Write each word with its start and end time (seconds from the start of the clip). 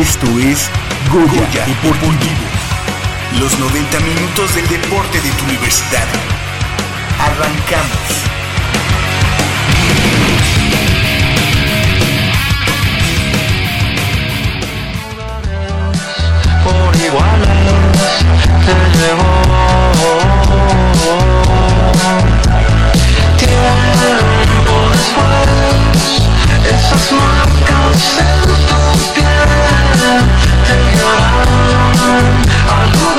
Esto 0.00 0.26
es 0.40 0.68
Goya, 1.12 1.66
Deportivo. 1.66 2.18
Los 3.38 3.56
90 3.58 4.00
minutos 4.00 4.54
del 4.56 4.66
deporte 4.68 5.20
de 5.20 5.30
tu 5.30 5.44
universidad. 5.44 6.08
Arrancamos. 7.20 8.24
por 16.64 16.96
iguales 16.96 17.48
te 18.66 18.74
llevó. 18.98 19.32
Tiempo 23.36 24.76
después, 24.90 26.22
esas 26.74 27.06
marcas 27.12 28.02
en 28.18 28.36
tu 28.48 28.54
piel 29.14 29.23
te 30.04 30.74
guiarán 30.82 32.34
al 32.74 33.13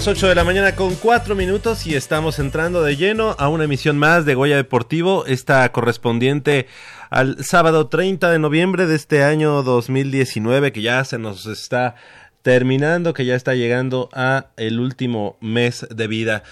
Las 0.00 0.08
8 0.08 0.28
de 0.28 0.34
la 0.34 0.44
mañana 0.44 0.76
con 0.76 0.94
4 0.94 1.34
minutos 1.34 1.86
y 1.86 1.94
estamos 1.94 2.38
entrando 2.38 2.82
de 2.82 2.96
lleno 2.96 3.36
a 3.38 3.50
una 3.50 3.64
emisión 3.64 3.98
más 3.98 4.24
de 4.24 4.34
Goya 4.34 4.56
Deportivo, 4.56 5.26
esta 5.26 5.70
correspondiente 5.72 6.68
al 7.10 7.44
sábado 7.44 7.86
30 7.88 8.30
de 8.30 8.38
noviembre 8.38 8.86
de 8.86 8.96
este 8.96 9.22
año 9.22 9.62
2019 9.62 10.72
que 10.72 10.80
ya 10.80 11.04
se 11.04 11.18
nos 11.18 11.44
está 11.44 11.96
terminando, 12.40 13.12
que 13.12 13.26
ya 13.26 13.34
está 13.34 13.54
llegando 13.54 14.08
a 14.14 14.46
el 14.56 14.80
último 14.80 15.36
mes 15.42 15.86
de 15.94 16.06
vida. 16.06 16.44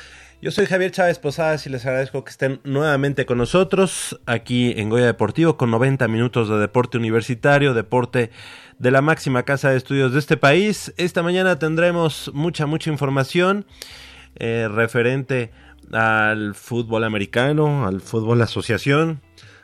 Yo 0.42 0.50
soy 0.50 0.66
Javier 0.66 0.91
Chávez 0.91 1.19
Posadas 1.19 1.66
y 1.66 1.70
les 1.70 1.87
agradezco 1.87 2.25
que 2.25 2.31
estén 2.31 2.60
nuevamente 2.64 3.25
con 3.25 3.38
nosotros 3.38 4.20
aquí 4.26 4.75
en 4.76 4.91
Goya 4.91 5.06
Deportivo 5.06 5.56
con 5.56 5.70
90 5.70 6.06
minutos 6.06 6.50
de 6.50 6.58
deporte 6.58 6.98
universitario, 6.98 7.72
deporte 7.72 8.31
de 8.78 8.90
la 8.90 9.02
máxima 9.02 9.42
casa 9.42 9.70
de 9.70 9.76
estudios 9.76 10.12
de 10.12 10.18
este 10.18 10.36
país. 10.36 10.92
Esta 10.96 11.22
mañana 11.22 11.58
tendremos 11.58 12.30
mucha, 12.34 12.66
mucha 12.66 12.90
información 12.90 13.66
eh, 14.36 14.68
referente 14.70 15.50
al 15.92 16.54
fútbol 16.54 17.04
americano, 17.04 17.86
al 17.86 18.00
fútbol 18.00 18.42
asociación, 18.42 19.20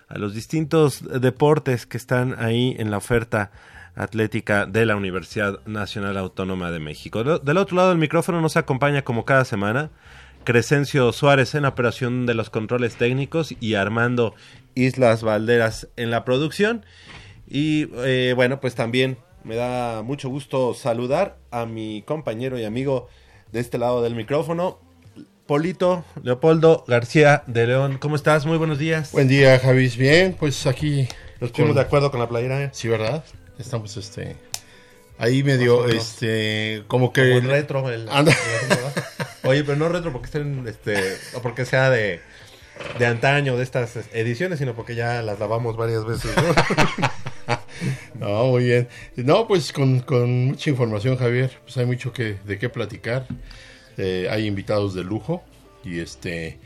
a 0.08 0.18
los 0.18 0.34
distintos 0.34 1.02
deportes 1.20 1.86
que 1.86 1.96
están 1.96 2.36
ahí 2.38 2.74
en 2.78 2.90
la 2.90 2.98
oferta 2.98 3.50
atlética 3.96 4.66
de 4.66 4.86
la 4.86 4.96
Universidad 4.96 5.64
Nacional 5.66 6.16
Autónoma 6.16 6.70
de 6.70 6.80
México. 6.80 7.22
Del 7.38 7.56
otro 7.58 7.76
lado 7.76 7.90
del 7.90 7.98
micrófono 7.98 8.40
nos 8.40 8.56
acompaña 8.56 9.02
como 9.02 9.24
cada 9.24 9.44
semana 9.44 9.90
Crescencio 10.44 11.12
Suárez 11.12 11.54
en 11.54 11.64
operación 11.64 12.26
de 12.26 12.34
los 12.34 12.50
controles 12.50 12.96
técnicos 12.96 13.54
y 13.60 13.74
Armando 13.74 14.34
Islas 14.74 15.22
Valderas 15.22 15.88
en 15.96 16.10
la 16.10 16.24
producción. 16.24 16.84
Y 17.48 17.88
eh, 18.04 18.32
bueno, 18.34 18.60
pues 18.60 18.74
también 18.74 19.18
me 19.42 19.54
da 19.56 20.02
mucho 20.02 20.28
gusto 20.28 20.74
saludar 20.74 21.36
a 21.50 21.66
mi 21.66 22.02
compañero 22.02 22.58
y 22.58 22.64
amigo 22.64 23.08
de 23.52 23.60
este 23.60 23.78
lado 23.78 24.02
del 24.02 24.14
micrófono, 24.14 24.78
Polito 25.46 26.04
Leopoldo 26.22 26.84
García 26.88 27.42
de 27.46 27.66
León. 27.66 27.98
¿Cómo 28.00 28.16
estás? 28.16 28.46
Muy 28.46 28.56
buenos 28.56 28.78
días. 28.78 29.12
Buen 29.12 29.28
día, 29.28 29.58
Javis. 29.58 29.96
Bien, 29.96 30.34
pues 30.38 30.66
aquí. 30.66 31.06
Nos 31.40 31.50
pusimos 31.50 31.74
de 31.74 31.82
acuerdo 31.82 32.10
con 32.10 32.20
la 32.20 32.28
playera. 32.28 32.62
¿eh? 32.62 32.70
Sí, 32.72 32.88
¿verdad? 32.88 33.22
Estamos, 33.58 33.96
este. 33.98 34.36
Ahí 35.18 35.42
medio, 35.42 35.86
este. 35.86 36.84
Como 36.88 37.12
que. 37.12 37.20
Como 37.28 37.34
el 37.42 37.50
retro. 37.50 37.90
El, 37.90 38.08
Anda. 38.10 38.32
el- 38.32 39.48
Oye, 39.48 39.62
pero 39.62 39.76
no 39.76 39.90
retro 39.90 40.10
porque 40.10 40.24
estén, 40.26 40.66
este, 40.66 40.96
o 41.34 41.42
porque 41.42 41.66
sea 41.66 41.90
de, 41.90 42.22
de 42.98 43.06
antaño 43.06 43.58
de 43.58 43.62
estas 43.62 43.94
ediciones, 44.14 44.58
sino 44.58 44.72
porque 44.74 44.94
ya 44.94 45.20
las 45.20 45.38
lavamos 45.38 45.76
varias 45.76 46.06
veces. 46.06 46.30
¿no? 46.34 46.42
No, 48.18 48.46
muy 48.46 48.64
bien. 48.64 48.88
No, 49.16 49.46
pues 49.46 49.72
con, 49.72 50.00
con 50.00 50.46
mucha 50.46 50.70
información, 50.70 51.16
Javier. 51.16 51.50
Pues 51.64 51.76
hay 51.76 51.86
mucho 51.86 52.12
que, 52.12 52.36
de 52.44 52.58
qué 52.58 52.68
platicar. 52.68 53.26
Eh, 53.96 54.28
hay 54.30 54.46
invitados 54.46 54.94
de 54.94 55.04
lujo. 55.04 55.42
Y 55.84 56.00
este. 56.00 56.58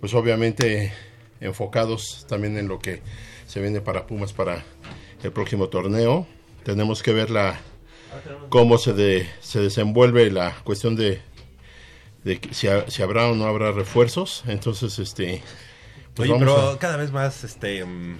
Pues 0.00 0.14
obviamente 0.14 0.92
enfocados 1.40 2.26
también 2.28 2.56
en 2.58 2.68
lo 2.68 2.78
que 2.78 3.00
se 3.46 3.60
viene 3.60 3.80
para 3.80 4.06
Pumas 4.06 4.32
para 4.32 4.64
el 5.22 5.32
próximo 5.32 5.68
torneo. 5.68 6.26
Tenemos 6.64 7.02
que 7.02 7.12
ver 7.12 7.30
la 7.30 7.60
cómo 8.48 8.78
se, 8.78 8.92
de- 8.92 9.28
se 9.40 9.60
desenvuelve 9.60 10.30
la 10.30 10.54
cuestión 10.64 10.94
de, 10.96 11.20
si, 12.52 12.68
ha- 12.68 12.88
si 12.88 13.02
habrá 13.02 13.28
o 13.30 13.34
no 13.34 13.44
habrá 13.46 13.72
refuerzos. 13.72 14.44
Entonces, 14.46 14.98
este. 14.98 15.42
pues 16.14 16.28
Oye, 16.30 16.38
vamos 16.38 16.54
pero 16.56 16.70
a- 16.70 16.78
cada 16.78 16.96
vez 16.96 17.10
más, 17.10 17.44
este, 17.44 17.84
mm, 17.84 18.16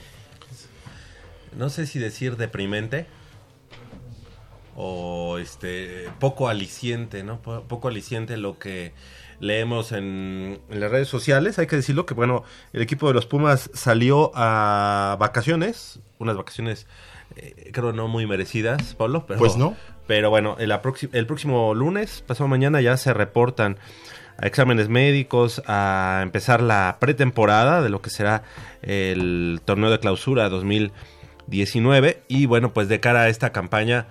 no 1.56 1.68
sé 1.70 1.86
si 1.86 1.98
decir 1.98 2.36
deprimente 2.36 3.06
o 4.76 5.38
este 5.38 6.08
poco 6.18 6.48
aliciente, 6.48 7.22
¿no? 7.22 7.38
Po- 7.40 7.62
Poco 7.62 7.88
aliciente 7.88 8.36
lo 8.36 8.58
que 8.58 8.92
leemos 9.40 9.92
en, 9.92 10.58
en 10.70 10.80
las 10.80 10.90
redes 10.90 11.08
sociales. 11.08 11.58
Hay 11.58 11.66
que 11.66 11.76
decirlo 11.76 12.06
que 12.06 12.14
bueno, 12.14 12.42
el 12.72 12.82
equipo 12.82 13.06
de 13.08 13.14
los 13.14 13.26
Pumas 13.26 13.70
salió 13.72 14.32
a 14.34 15.16
vacaciones, 15.20 16.00
unas 16.18 16.36
vacaciones 16.36 16.86
eh, 17.36 17.70
creo 17.72 17.92
no 17.92 18.08
muy 18.08 18.26
merecidas, 18.26 18.94
Pablo, 18.94 19.26
pero 19.26 19.38
Pues 19.38 19.56
no. 19.56 19.76
Pero 20.06 20.28
bueno, 20.28 20.56
el, 20.58 20.70
el 21.12 21.26
próximo 21.26 21.72
lunes, 21.74 22.22
pasado 22.26 22.46
mañana, 22.48 22.80
ya 22.80 22.96
se 22.96 23.14
reportan 23.14 23.78
a 24.36 24.46
exámenes 24.46 24.88
médicos, 24.88 25.62
a 25.66 26.20
empezar 26.22 26.60
la 26.62 26.96
pretemporada 27.00 27.80
de 27.80 27.88
lo 27.88 28.02
que 28.02 28.10
será 28.10 28.42
el 28.82 29.60
torneo 29.64 29.90
de 29.90 30.00
clausura 30.00 30.50
2019. 31.46 32.22
Y 32.28 32.46
bueno, 32.46 32.72
pues 32.72 32.88
de 32.88 33.00
cara 33.00 33.22
a 33.22 33.28
esta 33.28 33.52
campaña, 33.52 34.06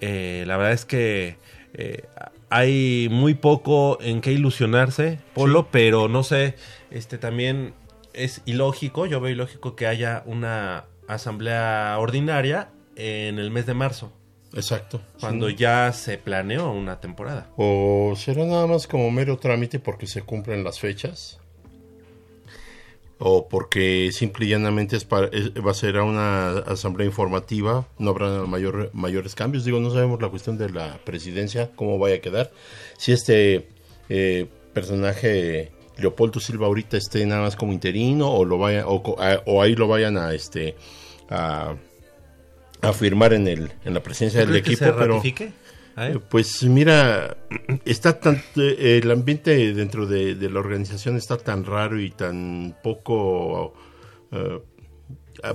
eh, 0.00 0.44
la 0.46 0.56
verdad 0.56 0.72
es 0.72 0.84
que 0.84 1.36
eh, 1.74 2.04
hay 2.50 3.08
muy 3.10 3.34
poco 3.34 3.98
en 4.00 4.20
qué 4.20 4.32
ilusionarse, 4.32 5.18
Polo, 5.34 5.68
pero 5.70 6.08
no 6.08 6.22
sé, 6.22 6.54
este 6.90 7.18
también 7.18 7.74
es 8.14 8.42
ilógico, 8.46 9.06
yo 9.06 9.20
veo 9.20 9.32
ilógico 9.32 9.76
que 9.76 9.86
haya 9.86 10.22
una 10.26 10.84
asamblea 11.08 11.96
ordinaria 11.98 12.70
en 12.96 13.38
el 13.38 13.50
mes 13.50 13.66
de 13.66 13.74
marzo, 13.74 14.12
Exacto. 14.54 15.00
cuando 15.20 15.48
Sí. 15.50 15.56
ya 15.56 15.92
se 15.92 16.18
planeó 16.18 16.70
una 16.72 17.00
temporada. 17.00 17.48
¿O 17.56 18.14
será 18.16 18.44
nada 18.44 18.66
más 18.66 18.86
como 18.86 19.10
mero 19.10 19.36
trámite 19.36 19.78
porque 19.78 20.06
se 20.06 20.22
cumplen 20.22 20.64
las 20.64 20.80
fechas? 20.80 21.38
O 23.20 23.48
porque 23.48 24.10
simple 24.12 24.46
y 24.46 24.50
llanamente 24.50 24.96
es 24.96 25.04
para, 25.04 25.26
es- 25.28 25.52
va 25.54 25.72
a 25.72 25.74
ser 25.74 25.98
una 26.00 26.50
asamblea 26.58 27.06
informativa, 27.06 27.86
no 27.98 28.10
habrá 28.10 28.44
mayor, 28.46 28.90
mayores 28.92 29.34
cambios. 29.34 29.64
Digo, 29.64 29.80
no 29.80 29.90
sabemos 29.90 30.20
la 30.22 30.28
cuestión 30.28 30.56
de 30.58 30.70
la 30.70 30.98
presidencia, 31.04 31.70
cómo 31.74 31.98
vaya 31.98 32.16
a 32.16 32.20
quedar. 32.20 32.52
Si 32.96 33.12
este 33.12 33.68
eh, 34.08 34.46
personaje 34.72 35.72
Leopoldo 35.96 36.38
Silva 36.38 36.66
ahorita 36.66 36.96
esté 36.96 37.26
nada 37.26 37.42
más 37.42 37.56
como 37.56 37.72
interino 37.72 38.30
o 38.30 38.44
lo 38.44 38.58
vaya 38.58 38.84
o, 38.86 39.60
ahí 39.60 39.74
lo 39.74 39.88
vayan 39.88 40.16
a 40.16 40.32
este 40.32 40.76
a, 41.28 41.74
a 42.80 42.92
firmar 42.92 43.32
en 43.32 43.48
el 43.48 43.72
en 43.84 43.94
la 43.94 44.02
presidencia 44.02 44.40
del 44.40 44.50
¿Crees 44.50 44.62
que 44.64 44.70
equipo, 44.74 44.84
se 44.86 44.92
pero 44.92 45.14
ratifique? 45.16 45.52
Pues 46.28 46.62
mira, 46.64 47.36
está 47.84 48.20
tan, 48.20 48.42
eh, 48.56 49.00
el 49.02 49.10
ambiente 49.10 49.74
dentro 49.74 50.06
de, 50.06 50.34
de 50.34 50.50
la 50.50 50.60
organización 50.60 51.16
está 51.16 51.36
tan 51.36 51.64
raro 51.64 52.00
y 52.00 52.10
tan 52.10 52.76
poco, 52.82 53.74
eh, 54.30 54.60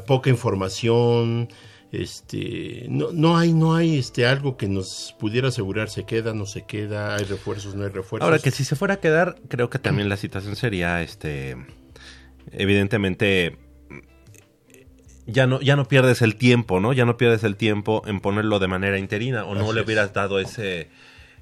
poca 0.05 0.29
información, 0.29 1.47
este, 1.93 2.87
no, 2.89 3.11
no 3.11 3.37
hay, 3.37 3.53
no 3.53 3.75
hay 3.75 3.99
este 3.99 4.25
algo 4.25 4.57
que 4.57 4.67
nos 4.67 5.15
pudiera 5.19 5.49
asegurar 5.49 5.89
se 5.89 6.05
queda, 6.05 6.33
no 6.33 6.47
se 6.47 6.65
queda, 6.65 7.15
hay 7.15 7.23
refuerzos, 7.23 7.75
no 7.75 7.83
hay 7.83 7.91
refuerzos. 7.91 8.25
Ahora 8.25 8.39
que 8.39 8.49
si 8.49 8.65
se 8.65 8.75
fuera 8.75 8.95
a 8.95 8.99
quedar, 8.99 9.35
creo 9.47 9.69
que 9.69 9.77
también 9.77 10.09
la 10.09 10.17
situación 10.17 10.55
sería, 10.55 11.03
este, 11.03 11.55
evidentemente, 12.51 13.57
ya 15.27 15.47
no, 15.47 15.61
ya 15.61 15.75
no 15.75 15.87
pierdes 15.87 16.21
el 16.21 16.35
tiempo, 16.35 16.79
¿no? 16.79 16.93
Ya 16.93 17.05
no 17.05 17.17
pierdes 17.17 17.43
el 17.43 17.55
tiempo 17.55 18.01
en 18.05 18.19
ponerlo 18.19 18.59
de 18.59 18.67
manera 18.67 18.97
interina 18.99 19.45
o 19.45 19.55
no 19.55 19.71
le 19.73 19.79
es. 19.81 19.85
hubieras 19.85 20.13
dado 20.13 20.39
ese, 20.39 20.89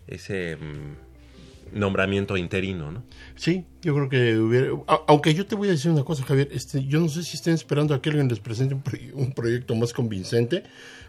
ese 0.08 0.56
mm, 0.58 1.80
nombramiento 1.80 2.38
interino, 2.38 2.92
¿no? 2.92 3.04
Sí, 3.36 3.66
yo 3.82 3.94
creo 3.96 4.10
que 4.10 4.38
hubiera... 4.38 4.68
a- 4.88 5.02
Aunque 5.08 5.34
yo 5.34 5.46
te 5.46 5.56
voy 5.56 5.68
a 5.70 5.72
decir 5.72 5.90
una 5.92 6.04
cosa, 6.04 6.24
Javier. 6.24 6.50
Este, 6.52 6.86
yo 6.86 7.00
no 7.00 7.10
sé 7.10 7.24
si 7.24 7.38
estén 7.38 7.54
esperando 7.54 7.94
a 7.96 8.02
que 8.02 8.10
alguien 8.10 8.28
les 8.28 8.40
presente 8.40 8.76
un, 8.76 8.84
un 9.14 9.32
proyecto 9.34 9.74
más 9.76 9.94
convincente, 9.94 10.64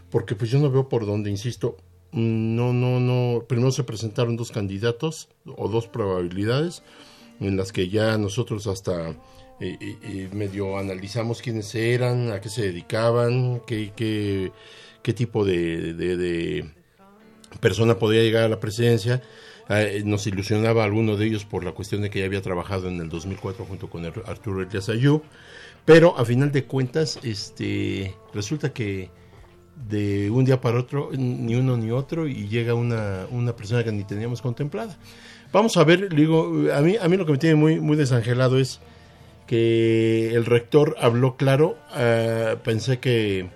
porque 0.09 0.35
pues 0.35 0.49
yo 0.49 0.59
no 0.59 0.71
veo 0.71 0.89
por 0.89 1.05
dónde, 1.05 1.29
insisto. 1.29 1.77
No, 2.11 2.73
no, 2.73 2.99
no. 2.99 3.43
Primero 3.47 3.71
se 3.71 3.83
presentaron 3.83 4.35
dos 4.37 4.51
candidatos 4.51 5.29
o 5.45 5.67
dos 5.67 5.87
probabilidades 5.87 6.83
en 7.39 7.57
las 7.57 7.71
que 7.71 7.89
ya 7.89 8.17
nosotros 8.19 8.67
hasta 8.67 9.15
eh, 9.63 9.97
eh, 10.03 10.29
medio 10.33 10.77
analizamos 10.77 11.41
quiénes 11.41 11.73
eran, 11.75 12.31
a 12.31 12.41
qué 12.41 12.49
se 12.49 12.63
dedicaban, 12.63 13.61
qué, 13.65 13.91
qué, 13.95 14.51
qué 15.01 15.13
tipo 15.13 15.45
de- 15.45 15.93
de- 15.93 16.65
persona 17.59 17.97
podía 17.99 18.21
llegar 18.21 18.43
a 18.43 18.49
la 18.49 18.59
presidencia. 18.59 19.21
Eh, 19.69 20.01
nos 20.05 20.27
ilusionaba 20.27 20.83
alguno 20.83 21.15
de 21.15 21.25
ellos 21.27 21.45
por 21.45 21.63
la 21.63 21.71
cuestión 21.71 22.01
de 22.01 22.09
que 22.09 22.19
ya 22.19 22.25
había 22.25 22.41
trabajado 22.41 22.89
en 22.89 22.99
el 22.99 23.09
2004 23.09 23.65
junto 23.65 23.89
con 23.89 24.05
Arturo 24.05 24.61
Elias 24.61 24.89
Ayú. 24.89 25.21
Pero 25.85 26.17
a 26.17 26.25
final 26.25 26.51
de 26.51 26.63
cuentas, 26.65 27.19
este, 27.23 28.13
resulta 28.33 28.73
que 28.73 29.09
de 29.89 30.29
un 30.29 30.45
día 30.45 30.61
para 30.61 30.79
otro, 30.79 31.09
ni 31.17 31.55
uno 31.55 31.77
ni 31.77 31.91
otro, 31.91 32.27
y 32.27 32.47
llega 32.47 32.73
una, 32.73 33.25
una 33.31 33.55
persona 33.55 33.83
que 33.83 33.91
ni 33.91 34.03
teníamos 34.03 34.41
contemplada. 34.41 34.97
Vamos 35.51 35.77
a 35.77 35.83
ver, 35.83 36.13
digo, 36.13 36.51
a 36.73 36.81
mí, 36.81 36.95
a 36.99 37.07
mí 37.07 37.17
lo 37.17 37.25
que 37.25 37.33
me 37.33 37.37
tiene 37.37 37.55
muy, 37.55 37.79
muy 37.79 37.95
desangelado 37.97 38.57
es 38.59 38.79
que 39.47 40.33
el 40.33 40.45
rector 40.45 40.95
habló 40.99 41.35
claro. 41.37 41.77
ah, 41.91 42.55
pensé 42.63 42.99
que 42.99 43.49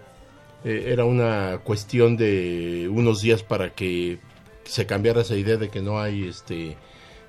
eh, 0.66 0.86
era 0.88 1.06
una 1.06 1.60
cuestión 1.64 2.18
de 2.18 2.90
unos 2.92 3.22
días 3.22 3.44
para 3.44 3.74
que 3.74 4.20
se 4.66 4.86
cambiara 4.86 5.22
esa 5.22 5.36
idea 5.36 5.58
de 5.58 5.70
que 5.70 5.82
no 5.82 6.00
hay 6.00 6.28
este 6.28 6.78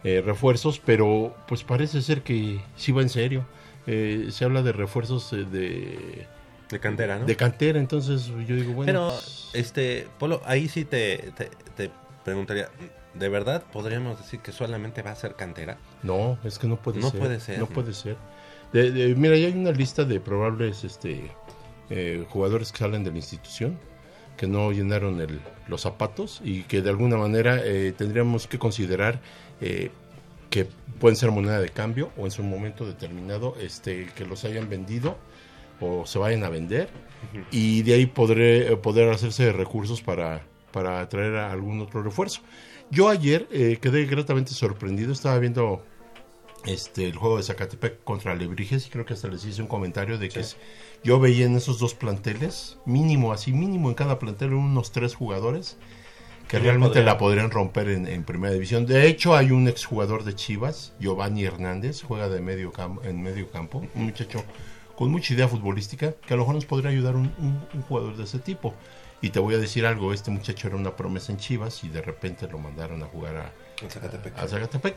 eh, 0.04 0.22
refuerzos, 0.24 0.80
pero 0.84 1.34
pues 1.48 1.64
parece 1.64 2.02
ser 2.02 2.22
que 2.22 2.60
sí 2.76 2.92
va 2.92 3.02
en 3.02 3.08
serio. 3.08 3.46
Eh, 3.86 4.28
se 4.30 4.44
habla 4.44 4.62
de 4.62 4.72
refuerzos 4.72 5.32
eh, 5.32 5.44
de, 5.50 6.26
De 6.70 6.78
cantera, 6.80 7.18
¿no? 7.18 7.24
de 7.26 7.36
cantera, 7.36 7.78
entonces 7.78 8.26
yo 8.46 8.54
digo, 8.56 8.72
bueno, 8.74 8.86
Pero, 8.92 9.08
pues, 9.08 9.50
este, 9.54 10.06
Polo, 10.18 10.42
ahí 10.44 10.68
sí 10.68 10.84
te, 10.84 11.32
te, 11.36 11.48
te 11.76 11.90
preguntaría, 12.24 12.68
¿de 13.14 13.28
verdad 13.30 13.62
podríamos 13.72 14.18
decir 14.18 14.40
que 14.40 14.52
solamente 14.52 15.00
va 15.02 15.12
a 15.12 15.16
ser 15.16 15.34
cantera? 15.36 15.78
no, 16.02 16.38
es 16.44 16.58
que 16.58 16.66
no 16.66 16.76
puede 16.76 17.00
No 17.00 17.10
ser. 17.10 17.20
puede 17.20 17.40
ser, 17.40 17.58
¿no? 17.58 17.66
puede 17.66 17.94
ser. 17.94 18.16
De- 18.72 18.90
de- 18.90 19.14
mira, 19.14 19.36
ya 19.36 19.46
hay 19.46 19.52
una 19.54 19.72
lista 19.72 20.04
de 20.04 20.20
probables 20.20 20.84
este, 20.84 21.30
eh, 21.90 22.24
jugadores 22.28 22.70
que 22.72 22.78
salen 22.78 23.04
de 23.04 23.10
la 23.10 23.16
institución 23.16 23.78
que 24.36 24.46
no 24.46 24.70
llenaron 24.72 25.20
el- 25.20 25.40
los 25.66 25.80
zapatos 25.80 26.40
y 26.44 26.62
que 26.62 26.80
de 26.82 26.90
alguna 26.90 27.16
manera 27.16 27.60
eh, 27.64 27.92
tendríamos 27.96 28.46
que 28.46 28.58
considerar 28.58 29.20
eh, 29.60 29.90
que 30.50 30.66
pueden 31.00 31.16
ser 31.16 31.30
moneda 31.32 31.60
de 31.60 31.68
cambio 31.70 32.10
o 32.16 32.24
en 32.24 32.30
su 32.30 32.42
momento 32.42 32.86
determinado 32.86 33.56
este, 33.60 34.06
que 34.14 34.24
los 34.24 34.44
hayan 34.44 34.68
vendido 34.68 35.16
o 35.80 36.06
se 36.06 36.18
vayan 36.18 36.44
a 36.44 36.48
vender 36.50 36.88
y 37.50 37.82
de 37.82 37.94
ahí 37.94 38.06
podré, 38.06 38.72
eh, 38.72 38.76
poder 38.76 39.10
hacerse 39.10 39.52
recursos 39.52 40.02
para, 40.02 40.42
para 40.72 41.06
traer 41.08 41.34
a 41.36 41.50
algún 41.52 41.80
otro 41.80 42.02
refuerzo. 42.02 42.40
Yo 42.90 43.08
ayer 43.08 43.48
eh, 43.50 43.78
quedé 43.80 44.06
gratamente 44.06 44.52
sorprendido, 44.52 45.12
estaba 45.12 45.38
viendo 45.38 45.82
este 46.66 47.06
el 47.06 47.16
juego 47.16 47.36
de 47.36 47.42
Zacatepec 47.44 48.02
contra 48.04 48.34
Lebrijes 48.34 48.86
y 48.86 48.90
creo 48.90 49.04
que 49.06 49.14
hasta 49.14 49.28
les 49.28 49.44
hice 49.44 49.62
un 49.62 49.68
comentario 49.68 50.18
de 50.18 50.28
que 50.28 50.40
es- 50.40 50.56
yo 51.04 51.20
veía 51.20 51.46
en 51.46 51.56
esos 51.56 51.78
dos 51.78 51.94
planteles, 51.94 52.78
mínimo, 52.84 53.32
así 53.32 53.52
mínimo 53.52 53.88
en 53.88 53.94
cada 53.94 54.18
plantel 54.18 54.52
unos 54.54 54.90
tres 54.92 55.14
jugadores 55.14 55.76
que 56.48 56.58
realmente 56.58 57.02
la 57.04 57.18
podrían 57.18 57.50
romper 57.50 57.88
en, 57.90 58.06
en 58.06 58.24
primera 58.24 58.52
división. 58.54 58.86
De 58.86 59.06
hecho, 59.06 59.36
hay 59.36 59.50
un 59.50 59.68
exjugador 59.68 60.24
de 60.24 60.34
Chivas, 60.34 60.94
Giovanni 60.98 61.44
Hernández, 61.44 62.02
juega 62.02 62.28
de 62.30 62.40
medio 62.40 62.72
campo, 62.72 63.02
en 63.04 63.22
medio 63.22 63.50
campo, 63.50 63.84
un 63.94 64.04
muchacho 64.06 64.42
con 64.96 65.10
mucha 65.12 65.34
idea 65.34 65.46
futbolística, 65.46 66.12
que 66.14 66.34
a 66.34 66.36
lo 66.36 66.42
mejor 66.42 66.54
nos 66.56 66.64
podría 66.64 66.90
ayudar 66.90 67.14
un, 67.16 67.32
un- 67.38 67.66
un 67.74 67.82
jugador 67.82 68.16
de 68.16 68.24
ese 68.24 68.38
tipo. 68.40 68.74
Y 69.20 69.30
te 69.30 69.40
voy 69.40 69.54
a 69.54 69.58
decir 69.58 69.84
algo, 69.84 70.12
este 70.12 70.30
muchacho 70.30 70.68
era 70.68 70.76
una 70.76 70.96
promesa 70.96 71.32
en 71.32 71.38
Chivas 71.38 71.84
y 71.84 71.88
de 71.88 72.00
repente 72.02 72.48
lo 72.48 72.58
mandaron 72.58 73.02
a 73.02 73.06
jugar 73.06 73.36
a, 73.36 73.52
a 74.44 74.48
Zacatepec. 74.48 74.96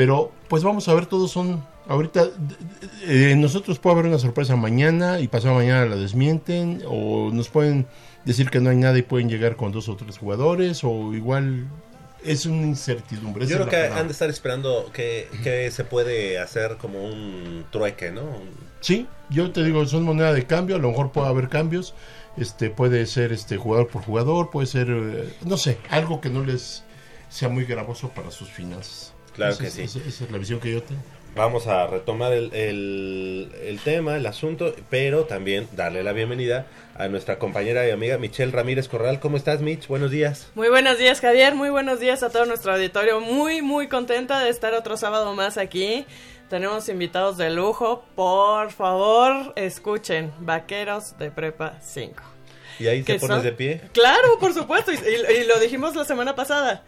Pero 0.00 0.32
pues 0.48 0.62
vamos 0.62 0.88
a 0.88 0.94
ver, 0.94 1.04
todos 1.04 1.30
son, 1.30 1.62
ahorita, 1.86 2.24
eh, 3.06 3.34
nosotros 3.36 3.78
puede 3.78 3.96
haber 3.96 4.06
una 4.06 4.18
sorpresa 4.18 4.56
mañana 4.56 5.20
y 5.20 5.28
pasado 5.28 5.56
mañana 5.56 5.84
la 5.84 5.96
desmienten 5.96 6.82
o 6.88 7.28
nos 7.30 7.50
pueden 7.50 7.86
decir 8.24 8.48
que 8.48 8.60
no 8.60 8.70
hay 8.70 8.78
nada 8.78 8.96
y 8.96 9.02
pueden 9.02 9.28
llegar 9.28 9.56
con 9.56 9.72
dos 9.72 9.90
o 9.90 9.96
tres 9.96 10.16
jugadores 10.16 10.84
o 10.84 11.12
igual 11.12 11.66
es 12.24 12.46
una 12.46 12.62
incertidumbre. 12.62 13.46
Yo 13.46 13.56
creo 13.56 13.68
que 13.68 13.76
palabra. 13.76 14.00
han 14.00 14.06
de 14.06 14.12
estar 14.12 14.30
esperando 14.30 14.90
que, 14.90 15.28
que 15.42 15.70
se 15.70 15.84
puede 15.84 16.38
hacer 16.38 16.78
como 16.78 17.04
un 17.04 17.66
trueque, 17.70 18.10
¿no? 18.10 18.22
Sí, 18.80 19.06
yo 19.28 19.50
te 19.50 19.62
digo, 19.62 19.84
son 19.84 20.04
moneda 20.04 20.32
de 20.32 20.46
cambio, 20.46 20.76
a 20.76 20.78
lo 20.78 20.88
mejor 20.88 21.12
puede 21.12 21.28
haber 21.28 21.50
cambios, 21.50 21.92
este 22.38 22.70
puede 22.70 23.04
ser 23.04 23.32
este 23.32 23.58
jugador 23.58 23.88
por 23.88 24.00
jugador, 24.00 24.48
puede 24.48 24.66
ser, 24.66 24.88
eh, 24.88 25.34
no 25.44 25.58
sé, 25.58 25.76
algo 25.90 26.22
que 26.22 26.30
no 26.30 26.42
les 26.42 26.84
sea 27.28 27.50
muy 27.50 27.66
gravoso 27.66 28.08
para 28.08 28.30
sus 28.30 28.48
finanzas. 28.48 29.12
Claro 29.34 29.52
Esa 29.52 29.62
que 29.62 29.68
es- 29.68 29.74
sí. 29.74 29.82
Esa, 29.82 29.98
esa 30.00 30.24
es 30.24 30.30
la 30.30 30.38
visión 30.38 30.60
que 30.60 30.72
yo 30.72 30.82
tengo. 30.82 31.00
Vamos 31.36 31.68
a 31.68 31.86
retomar 31.86 32.32
el, 32.32 32.52
el- 32.52 33.52
el 33.62 33.78
tema, 33.80 34.16
el 34.16 34.26
asunto, 34.26 34.74
pero 34.90 35.24
también 35.24 35.68
darle 35.72 36.02
la 36.02 36.12
bienvenida 36.12 36.66
a 36.96 37.06
nuestra 37.06 37.38
compañera 37.38 37.86
y 37.86 37.92
amiga 37.92 38.18
Michelle 38.18 38.50
Ramírez 38.50 38.88
Corral. 38.88 39.20
¿Cómo 39.20 39.36
estás, 39.36 39.60
Mitch? 39.60 39.86
Buenos 39.86 40.10
días. 40.10 40.50
Muy 40.56 40.68
buenos 40.68 40.98
días, 40.98 41.20
Javier. 41.20 41.54
Muy 41.54 41.70
buenos 41.70 42.00
días 42.00 42.24
a 42.24 42.30
todo 42.30 42.46
nuestro 42.46 42.72
auditorio. 42.72 43.20
Muy, 43.20 43.62
muy 43.62 43.86
contenta 43.86 44.40
de 44.40 44.50
estar 44.50 44.74
otro 44.74 44.96
sábado 44.96 45.32
más 45.34 45.56
aquí. 45.56 46.04
Tenemos 46.48 46.88
invitados 46.88 47.38
de 47.38 47.48
lujo. 47.50 48.04
Por 48.16 48.72
favor, 48.72 49.52
escuchen. 49.54 50.32
Vaqueros 50.40 51.16
de 51.16 51.30
Prepa 51.30 51.78
5. 51.80 52.20
¿Y 52.80 52.88
ahí 52.88 53.02
te 53.04 53.12
¿Qué 53.14 53.18
pones 53.20 53.36
son? 53.36 53.44
de 53.44 53.52
pie? 53.52 53.80
Claro, 53.92 54.36
por 54.40 54.52
supuesto. 54.52 54.90
Y, 54.90 54.96
y- 54.96 55.42
y 55.42 55.44
lo 55.44 55.60
dijimos 55.60 55.94
la 55.94 56.04
semana 56.04 56.34
pasada. 56.34 56.82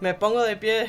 Me 0.00 0.14
pongo 0.14 0.42
de 0.42 0.56
pie 0.56 0.88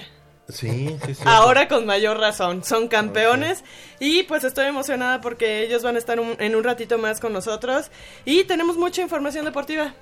Sí, 0.50 0.96
sí, 1.06 1.13
sí. 1.15 1.22
ahora 1.25 1.68
con 1.68 1.86
mayor 1.86 2.18
razón. 2.20 2.63
Son 2.63 2.88
campeones 2.88 3.63
y 4.00 4.24
pues 4.24 4.44
estoy 4.44 4.65
emocionada 4.65 5.22
porque 5.22 5.63
ellos 5.63 5.84
van 5.84 5.96
a 5.96 6.00
estar 6.00 6.20
un- 6.20 6.36
en 6.39 6.56
un 6.56 6.63
ratito 6.63 6.98
más 6.98 7.20
con 7.20 7.34
nosotros 7.34 7.91
y 8.25 8.44
tenemos 8.46 8.75
mucha 8.77 9.01
información 9.01 9.46
deportiva. 9.46 9.94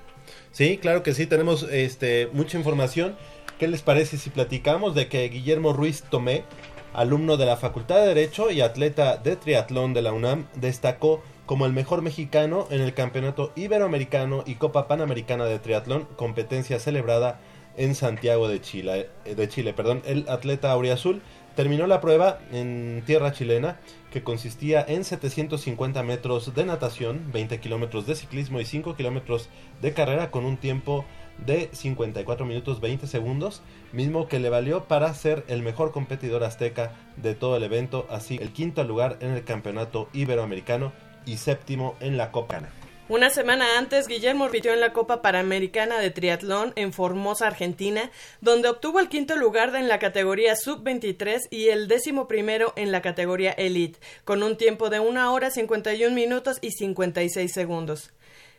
Sí, 0.52 0.78
claro 0.78 1.02
que 1.02 1.14
sí, 1.14 1.26
tenemos 1.26 1.64
este 1.70 2.28
mucha 2.32 2.56
información. 2.58 3.16
¿Qué 3.58 3.68
les 3.68 3.82
parece 3.82 4.18
si 4.18 4.30
platicamos 4.30 4.94
de 4.94 5.08
que 5.08 5.28
Guillermo 5.28 5.72
Ruiz 5.72 6.02
Tomé, 6.08 6.44
alumno 6.94 7.36
de 7.36 7.46
la 7.46 7.56
Facultad 7.56 7.96
de 8.00 8.06
Derecho 8.08 8.50
y 8.50 8.60
atleta 8.60 9.16
de 9.16 9.36
triatlón 9.36 9.94
de 9.94 10.02
la 10.02 10.12
UNAM, 10.12 10.46
destacó 10.54 11.22
como 11.44 11.66
el 11.66 11.72
mejor 11.72 12.02
mexicano 12.02 12.68
en 12.70 12.80
el 12.82 12.94
Campeonato 12.94 13.52
Iberoamericano 13.56 14.44
y 14.46 14.56
Copa 14.56 14.86
Panamericana 14.86 15.44
de 15.46 15.58
Triatlón, 15.58 16.06
competencia 16.16 16.78
celebrada 16.78 17.40
en 17.78 17.94
Santiago 17.94 18.48
de 18.48 18.60
Chile. 18.60 19.08
De 19.24 19.48
Chile 19.48 19.72
perdón. 19.72 20.02
El 20.04 20.28
atleta 20.28 20.70
auriazul 20.70 21.22
terminó 21.56 21.86
la 21.86 22.00
prueba 22.00 22.38
en 22.52 23.02
tierra 23.06 23.32
chilena 23.32 23.80
que 24.12 24.22
consistía 24.22 24.84
en 24.86 25.04
750 25.04 26.02
metros 26.02 26.54
de 26.54 26.64
natación, 26.64 27.32
20 27.32 27.58
kilómetros 27.60 28.06
de 28.06 28.14
ciclismo 28.14 28.60
y 28.60 28.64
5 28.64 28.94
kilómetros 28.96 29.48
de 29.80 29.92
carrera 29.92 30.30
con 30.30 30.44
un 30.44 30.56
tiempo 30.56 31.04
de 31.44 31.68
54 31.72 32.46
minutos 32.46 32.80
20 32.80 33.06
segundos, 33.06 33.62
mismo 33.92 34.28
que 34.28 34.40
le 34.40 34.50
valió 34.50 34.84
para 34.84 35.12
ser 35.14 35.44
el 35.48 35.62
mejor 35.62 35.92
competidor 35.92 36.42
azteca 36.44 36.92
de 37.16 37.34
todo 37.34 37.56
el 37.56 37.62
evento, 37.62 38.06
así 38.10 38.38
el 38.40 38.52
quinto 38.52 38.82
lugar 38.84 39.18
en 39.20 39.30
el 39.30 39.44
campeonato 39.44 40.08
iberoamericano 40.12 40.92
y 41.26 41.36
séptimo 41.36 41.94
en 42.00 42.16
la 42.16 42.32
Copa. 42.32 42.60
Una 43.10 43.30
semana 43.30 43.78
antes, 43.78 44.06
Guillermo 44.06 44.48
repitió 44.48 44.74
en 44.74 44.80
la 44.80 44.92
Copa 44.92 45.22
Panamericana 45.22 45.98
de 45.98 46.10
Triatlón 46.10 46.74
en 46.76 46.92
Formosa, 46.92 47.46
Argentina, 47.46 48.10
donde 48.42 48.68
obtuvo 48.68 49.00
el 49.00 49.08
quinto 49.08 49.34
lugar 49.34 49.74
en 49.74 49.88
la 49.88 49.98
categoría 49.98 50.54
Sub-23 50.54 51.48
y 51.50 51.68
el 51.68 51.88
décimo 51.88 52.28
primero 52.28 52.74
en 52.76 52.92
la 52.92 53.00
categoría 53.00 53.52
Elite, 53.52 53.98
con 54.26 54.42
un 54.42 54.58
tiempo 54.58 54.90
de 54.90 55.00
1 55.00 55.32
hora 55.32 55.50
51 55.50 56.14
minutos 56.14 56.58
y 56.60 56.72
56 56.72 57.50
segundos. 57.50 58.10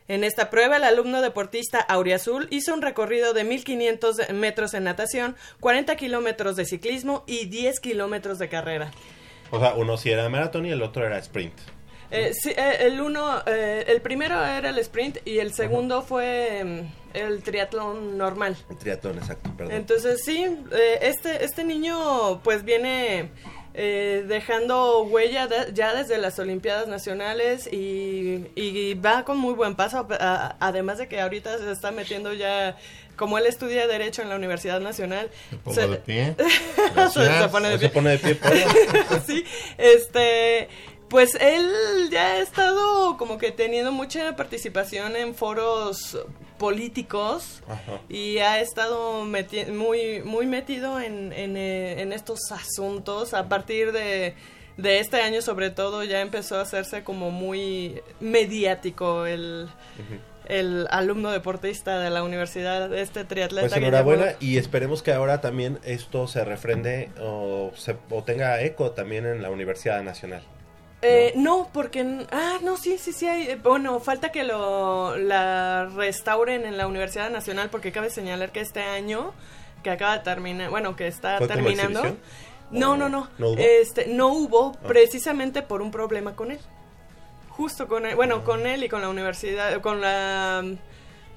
En 0.08 0.24
esta 0.24 0.50
prueba, 0.50 0.78
el 0.78 0.84
alumno 0.84 1.22
deportista 1.22 1.78
Auriazul 1.78 2.48
hizo 2.50 2.74
un 2.74 2.82
recorrido 2.82 3.32
de 3.32 3.46
1.500 3.46 4.32
metros 4.32 4.74
en 4.74 4.82
natación, 4.82 5.36
40 5.60 5.94
kilómetros 5.94 6.56
de 6.56 6.64
ciclismo 6.64 7.22
y 7.28 7.46
10 7.46 7.78
kilómetros 7.78 8.40
de 8.40 8.48
carrera. 8.48 8.90
O 9.52 9.60
sea, 9.60 9.74
uno 9.74 9.96
sí 9.96 10.10
era 10.10 10.28
maratón 10.28 10.66
y 10.66 10.72
el 10.72 10.82
otro 10.82 11.06
era 11.06 11.18
sprint. 11.18 11.54
Eh, 12.10 12.32
sí, 12.34 12.50
eh, 12.56 12.76
el 12.80 13.00
uno, 13.00 13.42
eh, 13.46 13.84
el 13.88 14.00
primero 14.00 14.44
era 14.44 14.68
el 14.70 14.78
sprint 14.78 15.18
y 15.24 15.38
el 15.38 15.52
segundo 15.54 16.02
fue 16.02 16.62
mm, 16.64 17.16
el 17.16 17.42
triatlón 17.42 18.18
normal. 18.18 18.56
El 18.68 18.76
triatlón, 18.78 19.18
exacto, 19.18 19.50
perdón. 19.56 19.74
Entonces 19.74 20.22
sí, 20.24 20.44
eh, 20.72 20.98
este 21.02 21.44
este 21.44 21.62
niño 21.64 22.40
pues 22.42 22.64
viene 22.64 23.30
eh, 23.74 24.24
dejando 24.26 25.02
huella 25.04 25.46
de- 25.46 25.72
ya 25.72 25.94
desde 25.94 26.18
las 26.18 26.36
Olimpiadas 26.40 26.88
Nacionales 26.88 27.68
y, 27.72 28.46
y 28.56 28.94
va 28.94 29.24
con 29.24 29.38
muy 29.38 29.54
buen 29.54 29.76
paso, 29.76 30.08
a- 30.18 30.56
además 30.58 30.98
de 30.98 31.06
que 31.06 31.20
ahorita 31.20 31.56
se 31.58 31.70
está 31.70 31.92
metiendo 31.92 32.32
ya, 32.32 32.76
como 33.14 33.38
él 33.38 33.46
estudia 33.46 33.86
Derecho 33.86 34.22
en 34.22 34.28
la 34.28 34.34
Universidad 34.34 34.80
Nacional, 34.80 35.30
se- 35.72 35.86
de 35.86 35.96
pie. 35.98 36.34
se, 37.14 37.24
se 37.38 37.48
pone 37.48 37.68
de 37.68 37.74
se 37.74 37.78
pie. 37.78 37.88
pone 37.90 38.10
de 38.10 38.18
pie. 38.18 38.38
Sí, 39.26 39.44
este, 39.78 40.39
pues 41.10 41.34
él 41.40 41.70
ya 42.10 42.34
ha 42.34 42.38
estado 42.38 43.16
como 43.18 43.36
que 43.36 43.50
teniendo 43.50 43.92
mucha 43.92 44.34
participación 44.36 45.16
en 45.16 45.34
foros 45.34 46.16
políticos 46.56 47.62
Ajá. 47.68 48.00
y 48.08 48.38
ha 48.38 48.60
estado 48.60 49.24
meti- 49.24 49.66
muy 49.72 50.22
muy 50.22 50.46
metido 50.46 51.00
en, 51.00 51.32
en, 51.32 51.56
eh, 51.56 52.00
en 52.00 52.12
estos 52.12 52.38
asuntos 52.52 53.34
a 53.34 53.48
partir 53.48 53.92
de 53.92 54.34
de 54.76 55.00
este 55.00 55.20
año 55.20 55.42
sobre 55.42 55.70
todo 55.70 56.04
ya 56.04 56.20
empezó 56.20 56.56
a 56.58 56.62
hacerse 56.62 57.02
como 57.02 57.30
muy 57.30 58.00
mediático 58.20 59.26
el 59.26 59.68
el 60.48 60.86
alumno 60.90 61.30
deportista 61.30 61.98
de 61.98 62.10
la 62.10 62.22
universidad 62.22 62.92
este 62.94 63.24
triatleta 63.24 63.68
Pues 63.68 63.74
Guillermo. 63.74 63.98
enhorabuena 63.98 64.36
y 64.40 64.56
esperemos 64.58 65.02
que 65.02 65.12
ahora 65.12 65.40
también 65.40 65.78
esto 65.84 66.26
se 66.28 66.44
refrende 66.44 67.10
o, 67.20 67.72
se, 67.76 67.96
o 68.10 68.22
tenga 68.24 68.60
eco 68.62 68.90
también 68.92 69.26
en 69.26 69.42
la 69.42 69.50
Universidad 69.50 70.02
Nacional. 70.02 70.42
Eh, 71.02 71.32
no, 71.36 71.68
porque... 71.72 72.26
Ah, 72.30 72.58
no, 72.62 72.76
sí, 72.76 72.98
sí, 72.98 73.12
sí. 73.12 73.26
Hay, 73.26 73.42
eh, 73.48 73.56
bueno, 73.56 74.00
falta 74.00 74.30
que 74.30 74.44
lo 74.44 75.16
la 75.16 75.86
restauren 75.86 76.66
en 76.66 76.76
la 76.76 76.86
Universidad 76.86 77.30
Nacional 77.30 77.70
porque 77.70 77.90
cabe 77.92 78.10
señalar 78.10 78.52
que 78.52 78.60
este 78.60 78.82
año 78.82 79.32
que 79.82 79.90
acaba 79.90 80.18
de 80.18 80.24
terminar, 80.24 80.68
bueno, 80.70 80.96
que 80.96 81.06
está 81.06 81.38
¿Fue 81.38 81.48
como 81.48 81.58
terminando... 81.60 82.02
No, 82.70 82.92
¿O 82.92 82.96
no, 82.96 83.08
no. 83.08 83.28
no 83.38 83.48
hubo? 83.48 83.58
Este, 83.58 84.06
no 84.06 84.28
hubo 84.28 84.76
Ah. 84.76 84.86
precisamente 84.86 85.62
por 85.62 85.82
un 85.82 85.90
problema 85.90 86.36
con 86.36 86.52
él. 86.52 86.60
Justo 87.48 87.88
con 87.88 88.06
él, 88.06 88.14
bueno, 88.14 88.44
con 88.44 88.66
él 88.66 88.84
y 88.84 88.88
con 88.88 89.00
la 89.00 89.08
universidad, 89.08 89.80
con 89.80 90.00
la 90.00 90.62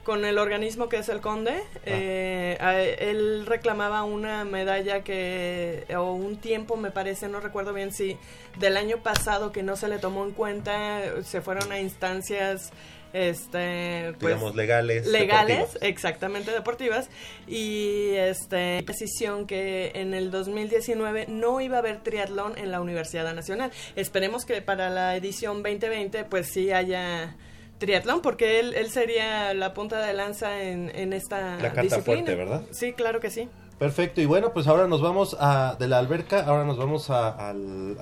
con 0.03 0.25
el 0.25 0.37
organismo 0.37 0.89
que 0.89 0.97
es 0.97 1.09
el 1.09 1.21
Conde, 1.21 1.63
eh, 1.85 2.57
a- 2.59 2.79
él 2.81 3.45
reclamaba 3.45 4.03
una 4.03 4.43
medalla 4.45 5.03
que, 5.03 5.85
o 5.97 6.11
un 6.13 6.37
tiempo 6.37 6.75
me 6.77 6.91
parece, 6.91 7.27
no 7.29 7.39
recuerdo 7.39 7.73
bien 7.73 7.93
si 7.93 8.17
del 8.59 8.75
año 8.77 8.97
pasado 8.97 9.51
que 9.51 9.63
no 9.63 9.75
se 9.75 9.87
le 9.87 9.99
tomó 9.99 10.25
en 10.25 10.31
cuenta, 10.31 11.01
se 11.23 11.41
fueron 11.41 11.71
a 11.71 11.79
instancias, 11.79 12.71
este, 13.13 14.13
pues, 14.19 14.33
Digamos, 14.33 14.55
legales. 14.55 15.07
legales, 15.07 15.57
deportivas. 15.57 15.83
exactamente 15.83 16.51
deportivas, 16.51 17.09
y 17.47 18.09
este 18.15 18.83
decisión 18.85 19.45
que 19.47 19.91
en 19.95 20.13
el 20.13 20.31
2019 20.31 21.27
no 21.29 21.61
iba 21.61 21.77
a 21.77 21.79
haber 21.79 22.01
triatlón 22.03 22.57
en 22.57 22.71
la 22.71 22.81
Universidad 22.81 23.33
Nacional. 23.33 23.71
Esperemos 23.95 24.45
que 24.45 24.61
para 24.61 24.89
la 24.89 25.15
edición 25.15 25.63
2020 25.63 26.25
pues 26.25 26.47
sí 26.47 26.71
haya 26.71 27.35
triatlón 27.85 28.21
porque 28.21 28.59
él, 28.59 28.73
él 28.75 28.89
sería 28.89 29.53
la 29.53 29.73
punta 29.73 29.99
de 30.05 30.13
lanza 30.13 30.63
en, 30.63 30.89
en 30.95 31.11
esta 31.11 31.57
La 31.57 31.69
disciplina. 31.69 32.01
fuerte, 32.03 32.35
¿verdad? 32.35 32.61
Sí, 32.71 32.93
claro 32.93 33.19
que 33.19 33.29
sí. 33.29 33.49
Perfecto, 33.77 34.21
y 34.21 34.25
bueno, 34.25 34.53
pues 34.53 34.67
ahora 34.67 34.87
nos 34.87 35.01
vamos 35.01 35.35
a, 35.39 35.75
de 35.77 35.89
la 35.89 35.99
alberca, 35.99 36.45
ahora 36.45 36.63
nos 36.63 36.77
vamos 36.77 37.09
a, 37.09 37.49
a 37.49 37.53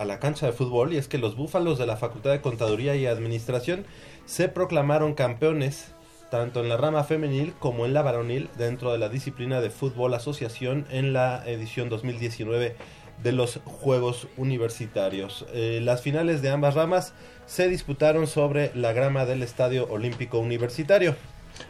la 0.06 0.20
cancha 0.20 0.46
de 0.46 0.52
fútbol, 0.52 0.94
y 0.94 0.98
es 0.98 1.08
que 1.08 1.18
los 1.18 1.36
búfalos 1.36 1.80
de 1.80 1.88
la 1.88 1.98
Facultad 1.98 2.32
de 2.32 2.42
Contaduría 2.42 2.96
y 2.96 3.08
Administración 3.08 3.86
se 4.26 4.48
proclamaron 4.48 5.16
campeones, 5.16 5.94
tanto 6.30 6.60
en 6.60 6.70
la 6.70 6.78
rama 6.78 7.04
femenil 7.04 7.54
como 7.58 7.86
en 7.86 7.94
la 7.94 8.04
varonil, 8.04 8.50
dentro 8.58 8.92
de 8.92 9.00
la 9.00 9.10
disciplina 9.10 9.60
de 9.60 9.72
fútbol 9.72 10.14
asociación 10.14 10.86
en 10.92 11.14
la 11.14 11.42
edición 11.48 11.90
2019 11.90 12.76
de 13.24 13.32
los 13.32 13.60
Juegos 13.66 14.28
Universitarios. 14.38 15.46
Eh, 15.54 15.80
las 15.84 16.02
finales 16.02 16.42
de 16.42 16.50
ambas 16.50 16.76
ramas 16.76 17.14
se 17.46 17.68
disputaron 17.68 18.28
sobre 18.28 18.72
la 18.76 18.94
grama 18.94 19.26
del 19.26 19.44
Estadio 19.44 19.88
Olímpico 19.90 20.40
Universitario. 20.40 21.16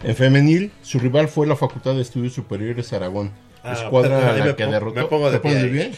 En 0.04 0.16
femenil, 0.16 0.72
su 0.82 1.00
rival 1.00 1.28
fue 1.28 1.48
la 1.48 1.56
Facultad 1.56 1.96
de 1.96 2.02
Estudios 2.02 2.34
Superiores 2.34 2.94
Aragón. 2.94 3.32
Ah, 3.64 3.74
escuadra 3.74 4.36
la 4.36 4.46
me 4.46 4.56
que 4.56 4.66
derrotó. 4.66 5.02
me 5.02 5.06
pongo 5.06 5.30
de 5.30 5.38
¿Te 5.38 5.42
pones 5.42 5.64
pie 5.64 5.70
bien? 5.70 5.92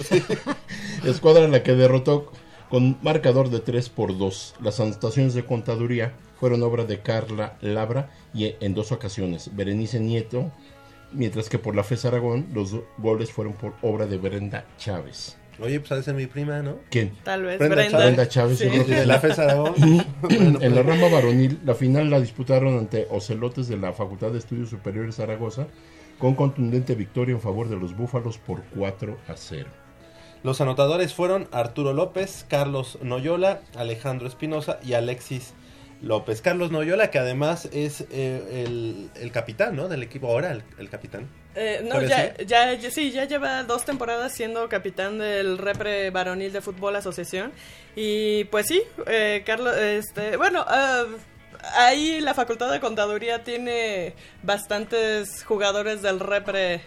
escuadra 1.06 1.46
a 1.46 1.48
la 1.48 1.64
que 1.64 1.74
derrotó 1.74 2.32
con 2.70 2.98
marcador 3.02 3.50
de 3.50 3.60
3 3.60 3.90
por 3.90 4.18
2. 4.18 4.56
Las 4.62 4.80
anotaciones 4.80 5.34
de 5.34 5.46
contaduría 5.46 6.14
fueron 6.40 6.64
obra 6.64 6.84
de 6.86 7.02
Carla 7.02 7.58
Labra 7.62 8.10
y 8.34 8.56
en 8.60 8.74
dos 8.74 8.92
ocasiones 8.92 9.56
Berenice 9.56 10.00
Nieto, 10.00 10.52
mientras 11.14 11.48
que 11.48 11.60
por 11.60 11.76
la 11.76 11.84
FES 11.84 12.06
Aragón 12.06 12.48
los 12.54 12.76
goles 12.98 13.32
fueron 13.32 13.54
por 13.54 13.76
obra 13.82 14.08
de 14.08 14.18
Brenda 14.18 14.66
Chávez. 14.78 15.38
Oye, 15.60 15.80
pues 15.80 15.92
ha 15.92 15.96
de 15.96 16.04
ser 16.04 16.16
mi 16.16 16.26
prima, 16.28 16.62
¿no? 16.62 16.78
¿Quién? 16.90 17.14
Tal 17.24 17.44
vez 17.44 17.58
Brenda 17.60 17.76
Brenda. 17.76 17.92
Chávez. 17.92 18.06
Brenda 18.16 18.28
Chávez, 18.30 18.58
Sí. 18.60 18.66
yo 18.66 18.72
creo 18.72 18.86
que 18.86 18.96
De 18.96 19.06
la 19.06 19.20
FES 19.20 19.40
Aragón. 19.40 19.74
en 20.62 20.76
la 20.76 20.82
rama 20.84 21.08
varonil, 21.10 21.60
la 21.66 21.76
final 21.76 22.10
la 22.10 22.20
disputaron 22.20 22.78
ante 22.78 23.08
Ocelotes 23.10 23.68
de 23.68 23.78
la 23.78 23.94
Facultad 23.94 24.32
de 24.32 24.40
Estudios 24.40 24.70
Superiores 24.70 25.16
Zaragoza, 25.16 25.68
con 26.20 26.36
contundente 26.36 26.96
victoria 26.96 27.34
en 27.36 27.42
favor 27.42 27.70
de 27.70 27.78
los 27.78 27.96
Búfalos 27.96 28.38
por 28.38 28.64
4 28.76 29.18
a 29.28 29.36
0. 29.36 29.70
Los 30.44 30.60
anotadores 30.60 31.14
fueron 31.14 31.48
Arturo 31.52 31.94
López, 31.94 32.46
Carlos 32.50 32.98
Noyola, 33.02 33.62
Alejandro 33.76 34.28
Espinosa 34.28 34.80
y 34.84 34.94
Alexis 34.94 35.54
López. 36.04 36.42
Carlos 36.42 36.70
Noyola, 36.70 37.10
que 37.10 37.18
además 37.18 37.68
es 37.74 38.02
eh, 38.12 38.64
el, 38.66 39.10
el 39.16 39.32
capitán, 39.32 39.76
¿no? 39.76 39.88
Del 39.88 40.04
equipo 40.04 40.28
ahora, 40.28 40.52
el, 40.52 40.62
el 40.78 40.90
capitán. 40.90 41.28
Eh, 41.56 41.82
no, 41.84 41.96
¿Puede 41.96 42.08
ya, 42.10 42.36
ya, 42.44 42.74
ya- 42.74 42.92
sí, 42.92 43.12
ya 43.12 43.26
lleva 43.26 43.64
dos 43.64 43.86
temporadas 43.86 44.34
siendo 44.34 44.68
capitán 44.70 45.18
del 45.20 45.58
Repre 45.58 46.10
Varonil 46.10 46.52
de 46.52 46.62
Fútbol 46.62 46.96
Asociación. 46.96 47.52
Y 47.96 48.44
pues 48.46 48.68
sí, 48.68 48.82
eh, 49.08 49.44
Carlos, 49.46 49.78
este, 49.78 50.36
bueno, 50.38 50.66
ah, 50.68 51.06
ahí 51.76 52.20
la 52.22 52.34
Facultad 52.34 52.72
de 52.72 52.80
Contaduría 52.80 53.44
tiene 53.44 54.14
bastantes 54.42 55.44
jugadores 55.44 56.02
del 56.02 56.20
Repre. 56.20 56.82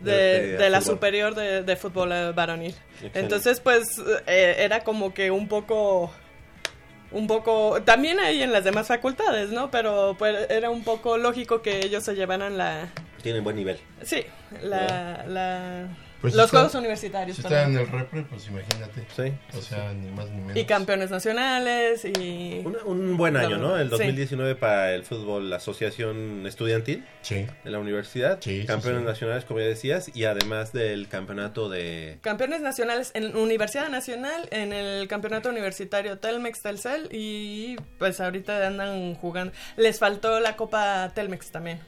De, 0.00 0.12
De- 0.12 0.46
de 0.52 0.56
de 0.56 0.70
la 0.70 0.80
fútbol. 0.80 0.94
superior 0.94 1.34
de, 1.34 1.62
de 1.62 1.76
fútbol 1.76 2.10
eh, 2.12 2.32
varonil. 2.32 2.74
Excelente. 2.94 3.18
Entonces, 3.20 3.60
pues, 3.60 4.00
eh, 4.26 4.54
era 4.60 4.82
como 4.82 5.12
que 5.12 5.30
un 5.30 5.46
poco 5.46 6.10
un 7.12 7.26
poco 7.26 7.82
también 7.82 8.20
ahí 8.20 8.42
en 8.42 8.52
las 8.52 8.64
demás 8.64 8.86
facultades, 8.88 9.50
¿no? 9.50 9.70
Pero 9.70 10.14
pues 10.18 10.48
era 10.50 10.70
un 10.70 10.84
poco 10.84 11.18
lógico 11.18 11.62
que 11.62 11.84
ellos 11.84 12.04
se 12.04 12.14
llevaran 12.14 12.56
la 12.56 12.88
Tienen 13.22 13.44
buen 13.44 13.56
nivel. 13.56 13.78
sí, 14.02 14.24
la, 14.62 15.24
la 15.26 15.88
Pues 16.20 16.34
los 16.34 16.50
Juegos 16.50 16.74
Universitarios, 16.74 17.36
Si 17.36 17.42
perdón. 17.42 17.58
está 17.58 17.70
en 17.70 17.78
el 17.78 17.86
repre, 17.88 18.22
pues 18.28 18.46
imagínate. 18.48 19.06
Sí. 19.16 19.56
O 19.56 19.62
sea, 19.62 19.92
ni 19.94 20.10
más 20.10 20.28
ni 20.30 20.42
menos. 20.42 20.56
y 20.56 20.64
campeones 20.66 21.10
nacionales 21.10 22.04
y 22.04 22.60
Un, 22.64 22.76
un 22.84 23.16
buen 23.16 23.36
año, 23.38 23.56
¿no? 23.56 23.78
El 23.78 23.84
Sí. 23.88 23.90
2019 23.96 24.54
para 24.54 24.94
el 24.94 25.04
fútbol, 25.04 25.48
la 25.48 25.56
asociación 25.56 26.46
estudiantil 26.46 27.06
Sí. 27.22 27.46
de 27.64 27.70
la 27.70 27.78
universidad. 27.78 28.38
Sí, 28.42 28.60
sí, 28.60 28.66
campeones 28.66 29.00
sí. 29.00 29.06
nacionales, 29.06 29.44
como 29.46 29.60
ya 29.60 29.66
decías, 29.66 30.10
y 30.14 30.24
además 30.24 30.72
del 30.74 31.08
campeonato 31.08 31.70
de... 31.70 32.18
campeones 32.20 32.60
nacionales 32.60 33.12
en 33.14 33.34
Universidad 33.36 33.88
Nacional, 33.88 34.46
en 34.50 34.72
el 34.74 35.08
campeonato 35.08 35.48
universitario 35.48 36.18
Telmex 36.18 36.60
Telcel 36.60 37.08
y 37.12 37.76
pues 37.98 38.20
ahorita 38.20 38.66
andan 38.66 39.14
jugando. 39.14 39.52
Les 39.78 39.98
faltó 39.98 40.38
la 40.40 40.54
Copa 40.56 41.10
Telmex 41.14 41.50
también. 41.50 41.80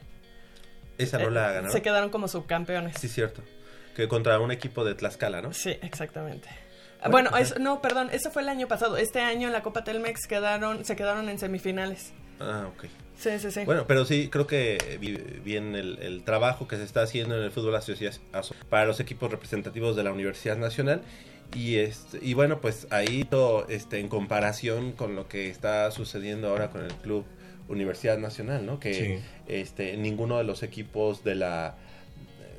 Esa 0.97 1.17
no 1.19 1.27
Eh, 1.27 1.31
la 1.31 1.47
ganaron. 1.51 1.71
Se 1.71 1.81
quedaron 1.81 2.09
como 2.09 2.27
subcampeones. 2.27 2.95
Sí, 2.99 3.07
cierto. 3.07 3.41
Que 3.95 4.07
contra 4.07 4.39
un 4.39 4.51
equipo 4.51 4.83
de 4.83 4.95
Tlaxcala, 4.95 5.41
¿no? 5.41 5.53
Sí, 5.53 5.77
exactamente. 5.81 6.47
Bueno, 6.99 7.11
Bueno, 7.11 7.29
ajá. 7.31 7.41
es- 7.41 7.59
no, 7.59 7.81
perdón, 7.81 8.09
eso 8.11 8.31
fue 8.31 8.41
el 8.41 8.49
año 8.49 8.67
pasado. 8.67 8.97
Este 8.97 9.19
año 9.21 9.47
en 9.47 9.53
la 9.53 9.61
Copa 9.61 9.83
Telmex 9.83 10.25
quedaron, 10.27 10.85
se 10.85 10.95
quedaron 10.95 11.27
en 11.29 11.37
semifinales. 11.37 12.13
Ah, 12.39 12.67
ok. 12.73 12.85
Sí, 13.17 13.29
sí, 13.39 13.51
sí. 13.51 13.63
Bueno, 13.65 13.85
pero 13.87 14.05
sí, 14.05 14.29
creo 14.29 14.47
que 14.47 14.97
vi 14.99 15.11
bien 15.43 15.75
el, 15.75 15.99
el 16.01 16.23
trabajo 16.23 16.67
que 16.67 16.77
se 16.77 16.83
está 16.83 17.03
haciendo 17.03 17.37
en 17.37 17.43
el 17.43 17.51
fútbol 17.51 17.77
para 18.69 18.85
los 18.85 18.99
equipos 18.99 19.29
representativos 19.31 19.95
de 19.95 20.03
la 20.03 20.11
Universidad 20.11 20.57
Nacional. 20.57 21.01
Y, 21.55 21.75
este, 21.77 22.17
y 22.21 22.33
bueno, 22.33 22.59
pues 22.61 22.87
ahí 22.89 23.25
todo, 23.25 23.67
este, 23.69 23.99
en 23.99 24.07
comparación 24.07 24.93
con 24.93 25.15
lo 25.15 25.27
que 25.27 25.49
está 25.49 25.91
sucediendo 25.91 26.47
ahora 26.49 26.69
con 26.71 26.83
el 26.83 26.93
club 26.95 27.25
Universidad 27.67 28.17
Nacional, 28.17 28.65
¿no? 28.65 28.79
Que 28.79 28.93
Sí. 28.93 29.19
este, 29.47 29.95
ninguno 29.97 30.37
de 30.37 30.43
los 30.45 30.63
equipos 30.63 31.23
de 31.23 31.35
la... 31.35 31.75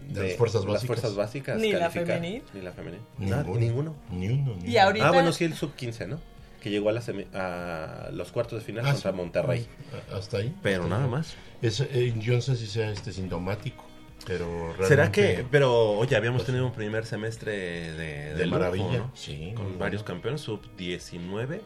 De 0.08 0.28
las 0.28 0.36
fuerzas 0.36 0.64
básicas. 0.64 0.86
fuerzas 0.86 1.14
básicas 1.16 1.60
Ni 1.60 1.72
la 1.72 1.90
femenil. 1.90 2.42
Ni 2.52 2.60
la 2.60 2.72
femenil. 2.72 3.00
Ninguno. 3.18 3.58
Ninguno. 3.58 3.96
Ni 4.10 4.28
uno. 4.28 4.56
ni 4.62 4.68
Y 4.68 4.72
uno. 4.76 4.82
ahorita- 4.82 5.08
Ah, 5.08 5.12
bueno, 5.12 5.32
sí, 5.32 5.44
el 5.44 5.54
sub-15, 5.54 6.06
¿no? 6.08 6.20
Que 6.62 6.70
llegó 6.70 6.88
a, 6.88 6.92
la 6.92 7.00
semi- 7.02 7.26
a 7.34 8.10
los 8.12 8.32
cuartos 8.32 8.58
de 8.60 8.64
final 8.64 8.86
Ah, 8.86 8.92
contra 8.92 9.10
sí. 9.10 9.16
Monterrey. 9.16 9.66
Ah, 10.10 10.16
Hasta 10.16 10.38
ahí. 10.38 10.54
Pero 10.62 10.82
Hasta 10.84 10.88
nada 10.94 11.04
ahí. 11.04 11.10
más. 11.10 11.34
Es, 11.62 11.80
eh, 11.80 12.14
yo 12.18 12.34
no 12.34 12.40
sé 12.40 12.56
si 12.56 12.66
sea 12.66 12.90
este 12.90 13.12
sintomático, 13.12 13.84
pero 14.26 14.46
realmente... 14.68 14.86
¿Será 14.88 15.12
que, 15.12 15.44
pero 15.50 15.92
oye, 15.92 16.16
habíamos 16.16 16.40
Pues, 16.40 16.46
tenido 16.46 16.66
un 16.66 16.72
primer 16.72 17.04
semestre 17.06 17.52
de, 17.92 18.34
De 18.34 18.46
lujo, 18.46 18.58
maravilla, 18.58 18.98
¿no? 18.98 19.12
sí, 19.14 19.52
Con 19.54 19.68
muy 19.70 19.76
varios 19.78 20.02
bueno. 20.02 20.14
campeones, 20.14 20.40
sub 20.40 20.60
19, 20.76 21.60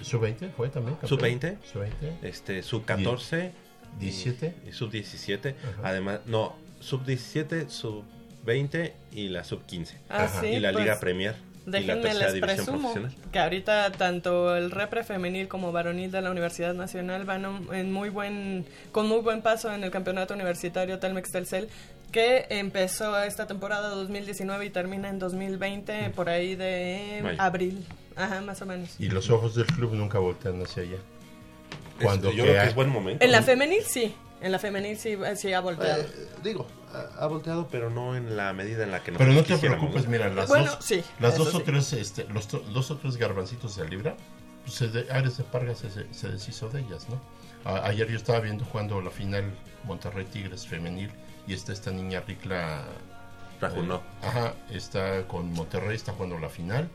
¿Sub-20 0.00 0.50
fue 0.56 0.68
también? 0.70 0.96
campeón? 0.96 1.08
¿Sub-20? 1.08 1.56
¿Sub-20? 1.72 2.18
este, 2.22 2.62
sub 2.62 2.84
14, 2.84 3.52
17. 3.98 4.54
y 4.68 4.72
sub 4.72 4.90
17. 4.90 5.50
Ajá. 5.62 5.80
Además, 5.88 6.20
no, 6.26 6.56
sub 6.84 7.04
17, 7.04 7.68
sub 7.70 8.04
20 8.44 8.94
y 9.12 9.28
la 9.28 9.42
sub 9.44 9.64
15. 9.64 9.98
Ah, 10.10 10.28
sí, 10.40 10.46
y 10.46 10.60
la 10.60 10.72
pues, 10.72 10.84
Liga 10.84 11.00
Premier. 11.00 11.34
y 11.66 11.70
la 11.70 11.78
Déjenme 11.78 12.02
tercera 12.02 12.24
les 12.26 12.34
división 12.34 12.56
presumo 12.56 12.92
profesional. 12.92 13.30
que 13.32 13.38
ahorita 13.38 13.92
tanto 13.92 14.54
el 14.56 14.70
repre 14.70 15.02
femenil 15.02 15.48
como 15.48 15.72
varonil 15.72 16.10
de 16.10 16.20
la 16.20 16.30
Universidad 16.30 16.74
Nacional 16.74 17.24
van 17.24 17.66
en 17.72 17.90
muy 17.90 18.10
buen, 18.10 18.66
con 18.92 19.08
muy 19.08 19.20
buen 19.20 19.40
paso 19.40 19.72
en 19.72 19.82
el 19.82 19.90
campeonato 19.90 20.34
universitario 20.34 20.98
Telmex 20.98 21.30
Telcel 21.32 21.68
que 22.12 22.46
empezó 22.50 23.18
esta 23.22 23.46
temporada 23.46 23.88
2019 23.88 24.66
y 24.66 24.70
termina 24.70 25.08
en 25.08 25.18
2020 25.18 26.10
por 26.10 26.28
ahí 26.28 26.54
de 26.54 27.20
Mayo. 27.22 27.40
abril, 27.42 27.84
ajá, 28.14 28.40
más 28.42 28.60
o 28.62 28.66
menos. 28.66 28.94
Y 29.00 29.08
los 29.08 29.30
ojos 29.30 29.54
del 29.56 29.66
club 29.66 29.94
nunca 29.94 30.18
voltean 30.18 30.62
hacia 30.62 30.82
allá. 30.84 30.98
Cuando 32.00 32.28
Este, 32.28 32.38
yo 32.38 32.44
creo 32.44 32.62
que 32.62 32.68
es 32.68 32.74
buen 32.74 32.88
momento. 32.90 33.24
En 33.24 33.32
la 33.32 33.42
femenil 33.42 33.82
sí, 33.84 34.14
en 34.40 34.52
la 34.52 34.58
femenil 34.58 34.96
sí, 34.98 35.16
sí 35.36 35.52
ha 35.52 35.60
volteado. 35.60 36.02
Eh, 36.02 36.28
digo, 36.42 36.66
ha, 37.18 37.26
volteado, 37.26 37.68
pero 37.68 37.90
no 37.90 38.16
en 38.16 38.36
la 38.36 38.52
medida 38.52 38.84
en 38.84 38.90
la 38.90 39.02
que 39.02 39.12
Pero 39.12 39.32
no 39.32 39.42
te 39.42 39.56
preocupes, 39.58 40.06
mira, 40.06 40.28
las 40.28 40.48
Bueno, 40.48 40.72
dos, 40.72 40.84
sí, 40.84 41.02
las 41.18 41.38
o 41.38 41.60
tres, 41.62 41.92
este, 41.92 42.24
los 42.28 42.46
to- 42.48 42.60
dos 42.72 42.90
o 42.90 42.96
tres 42.98 43.16
garbancitos 43.16 43.76
de 43.76 43.88
libra, 43.88 44.16
pues 44.64 44.76
se 44.76 44.88
de, 44.88 45.10
Ares 45.12 45.36
de 45.36 45.44
Parga 45.44 45.74
se, 45.74 45.90
se- 45.90 46.12
se 46.12 46.28
deshizo 46.28 46.68
de 46.68 46.80
ellas, 46.80 47.06
¿no? 47.08 47.20
A- 47.64 47.86
ayer 47.86 48.08
yo 48.08 48.16
estaba 48.16 48.40
viendo 48.40 48.64
jugando 48.64 49.00
la 49.00 49.10
final 49.10 49.44
Monterrey 49.84 50.24
Tigres 50.26 50.66
femenil 50.66 51.10
y 51.46 51.54
está 51.54 51.72
esta 51.72 51.90
niña 51.90 52.20
Ricla 52.26 52.84
Rajunó. 53.60 53.96
Eh, 53.96 54.26
ajá, 54.26 54.54
está 54.70 55.26
con 55.26 55.52
Monterrey, 55.52 55.96
está 55.96 56.12
jugando 56.12 56.38
la 56.38 56.48
final. 56.48 56.88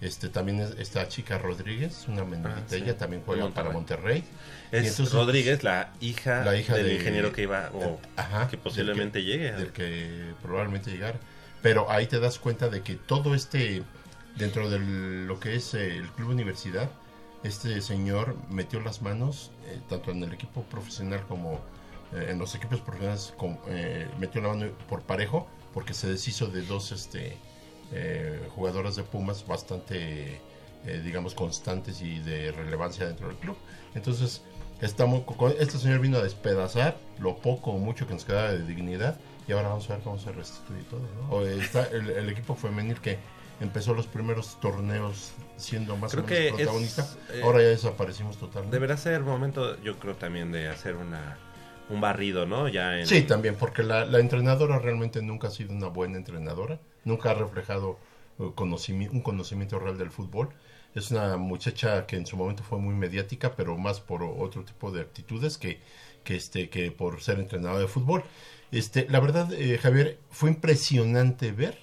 Este 0.00 0.28
también 0.28 0.60
es 0.60 0.72
esta 0.78 1.08
chica 1.08 1.38
Rodríguez, 1.38 2.06
una 2.08 2.24
menudita, 2.24 2.58
Ah, 2.58 2.64
sí, 2.68 2.76
ella 2.76 2.96
también 2.98 3.22
juega 3.24 3.48
para 3.50 3.70
Monterrey. 3.70 4.22
Es 4.70 4.88
entonces, 4.88 5.14
Rodríguez, 5.14 5.62
la 5.62 5.92
hija, 6.00 6.44
la 6.44 6.56
hija 6.56 6.74
del 6.74 6.86
de- 6.88 6.94
ingeniero 6.96 7.32
que 7.32 7.42
iba, 7.42 7.70
o 7.72 7.98
Ajá, 8.16 8.48
que 8.48 8.58
posiblemente 8.58 9.18
del 9.20 9.26
que- 9.26 9.32
llegue. 9.32 9.52
Del 9.52 9.72
que 9.72 10.34
probablemente 10.42 10.90
llegara. 10.90 11.18
Pero 11.62 11.90
ahí 11.90 12.06
te 12.06 12.20
das 12.20 12.38
cuenta 12.38 12.68
de 12.68 12.82
que 12.82 12.96
todo 12.96 13.34
este, 13.34 13.82
dentro 14.36 14.68
de 14.68 14.78
lo 14.80 15.40
que 15.40 15.54
es 15.54 15.72
eh, 15.74 15.96
el 15.96 16.08
club 16.10 16.30
universidad, 16.30 16.90
este 17.42 17.80
señor 17.80 18.36
metió 18.50 18.80
las 18.80 19.00
manos, 19.00 19.52
eh, 19.66 19.78
tanto 19.88 20.10
en 20.10 20.22
el 20.24 20.32
equipo 20.32 20.64
profesional 20.64 21.24
como 21.26 21.60
eh, 22.12 22.28
en 22.30 22.38
los 22.38 22.54
equipos 22.54 22.80
profesionales, 22.80 23.32
eh, 23.68 24.06
metió 24.18 24.42
la 24.42 24.48
mano 24.48 24.66
por 24.88 25.02
parejo, 25.02 25.48
porque 25.72 25.94
se 25.94 26.08
deshizo 26.08 26.48
de 26.48 26.62
dos 26.62 26.92
este, 26.92 27.36
eh, 27.94 28.48
jugadoras 28.54 28.96
de 28.96 29.02
Pumas 29.04 29.46
bastante, 29.46 30.40
eh, 30.84 31.00
digamos, 31.04 31.34
constantes 31.34 32.02
y 32.02 32.18
de 32.18 32.50
relevancia 32.52 33.06
dentro 33.06 33.28
del 33.28 33.36
club. 33.36 33.56
Entonces, 33.94 34.42
estamos, 34.80 35.22
con- 35.22 35.54
este 35.58 35.78
señor 35.78 36.00
vino 36.00 36.18
a 36.18 36.22
despedazar 36.22 36.96
lo 37.18 37.36
poco 37.36 37.70
o 37.70 37.78
mucho 37.78 38.06
que 38.06 38.14
nos 38.14 38.24
quedaba 38.24 38.52
de 38.52 38.64
dignidad 38.64 39.18
y 39.46 39.52
ahora 39.52 39.68
vamos 39.68 39.88
a 39.88 39.94
ver 39.94 40.02
cómo 40.02 40.18
se 40.18 40.32
restituye 40.32 40.82
todo. 40.90 41.00
¿no? 41.00 41.34
O 41.36 41.46
está 41.46 41.86
el, 41.86 42.10
el 42.10 42.28
equipo 42.30 42.54
femenil 42.56 43.00
que 43.00 43.18
empezó 43.60 43.94
los 43.94 44.06
primeros 44.08 44.58
torneos 44.60 45.30
siendo 45.56 45.96
más 45.96 46.10
Creo 46.10 46.24
o 46.24 46.26
que 46.26 46.34
menos 46.50 46.60
es, 46.60 46.66
protagonista, 46.66 47.08
eh, 47.32 47.40
ahora 47.44 47.60
ya 47.62 47.68
desaparecimos 47.68 48.36
totalmente. 48.36 48.74
Deberá 48.74 48.96
ser 48.96 49.20
momento, 49.20 49.80
yo 49.82 49.96
creo 50.00 50.16
también 50.16 50.50
de 50.50 50.68
hacer 50.68 50.96
una 50.96 51.38
un 51.88 52.00
barrido, 52.00 52.46
¿no? 52.46 52.68
Ya 52.68 52.98
en, 52.98 53.06
Sí, 53.06 53.22
también, 53.22 53.56
porque 53.56 53.82
la, 53.82 54.04
entrenadora 54.18 54.78
realmente 54.78 55.22
nunca 55.22 55.48
ha 55.48 55.50
sido 55.50 55.72
una 55.72 55.88
buena 55.88 56.16
entrenadora, 56.16 56.80
nunca 57.04 57.30
ha 57.30 57.34
reflejado 57.34 57.98
conocimi- 58.38 59.10
un 59.10 59.20
conocimiento 59.20 59.78
real 59.78 59.98
del 59.98 60.10
fútbol. 60.10 60.48
Es 60.94 61.10
una 61.10 61.36
muchacha 61.36 62.06
que 62.06 62.16
en 62.16 62.26
su 62.26 62.36
momento 62.36 62.62
fue 62.62 62.78
muy 62.78 62.94
mediática, 62.94 63.56
pero 63.56 63.76
más 63.76 64.00
por 64.00 64.22
otro 64.22 64.64
tipo 64.64 64.92
de 64.92 65.00
actitudes 65.00 65.58
que, 65.58 65.80
que, 66.22 66.36
este, 66.36 66.68
que 66.68 66.92
por 66.92 67.20
ser 67.20 67.40
entrenadora 67.40 67.80
de 67.80 67.88
fútbol. 67.88 68.22
Este, 68.70 69.06
la 69.08 69.20
verdad, 69.20 69.52
eh, 69.52 69.78
Javier, 69.78 70.18
fue 70.30 70.50
impresionante 70.50 71.52
ver. 71.52 71.78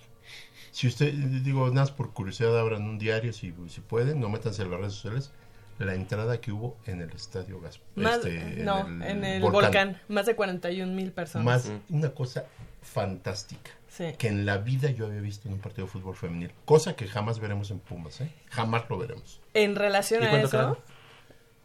Si 0.72 0.88
usted, 0.88 1.14
digo, 1.14 1.70
nada 1.70 1.94
por 1.96 2.14
curiosidad, 2.14 2.58
abran 2.58 2.84
un 2.84 2.98
diario 2.98 3.34
si, 3.34 3.54
si 3.68 3.82
pueden, 3.82 4.22
no 4.22 4.30
métanse 4.30 4.62
en 4.62 4.72
las 4.72 4.80
redes 4.80 4.94
sociales. 4.94 5.32
La 5.80 5.96
entrada 5.96 6.40
que 6.40 6.52
hubo 6.52 6.78
en 6.86 7.02
el 7.02 7.10
estadio 7.12 7.60
Gas. 7.60 7.80
Más- 7.96 8.18
este, 8.18 8.64
no, 8.64 8.88
en 8.88 9.24
el 9.24 9.42
volcán. 9.42 10.00
más 10.08 10.26
de 10.28 10.36
41 10.36 10.94
mil 10.94 11.12
personas. 11.12 11.46
Más 11.46 11.72
una 11.90 12.10
cosa 12.14 12.46
fantástica 12.82 13.72
Sí. 13.88 14.14
que 14.18 14.28
en 14.28 14.46
la 14.46 14.58
vida 14.58 14.90
yo 14.92 15.08
había 15.08 15.22
visto 15.22 15.48
en 15.48 15.56
un 15.56 15.60
partido 15.60 15.86
de 15.86 15.92
fútbol 15.92 16.16
femenil. 16.16 16.52
Cosa 16.66 16.96
que 16.96 17.08
jamás 17.08 17.40
veremos 17.40 17.72
en 17.72 17.80
Pumas, 17.80 18.22
¿eh? 18.22 18.32
Jamás 18.50 18.84
lo 18.90 18.98
veremos. 18.98 19.42
En 19.54 19.76
relación 19.76 20.24
¿Y 20.24 20.26
a 20.28 20.40
eso, 20.42 20.50
quedaron? 20.52 20.78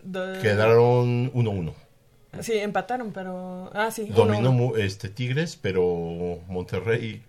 do- 0.03 0.40
Quedaron 0.42 1.31
1-1. 1.35 1.75
sí, 2.40 2.55
empataron, 2.59 3.12
pero 3.12 3.71
ah, 3.75 3.90
sí, 3.90 4.07
Dominó 4.07 4.51
uno, 4.51 4.64
uno. 4.66 4.77
este 4.77 5.09
Tigres, 5.09 5.57
pero 5.57 6.40
Monterrey 6.49 7.23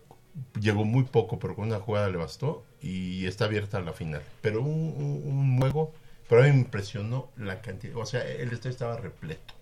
llegó 0.59 0.83
muy 0.85 1.03
poco, 1.03 1.37
pero 1.39 1.55
con 1.55 1.67
una 1.67 1.79
jugada 1.79 2.09
le 2.09 2.17
bastó 2.17 2.63
y 2.81 3.25
está 3.25 3.45
abierta 3.45 3.79
la 3.81 3.93
final. 3.93 4.21
Pero 4.41 4.61
un, 4.61 4.67
un- 4.69 5.23
un 5.25 5.59
juego, 5.59 5.93
pero 6.29 6.41
a 6.41 6.45
mí 6.45 6.51
me 6.51 6.59
impresionó 6.59 7.29
la 7.37 7.61
cantidad, 7.61 7.95
o 7.97 8.05
sea, 8.05 8.25
el 8.25 8.51
estadio 8.51 8.71
estaba 8.71 8.97
repleto. 8.97 9.53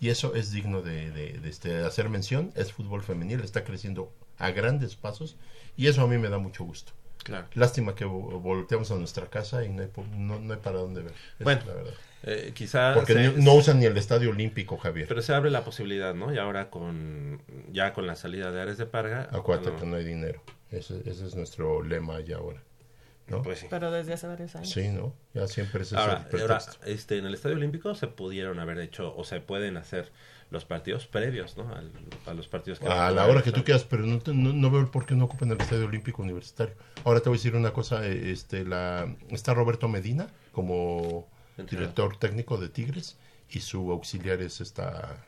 Y 0.00 0.08
eso 0.10 0.34
es 0.34 0.50
digno 0.52 0.82
de, 0.82 1.10
de- 1.10 1.38
de, 1.38 1.48
este, 1.48 1.78
hacer 1.84 2.08
mención, 2.08 2.52
es 2.56 2.72
fútbol 2.72 3.02
femenil, 3.02 3.40
está 3.40 3.64
creciendo 3.64 4.12
a 4.38 4.50
grandes 4.50 4.96
pasos 4.96 5.36
y 5.76 5.86
eso 5.86 6.02
a 6.02 6.06
mí 6.06 6.18
me 6.18 6.28
da 6.28 6.38
mucho 6.38 6.64
gusto. 6.64 6.92
Claro. 7.22 7.46
Lástima 7.54 7.94
que 7.94 8.04
vo- 8.04 8.40
volteamos 8.42 8.90
a 8.90 8.96
nuestra 8.96 9.26
casa 9.30 9.64
y 9.64 9.70
no 9.70 9.82
hay, 9.82 9.90
no, 10.18 10.38
no 10.40 10.52
hay 10.52 10.60
para 10.60 10.78
dónde 10.78 11.02
ver. 11.02 11.12
Esa 11.12 11.44
Bueno, 11.44 11.60
es 11.60 11.66
la 11.66 11.74
verdad. 11.74 11.94
Eh, 12.26 12.52
quizá 12.54 12.94
Porque 12.94 13.12
se- 13.14 13.22
no, 13.32 13.32
no 13.42 13.54
usan 13.54 13.78
ni 13.80 13.86
el 13.86 13.96
estadio 13.96 14.30
olímpico, 14.30 14.76
Javier. 14.76 15.06
pero 15.08 15.22
se 15.22 15.32
abre 15.34 15.50
la 15.50 15.64
posibilidad, 15.64 16.14
¿no? 16.14 16.34
Y 16.34 16.38
ahora 16.38 16.68
con 16.70 17.40
ya 17.72 17.92
con 17.94 18.06
la 18.06 18.16
salida 18.16 18.50
de 18.50 18.60
Ares 18.60 18.76
de 18.78 18.86
Parga, 18.86 19.28
Acuérdate 19.32 19.70
bueno, 19.70 19.84
que 19.84 19.90
no 19.90 19.96
hay 19.96 20.04
dinero. 20.04 20.42
Ese, 20.70 21.00
ese 21.08 21.26
es 21.26 21.34
nuestro 21.34 21.82
lema 21.82 22.20
ya 22.20 22.36
ahora. 22.36 22.62
¿No? 23.28 23.42
pues 23.42 23.60
sí. 23.60 23.66
pero 23.70 23.90
desde 23.90 24.12
hace 24.12 24.26
varios 24.26 24.54
años. 24.56 24.70
Sí, 24.70 24.88
¿no? 24.88 25.14
Ya 25.32 25.46
siempre 25.46 25.82
es 25.82 25.92
Ahora, 25.92 26.28
el 26.32 26.40
ahora, 26.42 26.58
este, 26.86 27.18
en 27.18 27.26
el 27.26 27.34
Estadio 27.34 27.56
Olímpico 27.56 27.94
se 27.94 28.06
pudieron 28.06 28.58
haber 28.60 28.78
hecho 28.78 29.14
o 29.16 29.24
se 29.24 29.40
pueden 29.40 29.76
hacer 29.76 30.12
los 30.50 30.64
partidos 30.64 31.06
previos, 31.06 31.56
¿no? 31.56 31.74
Al- 31.74 31.90
a 32.26 32.34
los 32.34 32.46
partidos 32.48 32.78
que 32.78 32.86
A 32.86 33.10
la 33.10 33.26
hora 33.26 33.42
que 33.42 33.50
tú 33.50 33.64
quieras, 33.64 33.84
pero 33.84 34.04
no, 34.04 34.18
te- 34.20 34.34
no, 34.34 34.52
no 34.52 34.70
veo 34.70 34.90
por 34.90 35.06
qué 35.06 35.14
no 35.14 35.24
ocupan 35.24 35.50
el 35.50 35.60
Estadio 35.60 35.86
Olímpico 35.86 36.22
Universitario. 36.22 36.74
Ahora 37.04 37.20
te 37.20 37.28
voy 37.28 37.36
a 37.36 37.38
decir 37.38 37.56
una 37.56 37.72
cosa, 37.72 38.06
eh, 38.06 38.30
este, 38.30 38.64
la, 38.64 39.12
está 39.30 39.54
Roberto 39.54 39.88
Medina 39.88 40.28
como 40.52 41.26
Entrenador. 41.56 41.70
director 41.80 42.16
técnico 42.18 42.56
de 42.58 42.68
Tigres 42.68 43.16
y 43.50 43.60
su 43.60 43.90
auxiliar 43.90 44.40
es 44.42 44.60
esta... 44.60 45.24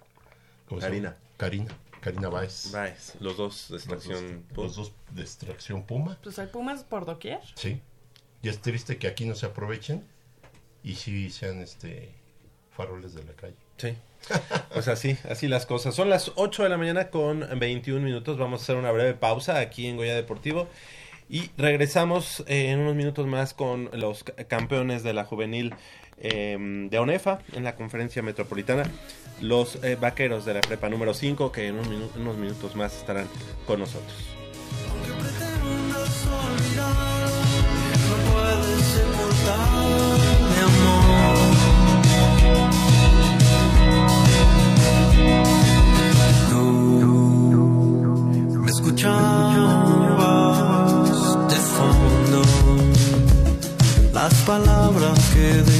¿cómo 0.69 0.81
se 0.81 0.89
llama? 1.01 1.17
Karina. 1.37 1.69
Karina, 2.01 2.29
Báez. 2.29 2.71
Baez, 2.73 3.15
los 3.21 3.37
dos 3.37 3.67
de 3.69 3.75
Los 3.75 3.83
extracción. 3.85 4.45
dos, 4.55 4.65
los 4.67 4.77
dos 4.77 4.93
de 5.11 5.23
extracción 5.23 5.83
Puma. 5.85 6.19
Pues 6.23 6.39
hay 6.39 6.47
Pumas 6.49 6.85
por 6.85 7.05
doquier. 7.07 7.41
Sí. 7.55 7.81
Y 8.43 8.49
es 8.49 8.61
triste 8.61 8.97
que 8.99 9.09
aquí 9.09 9.25
no 9.25 9.35
se 9.35 9.47
aprovechen 9.47 10.05
y 10.83 10.95
sí 10.95 11.31
sean 11.31 11.61
este 11.61 12.13
faroles 12.71 13.15
de 13.15 13.25
la 13.25 13.33
calle. 13.33 13.57
Sí. 13.79 13.95
Pues 14.73 14.89
así, 14.89 15.17
así 15.31 15.49
las 15.49 15.65
cosas. 15.67 15.95
Son 15.95 16.11
las 16.11 16.33
8 16.35 16.65
de 16.65 16.69
la 16.69 16.77
mañana 16.77 17.09
con 17.11 17.47
21 17.59 18.01
minutos. 18.05 18.37
Vamos 18.39 18.61
a 18.61 18.63
hacer 18.65 18.77
una 18.77 18.91
breve 18.91 19.15
pausa 19.15 19.59
aquí 19.59 19.87
en 19.87 19.97
Goya 19.97 20.15
Deportivo. 20.15 20.69
Y 21.29 21.51
regresamos 21.57 22.41
eh, 22.47 22.71
en 22.71 22.81
unos 22.81 22.95
minutos 22.95 23.27
más 23.27 23.55
con 23.55 23.89
los 23.95 24.23
ca- 24.25 24.35
campeones 24.45 25.03
de 25.03 25.13
la 25.15 25.25
juvenil 25.25 25.75
eh, 26.19 26.57
de 26.91 26.99
ONEFA 26.99 27.41
en 27.53 27.65
la 27.65 27.75
conferencia 27.75 28.23
metropolitana. 28.23 28.85
Los 29.41 29.83
eh, 29.85 29.97
vaqueros 30.01 30.45
de 30.45 30.55
la 30.55 30.61
prepa 30.61 30.89
número 30.89 31.13
5 31.13 31.53
que 31.53 31.69
en, 31.69 31.79
un 31.79 31.89
minu 31.89 32.09
unos 32.17 32.37
minutos 32.37 32.75
más 32.75 32.97
estarán 32.97 33.29
con 33.67 33.81
nosotros. 33.81 34.15
Me 48.63 48.71
escuchabas 48.71 50.17
de 51.49 51.57
fondo 51.57 52.43
las 54.17 54.35
palabras 54.47 55.19
que 55.35 55.76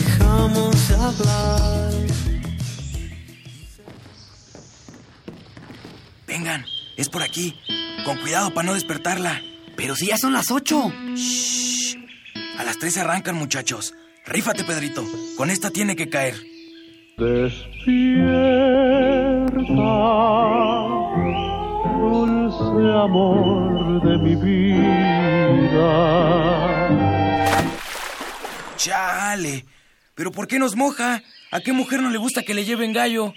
Vengan, 6.27 6.65
es 6.97 7.09
por 7.09 7.23
aquí. 7.23 7.57
Con 8.05 8.19
cuidado 8.19 8.53
para 8.53 8.67
no 8.67 8.75
despertarla. 8.75 9.41
Pero 9.77 9.95
si 9.95 10.07
ya 10.07 10.19
son 10.19 10.33
las 10.33 10.51
ocho. 10.51 10.91
Shh. 11.15 11.97
A 12.59 12.65
las 12.65 12.79
tres 12.79 12.97
arrancan, 12.97 13.37
muchachos. 13.37 13.95
Rífate, 14.27 14.65
Pedrito. 14.65 15.05
Con 15.37 15.51
esta 15.51 15.71
tiene 15.71 15.95
que 15.95 16.09
caer. 16.09 16.35
dulce 22.01 22.99
amor 23.05 24.03
de 24.03 24.19
mi 24.19 24.35
vida. 24.37 25.77
Chale. 28.77 29.76
¿Pero 30.17 30.33
por 30.33 30.49
qué 30.49 30.59
nos 30.59 30.75
moja? 30.75 31.23
¿A 31.53 31.61
qué 31.61 31.73
mujer 31.73 32.03
no 32.03 32.11
le 32.11 32.19
gusta 32.19 32.43
que 32.43 32.55
le 32.55 32.65
lleven 32.65 32.93
gallo? 32.93 33.35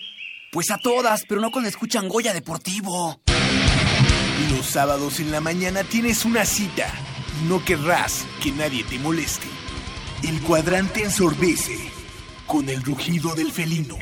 Pues 0.51 0.71
a 0.71 0.77
todas, 0.77 1.25
pero 1.27 1.41
no 1.41 1.51
cuando 1.51 1.69
escuchan 1.69 2.07
Goya 2.07 2.33
Deportivo. 2.33 3.21
Los 4.49 4.65
sábados 4.65 5.19
en 5.19 5.29
la 5.31 5.41
mañana 5.41 5.83
tienes 5.83 6.25
una 6.25 6.45
cita 6.45 6.91
no 7.47 7.63
querrás 7.63 8.25
que 8.41 8.51
nadie 8.51 8.83
te 8.83 8.97
moleste. 8.99 9.47
El 10.23 10.41
cuadrante 10.41 11.03
ensordece 11.03 11.77
con 12.45 12.67
el 12.69 12.81
rugido 12.83 13.33
del 13.35 13.51
felino. 13.51 13.95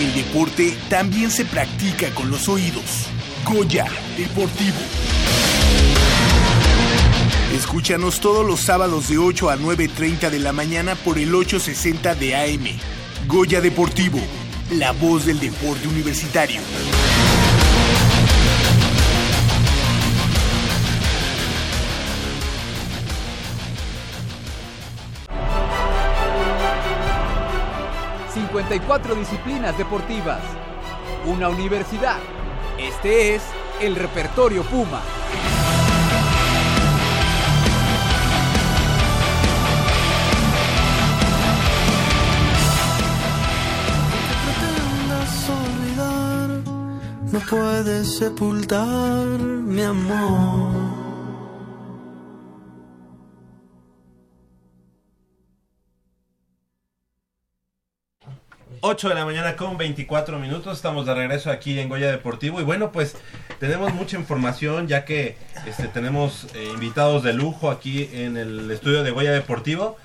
El 0.00 0.14
deporte 0.14 0.76
también 0.88 1.30
se 1.30 1.44
practica 1.44 2.10
con 2.14 2.30
los 2.30 2.48
oídos. 2.48 3.06
Goya 3.44 3.86
Deportivo. 4.16 4.76
Escúchanos 7.54 8.20
todos 8.20 8.46
los 8.46 8.60
sábados 8.60 9.08
de 9.08 9.18
8 9.18 9.50
a 9.50 9.56
9.30 9.56 10.30
de 10.30 10.38
la 10.38 10.52
mañana 10.52 10.94
por 10.94 11.18
el 11.18 11.34
860 11.34 12.14
de 12.14 12.36
AM. 12.36 12.66
Goya 13.26 13.60
Deportivo, 13.60 14.18
la 14.72 14.92
voz 14.92 15.26
del 15.26 15.40
deporte 15.40 15.88
universitario. 15.88 16.60
...54 28.34 29.14
disciplinas 29.14 29.76
deportivas... 29.78 30.40
...una 31.26 31.48
universidad... 31.48 32.18
...este 32.80 33.34
es 33.34 33.42
el 33.80 33.94
Repertorio 33.94 34.62
Puma... 34.62 35.02
no 47.32 47.38
puedes 47.48 48.16
sepultar 48.16 49.38
mi 49.38 49.82
amor. 49.82 50.89
8 58.82 59.10
de 59.10 59.14
la 59.14 59.26
mañana 59.26 59.56
con 59.56 59.76
24 59.76 60.38
minutos, 60.38 60.76
estamos 60.76 61.04
de 61.04 61.14
regreso 61.14 61.50
aquí 61.50 61.78
en 61.78 61.90
Goya 61.90 62.10
Deportivo. 62.10 62.60
Y 62.60 62.64
bueno 62.64 62.92
pues 62.92 63.14
tenemos 63.58 63.92
mucha 63.92 64.16
información 64.16 64.88
ya 64.88 65.04
que 65.04 65.36
este, 65.66 65.88
tenemos 65.88 66.46
eh, 66.54 66.70
invitados 66.72 67.22
de 67.22 67.34
lujo 67.34 67.70
aquí 67.70 68.08
en 68.12 68.38
el 68.38 68.70
estudio 68.70 69.02
de 69.02 69.10
Goya 69.10 69.32
Deportivo. 69.32 69.98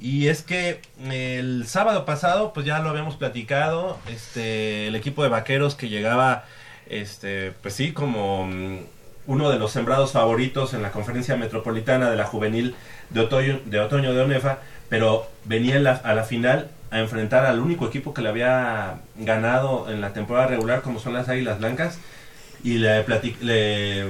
Y 0.00 0.26
es 0.26 0.42
que 0.42 0.80
el 1.08 1.66
sábado 1.68 2.04
pasado 2.04 2.52
pues 2.52 2.66
ya 2.66 2.80
lo 2.80 2.90
habíamos 2.90 3.14
platicado, 3.14 3.96
este, 4.08 4.88
el 4.88 4.96
equipo 4.96 5.22
de 5.22 5.28
vaqueros 5.28 5.76
que 5.76 5.88
llegaba 5.88 6.46
este, 6.88 7.52
pues 7.62 7.74
sí 7.74 7.92
como 7.92 8.46
mm, 8.46 8.78
uno 9.28 9.50
de 9.50 9.58
los 9.60 9.70
sembrados 9.70 10.12
favoritos 10.12 10.74
en 10.74 10.82
la 10.82 10.90
conferencia 10.90 11.36
metropolitana 11.36 12.10
de 12.10 12.16
la 12.16 12.24
juvenil 12.24 12.74
de 13.10 13.20
otoño 13.20 13.60
de, 13.66 13.78
otoño 13.78 14.12
de 14.14 14.22
ONEFA, 14.22 14.58
pero 14.88 15.28
venía 15.44 15.76
a 15.76 16.14
la 16.14 16.24
final 16.24 16.70
a 16.90 16.98
enfrentar 16.98 17.46
al 17.46 17.60
único 17.60 17.86
equipo 17.86 18.12
que 18.14 18.22
le 18.22 18.28
había 18.28 18.96
ganado 19.16 19.90
en 19.90 20.00
la 20.00 20.12
temporada 20.12 20.48
regular 20.48 20.82
como 20.82 20.98
son 20.98 21.12
las 21.14 21.28
Águilas 21.28 21.58
Blancas 21.58 21.98
y 22.64 22.74
le, 22.78 23.04
le 23.40 24.04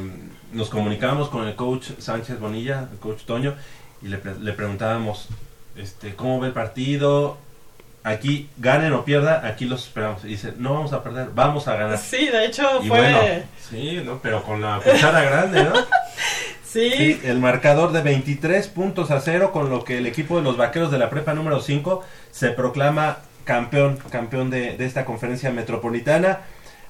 nos 0.52 0.70
comunicábamos 0.70 1.28
con 1.28 1.46
el 1.46 1.54
coach 1.54 1.90
Sánchez 1.98 2.40
Bonilla, 2.40 2.88
el 2.92 2.98
coach 2.98 3.22
Toño 3.24 3.54
y 4.02 4.08
le, 4.08 4.18
pre- 4.18 4.38
le 4.40 4.52
preguntábamos 4.52 5.28
este 5.76 6.14
cómo 6.16 6.40
ve 6.40 6.48
el 6.48 6.52
partido 6.52 7.36
aquí 8.02 8.48
ganen 8.56 8.94
o 8.94 9.04
pierda 9.04 9.46
aquí 9.46 9.66
los 9.66 9.84
esperamos 9.84 10.24
y 10.24 10.28
dice 10.28 10.54
no 10.56 10.72
vamos 10.72 10.92
a 10.94 11.02
perder 11.04 11.28
vamos 11.34 11.68
a 11.68 11.76
ganar 11.76 11.98
Sí, 11.98 12.28
de 12.28 12.46
hecho 12.46 12.82
y 12.82 12.88
fue... 12.88 12.98
bueno, 12.98 13.18
sí, 13.70 14.00
¿no? 14.04 14.18
pero 14.22 14.42
con 14.42 14.62
la 14.62 14.80
cuchara 14.82 15.20
grande, 15.22 15.64
¿no? 15.64 15.72
sí, 16.72 16.90
Sí, 16.90 17.20
el 17.24 17.38
marcador 17.38 17.92
de 17.92 18.02
23 18.02 18.68
puntos 18.68 19.10
a 19.10 19.20
cero, 19.20 19.52
con 19.52 19.70
lo 19.70 19.84
que 19.84 19.98
el 19.98 20.06
equipo 20.06 20.36
de 20.36 20.42
los 20.42 20.56
vaqueros 20.56 20.90
de 20.90 20.98
la 20.98 21.10
prepa 21.10 21.34
número 21.34 21.60
5 21.60 22.02
se 22.30 22.50
proclama 22.50 23.18
campeón, 23.44 23.98
campeón 24.10 24.50
de, 24.50 24.76
de 24.76 24.86
esta 24.86 25.04
conferencia 25.04 25.50
metropolitana. 25.50 26.40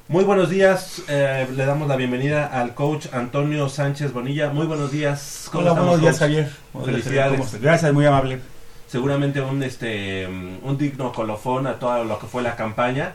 Muy 0.08 0.24
buenos 0.24 0.50
días, 0.50 1.02
eh, 1.08 1.46
le 1.54 1.64
damos 1.66 1.86
la 1.86 1.94
bienvenida 1.96 2.46
al 2.46 2.74
coach 2.74 3.06
Antonio 3.12 3.68
Sánchez 3.68 4.12
Bonilla. 4.12 4.50
Muy 4.50 4.66
buenos 4.66 4.90
días. 4.90 5.48
¿cómo 5.52 5.62
Hola, 5.62 5.70
estamos, 5.70 6.00
buenos 6.00 6.00
días, 6.02 6.18
coach? 6.18 6.28
Javier. 6.28 6.44
Días, 6.74 6.84
Felicidades. 6.84 7.60
Gracias, 7.60 7.92
muy 7.92 8.06
amable. 8.06 8.40
Seguramente 8.88 9.40
un, 9.40 9.62
este, 9.62 10.26
un 10.26 10.76
digno 10.76 11.12
colofón 11.12 11.68
a 11.68 11.74
todo 11.78 12.02
lo 12.02 12.18
que 12.18 12.26
fue 12.26 12.42
la 12.42 12.56
campaña 12.56 13.12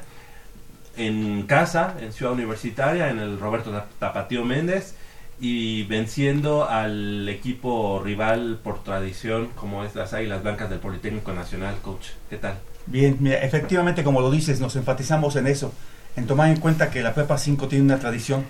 en 0.96 1.44
casa, 1.44 1.96
en 2.00 2.14
Ciudad 2.14 2.32
Universitaria, 2.32 3.10
en 3.10 3.20
el 3.20 3.40
Roberto 3.40 3.72
Tap- 3.72 3.88
Tapatío 4.00 4.46
Méndez 4.46 4.96
y 5.40 5.84
venciendo 5.84 6.68
al 6.70 7.28
equipo 7.28 8.02
rival 8.04 8.60
por 8.64 8.84
tradición 8.84 9.50
como 9.56 9.84
es 9.84 9.96
las 9.96 10.14
Águilas 10.14 10.44
Blancas 10.44 10.70
del 10.70 10.80
Politécnico 10.80 11.34
Nacional, 11.34 11.76
coach. 11.82 12.08
¿Qué 12.30 12.38
tal? 12.38 12.58
Bien, 12.86 13.18
mira, 13.20 13.40
efectivamente, 13.40 14.04
como 14.04 14.22
lo 14.22 14.32
dices, 14.32 14.60
nos 14.60 14.76
enfatizamos 14.76 15.36
en 15.36 15.48
eso, 15.48 15.74
en 16.16 16.28
tomar 16.28 16.50
en 16.50 16.60
cuenta 16.60 16.92
que 16.92 17.02
la 17.02 17.14
Prepa 17.14 17.38
5 17.38 17.68
tiene 17.68 17.86
una 17.86 18.00
tradición 18.00 18.46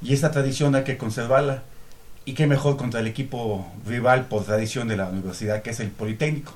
y 0.00 0.14
esa 0.14 0.30
tradición 0.30 0.74
hay 0.74 0.84
que 0.84 0.96
conservarla. 0.96 1.62
Y 2.26 2.32
qué 2.32 2.46
mejor 2.46 2.78
contra 2.78 3.00
el 3.00 3.06
equipo 3.06 3.70
rival 3.86 4.26
por 4.28 4.44
tradición 4.44 4.88
de 4.88 4.96
la 4.96 5.08
universidad, 5.08 5.60
que 5.60 5.70
es 5.70 5.80
el 5.80 5.90
Politécnico. 5.90 6.54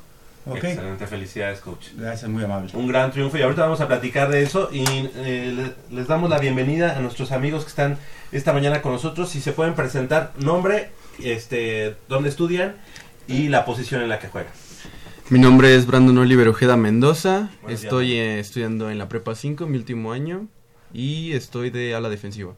¿Ok? 0.49 0.65
Excelente, 0.65 1.07
felicidades, 1.07 1.61
coach. 1.61 1.89
Gracias, 1.97 2.31
muy 2.31 2.43
amable. 2.45 2.71
Un 2.75 2.89
gran 2.89 3.11
triunfo 3.11 3.37
y 3.39 3.43
ahorita 3.43 3.63
vamos 3.63 3.81
a 3.81 3.87
platicar 3.89 4.31
de 4.31 4.43
eso 4.43 4.71
y 4.73 4.83
eh, 4.87 5.53
le- 5.91 5.97
les 5.97 6.07
damos 6.09 6.31
la 6.31 6.39
bienvenida 6.39 6.97
a 6.97 7.01
nuestros 7.01 7.33
amigos 7.33 7.65
que 7.65 7.71
están 7.71 7.99
esta 8.33 8.53
mañana 8.53 8.81
con 8.83 8.93
nosotros. 8.93 9.29
Si 9.29 9.41
se 9.41 9.53
pueden 9.53 9.75
presentar 9.75 10.33
nombre, 10.39 10.91
este, 11.23 11.97
dónde 12.09 12.29
estudian 12.31 12.77
y 13.27 13.49
la 13.49 13.65
posición 13.65 14.01
en 14.03 14.09
la 14.09 14.19
que 14.19 14.29
juegan. 14.29 14.53
Mi 15.31 15.39
nombre 15.39 15.75
es 15.75 15.87
Brandon 15.87 16.17
Oliver 16.17 16.49
Ojeda 16.49 16.77
Mendoza. 16.79 17.51
Buenos 17.61 17.81
días, 17.81 17.85
Estoy 17.85 18.13
eh, 18.15 18.39
estudiando 18.39 18.91
en 18.91 18.97
la 18.99 19.09
Prepa 19.11 19.35
5, 19.35 19.67
mi 19.67 19.77
último 19.77 20.13
año. 20.13 20.47
Y 20.95 21.33
estoy 21.35 21.69
de 21.69 21.95
ala 21.95 22.09
defensiva. 22.09 22.55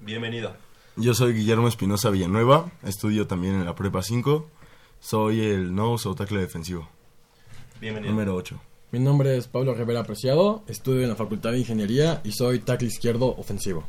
Bienvenido. 0.00 0.54
Yo 0.96 1.12
soy 1.12 1.34
Guillermo 1.34 1.68
Espinosa 1.68 2.08
Villanueva, 2.08 2.70
estudio 2.82 3.26
también 3.26 3.54
en 3.56 3.66
la 3.66 3.74
Prepa 3.74 4.02
5. 4.02 4.48
Soy 4.98 5.42
el 5.42 5.74
nose 5.74 6.08
o 6.08 6.14
tackle 6.14 6.40
defensivo, 6.40 6.88
Bienvenido. 7.80 8.12
número 8.12 8.34
8. 8.34 8.60
Mi 8.92 9.00
nombre 9.00 9.36
es 9.36 9.46
Pablo 9.48 9.74
Rivera 9.74 10.04
Preciado, 10.04 10.62
estudio 10.68 11.02
en 11.02 11.08
la 11.08 11.16
Facultad 11.16 11.52
de 11.52 11.58
Ingeniería 11.58 12.20
y 12.24 12.32
soy 12.32 12.60
tackle 12.60 12.88
izquierdo 12.88 13.34
ofensivo. 13.36 13.84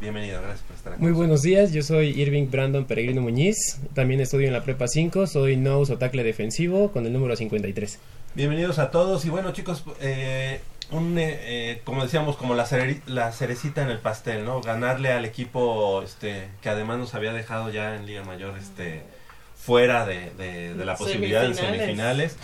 Bienvenido, 0.00 0.40
gracias 0.40 0.62
por 0.62 0.76
estar 0.76 0.92
aquí. 0.94 1.02
Muy 1.02 1.12
buenos 1.12 1.42
días, 1.42 1.72
yo 1.72 1.82
soy 1.82 2.08
Irving 2.20 2.50
Brandon 2.50 2.84
Peregrino 2.86 3.20
Muñiz, 3.20 3.78
también 3.94 4.20
estudio 4.20 4.46
en 4.48 4.52
la 4.54 4.64
Prepa 4.64 4.88
5, 4.88 5.26
soy 5.26 5.56
nose 5.56 5.92
o 5.92 5.98
tackle 5.98 6.24
defensivo 6.24 6.90
con 6.90 7.06
el 7.06 7.12
número 7.12 7.36
53. 7.36 7.98
Bienvenidos 8.34 8.78
a 8.78 8.90
todos 8.90 9.24
y 9.24 9.30
bueno 9.30 9.52
chicos, 9.52 9.84
eh, 10.00 10.60
un, 10.90 11.16
eh, 11.18 11.38
eh, 11.42 11.80
como 11.84 12.02
decíamos, 12.02 12.36
como 12.36 12.54
la, 12.54 12.66
cere- 12.66 13.02
la 13.06 13.30
cerecita 13.32 13.82
en 13.82 13.90
el 13.90 13.98
pastel, 13.98 14.44
¿no? 14.44 14.60
Ganarle 14.62 15.12
al 15.12 15.24
equipo 15.24 16.02
este 16.02 16.48
que 16.62 16.68
además 16.68 16.98
nos 16.98 17.14
había 17.14 17.32
dejado 17.32 17.70
ya 17.70 17.94
en 17.96 18.06
Liga 18.06 18.24
Mayor 18.24 18.56
este 18.58 19.02
fuera 19.54 20.06
de, 20.06 20.30
de- 20.38 20.74
de 20.74 20.84
la 20.84 20.96
posibilidad 20.96 21.44
en 21.44 21.54
Semifinales. 21.54 22.36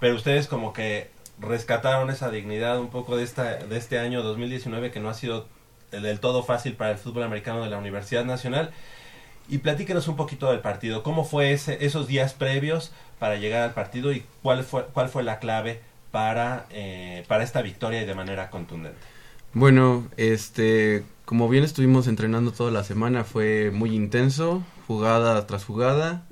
Pero 0.00 0.14
ustedes 0.14 0.46
como 0.46 0.72
que 0.72 1.10
rescataron 1.40 2.10
esa 2.10 2.30
dignidad 2.30 2.80
un 2.80 2.88
poco 2.88 3.16
de 3.16 3.24
esta 3.24 3.56
de 3.56 3.76
este 3.76 3.98
año 3.98 4.22
2019 4.22 4.90
que 4.90 5.00
no 5.00 5.08
ha 5.08 5.14
sido 5.14 5.46
del 5.90 6.20
todo 6.20 6.42
fácil 6.42 6.74
para 6.74 6.90
el 6.92 6.98
fútbol 6.98 7.22
americano 7.22 7.62
de 7.62 7.70
la 7.70 7.78
Universidad 7.78 8.24
Nacional. 8.24 8.70
Y 9.48 9.58
platíquenos 9.58 10.08
un 10.08 10.16
poquito 10.16 10.50
del 10.50 10.60
partido. 10.60 11.02
¿Cómo 11.02 11.24
fue 11.24 11.52
ese, 11.52 11.84
esos 11.86 12.06
días 12.06 12.34
previos 12.34 12.92
para 13.18 13.36
llegar 13.36 13.62
al 13.62 13.72
partido 13.72 14.12
y 14.12 14.24
cuál 14.42 14.62
fue, 14.62 14.84
cuál 14.92 15.08
fue 15.08 15.22
la 15.22 15.38
clave 15.38 15.80
para, 16.10 16.66
eh, 16.70 17.24
para 17.28 17.44
esta 17.44 17.62
victoria 17.62 18.02
y 18.02 18.06
de 18.06 18.14
manera 18.14 18.50
contundente? 18.50 18.98
Bueno, 19.54 20.06
este, 20.18 21.04
como 21.24 21.48
bien 21.48 21.64
estuvimos 21.64 22.06
entrenando 22.06 22.52
toda 22.52 22.70
la 22.70 22.84
semana, 22.84 23.24
fue 23.24 23.70
muy 23.70 23.94
intenso, 23.94 24.62
jugada 24.86 25.46
tras 25.46 25.64
jugada. 25.64 26.26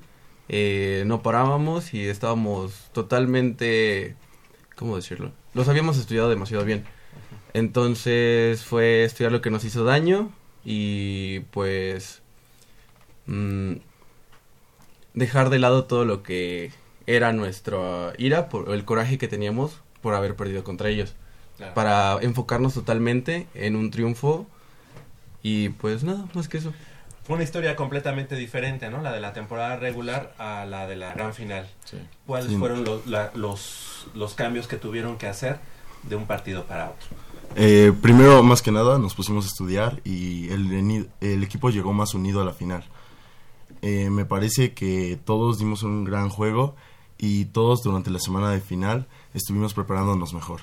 Eh, 0.48 1.04
no 1.06 1.22
parábamos 1.22 1.94
y 1.94 2.06
estábamos 2.06 2.72
totalmente, 2.92 4.14
¿cómo 4.76 4.96
decirlo? 4.96 5.32
Los 5.54 5.68
habíamos 5.68 5.98
estudiado 5.98 6.28
demasiado 6.28 6.64
bien. 6.64 6.84
Entonces 7.54 8.64
fue 8.64 9.04
estudiar 9.04 9.32
lo 9.32 9.40
que 9.40 9.50
nos 9.50 9.64
hizo 9.64 9.84
daño 9.84 10.30
y 10.64 11.40
pues 11.50 12.22
mm, 13.26 13.74
dejar 15.14 15.50
de 15.50 15.58
lado 15.58 15.84
todo 15.84 16.04
lo 16.04 16.22
que 16.22 16.70
era 17.06 17.32
nuestra 17.32 18.12
ira, 18.18 18.48
por 18.48 18.70
el 18.74 18.84
coraje 18.84 19.18
que 19.18 19.28
teníamos 19.28 19.80
por 20.02 20.14
haber 20.14 20.36
perdido 20.36 20.64
contra 20.64 20.88
ellos. 20.88 21.14
Claro. 21.56 21.74
Para 21.74 22.18
enfocarnos 22.20 22.74
totalmente 22.74 23.46
en 23.54 23.76
un 23.76 23.90
triunfo 23.90 24.46
y 25.42 25.70
pues 25.70 26.04
nada, 26.04 26.26
más 26.34 26.48
que 26.48 26.58
eso. 26.58 26.74
Fue 27.26 27.34
una 27.34 27.44
historia 27.44 27.74
completamente 27.74 28.36
diferente, 28.36 28.88
¿no? 28.88 29.02
La 29.02 29.12
de 29.12 29.20
la 29.20 29.32
temporada 29.32 29.76
regular 29.76 30.34
a 30.38 30.64
la 30.64 30.86
de 30.86 30.94
la 30.96 31.12
gran 31.12 31.34
final. 31.34 31.68
¿Cuáles 32.26 32.50
Sí. 32.52 32.56
fueron 32.56 32.84
lo- 32.84 33.02
la- 33.06 33.32
los, 33.34 34.06
los 34.14 34.34
cambios 34.34 34.68
que 34.68 34.76
tuvieron 34.76 35.16
que 35.18 35.26
hacer 35.26 35.58
de 36.04 36.14
un 36.14 36.26
partido 36.26 36.64
para 36.66 36.90
otro? 36.90 37.06
Eh, 37.56 37.92
primero, 38.00 38.42
más 38.44 38.62
que 38.62 38.70
nada, 38.70 38.98
nos 38.98 39.14
pusimos 39.14 39.44
a 39.44 39.48
estudiar 39.48 40.00
y 40.04 40.48
el, 40.50 41.08
el 41.20 41.42
equipo 41.42 41.70
llegó 41.70 41.92
más 41.92 42.14
unido 42.14 42.40
a 42.40 42.44
la 42.44 42.52
final. 42.52 42.84
Eh, 43.82 44.08
me 44.10 44.24
parece 44.24 44.72
que 44.72 45.18
todos 45.24 45.58
dimos 45.58 45.82
un 45.82 46.04
gran 46.04 46.28
juego 46.28 46.76
y 47.18 47.46
todos 47.46 47.82
durante 47.82 48.10
la 48.10 48.18
semana 48.20 48.50
de 48.50 48.60
final 48.60 49.06
estuvimos 49.34 49.74
preparándonos 49.74 50.32
mejor. 50.32 50.62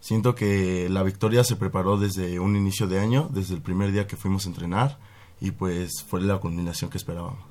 Siento 0.00 0.34
que 0.34 0.88
la 0.90 1.02
victoria 1.04 1.42
se 1.44 1.56
preparó 1.56 1.96
desde 1.96 2.38
un 2.40 2.56
inicio 2.56 2.86
de 2.86 2.98
año, 2.98 3.28
desde 3.32 3.54
el 3.54 3.62
primer 3.62 3.92
día 3.92 4.06
que 4.06 4.16
fuimos 4.16 4.44
a 4.44 4.48
entrenar 4.48 4.98
y 5.42 5.50
pues 5.50 6.02
fue 6.08 6.20
la 6.22 6.38
culminación 6.38 6.88
que 6.88 6.96
esperábamos. 6.98 7.44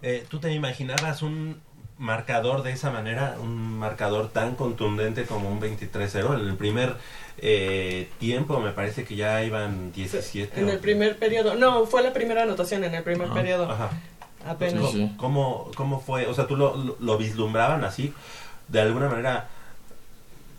Eh, 0.00 0.24
¿Tú 0.28 0.38
te 0.38 0.52
imaginabas 0.52 1.22
un 1.22 1.60
marcador 1.98 2.62
de 2.62 2.72
esa 2.72 2.90
manera, 2.90 3.36
un 3.42 3.78
marcador 3.78 4.28
tan 4.30 4.54
contundente 4.54 5.24
como 5.26 5.50
un 5.50 5.60
23-0? 5.60 6.40
En 6.40 6.46
el 6.48 6.56
primer 6.56 6.96
eh, 7.38 8.08
tiempo 8.18 8.60
me 8.60 8.70
parece 8.70 9.04
que 9.04 9.16
ya 9.16 9.42
iban 9.44 9.92
17. 9.92 10.60
En 10.60 10.68
o- 10.68 10.70
el 10.70 10.78
primer 10.78 11.18
periodo. 11.18 11.54
No, 11.56 11.84
fue 11.86 12.02
la 12.02 12.12
primera 12.12 12.44
anotación 12.44 12.84
en 12.84 12.94
el 12.94 13.02
primer 13.02 13.26
Ajá, 13.26 13.34
periodo. 13.34 13.70
ajá. 13.70 13.90
Apenas. 14.46 14.84
¿Cómo, 14.90 15.16
cómo, 15.18 15.70
cómo 15.74 16.00
fue? 16.00 16.26
O 16.26 16.32
sea, 16.32 16.46
¿tú 16.46 16.56
lo, 16.56 16.74
lo- 16.76 16.96
lo 17.00 17.18
vislumbraban 17.18 17.84
así? 17.84 18.14
De 18.68 18.80
alguna 18.80 19.08
manera, 19.08 19.48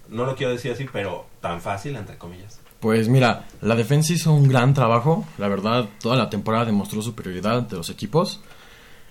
no 0.09 0.25
lo 0.25 0.35
quiero 0.35 0.51
decir 0.51 0.71
así, 0.73 0.85
pero 0.91 1.25
tan 1.39 1.61
fácil, 1.61 1.95
entre 1.95 2.17
comillas. 2.17 2.59
Pues 2.81 3.07
mira, 3.09 3.45
la 3.61 3.75
defensa 3.75 4.11
hizo 4.11 4.33
un 4.33 4.49
gran 4.49 4.73
trabajo. 4.73 5.25
La 5.37 5.47
verdad, 5.47 5.87
toda 6.01 6.15
la 6.15 6.31
temporada 6.31 6.65
demostró 6.65 7.01
superioridad 7.03 7.59
ante 7.59 7.75
los 7.75 7.91
equipos. 7.91 8.41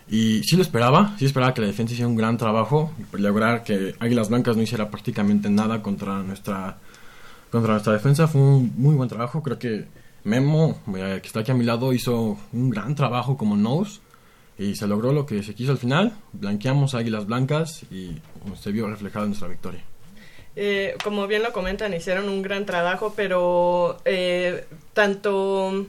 Y 0.08 0.42
sí 0.42 0.56
lo 0.56 0.62
esperaba, 0.62 1.14
sí 1.18 1.24
esperaba 1.24 1.54
que 1.54 1.60
la 1.60 1.68
defensa 1.68 1.92
hiciera 1.92 2.08
un 2.08 2.16
gran 2.16 2.36
trabajo 2.36 2.90
lograr 3.12 3.62
que 3.62 3.94
Águilas 4.00 4.28
Blancas 4.28 4.56
no 4.56 4.62
hiciera 4.62 4.90
prácticamente 4.90 5.48
nada 5.48 5.82
contra 5.82 6.18
nuestra 6.18 6.78
contra 7.52 7.74
nuestra 7.74 7.92
defensa. 7.92 8.26
Fue 8.26 8.40
un 8.40 8.72
muy 8.76 8.96
buen 8.96 9.08
trabajo. 9.08 9.40
Creo 9.40 9.58
que 9.60 9.86
Memo, 10.24 10.80
eh, 10.96 11.20
que 11.22 11.28
está 11.28 11.40
aquí 11.40 11.52
a 11.52 11.54
mi 11.54 11.64
lado, 11.64 11.92
hizo 11.92 12.38
un 12.52 12.70
gran 12.70 12.96
trabajo 12.96 13.36
como 13.36 13.56
nose 13.56 14.00
y 14.58 14.74
se 14.74 14.88
logró 14.88 15.12
lo 15.12 15.26
que 15.26 15.44
se 15.44 15.54
quiso 15.54 15.70
al 15.70 15.78
final. 15.78 16.12
Blanqueamos 16.32 16.96
Águilas 16.96 17.26
Blancas 17.26 17.84
y 17.92 18.20
se 18.60 18.72
vio 18.72 18.88
reflejado 18.88 19.26
en 19.26 19.30
nuestra 19.30 19.46
victoria. 19.46 19.84
Eh, 20.56 20.96
como 21.04 21.26
bien 21.26 21.42
lo 21.42 21.52
comentan, 21.52 21.94
hicieron 21.94 22.28
un 22.28 22.42
gran 22.42 22.66
trabajo, 22.66 23.14
pero 23.16 23.98
eh, 24.04 24.64
tanto, 24.92 25.86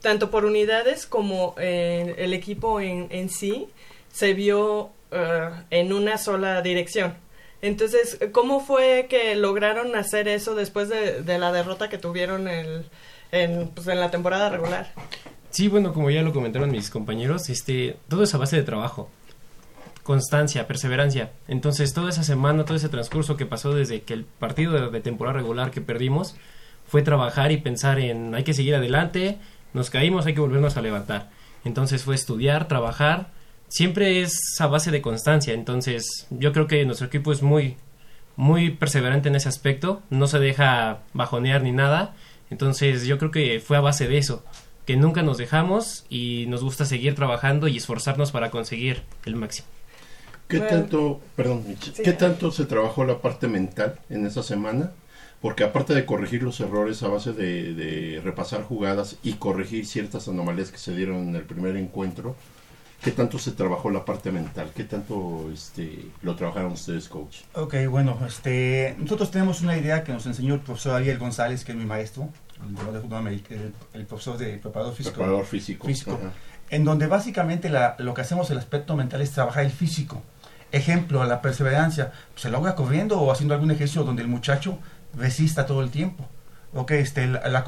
tanto 0.00 0.30
por 0.30 0.44
unidades 0.44 1.06
como 1.06 1.54
eh, 1.58 2.14
el 2.18 2.32
equipo 2.32 2.80
en, 2.80 3.08
en 3.10 3.28
sí 3.28 3.68
se 4.12 4.32
vio 4.32 4.90
eh, 5.10 5.50
en 5.70 5.92
una 5.92 6.18
sola 6.18 6.62
dirección. 6.62 7.14
Entonces, 7.62 8.18
¿cómo 8.32 8.60
fue 8.60 9.06
que 9.08 9.34
lograron 9.34 9.96
hacer 9.96 10.28
eso 10.28 10.54
después 10.54 10.88
de, 10.88 11.22
de 11.22 11.38
la 11.38 11.52
derrota 11.52 11.88
que 11.88 11.98
tuvieron 11.98 12.48
el, 12.48 12.84
en, 13.32 13.68
pues, 13.68 13.88
en 13.88 13.98
la 13.98 14.10
temporada 14.10 14.50
regular? 14.50 14.92
Sí, 15.50 15.68
bueno, 15.68 15.92
como 15.92 16.10
ya 16.10 16.22
lo 16.22 16.32
comentaron 16.32 16.70
mis 16.70 16.90
compañeros, 16.90 17.48
este, 17.48 17.96
todo 18.08 18.22
es 18.22 18.34
a 18.34 18.38
base 18.38 18.56
de 18.56 18.62
trabajo, 18.62 19.08
constancia, 20.06 20.68
perseverancia. 20.68 21.32
Entonces, 21.48 21.92
toda 21.92 22.10
esa 22.10 22.22
semana, 22.22 22.64
todo 22.64 22.76
ese 22.76 22.88
transcurso 22.88 23.36
que 23.36 23.44
pasó 23.44 23.74
desde 23.74 24.02
que 24.02 24.14
el 24.14 24.24
partido 24.24 24.72
de, 24.90 25.00
temporada 25.00 25.36
regular 25.36 25.72
que 25.72 25.80
perdimos 25.80 26.36
fue 26.86 27.02
trabajar 27.02 27.50
y 27.50 27.56
pensar 27.56 27.98
en 27.98 28.32
hay 28.36 28.44
que 28.44 28.54
seguir 28.54 28.76
adelante, 28.76 29.38
nos 29.74 29.90
caímos, 29.90 30.24
hay 30.24 30.34
que 30.34 30.40
volvernos 30.40 30.76
a 30.76 30.80
levantar. 30.80 31.30
Entonces 31.64 32.04
fue 32.04 32.14
estudiar, 32.14 32.68
trabajar, 32.68 33.32
siempre 33.66 34.22
es 34.22 34.38
a 34.60 34.68
base 34.68 34.92
de 34.92 35.02
constancia. 35.02 35.54
Entonces, 35.54 36.28
yo 36.30 36.52
creo 36.52 36.68
que 36.68 36.84
nuestro 36.84 37.08
equipo 37.08 37.32
es 37.32 37.42
muy 37.42 37.76
muy 38.36 38.70
perseverante 38.70 39.28
en 39.28 39.34
ese 39.34 39.48
aspecto, 39.48 40.02
no 40.10 40.28
se 40.28 40.38
deja 40.38 41.00
bajonear 41.14 41.62
ni 41.62 41.72
nada. 41.72 42.14
Entonces, 42.50 43.06
yo 43.06 43.18
creo 43.18 43.32
que 43.32 43.58
fue 43.58 43.76
a 43.76 43.80
base 43.80 44.06
de 44.06 44.18
eso, 44.18 44.44
que 44.84 44.96
nunca 44.96 45.22
nos 45.22 45.38
dejamos 45.38 46.04
y 46.08 46.44
nos 46.46 46.62
gusta 46.62 46.84
seguir 46.84 47.16
trabajando 47.16 47.66
y 47.66 47.78
esforzarnos 47.78 48.30
para 48.30 48.50
conseguir 48.52 49.02
el 49.24 49.34
máximo. 49.34 49.66
¿Qué 50.48 50.58
Bueno. 50.58 50.70
tanto, 50.76 51.20
perdón, 51.34 51.64
Sí. 51.80 52.02
qué 52.04 52.12
tanto 52.12 52.50
se 52.52 52.66
trabajó 52.66 53.04
la 53.04 53.20
parte 53.20 53.48
mental 53.48 53.98
en 54.10 54.26
esa 54.26 54.42
semana? 54.42 54.92
Porque 55.40 55.64
aparte 55.64 55.94
de 55.94 56.06
corregir 56.06 56.42
los 56.42 56.60
errores 56.60 57.02
a 57.02 57.08
base 57.08 57.32
de, 57.32 57.74
de 57.74 58.20
repasar 58.24 58.62
jugadas 58.62 59.16
y 59.22 59.34
corregir 59.34 59.86
ciertas 59.86 60.28
anomalías 60.28 60.70
que 60.70 60.78
se 60.78 60.94
dieron 60.94 61.28
en 61.28 61.36
el 61.36 61.42
primer 61.42 61.76
encuentro, 61.76 62.36
¿qué 63.02 63.10
tanto 63.10 63.38
se 63.38 63.52
trabajó 63.52 63.90
la 63.90 64.04
parte 64.04 64.30
mental? 64.32 64.70
¿Qué 64.74 64.84
tanto 64.84 65.50
este, 65.52 66.06
lo 66.22 66.34
trabajaron 66.36 66.72
ustedes, 66.72 67.08
coach? 67.08 67.38
Ok, 67.54 67.74
bueno, 67.90 68.18
este, 68.26 68.94
nosotros 68.98 69.30
tenemos 69.30 69.60
una 69.60 69.76
idea 69.76 70.04
que 70.04 70.12
nos 70.12 70.24
enseñó 70.26 70.54
el 70.54 70.60
profesor 70.60 70.94
Ariel 70.96 71.18
González, 71.18 71.64
que 71.64 71.72
es 71.72 71.78
mi 71.78 71.84
maestro, 71.84 72.28
el, 72.66 72.74
de 72.94 73.00
fútbol 73.00 73.18
americano, 73.18 73.60
el, 73.62 73.74
el 74.00 74.06
profesor 74.06 74.38
de 74.38 74.56
preparador 74.58 74.94
físico. 74.94 75.14
Preparador 75.16 75.44
físico. 75.44 75.86
Ajá. 75.88 76.32
En 76.70 76.82
donde 76.84 77.06
básicamente 77.06 77.68
la- 77.68 77.94
lo 77.98 78.14
que 78.14 78.22
hacemos 78.22 78.50
el 78.50 78.58
aspecto 78.58 78.96
mental 78.96 79.20
es 79.20 79.30
trabajar 79.32 79.64
el 79.64 79.70
físico. 79.70 80.22
Ejemplo, 80.76 81.24
la 81.24 81.40
perseverancia. 81.42 82.12
Se 82.36 82.50
logra 82.50 82.74
corriendo 82.74 83.20
o 83.20 83.32
haciendo 83.32 83.54
algún 83.54 83.70
ejercicio 83.70 84.04
donde 84.04 84.22
el 84.22 84.28
muchacho 84.28 84.78
resista 85.16 85.66
todo 85.66 85.82
el 85.82 85.90
tiempo. 85.90 86.26
Ok, 86.74 86.90
este, 86.92 87.26
la, 87.26 87.48
la, 87.48 87.64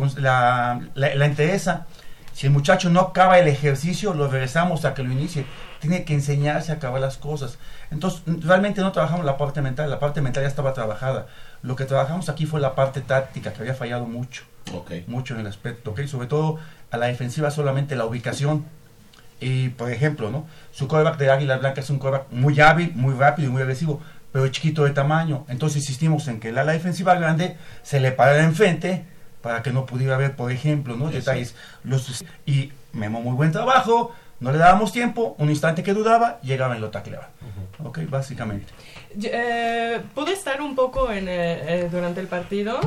la, 0.94 1.14
la- 1.14 1.24
entereza. 1.26 1.86
Si 2.34 2.46
el 2.46 2.52
muchacho 2.52 2.90
no 2.90 3.00
acaba 3.00 3.38
el 3.38 3.48
ejercicio, 3.48 4.14
lo 4.14 4.28
regresamos 4.28 4.84
a 4.84 4.94
que 4.94 5.02
lo 5.02 5.10
inicie. 5.10 5.44
Tiene 5.80 6.04
que 6.04 6.14
enseñarse 6.14 6.70
a 6.70 6.76
acabar 6.76 7.00
las 7.00 7.16
cosas. 7.16 7.58
Entonces, 7.90 8.22
realmente 8.44 8.80
no 8.80 8.92
trabajamos 8.92 9.24
la 9.24 9.36
parte 9.36 9.60
mental, 9.62 9.90
la 9.90 9.98
parte 9.98 10.20
mental 10.20 10.42
ya 10.44 10.48
estaba 10.48 10.72
trabajada. 10.74 11.26
Lo 11.62 11.74
que 11.74 11.84
trabajamos 11.84 12.28
aquí 12.28 12.46
fue 12.46 12.60
la 12.60 12.74
parte 12.76 13.00
táctica, 13.00 13.52
que 13.52 13.60
había 13.62 13.74
fallado 13.74 14.04
mucho. 14.06 14.44
Mucho 15.08 15.34
en 15.34 15.40
el 15.40 15.46
aspecto, 15.46 15.92
¿ok? 15.92 16.02
Sobre 16.06 16.26
todo 16.28 16.58
a 16.90 16.96
la 16.96 17.06
defensiva 17.06 17.50
solamente 17.50 17.96
la 17.96 18.04
ubicación. 18.04 18.66
Y, 19.40 19.68
por 19.70 19.90
ejemplo, 19.90 20.30
¿no? 20.30 20.46
Su 20.72 20.88
coreback 20.88 21.18
de 21.18 21.30
Águilas 21.30 21.60
Blancas 21.60 21.84
es 21.84 21.90
un 21.90 21.98
coreback 21.98 22.30
muy 22.30 22.60
hábil, 22.60 22.92
muy 22.94 23.14
rápido 23.14 23.48
y 23.48 23.52
muy 23.52 23.62
agresivo, 23.62 24.00
pero 24.32 24.48
chiquito 24.48 24.84
de 24.84 24.90
tamaño. 24.90 25.44
Entonces 25.48 25.78
insistimos 25.78 26.26
en 26.28 26.40
que 26.40 26.52
la, 26.52 26.64
la 26.64 26.72
defensiva 26.72 27.14
grande 27.14 27.56
se 27.82 28.00
le 28.00 28.12
parara 28.12 28.42
enfrente 28.42 29.04
para 29.42 29.62
que 29.62 29.72
no 29.72 29.86
pudiera 29.86 30.16
ver, 30.16 30.34
por 30.34 30.50
ejemplo, 30.50 30.96
¿no? 30.96 31.10
Detalles. 31.10 31.54
Los, 31.84 32.24
y 32.46 32.72
Memo, 32.92 33.20
muy 33.20 33.34
buen 33.34 33.52
trabajo, 33.52 34.12
no 34.40 34.52
le 34.52 34.58
dábamos 34.58 34.92
tiempo, 34.92 35.34
un 35.38 35.50
instante 35.50 35.82
que 35.82 35.92
dudaba, 35.92 36.40
llegaba 36.42 36.76
y 36.76 36.80
lo 36.80 36.90
tacleaba. 36.90 37.28
Ok, 37.82 38.00
básicamente. 38.08 38.72
Yo, 39.16 39.30
eh, 39.32 40.00
pude 40.14 40.32
estar 40.32 40.60
un 40.60 40.74
poco 40.74 41.10
en, 41.12 41.28
eh, 41.28 41.84
eh, 41.84 41.88
durante 41.90 42.20
el 42.20 42.26
partido. 42.26 42.80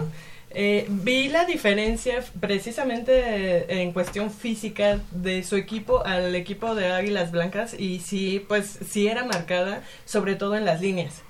Eh, 0.53 0.85
vi 0.89 1.29
la 1.29 1.45
diferencia 1.45 2.21
precisamente 2.41 3.13
eh, 3.15 3.81
en 3.83 3.93
cuestión 3.93 4.31
física 4.31 4.99
de 5.11 5.43
su 5.43 5.55
equipo 5.55 6.05
al 6.05 6.35
equipo 6.35 6.75
de 6.75 6.91
Águilas 6.91 7.31
Blancas 7.31 7.73
y 7.73 7.99
sí, 7.99 8.43
pues 8.47 8.79
sí 8.89 9.07
era 9.07 9.23
marcada, 9.23 9.81
sobre 10.05 10.35
todo 10.35 10.55
en 10.57 10.65
las 10.65 10.81
líneas. 10.81 11.21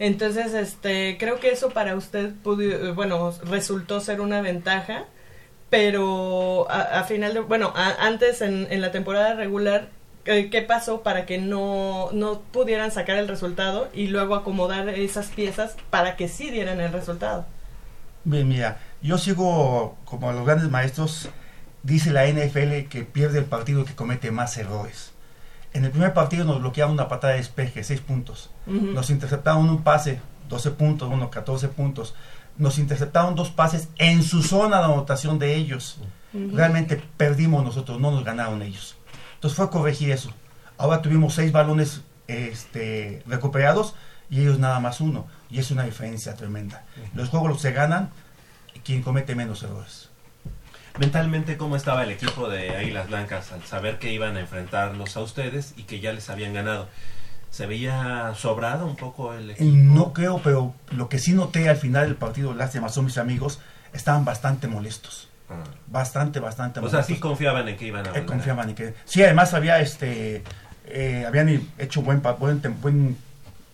Entonces, 0.00 0.54
este, 0.54 1.16
creo 1.18 1.38
que 1.38 1.50
eso 1.52 1.70
para 1.70 1.94
usted, 1.94 2.32
pudi- 2.44 2.72
eh, 2.72 2.90
bueno, 2.92 3.32
resultó 3.44 4.00
ser 4.00 4.20
una 4.20 4.40
ventaja, 4.40 5.04
pero 5.70 6.66
a, 6.70 7.04
final 7.04 7.34
de, 7.34 7.40
bueno, 7.40 7.72
a- 7.76 8.06
antes 8.06 8.40
en, 8.42 8.66
en 8.70 8.80
la 8.80 8.90
temporada 8.92 9.34
regular, 9.34 9.88
¿qué 10.24 10.64
pasó 10.66 11.02
para 11.02 11.26
que 11.26 11.38
no, 11.38 12.08
no 12.12 12.40
pudieran 12.52 12.90
sacar 12.90 13.16
el 13.18 13.28
resultado 13.28 13.88
y 13.94 14.08
luego 14.08 14.34
acomodar 14.34 14.88
esas 14.88 15.28
piezas 15.28 15.76
para 15.90 16.16
que 16.16 16.28
sí 16.28 16.50
dieran 16.50 16.80
el 16.80 16.92
resultado? 16.92 17.46
Bien, 18.24 18.48
mira, 18.48 18.78
yo 19.02 19.18
sigo 19.18 19.96
como 20.04 20.32
los 20.32 20.46
grandes 20.46 20.70
maestros, 20.70 21.28
dice 21.82 22.10
la 22.10 22.26
NFL 22.26 22.88
que 22.88 23.06
pierde 23.10 23.38
el 23.38 23.44
partido 23.44 23.84
que 23.84 23.94
comete 23.94 24.30
más 24.30 24.56
errores. 24.56 25.12
En 25.74 25.84
el 25.84 25.90
primer 25.90 26.14
partido 26.14 26.44
nos 26.44 26.60
bloquearon 26.60 26.94
una 26.94 27.08
patada 27.08 27.32
de 27.32 27.40
despeje, 27.40 27.82
6 27.82 28.00
puntos. 28.00 28.50
Nos 28.66 29.10
interceptaron 29.10 29.68
un 29.68 29.82
pase, 29.82 30.20
12 30.48 30.70
puntos, 30.70 31.10
uno, 31.12 31.30
14 31.30 31.68
puntos. 31.68 32.14
Nos 32.56 32.78
interceptaron 32.78 33.34
dos 33.34 33.50
pases 33.50 33.88
en 33.98 34.22
su 34.22 34.42
zona 34.44 34.78
de 34.78 34.84
anotación 34.84 35.40
de 35.40 35.56
ellos. 35.56 35.98
Realmente 36.32 37.02
perdimos 37.16 37.64
nosotros, 37.64 38.00
no 38.00 38.12
nos 38.12 38.24
ganaron 38.24 38.62
ellos. 38.62 38.96
Entonces 39.34 39.56
fue 39.56 39.66
a 39.66 39.70
corregir 39.70 40.12
eso. 40.12 40.30
Ahora 40.78 41.02
tuvimos 41.02 41.34
seis 41.34 41.52
balones 41.52 42.02
este, 42.28 43.22
recuperados 43.26 43.94
y 44.30 44.40
ellos 44.40 44.58
nada 44.58 44.78
más 44.80 45.00
uno. 45.00 45.26
Y 45.54 45.60
es 45.60 45.70
una 45.70 45.84
diferencia 45.84 46.34
tremenda. 46.34 46.82
Los 47.14 47.28
juegos 47.28 47.60
se 47.62 47.70
ganan 47.70 48.10
quien 48.84 49.02
comete 49.02 49.36
menos 49.36 49.62
errores. 49.62 50.08
Mentalmente, 50.98 51.56
¿cómo 51.56 51.76
estaba 51.76 52.02
el 52.02 52.10
equipo 52.10 52.48
de 52.48 52.76
Águilas 52.76 53.06
Blancas 53.06 53.52
al 53.52 53.62
saber 53.62 54.00
que 54.00 54.12
iban 54.12 54.36
a 54.36 54.40
enfrentarlos 54.40 55.16
a 55.16 55.20
ustedes 55.20 55.74
y 55.76 55.84
que 55.84 56.00
ya 56.00 56.12
les 56.12 56.28
habían 56.28 56.54
ganado? 56.54 56.88
¿Se 57.52 57.66
veía 57.66 58.32
sobrado 58.36 58.84
un 58.84 58.96
poco 58.96 59.32
el 59.32 59.50
equipo? 59.52 59.70
No 59.76 60.12
creo, 60.12 60.40
pero 60.42 60.74
lo 60.90 61.08
que 61.08 61.20
sí 61.20 61.32
noté 61.34 61.68
al 61.68 61.76
final 61.76 62.06
del 62.06 62.16
partido, 62.16 62.52
lástima, 62.52 62.88
son 62.88 63.04
mis 63.04 63.16
amigos, 63.18 63.60
estaban 63.92 64.24
bastante 64.24 64.66
molestos. 64.66 65.28
Bastante, 65.86 66.40
bastante 66.40 66.80
Ah. 66.80 66.82
O 66.82 66.86
sea, 66.88 66.96
molestos. 66.98 67.14
sí 67.16 67.20
confiaban 67.20 67.68
en 67.68 67.76
que 67.76 67.86
iban 67.86 68.04
a 68.06 68.08
Eh, 68.08 68.12
ganar. 68.14 68.26
confiaban 68.26 68.70
en 68.70 68.74
que 68.74 68.94
sí 69.04 69.22
además 69.22 69.54
había 69.54 69.78
este 69.78 70.42
eh, 70.86 71.24
habían 71.28 71.48
hecho 71.78 72.02
buen 72.02 72.20
buen, 72.40 72.60
buen 72.80 73.16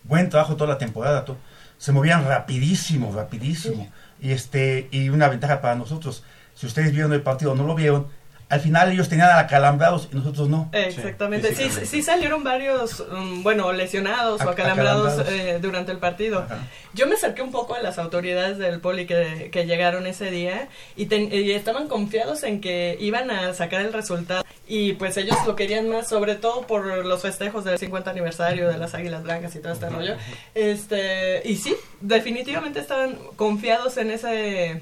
buen 0.03 0.29
trabajo 0.29 0.55
toda 0.55 0.69
la 0.73 0.77
temporada 0.77 1.25
to- 1.25 1.37
se 1.81 1.91
movían 1.91 2.25
rapidísimo 2.25 3.11
rapidísimo. 3.11 3.89
Y 4.21 4.33
este 4.33 4.87
y 4.91 5.09
una 5.09 5.27
ventaja 5.29 5.61
para 5.61 5.73
nosotros 5.73 6.23
si 6.53 6.67
ustedes 6.67 6.91
vieron 6.91 7.11
el 7.11 7.23
partido 7.23 7.53
o 7.53 7.55
no 7.55 7.65
lo 7.65 7.73
vieron 7.73 8.05
al 8.51 8.59
final 8.59 8.91
ellos 8.91 9.09
tenían 9.09 9.31
acalambrados 9.37 10.09
y 10.11 10.15
nosotros 10.15 10.49
no 10.49 10.69
Exactamente, 10.73 11.55
sí, 11.55 11.69
sí 11.85 12.01
salieron 12.03 12.43
varios, 12.43 13.03
mm, 13.11 13.41
bueno, 13.43 13.71
lesionados 13.73 14.41
o 14.41 14.43
Ac- 14.45 14.51
acalambrados 14.51 15.13
acalambrados. 15.19 15.33
eh, 15.49 15.59
durante 15.61 15.91
el 15.91 15.97
partido. 15.97 16.45
Yo 16.93 17.07
me 17.07 17.15
acerqué 17.15 17.41
un 17.41 17.51
poco 17.51 17.73
a 17.75 17.81
las 17.81 17.97
autoridades 17.97 18.57
del 18.57 18.79
poli 18.81 19.05
que, 19.07 19.49
que 19.51 19.65
llegaron 19.65 20.05
ese 20.05 20.29
día 20.29 20.67
y, 20.95 21.05
ten- 21.07 21.29
y 21.31 21.51
estaban 21.51 21.87
confiados 21.87 22.43
en 22.43 22.61
que 22.61 22.97
iban 22.99 23.31
a 23.31 23.53
sacar 23.53 23.81
el 23.81 23.93
resultado 23.93 24.43
y 24.67 24.93
pues 24.93 25.17
ellos 25.17 25.37
lo 25.47 25.55
querían 25.55 25.89
más, 25.89 26.07
sobre 26.09 26.35
todo 26.35 26.61
por 26.67 27.05
los 27.05 27.21
festejos 27.21 27.63
del 27.63 27.77
50 27.77 28.11
aniversario 28.11 28.67
de 28.69 28.77
las 28.77 28.93
Águilas 28.93 29.23
Blancas 29.23 29.55
y 29.55 29.59
todo 29.59 29.73
este 29.73 29.89
rollo. 29.89 30.15
Este, 30.53 31.41
y 31.45 31.55
sí, 31.55 31.75
definitivamente 32.01 32.79
estaban 32.79 33.15
confiados 33.35 33.97
en 33.97 34.11
ese 34.11 34.81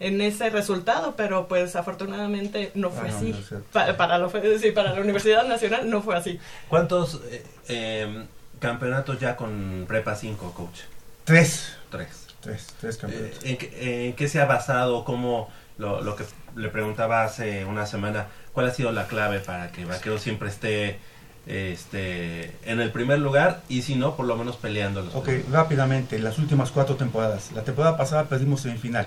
en 0.00 0.20
ese 0.20 0.50
resultado, 0.50 1.14
pero 1.16 1.46
pues 1.48 1.76
afortunadamente 1.76 2.72
no 2.74 2.90
fue 2.90 3.08
Ah, 3.08 3.14
así. 3.16 3.30
no 3.30 3.38
es 3.38 3.48
cierto. 3.48 3.66
Pa- 3.72 3.96
para, 3.96 4.18
lo- 4.18 4.30
sí, 4.30 4.70
para 4.72 4.92
la 4.92 5.00
Universidad 5.00 5.46
Nacional 5.46 5.88
no 5.88 6.02
fue 6.02 6.16
así. 6.16 6.38
¿Cuántos 6.68 7.20
eh, 7.30 7.44
eh, 7.68 8.24
campeonatos 8.58 9.18
ya 9.20 9.36
con 9.36 9.84
Prepa 9.88 10.14
5, 10.16 10.52
coach? 10.52 10.80
tres 11.24 11.76
Tres. 11.90 12.26
tres 12.40 12.66
tres 12.80 12.96
campeonatos 12.98 13.44
Eh, 13.44 13.50
¿en, 13.50 13.56
qué- 13.56 14.06
en 14.08 14.12
qué 14.14 14.28
se 14.28 14.40
ha 14.40 14.44
basado? 14.46 15.04
¿Cómo 15.04 15.48
lo, 15.78 16.00
lo 16.02 16.16
que 16.16 16.24
le 16.56 16.68
preguntaba 16.68 17.22
hace 17.24 17.64
una 17.64 17.86
semana? 17.86 18.26
¿Cuál 18.52 18.66
ha 18.66 18.70
sido 18.74 18.92
la 18.92 19.06
clave 19.06 19.40
para 19.40 19.70
que 19.72 19.84
Vaquero 19.84 20.18
siempre 20.18 20.48
esté 20.48 20.98
este, 21.46 22.52
en 22.64 22.80
el 22.80 22.90
primer 22.90 23.18
lugar 23.18 23.62
y 23.68 23.82
si 23.82 23.94
no, 23.96 24.16
por 24.16 24.26
lo 24.26 24.36
menos 24.36 24.56
peleando 24.56 25.02
los 25.02 25.14
Ok, 25.14 25.28
rápidamente, 25.50 26.18
las 26.18 26.38
últimas 26.38 26.70
cuatro 26.70 26.96
temporadas. 26.96 27.52
La 27.52 27.62
temporada 27.62 27.96
pasada 27.96 28.24
perdimos 28.24 28.62
semifinal. 28.62 29.06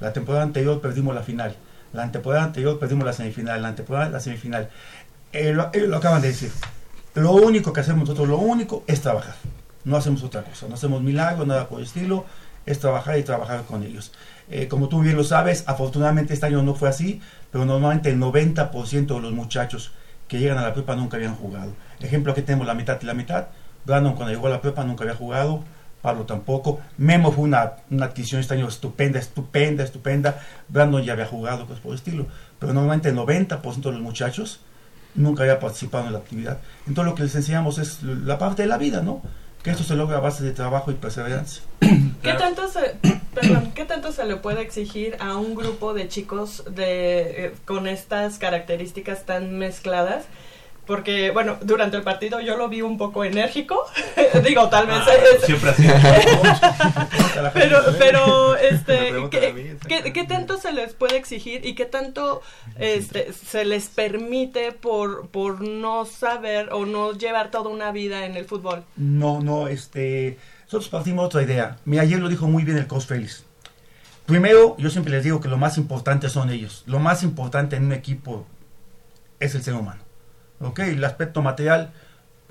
La 0.00 0.12
temporada 0.12 0.44
anterior 0.44 0.80
perdimos 0.80 1.14
la 1.14 1.22
final. 1.22 1.56
La 1.92 2.02
anteporada 2.02 2.44
anterior 2.44 2.78
perdimos 2.78 3.04
la 3.04 3.12
semifinal. 3.12 3.62
La 3.62 3.68
anteporada 3.68 4.08
la 4.10 4.20
semifinal. 4.20 4.68
Eh, 5.32 5.52
lo, 5.52 5.70
eh, 5.72 5.86
lo 5.86 5.96
acaban 5.96 6.22
de 6.22 6.28
decir. 6.28 6.50
Lo 7.14 7.32
único 7.32 7.72
que 7.72 7.80
hacemos 7.80 8.00
nosotros, 8.00 8.28
lo 8.28 8.38
único 8.38 8.84
es 8.86 9.00
trabajar. 9.00 9.34
No 9.84 9.96
hacemos 9.96 10.22
otra 10.22 10.42
cosa. 10.42 10.68
No 10.68 10.74
hacemos 10.74 11.02
milagros, 11.02 11.46
nada 11.46 11.68
por 11.68 11.80
el 11.80 11.86
estilo. 11.86 12.24
Es 12.66 12.78
trabajar 12.80 13.18
y 13.18 13.22
trabajar 13.22 13.64
con 13.64 13.82
ellos. 13.82 14.12
Eh, 14.50 14.68
como 14.68 14.88
tú 14.88 15.00
bien 15.00 15.16
lo 15.16 15.24
sabes, 15.24 15.64
afortunadamente 15.66 16.32
este 16.34 16.46
año 16.46 16.62
no 16.62 16.74
fue 16.74 16.88
así, 16.88 17.20
pero 17.50 17.64
normalmente 17.64 18.10
el 18.10 18.18
90% 18.18 19.06
de 19.06 19.20
los 19.20 19.32
muchachos 19.32 19.92
que 20.26 20.38
llegan 20.38 20.58
a 20.58 20.62
la 20.62 20.74
prepa 20.74 20.94
nunca 20.94 21.16
habían 21.16 21.34
jugado. 21.34 21.72
Ejemplo, 22.00 22.32
aquí 22.32 22.42
tenemos 22.42 22.66
la 22.66 22.74
mitad 22.74 22.98
y 23.00 23.06
la 23.06 23.14
mitad. 23.14 23.46
Brandon 23.84 24.14
cuando 24.14 24.32
llegó 24.32 24.46
a 24.46 24.50
la 24.50 24.60
prepa 24.60 24.84
nunca 24.84 25.04
había 25.04 25.16
jugado. 25.16 25.64
Pablo 26.02 26.24
tampoco. 26.24 26.80
Memo 26.96 27.32
fue 27.32 27.44
una, 27.44 27.72
una 27.90 28.06
adquisición 28.06 28.40
este 28.40 28.54
año 28.54 28.68
estupenda, 28.68 29.18
estupenda, 29.18 29.84
estupenda. 29.84 30.40
Brandon 30.68 31.02
ya 31.02 31.14
había 31.14 31.26
jugado, 31.26 31.66
pues 31.66 31.80
por 31.80 31.92
el 31.92 31.96
estilo. 31.96 32.26
Pero 32.58 32.72
normalmente 32.72 33.08
el 33.08 33.16
90% 33.16 33.80
de 33.82 33.92
los 33.92 34.00
muchachos 34.00 34.60
nunca 35.14 35.42
había 35.42 35.58
participado 35.58 36.06
en 36.06 36.12
la 36.12 36.18
actividad. 36.18 36.58
Entonces 36.86 37.10
lo 37.10 37.14
que 37.16 37.22
les 37.24 37.34
enseñamos 37.34 37.78
es 37.78 38.02
la 38.02 38.38
parte 38.38 38.62
de 38.62 38.68
la 38.68 38.78
vida, 38.78 39.02
¿no? 39.02 39.22
Que 39.62 39.70
esto 39.70 39.82
se 39.82 39.96
logra 39.96 40.18
a 40.18 40.20
base 40.20 40.44
de 40.44 40.52
trabajo 40.52 40.90
y 40.90 40.94
perseverancia. 40.94 41.62
¿Qué 41.80 42.32
tanto, 42.34 42.68
se, 42.68 42.96
perdón, 43.34 43.72
¿Qué 43.74 43.84
tanto 43.84 44.12
se 44.12 44.24
le 44.24 44.36
puede 44.36 44.62
exigir 44.62 45.16
a 45.20 45.36
un 45.36 45.54
grupo 45.54 45.94
de 45.94 46.08
chicos 46.08 46.64
de, 46.70 47.46
eh, 47.46 47.54
con 47.64 47.88
estas 47.88 48.38
características 48.38 49.24
tan 49.24 49.58
mezcladas? 49.58 50.26
Porque, 50.88 51.30
bueno, 51.32 51.58
durante 51.60 51.98
el 51.98 52.02
partido 52.02 52.40
yo 52.40 52.56
lo 52.56 52.70
vi 52.70 52.80
un 52.80 52.96
poco 52.96 53.22
enérgico. 53.22 53.84
Digo, 54.42 54.70
tal 54.70 54.86
vez. 54.86 54.96
Ah, 55.06 55.10
es- 55.36 55.44
siempre 55.44 55.68
ha 55.70 55.74
sido. 55.74 55.94
pero, 57.52 57.78
pero, 57.98 58.56
este, 58.56 59.12
mí, 59.12 59.28
¿qué, 59.30 59.76
qué, 59.86 60.12
qué 60.14 60.24
tanto 60.24 60.56
se 60.56 60.72
les 60.72 60.94
puede 60.94 61.18
exigir 61.18 61.66
y 61.66 61.74
qué 61.74 61.84
tanto 61.84 62.40
este, 62.78 63.34
se 63.34 63.66
les 63.66 63.88
permite 63.88 64.72
por, 64.72 65.28
por 65.28 65.60
no 65.60 66.06
saber 66.06 66.70
o 66.72 66.86
no 66.86 67.12
llevar 67.12 67.50
toda 67.50 67.68
una 67.68 67.92
vida 67.92 68.24
en 68.24 68.34
el 68.36 68.46
fútbol? 68.46 68.82
No, 68.96 69.40
no, 69.40 69.68
este. 69.68 70.38
Nosotros 70.64 70.88
partimos 70.88 71.24
de 71.24 71.26
otra 71.26 71.42
idea. 71.42 71.76
Mira, 71.84 72.02
ayer 72.04 72.18
lo 72.18 72.30
dijo 72.30 72.46
muy 72.46 72.64
bien 72.64 72.78
el 72.78 72.86
coach 72.86 73.04
Félix. 73.04 73.44
Primero, 74.24 74.74
yo 74.78 74.88
siempre 74.88 75.12
les 75.12 75.22
digo 75.22 75.40
que 75.42 75.48
lo 75.48 75.58
más 75.58 75.76
importante 75.76 76.30
son 76.30 76.48
ellos. 76.48 76.82
Lo 76.86 76.98
más 76.98 77.22
importante 77.22 77.76
en 77.76 77.84
un 77.84 77.92
equipo 77.92 78.46
es 79.38 79.54
el 79.54 79.62
ser 79.62 79.74
humano. 79.74 80.07
¿Ok? 80.60 80.80
El 80.80 81.04
aspecto 81.04 81.42
material 81.42 81.92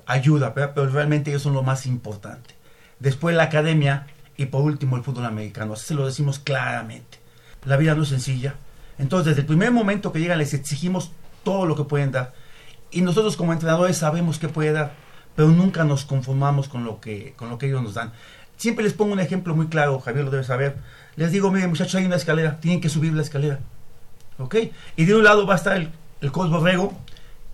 ayuda, 0.06 0.50
¿verdad? 0.50 0.72
pero 0.74 0.88
realmente 0.88 1.30
ellos 1.30 1.42
son 1.42 1.54
lo 1.54 1.62
más 1.62 1.86
importante. 1.86 2.54
Después 2.98 3.36
la 3.36 3.44
academia 3.44 4.06
y 4.36 4.46
por 4.46 4.62
último 4.62 4.96
el 4.96 5.04
fútbol 5.04 5.26
americano. 5.26 5.74
Así 5.74 5.86
se 5.86 5.94
lo 5.94 6.06
decimos 6.06 6.38
claramente. 6.38 7.18
La 7.64 7.76
vida 7.76 7.94
no 7.94 8.04
es 8.04 8.08
sencilla. 8.08 8.54
Entonces, 8.98 9.26
desde 9.26 9.42
el 9.42 9.46
primer 9.46 9.70
momento 9.70 10.12
que 10.12 10.20
llegan, 10.20 10.38
les 10.38 10.54
exigimos 10.54 11.12
todo 11.44 11.66
lo 11.66 11.76
que 11.76 11.84
pueden 11.84 12.12
dar. 12.12 12.32
Y 12.90 13.02
nosotros 13.02 13.36
como 13.36 13.52
entrenadores 13.52 13.98
sabemos 13.98 14.38
que 14.38 14.48
puede 14.48 14.72
dar, 14.72 14.92
pero 15.36 15.48
nunca 15.48 15.84
nos 15.84 16.04
conformamos 16.04 16.68
con 16.68 16.84
lo 16.84 17.00
que, 17.00 17.34
con 17.36 17.50
lo 17.50 17.58
que 17.58 17.66
ellos 17.66 17.82
nos 17.82 17.94
dan. 17.94 18.12
Siempre 18.56 18.84
les 18.84 18.94
pongo 18.94 19.12
un 19.12 19.20
ejemplo 19.20 19.54
muy 19.54 19.66
claro, 19.68 20.00
Javier 20.00 20.24
lo 20.24 20.30
debe 20.30 20.44
saber. 20.44 20.76
Les 21.16 21.30
digo, 21.30 21.50
miren 21.50 21.68
muchachos, 21.68 21.96
hay 21.96 22.06
una 22.06 22.16
escalera, 22.16 22.58
tienen 22.60 22.80
que 22.80 22.88
subir 22.88 23.12
la 23.12 23.22
escalera. 23.22 23.60
¿Ok? 24.38 24.56
Y 24.96 25.04
de 25.04 25.14
un 25.14 25.24
lado 25.24 25.46
va 25.46 25.54
a 25.54 25.56
estar 25.56 25.76
el, 25.76 25.90
el 26.20 26.32
coach 26.32 26.50
Borrego 26.50 26.96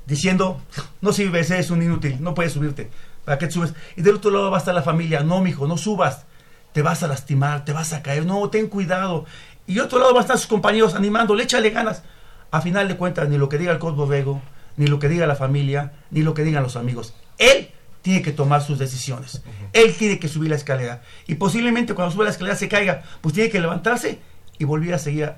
diciendo, 0.07 0.61
no 1.01 1.13
sirves, 1.13 1.51
eres 1.51 1.71
un 1.71 1.83
inútil, 1.83 2.19
no 2.21 2.35
puedes 2.35 2.53
subirte. 2.53 2.91
¿Para 3.25 3.39
qué 3.39 3.47
te 3.47 3.53
subes? 3.53 3.75
Y 3.97 4.03
del 4.03 4.17
otro 4.17 4.31
lado 4.31 4.51
va 4.51 4.59
a 4.59 4.61
estar 4.61 4.75
la 4.75 4.83
familia, 4.83 5.21
no, 5.21 5.41
mijo, 5.41 5.67
no 5.67 5.79
subas. 5.79 6.27
Te 6.73 6.83
vas 6.83 7.03
a 7.03 7.09
lastimar, 7.09 7.65
te 7.65 7.73
vas 7.73 7.93
a 7.93 8.03
caer, 8.03 8.27
no, 8.27 8.51
ten 8.51 8.69
cuidado. 8.69 9.25
Y 9.67 9.79
otro 9.79 9.99
lado 9.99 10.13
van 10.13 10.21
a 10.21 10.25
estar 10.25 10.39
sus 10.39 10.47
compañeros 10.47 10.95
animándole, 10.95 11.45
échale 11.45 11.71
ganas. 11.71 12.03
A 12.51 12.61
final 12.61 12.89
de 12.89 12.97
cuentas, 12.97 13.29
ni 13.29 13.39
lo 13.39 13.49
que 13.49 13.59
diga 13.59 13.73
el 13.73 13.79
coach 13.79 13.95
Borrego, 13.95 14.43
ni 14.77 14.87
lo 14.87 14.99
que 14.99 15.09
diga 15.09 15.27
la 15.27 15.37
familia, 15.37 15.93
ni 16.11 16.23
lo 16.23 16.35
que 16.35 16.45
digan 16.45 16.63
los 16.63 16.77
amigos. 16.77 17.15
Él 17.39 17.71
tiene 18.03 18.21
que 18.21 18.33
tomar 18.33 18.63
sus 18.63 18.79
decisiones. 18.79 19.43
Él 19.73 19.95
tiene 19.95 20.19
que 20.19 20.29
subir 20.29 20.51
la 20.51 20.57
escalera. 20.57 21.03
Y 21.27 21.37
posiblemente 21.37 21.95
cuando 21.95 22.13
sube 22.13 22.25
la 22.25 22.31
escalera 22.31 22.57
se 22.57 22.69
caiga, 22.69 23.03
pues 23.23 23.35
tiene 23.35 23.49
que 23.49 23.61
levantarse 23.61 24.19
y 24.59 24.65
volver 24.65 24.95
a 24.95 24.99
seguir 24.99 25.33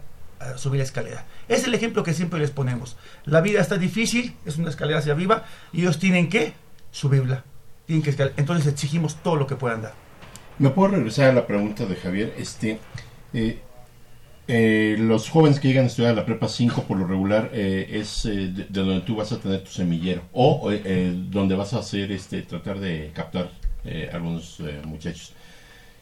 subir 0.56 0.78
la 0.78 0.84
escalera. 0.84 1.26
Es 1.48 1.64
el 1.64 1.74
ejemplo 1.74 2.02
que 2.02 2.14
siempre 2.14 2.38
les 2.38 2.50
ponemos. 2.50 2.96
La 3.24 3.40
vida 3.40 3.60
está 3.60 3.76
difícil, 3.78 4.34
es 4.44 4.56
una 4.56 4.70
escalera 4.70 4.98
hacia 4.98 5.12
arriba, 5.12 5.44
y 5.72 5.82
ellos 5.82 5.98
tienen 5.98 6.28
que 6.28 6.54
subirla. 6.90 7.44
Tienen 7.86 8.02
que. 8.02 8.32
Entonces 8.36 8.66
exigimos 8.66 9.16
todo 9.22 9.36
lo 9.36 9.46
que 9.46 9.56
puedan 9.56 9.82
dar. 9.82 9.94
¿Me 10.58 10.70
puedo 10.70 10.88
regresar 10.94 11.30
a 11.30 11.32
la 11.34 11.46
pregunta 11.46 11.84
de 11.84 11.96
Javier? 11.96 12.34
Este, 12.38 12.78
eh, 13.34 13.58
eh, 14.48 14.96
los 14.98 15.28
jóvenes 15.28 15.60
que 15.60 15.68
llegan 15.68 15.84
a 15.84 15.88
estudiar 15.88 16.14
la 16.14 16.24
prepa 16.24 16.48
5 16.48 16.84
por 16.84 16.98
lo 16.98 17.06
regular 17.06 17.50
eh, 17.52 17.88
es 17.90 18.22
de, 18.22 18.48
de 18.48 18.66
donde 18.70 19.00
tú 19.00 19.16
vas 19.16 19.32
a 19.32 19.38
tener 19.38 19.62
tu 19.64 19.70
semillero 19.70 20.22
o 20.32 20.70
donde 20.70 21.54
vas 21.56 21.74
a 21.74 21.80
hacer 21.80 22.10
este 22.10 22.42
tratar 22.42 22.78
de 22.78 23.12
captar 23.14 23.50
algunos 24.12 24.60
muchachos. 24.84 25.32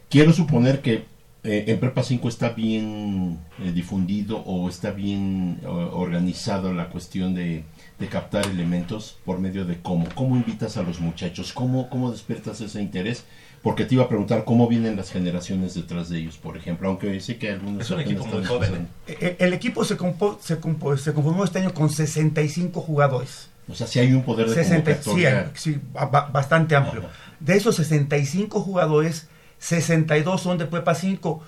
Quiero 0.09 0.33
suponer 0.33 0.81
que 0.81 1.05
eh, 1.45 1.65
en 1.69 1.79
prepa 1.79 2.03
5 2.03 2.29
está 2.29 2.49
bien 2.51 3.39
eh, 3.63 3.71
difundido 3.73 4.39
o 4.39 4.69
está 4.69 4.91
bien 4.91 5.61
o- 5.67 5.71
organizado 6.01 6.73
la 6.73 6.89
cuestión 6.89 7.35
de, 7.35 7.65
de 7.99 8.07
captar 8.09 8.47
elementos 8.47 9.19
por 9.25 9.39
medio 9.39 9.65
de 9.65 9.81
cómo, 9.81 10.07
cómo 10.15 10.37
invitas 10.37 10.77
a 10.77 10.83
los 10.83 11.01
muchachos, 11.01 11.53
cómo, 11.53 11.89
cómo 11.91 12.11
despiertas 12.11 12.61
ese 12.61 12.81
interés 12.83 13.25
porque 13.63 13.85
te 13.87 13.95
iba 13.95 14.05
a 14.05 14.09
preguntar 14.09 14.45
cómo 14.45 14.69
vienen 14.69 14.95
las 14.97 15.11
generaciones 15.11 15.75
detrás 15.75 16.11
de 16.11 16.19
ellos, 16.19 16.37
por 16.37 16.57
ejemplo, 16.59 16.87
aunque 16.89 17.19
sé 17.21 17.39
que 17.39 17.51
algunos... 17.51 17.81
Es 17.83 17.91
un 17.91 18.01
equipo 18.01 18.27
muy 18.27 18.45
joven. 18.45 18.89
Eh, 19.07 19.37
El 19.39 19.55
equipo 19.55 19.85
se, 19.87 19.97
compo- 19.97 20.39
se, 20.43 20.61
compo- 20.61 20.97
se 20.99 21.15
conformó 21.15 21.45
este 21.45 21.61
año 21.61 21.73
con 21.73 21.89
65 21.89 22.81
jugadores. 22.83 23.49
O 23.67 23.75
sea, 23.75 23.87
sí 23.87 23.99
hay 24.01 24.13
un 24.13 24.23
poder 24.23 24.49
de 24.51 24.55
60, 24.55 25.03
sí, 25.03 25.11
sí, 25.55 25.81
ba- 25.95 26.05
ba- 26.07 26.29
bastante 26.31 26.77
amplio. 26.77 27.05
De 27.41 27.57
esos 27.57 27.77
65 27.77 28.61
jugadores, 28.61 29.29
62 29.65 30.43
son 30.43 30.59
de 30.59 30.67
Prepa 30.67 30.95
5 30.95 31.43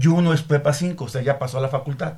y 0.00 0.06
uno 0.06 0.32
es 0.32 0.40
Prepa 0.40 0.72
5, 0.72 1.04
o 1.04 1.08
sea, 1.08 1.20
ya 1.20 1.38
pasó 1.38 1.58
a 1.58 1.60
la 1.60 1.68
facultad. 1.68 2.14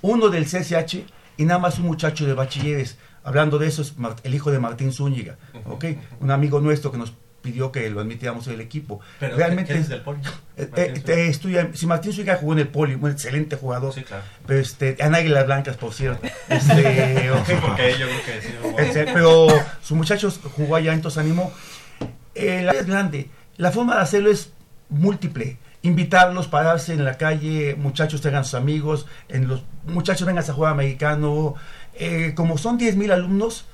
Uno 0.00 0.28
del 0.28 0.44
CSH 0.44 1.04
y 1.38 1.44
nada 1.44 1.58
más 1.58 1.80
un 1.80 1.86
muchacho 1.86 2.24
de 2.24 2.34
bachilleres. 2.34 2.98
Hablando 3.24 3.58
de 3.58 3.66
eso 3.66 3.82
es 3.82 3.94
el 4.22 4.34
hijo 4.34 4.52
de 4.52 4.60
Martín 4.60 4.92
Zúñiga, 4.92 5.38
¿ok? 5.66 5.86
Un 6.20 6.30
amigo 6.30 6.60
nuestro 6.60 6.92
que 6.92 6.98
nos 6.98 7.12
pidió 7.40 7.72
que 7.72 7.90
lo 7.90 8.00
admitiéramos 8.00 8.46
en 8.46 8.54
el 8.54 8.60
equipo. 8.60 9.00
Pero, 9.18 9.36
Realmente 9.36 9.72
¿qué 9.72 9.80
es 9.80 9.88
del 9.88 10.02
Poli? 10.02 10.20
eh, 10.56 10.70
eh, 10.76 11.02
eh, 11.04 11.26
estudia, 11.26 11.68
si 11.74 11.86
Martín 11.86 12.12
Zúñiga 12.12 12.36
jugó 12.36 12.52
en 12.52 12.60
el 12.60 12.68
Poli, 12.68 12.94
un 12.94 13.10
excelente 13.10 13.56
jugador. 13.56 13.92
Sí, 13.92 14.04
claro. 14.04 14.22
Pero 14.46 14.60
este, 14.60 15.02
en 15.04 15.16
Águilas 15.16 15.46
Blancas, 15.46 15.76
por 15.76 15.92
cierto. 15.92 16.24
Este, 16.48 17.30
porque 17.60 17.96
yo 17.98 18.06
creo 18.06 18.24
que 18.24 18.40
sí, 18.40 18.54
bueno. 18.62 18.78
Este, 18.78 19.04
pero 19.06 19.48
su 19.82 19.96
muchacho 19.96 20.32
jugó 20.56 20.76
allá, 20.76 20.92
entonces 20.92 21.18
animó. 21.18 21.52
Eh, 22.36 22.62
la 22.62 22.70
es 22.70 22.86
grande. 22.86 23.28
La 23.56 23.72
forma 23.72 23.96
de 23.96 24.02
hacerlo 24.02 24.30
es 24.30 24.52
múltiple. 24.92 25.58
Invitarlos, 25.82 26.46
pararse 26.46 26.92
en 26.92 27.04
la 27.04 27.18
calle, 27.18 27.74
muchachos 27.76 28.20
traigan 28.20 28.44
sus 28.44 28.54
amigos, 28.54 29.06
en 29.28 29.48
los 29.48 29.64
muchachos 29.84 30.26
vengan 30.26 30.44
a 30.48 30.52
jugar 30.52 30.72
americano. 30.72 31.54
Eh, 31.94 32.32
como 32.36 32.56
son 32.56 32.78
10 32.78 32.96
mil 32.96 33.10
alumnos, 33.10 33.66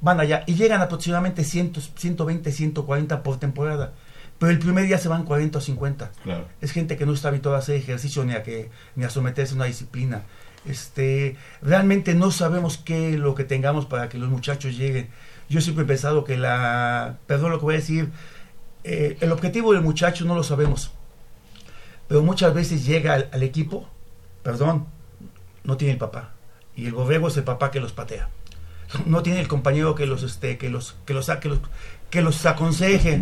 van 0.00 0.18
allá 0.20 0.44
y 0.46 0.54
llegan 0.54 0.80
aproximadamente 0.80 1.44
100, 1.44 1.74
120, 1.94 2.52
140 2.52 3.22
por 3.22 3.38
temporada. 3.38 3.92
Pero 4.38 4.50
el 4.50 4.58
primer 4.58 4.86
día 4.86 4.98
se 4.98 5.08
van 5.08 5.24
40 5.24 5.58
o 5.58 5.60
50. 5.60 6.10
Claro. 6.24 6.48
Es 6.60 6.72
gente 6.72 6.96
que 6.96 7.06
no 7.06 7.12
está 7.12 7.28
habituada 7.28 7.58
a 7.58 7.60
hacer 7.60 7.76
ejercicio 7.76 8.24
ni 8.24 8.32
a, 8.32 8.42
que, 8.42 8.70
ni 8.96 9.04
a 9.04 9.10
someterse 9.10 9.52
a 9.52 9.56
una 9.56 9.66
disciplina. 9.66 10.22
Este, 10.64 11.36
realmente 11.60 12.14
no 12.14 12.30
sabemos 12.30 12.78
qué 12.78 13.14
es 13.14 13.20
lo 13.20 13.34
que 13.34 13.44
tengamos 13.44 13.86
para 13.86 14.08
que 14.08 14.18
los 14.18 14.30
muchachos 14.30 14.76
lleguen. 14.76 15.08
Yo 15.48 15.60
siempre 15.60 15.84
he 15.84 15.86
pensado 15.86 16.24
que 16.24 16.36
la, 16.36 17.18
perdón 17.26 17.52
lo 17.52 17.58
que 17.58 17.64
voy 17.64 17.74
a 17.74 17.78
decir, 17.78 18.10
eh, 18.84 19.16
el 19.20 19.32
objetivo 19.32 19.72
del 19.72 19.82
muchacho 19.82 20.24
no 20.24 20.34
lo 20.34 20.42
sabemos. 20.42 20.90
Pero 22.08 22.22
muchas 22.22 22.52
veces 22.52 22.84
llega 22.84 23.14
al, 23.14 23.28
al 23.32 23.42
equipo, 23.42 23.88
perdón, 24.42 24.86
no 25.64 25.76
tiene 25.76 25.92
el 25.92 25.98
papá. 25.98 26.32
Y 26.76 26.86
el 26.86 26.92
borrego 26.92 27.28
es 27.28 27.36
el 27.36 27.44
papá 27.44 27.70
que 27.70 27.80
los 27.80 27.92
patea. 27.92 28.28
No 29.06 29.22
tiene 29.22 29.40
el 29.40 29.48
compañero 29.48 29.94
que 29.94 30.04
los, 30.06 30.22
este, 30.22 30.58
que 30.58 30.68
los, 30.68 30.96
que 31.06 31.14
los, 31.14 31.30
que 31.40 31.48
los, 31.48 31.60
que 32.10 32.20
los 32.20 32.44
aconseje. 32.44 33.16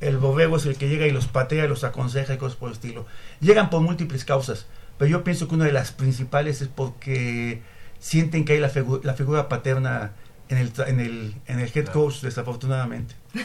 El 0.00 0.16
borrego 0.16 0.56
es 0.56 0.64
el 0.64 0.76
que 0.76 0.88
llega 0.88 1.06
y 1.06 1.10
los 1.10 1.26
patea, 1.26 1.66
y 1.66 1.68
los 1.68 1.84
aconseja 1.84 2.32
y 2.32 2.38
cosas 2.38 2.56
por 2.56 2.68
el 2.68 2.74
estilo. 2.74 3.04
Llegan 3.40 3.68
por 3.68 3.82
múltiples 3.82 4.24
causas, 4.24 4.66
pero 4.96 5.10
yo 5.10 5.24
pienso 5.24 5.48
que 5.48 5.54
una 5.54 5.66
de 5.66 5.72
las 5.72 5.92
principales 5.92 6.62
es 6.62 6.68
porque 6.68 7.60
sienten 7.98 8.44
que 8.46 8.54
hay 8.54 8.60
la, 8.60 8.70
figu- 8.70 9.02
la 9.02 9.12
figura 9.14 9.48
paterna 9.50 10.12
en 10.52 10.58
el, 10.58 10.72
en 10.86 11.00
el, 11.00 11.34
en 11.46 11.60
el 11.60 11.70
head 11.74 11.86
coach, 11.86 12.20
desafortunadamente. 12.20 13.14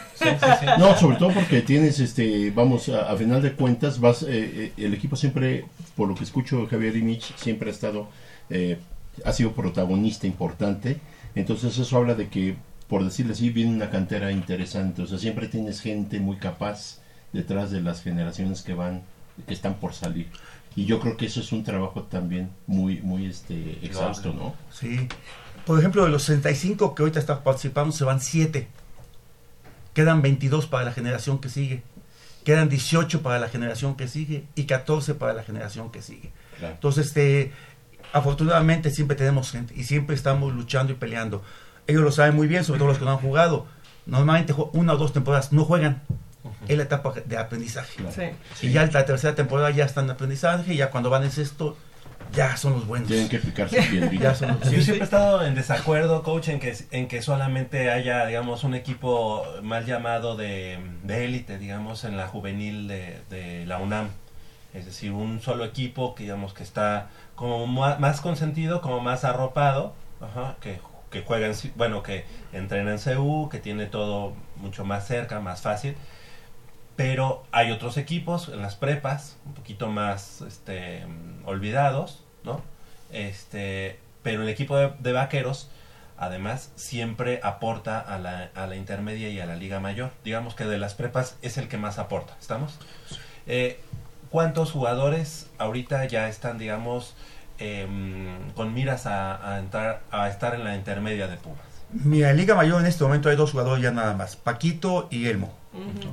No, 0.78 0.98
sobre 0.98 1.18
todo 1.18 1.32
porque 1.32 1.62
tienes, 1.62 2.00
este, 2.00 2.52
vamos, 2.52 2.90
a, 2.90 3.10
a 3.10 3.16
final 3.16 3.42
de 3.42 3.54
cuentas, 3.54 4.00
vas, 4.00 4.24
eh, 4.24 4.28
eh, 4.30 4.74
el 4.78 4.94
equipo 4.94 5.16
siempre, 5.16 5.66
por 5.96 6.10
lo 6.10 6.16
que 6.16 6.26
escucho, 6.26 6.68
Javier 6.68 6.98
Imich 6.98 7.34
siempre 7.38 7.70
ha 7.70 7.74
estado, 7.74 8.10
eh, 8.50 8.78
ha 9.24 9.32
sido 9.32 9.54
protagonista 9.54 10.28
importante. 10.28 11.00
Entonces 11.36 11.78
eso 11.78 11.98
habla 11.98 12.16
de 12.16 12.28
que, 12.28 12.58
por 12.90 13.04
decirlo 13.06 13.34
así, 13.34 13.50
viene 13.50 13.74
una 13.74 13.90
cantera 13.90 14.32
interesante. 14.32 15.04
O 15.04 15.08
sea, 15.08 15.18
siempre 15.18 15.48
tienes 15.48 15.80
gente 15.80 16.20
muy 16.20 16.36
capaz 16.38 17.00
detrás 17.32 17.72
de 17.72 17.82
las 17.82 18.04
generaciones 18.04 18.64
que 18.64 18.74
van, 18.74 19.04
que 19.48 19.54
están 19.54 19.76
por 19.76 19.94
salir. 19.94 20.28
Y 20.76 20.86
yo 20.86 21.00
creo 21.00 21.16
que 21.16 21.26
eso 21.28 21.40
es 21.40 21.52
un 21.54 21.64
trabajo 21.64 22.04
también 22.04 22.50
muy, 22.68 23.02
muy, 23.02 23.26
este, 23.26 23.80
exhausto, 23.82 24.34
¿no? 24.34 24.54
Sí. 24.72 25.08
Por 25.68 25.78
ejemplo, 25.78 26.06
de 26.06 26.10
los 26.10 26.24
65 26.24 26.96
que 26.96 27.04
ahorita 27.04 27.20
están 27.20 27.44
participando, 27.44 27.92
se 27.92 28.06
van 28.06 28.22
7. 28.22 28.70
Quedan 29.94 30.22
22 30.22 30.66
para 30.66 30.86
la 30.86 30.94
generación 30.94 31.40
que 31.40 31.50
sigue. 31.50 31.84
Quedan 32.46 32.70
18 32.70 33.22
para 33.22 33.38
la 33.38 33.50
generación 33.50 33.98
que 33.98 34.08
sigue 34.08 34.46
y 34.56 34.64
14 34.64 35.16
para 35.16 35.34
la 35.34 35.44
generación 35.44 35.92
que 35.92 36.02
sigue. 36.02 36.32
Claro. 36.58 36.76
Entonces, 36.76 37.08
este, 37.08 37.52
afortunadamente 38.14 38.92
siempre 38.92 39.18
tenemos 39.18 39.52
gente 39.52 39.74
y 39.76 39.84
siempre 39.84 40.16
estamos 40.16 40.54
luchando 40.54 40.94
y 40.94 40.96
peleando. 40.96 41.44
Ellos 41.86 42.02
lo 42.02 42.14
saben 42.14 42.34
muy 42.34 42.48
bien, 42.48 42.64
sobre 42.64 42.80
todo 42.80 42.88
los 42.88 42.98
que 42.98 43.04
no 43.04 43.12
han 43.12 43.18
jugado. 43.18 43.68
Normalmente 44.06 44.56
una 44.72 44.94
o 44.94 44.98
dos 44.98 45.12
temporadas 45.12 45.52
no 45.52 45.66
juegan. 45.66 46.02
Es 46.70 46.78
la 46.78 46.84
etapa 46.84 47.14
de 47.26 47.38
aprendizaje. 47.38 48.02
Sí. 48.56 48.68
Y 48.68 48.72
ya 48.72 48.86
la 48.86 49.06
tercera 49.06 49.36
temporada 49.36 49.70
ya 49.72 49.84
están 49.84 50.06
en 50.06 50.12
aprendizaje 50.12 50.74
y 50.74 50.78
ya 50.78 50.92
cuando 50.92 51.10
van 51.10 51.24
en 51.24 51.32
sexto 51.32 51.76
ya 52.34 52.56
son 52.58 52.74
los 52.74 52.88
buenos. 52.88 53.08
Tienen 53.08 53.30
que 53.30 53.40
picar 53.40 53.70
su 53.70 53.76
piel. 53.76 54.20
Ya 54.20 54.36
son 54.36 54.50
los- 54.60 54.72
Yo 54.72 54.82
siempre 54.82 55.00
he 55.00 55.04
estado 55.04 55.46
en 55.46 55.56
desacuerdo, 55.56 56.24
coach, 56.24 56.50
en 56.50 56.60
que, 56.60 56.76
en 56.92 57.08
que 57.08 57.22
solamente 57.22 57.90
haya, 57.92 58.26
digamos, 58.26 58.64
un 58.64 58.76
equipo 58.76 59.44
mal 59.64 59.86
llamado 59.86 60.36
de 60.36 60.80
de 61.04 61.26
élite, 61.26 61.58
digamos, 61.58 62.04
en 62.04 62.18
la 62.18 62.28
juvenil 62.28 62.88
de, 62.88 63.22
de 63.30 63.66
la 63.66 63.80
UNAM. 63.80 64.10
Es 64.74 64.86
decir, 64.86 65.12
un 65.12 65.42
solo 65.42 65.66
equipo 65.66 66.14
que, 66.14 66.24
digamos, 66.24 66.54
que 66.54 66.62
está 66.64 67.08
como 67.36 67.66
más 67.68 68.22
consentido, 68.22 68.82
como 68.82 69.00
más 69.00 69.24
arropado, 69.24 69.94
ajá, 70.22 70.56
que, 70.62 70.80
que 71.10 71.22
juega 71.24 71.48
en, 71.48 71.54
ci- 71.54 71.72
bueno, 71.76 72.04
que 72.04 72.26
entrena 72.54 72.92
en 72.92 73.00
CU, 73.00 73.48
que 73.50 73.60
tiene 73.60 73.86
todo 73.86 74.34
mucho 74.58 74.84
más 74.86 75.08
cerca, 75.08 75.40
más 75.40 75.62
fácil. 75.62 75.96
Pero 76.96 77.44
hay 77.52 77.72
otros 77.72 77.98
equipos 77.98 78.50
en 78.50 78.62
las 78.62 78.76
prepas, 78.76 79.38
un 79.46 79.54
poquito 79.54 79.88
más 79.88 80.42
este, 80.42 81.06
olvidados, 81.48 82.24
¿no? 82.44 82.62
Este, 83.12 84.00
pero 84.22 84.44
el 84.44 84.50
equipo 84.50 84.78
de, 84.78 85.12
vaqueros, 85.14 85.70
además, 86.18 86.72
siempre 86.76 87.40
aporta 87.42 88.00
a 88.00 88.20
la, 88.20 88.52
a 88.54 88.68
la 88.68 88.76
intermedia 88.76 89.30
y 89.30 89.40
a 89.40 89.46
la 89.46 89.56
liga 89.56 89.80
mayor. 89.80 90.12
Digamos 90.24 90.54
que 90.56 90.66
de 90.66 90.78
las 90.78 90.94
prepas 90.94 91.38
es 91.42 91.58
el 91.58 91.70
que 91.70 91.78
más 91.78 92.00
aporta, 92.00 92.36
¿estamos? 92.40 92.78
Eh, 93.48 93.80
¿Cuántos 94.30 94.74
jugadores 94.74 95.50
ahorita 95.58 96.06
ya 96.06 96.28
están, 96.28 96.58
digamos, 96.58 97.16
em, 97.60 98.52
con 98.52 98.74
miras 98.74 99.06
a, 99.06 99.54
a 99.54 99.60
entrar, 99.60 100.02
a 100.12 100.28
estar 100.28 100.54
en 100.54 100.66
la 100.66 100.76
intermedia 100.76 101.28
de 101.28 101.38
Pumas? 101.38 101.67
Mira, 101.92 102.32
en 102.32 102.38
Liga 102.38 102.54
Mayor 102.56 102.82
en 102.82 102.88
este 102.88 103.04
momento 103.04 103.30
hay 103.30 103.36
dos 103.36 103.52
jugadores 103.52 103.82
ya 103.84 103.92
nada 103.92 104.14
más, 104.14 104.36
Paquito 104.36 105.08
y 105.10 105.28
Elmo. 105.28 105.56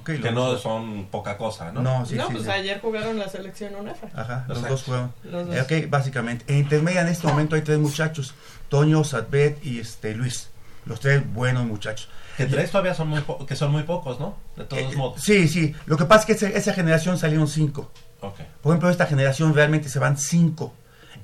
Que 0.04 0.18
no 0.30 0.44
dos. 0.50 0.60
son 0.62 1.06
poca 1.06 1.38
cosa, 1.38 1.72
¿no? 1.72 1.80
No, 1.80 2.04
sí, 2.04 2.16
no, 2.16 2.26
sí, 2.26 2.32
pues 2.34 2.44
sí. 2.44 2.50
ayer 2.50 2.80
jugaron 2.80 3.18
la 3.18 3.28
selección 3.28 3.74
UNEFA. 3.74 4.08
Ajá, 4.14 4.44
los 4.46 4.60
dos 4.68 4.82
jugaron. 4.82 5.12
Los 5.24 5.46
dos. 5.46 5.56
Eh, 5.56 5.84
ok, 5.84 5.90
básicamente. 5.90 6.44
En 6.52 6.58
intermedia 6.60 7.00
en 7.00 7.08
este 7.08 7.26
momento 7.26 7.56
hay 7.56 7.62
tres 7.62 7.78
muchachos, 7.78 8.34
Toño, 8.68 9.02
Sadbet 9.04 9.64
y 9.64 9.80
este 9.80 10.14
Luis. 10.14 10.50
Los 10.84 11.00
tres 11.00 11.22
buenos 11.32 11.64
muchachos. 11.64 12.10
Que 12.36 12.44
tres 12.44 12.70
todavía 12.70 12.92
son 12.94 13.08
muy, 13.08 13.22
po- 13.22 13.46
que 13.46 13.56
son 13.56 13.72
muy 13.72 13.84
pocos, 13.84 14.20
¿no? 14.20 14.36
De 14.56 14.64
todos 14.64 14.94
modos. 14.96 15.22
Sí, 15.22 15.48
sí. 15.48 15.74
Lo 15.86 15.96
que 15.96 16.04
pasa 16.04 16.20
es 16.20 16.26
que 16.26 16.32
esa, 16.32 16.48
esa 16.58 16.74
generación 16.74 17.16
salieron 17.16 17.48
cinco. 17.48 17.90
Ok. 18.20 18.40
Por 18.60 18.72
ejemplo, 18.72 18.90
esta 18.90 19.06
generación 19.06 19.54
realmente 19.54 19.88
se 19.88 19.98
van 19.98 20.18
cinco. 20.18 20.74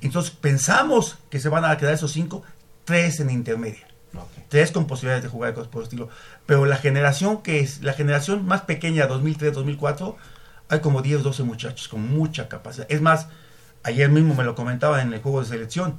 Entonces 0.01 0.31
pensamos 0.31 1.17
que 1.29 1.39
se 1.39 1.47
van 1.49 1.63
a 1.63 1.77
quedar 1.77 1.93
esos 1.93 2.11
cinco, 2.11 2.41
tres 2.85 3.19
en 3.19 3.29
intermedia. 3.29 3.85
Tres 4.51 4.71
con 4.73 4.85
posibilidades 4.85 5.23
de 5.23 5.29
jugar 5.29 5.53
cosas 5.53 5.69
por 5.69 5.79
el 5.81 5.83
estilo. 5.85 6.09
Pero 6.45 6.65
la 6.65 6.75
generación 6.75 7.41
que 7.41 7.61
es, 7.61 7.81
la 7.83 7.93
generación 7.93 8.45
más 8.45 8.63
pequeña, 8.63 9.07
2003-2004, 9.07 10.15
hay 10.67 10.79
como 10.81 11.01
10, 11.01 11.23
12 11.23 11.43
muchachos 11.43 11.87
con 11.87 12.05
mucha 12.09 12.49
capacidad. 12.49 12.85
Es 12.89 12.99
más, 12.99 13.27
ayer 13.83 14.09
mismo 14.09 14.35
me 14.35 14.43
lo 14.43 14.53
comentaba 14.53 15.01
en 15.01 15.13
el 15.13 15.21
juego 15.21 15.39
de 15.41 15.47
selección. 15.47 15.97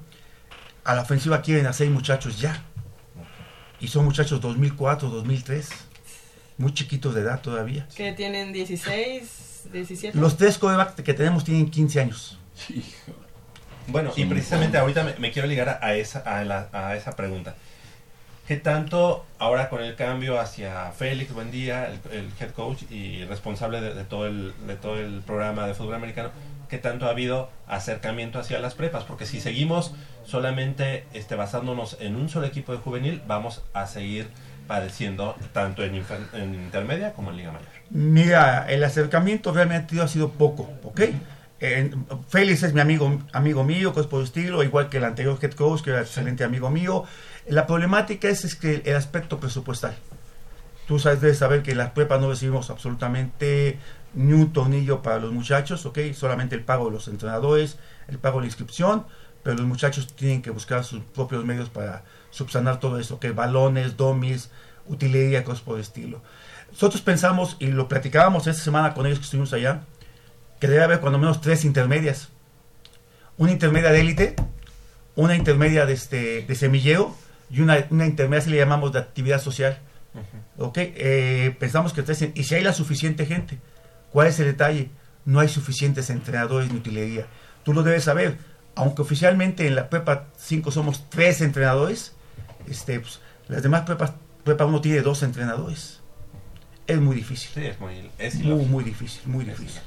A 0.84 0.94
la 0.94 1.00
ofensiva 1.00 1.40
quieren 1.40 1.64
a 1.64 1.72
seis 1.72 1.90
muchachos 1.90 2.38
ya. 2.42 2.62
Y 3.80 3.88
son 3.88 4.04
muchachos 4.04 4.38
2004, 4.42 5.08
2003. 5.08 5.70
Muy 6.58 6.74
chiquitos 6.74 7.14
de 7.14 7.22
edad 7.22 7.40
todavía. 7.40 7.88
Que 7.96 8.12
tienen 8.12 8.52
16, 8.52 9.62
17. 9.72 10.18
Los 10.18 10.36
tres 10.36 10.58
corebacks 10.58 11.00
que 11.00 11.14
tenemos 11.14 11.42
tienen 11.42 11.70
15 11.70 12.00
años. 12.00 12.38
Bueno, 13.86 14.12
y 14.14 14.26
precisamente 14.26 14.76
ahorita 14.76 15.04
me, 15.04 15.14
me 15.18 15.32
quiero 15.32 15.48
ligar 15.48 15.70
a, 15.70 15.78
a 15.82 15.94
esa, 15.94 16.18
a, 16.20 16.44
la- 16.44 16.68
a 16.72 16.94
esa 16.96 17.16
pregunta. 17.16 17.54
¿Qué 18.46 18.56
tanto 18.56 19.24
ahora 19.38 19.68
con 19.68 19.82
el 19.82 19.94
cambio 19.94 20.40
hacia 20.40 20.90
Félix 20.92 21.32
Buendía, 21.32 21.86
el, 21.86 22.00
el 22.12 22.28
head 22.40 22.50
coach 22.50 22.82
y 22.90 23.24
responsable 23.24 23.80
de, 23.80 23.94
de 23.94 24.04
todo 24.04 24.26
el, 24.26 24.52
de 24.66 24.74
todo 24.76 24.98
el 24.98 25.20
programa 25.20 25.66
de 25.66 25.74
fútbol 25.74 25.94
americano, 25.94 26.30
qué 26.68 26.78
tanto 26.78 27.06
ha 27.06 27.10
habido 27.10 27.50
acercamiento 27.68 28.40
hacia 28.40 28.58
las 28.58 28.74
prepas? 28.74 29.04
Porque 29.04 29.26
si 29.26 29.40
seguimos 29.40 29.94
solamente 30.26 31.04
este, 31.12 31.36
basándonos 31.36 31.96
en 32.00 32.16
un 32.16 32.28
solo 32.28 32.46
equipo 32.46 32.72
de 32.72 32.78
juvenil, 32.78 33.22
vamos 33.26 33.62
a 33.74 33.86
seguir 33.86 34.26
padeciendo 34.66 35.36
tanto 35.52 35.84
en, 35.84 36.02
en 36.32 36.54
intermedia 36.54 37.12
como 37.12 37.30
en 37.30 37.36
Liga 37.36 37.52
Mayor. 37.52 37.68
Mira, 37.90 38.66
el 38.68 38.82
acercamiento 38.82 39.52
realmente 39.52 40.00
ha 40.00 40.08
sido 40.08 40.30
poco, 40.30 40.68
¿ok? 40.82 41.00
Eh, 41.60 41.90
Félix 42.28 42.64
es 42.64 42.74
mi 42.74 42.80
amigo, 42.80 43.20
amigo 43.32 43.62
mío, 43.62 43.92
cosas 43.92 44.08
por 44.08 44.18
el 44.20 44.26
estilo, 44.26 44.64
igual 44.64 44.88
que 44.88 44.96
el 44.96 45.04
anterior 45.04 45.38
head 45.40 45.52
coach, 45.52 45.82
que 45.82 45.90
era 45.90 46.00
excelente 46.00 46.42
amigo 46.42 46.70
mío. 46.70 47.04
La 47.46 47.66
problemática 47.66 48.28
es, 48.28 48.44
es 48.44 48.54
que 48.54 48.82
el 48.84 48.96
aspecto 48.96 49.40
presupuestal. 49.40 49.96
Tú 50.86 50.98
sabes, 50.98 51.20
debes 51.20 51.38
saber 51.38 51.62
que 51.62 51.72
en 51.72 51.78
las 51.78 51.90
prepas 51.90 52.20
no 52.20 52.28
recibimos 52.28 52.70
absolutamente 52.70 53.78
ni 54.14 54.32
un 54.32 54.52
tornillo 54.52 55.02
para 55.02 55.18
los 55.18 55.32
muchachos, 55.32 55.86
¿ok? 55.86 55.98
Solamente 56.14 56.54
el 56.54 56.62
pago 56.62 56.86
de 56.86 56.92
los 56.92 57.08
entrenadores, 57.08 57.78
el 58.08 58.18
pago 58.18 58.38
de 58.38 58.42
la 58.42 58.46
inscripción, 58.46 59.06
pero 59.42 59.56
los 59.56 59.66
muchachos 59.66 60.14
tienen 60.14 60.42
que 60.42 60.50
buscar 60.50 60.84
sus 60.84 61.02
propios 61.02 61.44
medios 61.44 61.68
para 61.68 62.04
subsanar 62.30 62.78
todo 62.78 62.98
eso, 62.98 63.18
que 63.18 63.30
balones, 63.30 63.96
domis, 63.96 64.50
utilería, 64.86 65.44
cosas 65.44 65.62
por 65.62 65.76
el 65.76 65.82
estilo. 65.82 66.22
Nosotros 66.70 67.02
pensamos, 67.02 67.56
y 67.58 67.68
lo 67.68 67.88
platicábamos 67.88 68.46
esta 68.46 68.62
semana 68.62 68.94
con 68.94 69.06
ellos 69.06 69.18
que 69.18 69.24
estuvimos 69.24 69.52
allá, 69.52 69.82
que 70.60 70.68
debe 70.68 70.84
haber 70.84 71.00
cuando 71.00 71.18
menos 71.18 71.40
tres 71.40 71.64
intermedias. 71.64 72.28
Una 73.36 73.52
intermedia 73.52 73.90
de 73.90 74.00
élite, 74.00 74.36
una 75.16 75.34
intermedia 75.34 75.86
de, 75.86 75.92
este, 75.92 76.42
de 76.42 76.54
semillero 76.54 77.16
y 77.52 77.60
una, 77.60 77.86
una 77.90 78.06
intermedia, 78.06 78.40
si 78.40 78.50
le 78.50 78.56
llamamos, 78.56 78.92
de 78.92 78.98
actividad 78.98 79.40
social. 79.40 79.78
¿Ok? 80.58 80.78
Eh, 80.78 81.54
pensamos 81.58 81.92
que 81.92 82.02
tres, 82.02 82.26
y 82.34 82.44
si 82.44 82.54
hay 82.54 82.62
la 82.62 82.72
suficiente 82.72 83.26
gente, 83.26 83.58
¿cuál 84.10 84.28
es 84.28 84.40
el 84.40 84.46
detalle? 84.46 84.90
No 85.24 85.38
hay 85.38 85.48
suficientes 85.48 86.10
entrenadores 86.10 86.72
ni 86.72 86.78
utilería. 86.78 87.26
Tú 87.62 87.74
lo 87.74 87.82
debes 87.82 88.04
saber, 88.04 88.38
aunque 88.74 89.02
oficialmente 89.02 89.66
en 89.66 89.74
la 89.74 89.90
prepa 89.90 90.26
5 90.36 90.70
somos 90.70 91.08
tres 91.10 91.42
entrenadores, 91.42 92.14
este, 92.66 92.98
pues, 93.00 93.20
las 93.48 93.62
demás 93.62 93.82
prepas, 93.82 94.12
prepa 94.44 94.64
1 94.64 94.80
tiene 94.80 95.02
dos 95.02 95.22
entrenadores. 95.22 96.00
Es 96.86 96.98
muy 96.98 97.16
difícil. 97.16 97.50
Sí, 97.54 97.66
es 97.66 97.78
muy, 97.78 98.10
es 98.18 98.34
muy, 98.36 98.64
muy 98.64 98.84
difícil, 98.84 99.22
muy 99.26 99.44
Es 99.48 99.58
difícil. 99.58 99.82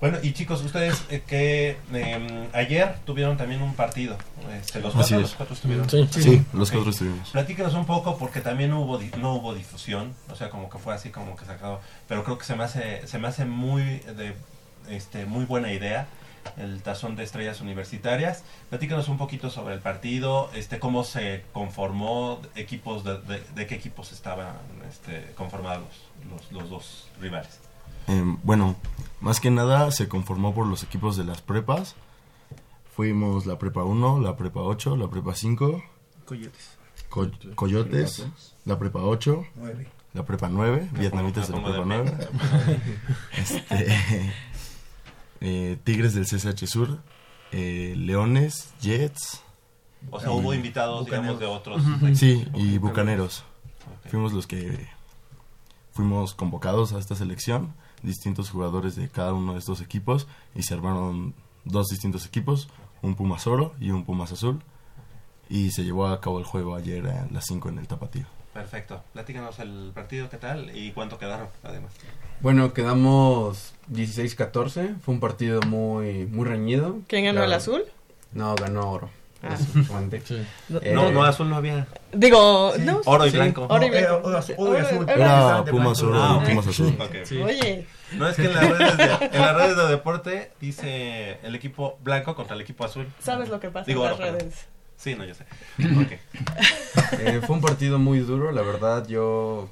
Bueno, 0.00 0.18
y 0.22 0.32
chicos, 0.32 0.62
ustedes 0.62 1.02
eh, 1.10 1.22
que 1.26 1.76
eh, 1.92 2.48
ayer 2.52 2.96
tuvieron 3.04 3.36
también 3.36 3.62
un 3.62 3.74
partido. 3.74 4.16
Este, 4.60 4.80
los 4.80 4.94
cuatro, 4.94 5.20
los 5.22 5.34
cuatro 5.34 5.54
estuvieron. 5.54 5.90
Sí. 5.90 6.22
Sí, 6.22 6.42
los 6.52 6.70
cuatro 6.70 6.90
estuvimos. 6.90 7.30
Platícanos 7.30 7.74
un 7.74 7.84
poco 7.84 8.16
porque 8.16 8.40
también 8.40 8.70
no 8.70 8.80
hubo 8.82 8.98
di- 8.98 9.10
no 9.18 9.34
hubo 9.34 9.54
difusión, 9.54 10.14
o 10.30 10.36
sea, 10.36 10.50
como 10.50 10.70
que 10.70 10.78
fue 10.78 10.94
así 10.94 11.10
como 11.10 11.34
que 11.34 11.44
sacado, 11.44 11.80
pero 12.06 12.22
creo 12.22 12.38
que 12.38 12.44
se 12.44 12.54
me 12.54 12.62
hace 12.64 13.06
se 13.08 13.18
me 13.18 13.26
hace 13.26 13.44
muy 13.44 13.82
de 13.82 14.34
este 14.88 15.26
muy 15.26 15.44
buena 15.44 15.72
idea 15.72 16.06
el 16.56 16.80
tazón 16.82 17.16
de 17.16 17.24
estrellas 17.24 17.60
universitarias. 17.60 18.44
Platícanos 18.70 19.08
un 19.08 19.18
poquito 19.18 19.50
sobre 19.50 19.74
el 19.74 19.80
partido, 19.80 20.48
este 20.54 20.78
cómo 20.78 21.02
se 21.02 21.42
conformó, 21.52 22.40
equipos 22.54 23.02
de, 23.02 23.18
de- 23.22 23.42
de 23.54 23.66
qué 23.66 23.74
equipos 23.74 24.12
estaban 24.12 24.52
este, 24.88 25.32
conformados 25.34 25.88
los, 26.30 26.52
los 26.52 26.70
dos 26.70 27.08
rivales. 27.20 27.58
Em, 28.08 28.38
bueno, 28.42 28.76
más 29.20 29.38
que 29.40 29.50
nada 29.50 29.90
se 29.92 30.08
conformó 30.08 30.54
por 30.54 30.66
los 30.66 30.82
equipos 30.82 31.16
de 31.16 31.24
las 31.24 31.40
prepas. 31.42 31.94
Fuimos 32.96 33.46
la 33.46 33.58
prepa 33.58 33.84
1, 33.84 34.20
la 34.20 34.36
prepa 34.36 34.60
8, 34.60 34.96
la 34.96 35.08
prepa 35.08 35.34
5. 35.34 35.82
Coyotes. 36.24 36.78
Co- 37.08 37.30
Coyotes, 37.54 38.26
la 38.64 38.78
prepa 38.78 39.00
8. 39.02 39.44
Nueve. 39.56 39.88
La 40.14 40.24
prepa 40.24 40.48
9, 40.48 40.88
Me 40.92 40.98
vietnamitas 41.00 41.48
de 41.48 41.54
la 41.56 41.64
prepa 41.64 41.84
9. 41.84 42.28
este, 43.36 44.32
eh, 45.40 45.78
Tigres 45.84 46.14
del 46.14 46.24
CSH 46.24 46.66
Sur. 46.66 46.98
eh, 47.52 47.94
Leones, 47.96 48.72
Jets. 48.80 49.42
O 50.10 50.18
sea, 50.20 50.30
hubo 50.30 50.54
invitados, 50.54 51.04
digamos, 51.06 51.38
de 51.38 51.46
otros. 51.46 51.82
Sí, 52.14 52.46
y 52.54 52.78
Bucaneros. 52.78 53.44
Fuimos 54.10 54.32
los 54.32 54.46
que 54.46 54.86
fuimos 55.92 56.34
convocados 56.34 56.92
a 56.92 56.98
esta 56.98 57.14
selección, 57.16 57.74
distintos 58.02 58.50
jugadores 58.50 58.96
de 58.96 59.08
cada 59.08 59.32
uno 59.32 59.54
de 59.54 59.58
estos 59.58 59.80
equipos, 59.80 60.26
y 60.54 60.62
se 60.62 60.74
armaron 60.74 61.34
dos 61.64 61.88
distintos 61.88 62.26
equipos, 62.26 62.68
un 63.02 63.14
Pumas 63.14 63.46
Oro 63.46 63.74
y 63.80 63.90
un 63.90 64.04
Pumas 64.04 64.32
Azul, 64.32 64.60
y 65.48 65.70
se 65.70 65.84
llevó 65.84 66.06
a 66.06 66.20
cabo 66.20 66.38
el 66.38 66.44
juego 66.44 66.74
ayer 66.74 67.06
a 67.06 67.26
las 67.30 67.46
5 67.46 67.68
en 67.70 67.78
el 67.78 67.88
Tapatío. 67.88 68.26
Perfecto. 68.52 69.02
Platícanos 69.12 69.58
el 69.60 69.92
partido, 69.94 70.28
¿qué 70.28 70.36
tal? 70.36 70.76
¿Y 70.76 70.92
cuánto 70.92 71.18
quedaron, 71.18 71.48
además? 71.62 71.92
Bueno, 72.40 72.72
quedamos 72.72 73.74
16-14. 73.92 74.98
Fue 75.00 75.14
un 75.14 75.20
partido 75.20 75.60
muy, 75.62 76.26
muy 76.26 76.44
reñido. 76.44 76.98
¿Quién 77.06 77.24
ganó, 77.24 77.44
el 77.44 77.52
azul? 77.52 77.84
No, 78.32 78.56
ganó 78.56 78.90
oro. 78.90 79.10
Ah. 79.42 79.56
No- 80.68 80.80
Eh, 80.82 80.92
No, 80.92 81.12
no, 81.12 81.22
azul 81.24 81.48
no 81.48 81.56
había. 81.56 81.86
Digo, 82.12 82.72
Sí. 82.74 82.82
no. 82.84 83.00
Oro 83.04 83.26
y 83.26 83.30
Sí. 83.30 83.36
blanco. 83.36 83.66
Oro 83.68 83.84
y 83.86 83.90
blanco. 83.90 84.20
oro 84.24 84.38
azul- 84.38 84.54
oro 84.58 84.78
y 84.78 84.80
azul, 84.80 85.06
Era 85.08 85.64
Pumas. 85.64 86.02
Oro 86.02 86.22
Ah. 86.22 86.42
Pumas 86.44 86.66
Azul. 86.66 86.96
Oye. 87.44 87.86
No, 88.12 88.28
es 88.28 88.36
que 88.36 88.44
en 88.46 88.54
las, 88.54 88.68
redes 88.78 88.96
de, 88.96 89.04
en 89.32 89.40
las 89.42 89.54
redes 89.56 89.76
de 89.76 89.86
deporte 89.88 90.50
dice 90.60 91.38
el 91.42 91.54
equipo 91.54 91.98
blanco 92.02 92.34
contra 92.34 92.56
el 92.56 92.62
equipo 92.62 92.84
azul. 92.84 93.06
¿Sabes 93.20 93.48
lo 93.48 93.60
que 93.60 93.68
pasa 93.70 93.86
Digo, 93.86 94.02
en 94.04 94.10
las 94.10 94.18
oro, 94.18 94.24
perdón. 94.24 94.40
redes? 94.40 94.66
Sí, 94.96 95.14
no, 95.14 95.24
yo 95.24 95.34
sé. 95.34 95.44
Ok. 95.78 96.12
Eh, 97.20 97.40
fue 97.46 97.54
un 97.56 97.62
partido 97.62 97.98
muy 97.98 98.18
duro, 98.20 98.50
la 98.50 98.62
verdad 98.62 99.06
yo 99.06 99.68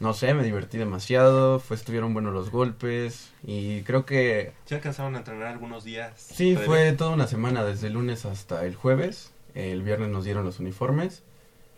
no 0.00 0.12
sé, 0.12 0.34
me 0.34 0.42
divertí 0.44 0.78
demasiado, 0.78 1.58
fue 1.58 1.76
estuvieron 1.76 2.12
buenos 2.12 2.34
los 2.34 2.50
golpes 2.50 3.30
y 3.42 3.82
creo 3.82 4.04
que 4.04 4.52
¿Sí 4.66 4.74
alcanzaron 4.74 5.14
a 5.14 5.18
entrenar 5.18 5.48
algunos 5.48 5.84
días? 5.84 6.12
sí 6.16 6.56
fue 6.56 6.92
toda 6.92 7.10
una 7.10 7.26
semana 7.26 7.64
desde 7.64 7.86
el 7.88 7.94
lunes 7.94 8.24
hasta 8.26 8.64
el 8.64 8.74
jueves. 8.74 9.32
El 9.54 9.82
viernes 9.82 10.10
nos 10.10 10.24
dieron 10.24 10.44
los 10.44 10.60
uniformes 10.60 11.22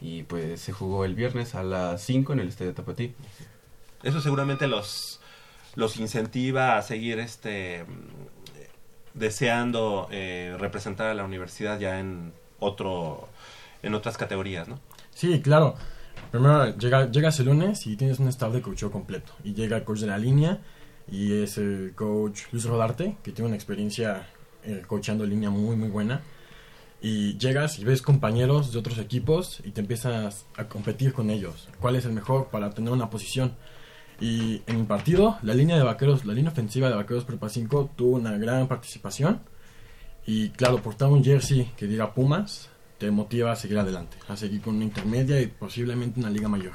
y 0.00 0.24
pues 0.24 0.60
se 0.60 0.72
jugó 0.72 1.04
el 1.04 1.14
viernes 1.14 1.54
a 1.54 1.62
las 1.62 2.02
5 2.02 2.32
en 2.32 2.40
el 2.40 2.48
estadio 2.48 2.74
Tapatí. 2.74 3.14
Eso 4.02 4.20
seguramente 4.20 4.66
los, 4.66 5.20
los 5.74 5.96
incentiva 5.96 6.76
a 6.76 6.82
seguir 6.82 7.18
este 7.20 7.84
deseando 9.14 10.08
eh, 10.10 10.56
representar 10.58 11.08
a 11.08 11.14
la 11.14 11.24
universidad 11.24 11.78
ya 11.78 11.98
en 11.98 12.32
otro 12.60 13.28
en 13.82 13.94
otras 13.94 14.16
categorías, 14.16 14.68
¿no? 14.68 14.80
Sí, 15.14 15.40
claro. 15.40 15.76
Primero 16.30 16.76
llega, 16.76 17.10
llegas 17.10 17.40
el 17.40 17.46
lunes 17.46 17.86
y 17.86 17.96
tienes 17.96 18.18
un 18.18 18.28
staff 18.28 18.52
de 18.52 18.60
coacheo 18.60 18.90
completo. 18.90 19.32
Y 19.44 19.54
llega 19.54 19.76
el 19.76 19.84
coach 19.84 20.00
de 20.00 20.06
la 20.08 20.18
línea 20.18 20.60
y 21.10 21.32
es 21.32 21.58
el 21.58 21.92
coach 21.94 22.42
Luis 22.52 22.64
Rodarte, 22.64 23.16
que 23.22 23.32
tiene 23.32 23.48
una 23.48 23.56
experiencia 23.56 24.28
eh, 24.64 24.82
coachando 24.86 25.24
línea 25.24 25.50
muy, 25.50 25.76
muy 25.76 25.88
buena. 25.88 26.20
Y 27.00 27.38
llegas 27.38 27.78
y 27.78 27.84
ves 27.84 28.02
compañeros 28.02 28.72
de 28.72 28.78
otros 28.78 28.98
equipos 28.98 29.60
y 29.64 29.70
te 29.70 29.80
empiezas 29.80 30.46
a 30.56 30.64
competir 30.68 31.12
con 31.12 31.30
ellos. 31.30 31.68
¿Cuál 31.80 31.96
es 31.96 32.04
el 32.04 32.12
mejor 32.12 32.48
para 32.48 32.70
tener 32.70 32.92
una 32.92 33.08
posición? 33.08 33.54
Y 34.20 34.62
en 34.66 34.80
el 34.80 34.86
partido, 34.86 35.38
la 35.42 35.54
línea 35.54 35.76
de 35.76 35.84
vaqueros, 35.84 36.24
la 36.24 36.34
línea 36.34 36.50
ofensiva 36.50 36.88
de 36.88 36.96
vaqueros 36.96 37.24
Prepa 37.24 37.48
5 37.48 37.92
tuvo 37.96 38.16
una 38.16 38.36
gran 38.36 38.66
participación. 38.66 39.40
Y 40.26 40.50
claro, 40.50 40.82
portar 40.82 41.08
un 41.08 41.24
jersey 41.24 41.72
que 41.76 41.86
diga 41.86 42.12
Pumas 42.12 42.68
te 42.98 43.10
motiva 43.10 43.52
a 43.52 43.56
seguir 43.56 43.78
adelante, 43.78 44.16
a 44.28 44.36
seguir 44.36 44.60
con 44.60 44.76
una 44.76 44.84
intermedia 44.84 45.40
y 45.40 45.46
posiblemente 45.46 46.20
una 46.20 46.30
liga 46.30 46.48
mayor. 46.48 46.72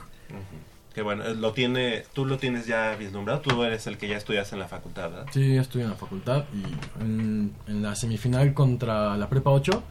Que 0.93 1.01
bueno, 1.01 1.23
lo 1.33 1.53
tiene, 1.53 2.03
tú 2.13 2.25
lo 2.25 2.37
tienes 2.37 2.65
ya 2.67 2.95
vislumbrado, 2.95 3.41
tú 3.41 3.63
eres 3.63 3.87
el 3.87 3.97
que 3.97 4.07
ya 4.07 4.15
estudias 4.17 4.53
en 4.53 4.59
la 4.59 4.67
facultad, 4.67 5.09
¿verdad? 5.09 5.25
Sí, 5.31 5.57
estuve 5.57 5.83
en 5.83 5.89
la 5.89 5.95
facultad 5.95 6.45
y 6.53 7.01
en, 7.01 7.53
en 7.67 7.81
la 7.81 7.95
semifinal 7.95 8.53
contra 8.53 9.17
la 9.17 9.27
Prepa 9.27 9.49
8, 9.49 9.83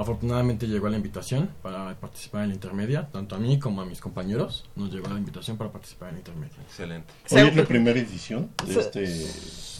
afortunadamente 0.00 0.66
llegó 0.66 0.88
la 0.88 0.96
invitación 0.96 1.50
para 1.62 1.94
participar 1.94 2.42
en 2.42 2.48
la 2.50 2.54
intermedia, 2.54 3.08
tanto 3.12 3.34
a 3.36 3.38
mí 3.38 3.58
como 3.58 3.80
a 3.82 3.84
mis 3.86 4.00
compañeros, 4.00 4.64
nos 4.76 4.92
llegó 4.92 5.08
la 5.08 5.18
invitación 5.18 5.56
para 5.56 5.70
participar 5.70 6.08
en 6.10 6.14
la 6.16 6.18
intermedia. 6.20 6.56
Excelente. 6.68 7.12
Hoy 7.30 7.40
es 7.40 7.56
la 7.56 7.64
primera 7.64 7.98
edición 7.98 8.50
de 8.66 8.74
Se- 8.74 8.80
este... 8.80 9.06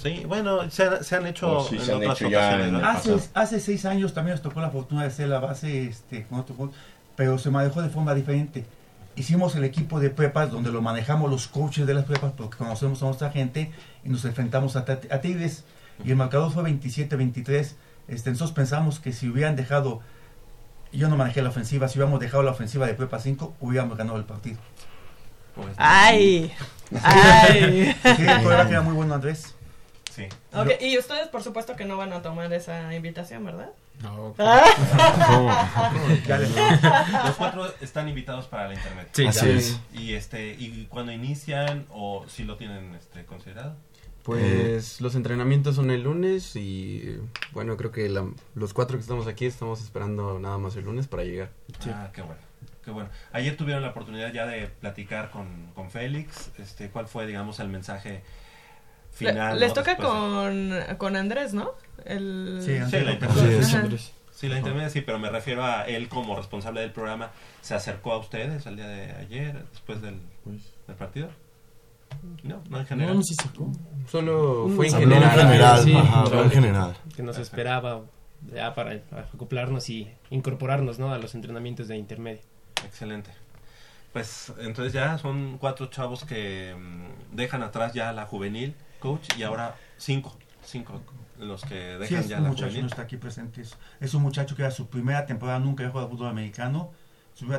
Sí, 0.01 0.23
bueno, 0.27 0.71
se 0.71 0.85
han, 0.85 1.05
se 1.05 1.15
han 1.17 1.27
hecho 1.27 1.59
Oh, 1.59 1.69
sí, 1.69 1.77
en 1.77 1.83
se 1.83 1.93
han 1.93 1.99
otras 1.99 2.21
hecho 2.23 2.31
ya 2.31 3.21
Hace, 3.35 3.61
seis 3.61 3.85
años 3.85 4.15
también 4.15 4.35
nos 4.35 4.43
tocó 4.43 4.61
la 4.63 4.71
fortuna 4.71 5.05
de 5.05 5.11
ser 5.11 5.29
la 5.29 5.41
base 5.41 5.85
este, 5.89 6.25
con 6.27 6.41
otro 6.41 6.73
pero 7.17 7.37
se 7.37 7.51
manejó 7.51 7.83
de 7.83 7.91
forma 7.91 8.15
diferente. 8.15 8.65
Hicimos 9.15 9.55
el 9.57 9.65
equipo 9.65 10.01
de 10.01 10.09
prepas 10.09 10.51
donde 10.51 10.73
lo 10.73 10.81
manejamos 10.81 11.31
los 11.31 11.49
coaches 11.49 11.87
de 11.87 11.93
las 11.93 12.05
prepas 12.07 12.33
porque 12.35 12.57
conocemos 12.57 13.03
a 13.03 13.07
nuestra 13.07 13.31
gente 13.31 13.71
y 14.03 14.09
nos 14.09 14.25
enfrentamos 14.25 14.77
a, 14.77 14.87
a 15.11 15.21
Tigres 15.21 15.65
y 16.03 16.11
el 16.11 16.17
marcador 16.17 16.51
fue 16.51 16.63
27-23. 16.65 17.73
Este, 18.11 18.31
nosotros 18.31 18.53
pensamos 18.53 18.99
que 18.99 19.13
si 19.13 19.29
hubieran 19.29 19.57
dejado, 19.57 20.01
yo 20.93 21.09
no 21.09 21.17
manejé 21.17 21.43
la 21.43 21.51
ofensiva, 21.51 21.89
si 21.89 21.99
hubiéramos 21.99 22.21
dejado 22.21 22.43
la 22.43 22.51
ofensiva 22.51 22.87
de 22.87 22.95
prepa 22.95 23.21
5, 23.21 23.55
hubiéramos 23.61 23.97
ganado 23.97 24.19
el 24.19 24.25
partido. 24.25 24.59
Pues, 25.55 25.75
Ay. 25.77 26.53
Ay. 27.03 27.97
Sí, 28.03 28.23
el 28.23 28.29
era 28.29 28.83
muy 28.83 28.95
bueno 28.95 29.15
Andrés. 29.15 29.55
Sí. 30.11 30.25
Ok, 30.53 30.71
y 30.81 30.99
ustedes 30.99 31.29
por 31.29 31.43
supuesto 31.43 31.77
que 31.77 31.85
no 31.85 31.97
van 31.97 32.13
a 32.13 32.21
tomar 32.21 32.53
esa 32.53 32.93
invitación, 32.95 33.45
¿verdad? 33.45 33.71
No. 34.03 34.35
Los 37.25 37.37
cuatro 37.37 37.73
están 37.81 38.09
invitados 38.09 38.47
para 38.47 38.69
la 38.69 38.75
internet. 38.75 39.09
Sí, 39.13 39.27
Así 39.27 39.51
es. 39.51 39.81
Y 39.93 40.15
este, 40.15 40.57
y 40.59 40.87
cuando 40.91 41.13
inician 41.13 41.87
o 41.91 42.25
si 42.29 42.45
lo 42.45 42.57
tienen 42.57 42.95
este 42.95 43.25
considerado. 43.25 43.77
Pues 44.25 45.01
los 45.01 45.15
entrenamientos 45.15 45.77
son 45.77 45.91
el 45.91 46.03
lunes 46.03 46.55
y 46.57 47.19
bueno, 47.53 47.77
creo 47.77 47.91
que 47.91 48.09
la- 48.09 48.29
los 48.55 48.75
cuatro 48.75 48.97
que 48.99 49.03
estamos 49.03 49.27
aquí 49.27 49.47
estamos 49.47 49.81
esperando 49.83 50.39
nada 50.39 50.59
más 50.59 50.77
el 50.77 50.85
lunes 50.85 51.07
para 51.07 51.25
llegar. 51.25 51.51
Ah, 51.87 52.11
qué 52.13 52.23
bueno. 52.23 52.41
Qué 52.85 52.91
bueno. 52.91 53.09
Ayer 53.33 53.57
tuvieron 53.57 53.83
la 53.83 53.91
oportunidad 53.91 54.33
ya 54.33 54.47
de 54.47 54.67
platicar 54.67 55.31
con, 55.31 55.47
con 55.75 55.91
Félix. 55.91 56.51
Este, 56.59 56.89
¿cuál 56.91 57.07
fue, 57.07 57.27
digamos, 57.27 57.61
el 57.61 57.69
mensaje 57.69 58.11
Le- 58.11 58.23
final? 59.31 59.59
les 59.61 59.69
no? 59.69 59.75
toca 59.75 59.95
de- 59.95 60.03
con, 60.03 60.97
con 60.99 61.17
Andrés, 61.17 61.53
¿no? 61.55 61.73
El... 62.05 62.61
Sí, 62.63 62.79
Sí, 62.91 63.01
la 63.05 63.13
intermedia. 63.13 63.59
Ajá. 63.61 63.89
Sí, 64.33 64.49
la 64.49 64.57
intermedia 64.59 64.89
sí, 64.89 65.03
pero 65.03 65.19
me 65.19 65.29
refiero 65.29 65.63
a 65.65 65.83
él 65.87 66.09
como 66.09 66.35
responsable 66.37 66.81
del 66.81 66.93
programa. 66.93 67.31
¿Se 67.61 67.75
acercó 67.75 68.13
a 68.15 68.19
ustedes 68.19 68.65
el 68.65 68.77
día 68.77 68.89
de 68.89 69.13
ayer, 69.13 69.65
después 69.71 70.01
del, 70.01 70.19
del 70.87 70.97
partido? 70.97 71.29
No, 72.43 72.63
no 72.69 72.79
en 72.79 72.87
general. 72.87 73.13
No, 73.15 73.19
no 73.21 73.23
se 73.25 73.35
sacó. 73.35 73.71
Solo 74.11 74.69
fue 74.75 74.89
en 74.89 74.95
general. 74.95 75.39
general, 75.41 75.83
Sí, 75.85 75.95
ajá, 75.95 76.21
habló 76.21 76.43
en 76.45 76.49
que- 76.49 76.55
general. 76.57 76.97
Que 77.15 77.23
nos 77.23 77.39
esperaba 77.39 78.03
ya 78.55 78.75
para 78.75 79.01
acoplarnos 79.35 79.89
y 79.91 80.11
incorporarnos 80.31 80.99
¿no? 80.99 81.13
a 81.13 81.19
los 81.19 81.35
entrenamientos 81.35 81.89
de 81.89 81.97
intermedio. 81.97 82.41
Excelente. 82.85 83.31
Pues 84.13 84.53
entonces 84.61 84.93
ya 84.93 85.19
son 85.19 85.59
cuatro 85.59 85.87
chavos 85.87 86.25
que 86.25 86.75
mm, 86.77 87.37
dejan 87.37 87.63
atrás 87.63 87.93
ya 87.93 88.13
la 88.13 88.27
juvenil, 88.27 88.75
coach, 88.99 89.29
y 89.39 89.43
ahora 89.45 89.77
cinco. 89.99 90.37
Cinco. 90.65 91.01
los 91.39 91.63
que 91.63 91.95
Sí, 91.95 91.99
dejan 92.01 92.19
es 92.21 92.29
ya 92.29 92.37
un 92.39 92.43
la 92.45 92.49
muchacho, 92.51 92.67
juvenil. 92.67 92.83
no 92.83 92.89
está 92.89 93.03
aquí 93.03 93.17
presente. 93.17 93.63
Es, 94.01 94.15
un 94.15 94.23
muchacho 94.23 94.57
que 94.57 94.63
era 94.63 94.71
su 94.71 94.89
primera 94.89 95.25
temporada, 95.27 95.59
nunca 95.59 95.83
había 95.85 95.93
jugado 95.93 96.11
fútbol 96.11 96.29
americano, 96.29 96.91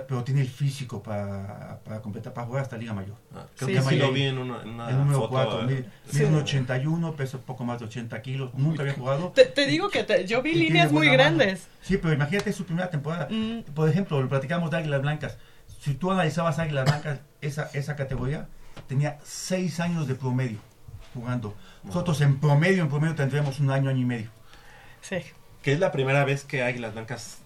pero 0.08 0.24
tiene 0.24 0.42
el 0.42 0.48
físico 0.50 1.02
para, 1.02 1.80
para 1.84 2.02
completar, 2.02 2.34
para 2.34 2.46
jugar 2.46 2.62
hasta 2.64 2.78
Liga 2.78 2.94
Mayor. 2.94 3.16
Ah, 3.36 3.46
creo 3.56 3.70
Liga 3.70 3.82
que 3.82 3.90
sí 3.90 3.96
Mayor. 3.96 4.08
lo 4.10 4.14
vi 4.14 4.24
en 4.24 4.38
una- 4.38 4.62
en 4.62 4.70
una 4.70 4.90
El 4.90 4.98
número 5.00 5.18
foto, 5.22 5.30
4, 5.32 5.62
eh, 5.62 5.66
mide, 5.66 5.86
sí. 6.10 6.18
mide 6.18 6.26
un 6.28 6.36
81, 6.36 7.14
pesa 7.16 7.38
poco 7.40 7.64
más 7.66 7.80
de 7.80 7.86
80 7.86 8.22
kilos, 8.22 8.54
nunca 8.54 8.82
había 8.84 8.94
jugado. 8.94 9.30
Te, 9.30 9.46
te 9.46 9.66
digo 9.66 9.90
que 9.90 10.04
te- 10.04 10.26
yo 10.28 10.42
vi 10.44 10.54
líneas 10.54 10.92
muy 10.92 11.08
buena 11.08 11.24
mano. 11.24 11.38
grandes. 11.40 11.68
Sí, 11.82 11.98
pero 11.98 12.14
imagínate 12.14 12.54
su 12.54 12.66
primera 12.66 12.90
temporada. 12.92 13.28
Mm. 13.32 13.62
Por 13.74 13.90
ejemplo, 13.90 14.22
lo 14.22 14.30
platicamos 14.30 14.70
de 14.72 14.78
Águilas 14.78 15.02
Blancas. 15.02 15.38
Si 15.80 15.96
tú 15.96 16.12
analizabas 16.12 16.60
Águilas 16.60 16.86
Blancas, 16.86 17.20
esa, 17.42 17.70
esa 17.74 17.96
categoría, 17.96 18.48
tenía 18.88 19.18
6 19.24 19.80
años 19.80 20.08
de 20.08 20.14
promedio 20.14 20.60
jugando. 21.16 21.56
Nosotros 21.84 22.22
en 22.22 22.40
promedio, 22.40 22.84
en 22.84 22.90
promedio 22.90 23.16
tendríamos 23.16 23.60
un 23.60 23.72
año, 23.72 23.90
año 23.90 24.00
y 24.02 24.06
medio. 24.06 24.30
Sí. 25.02 25.18
Que 25.64 25.74
es 25.74 25.80
la 25.80 25.92
primera 25.92 26.24
vez 26.24 26.44
que 26.44 26.62
Águilas 26.64 26.94
Blancas 26.94 27.40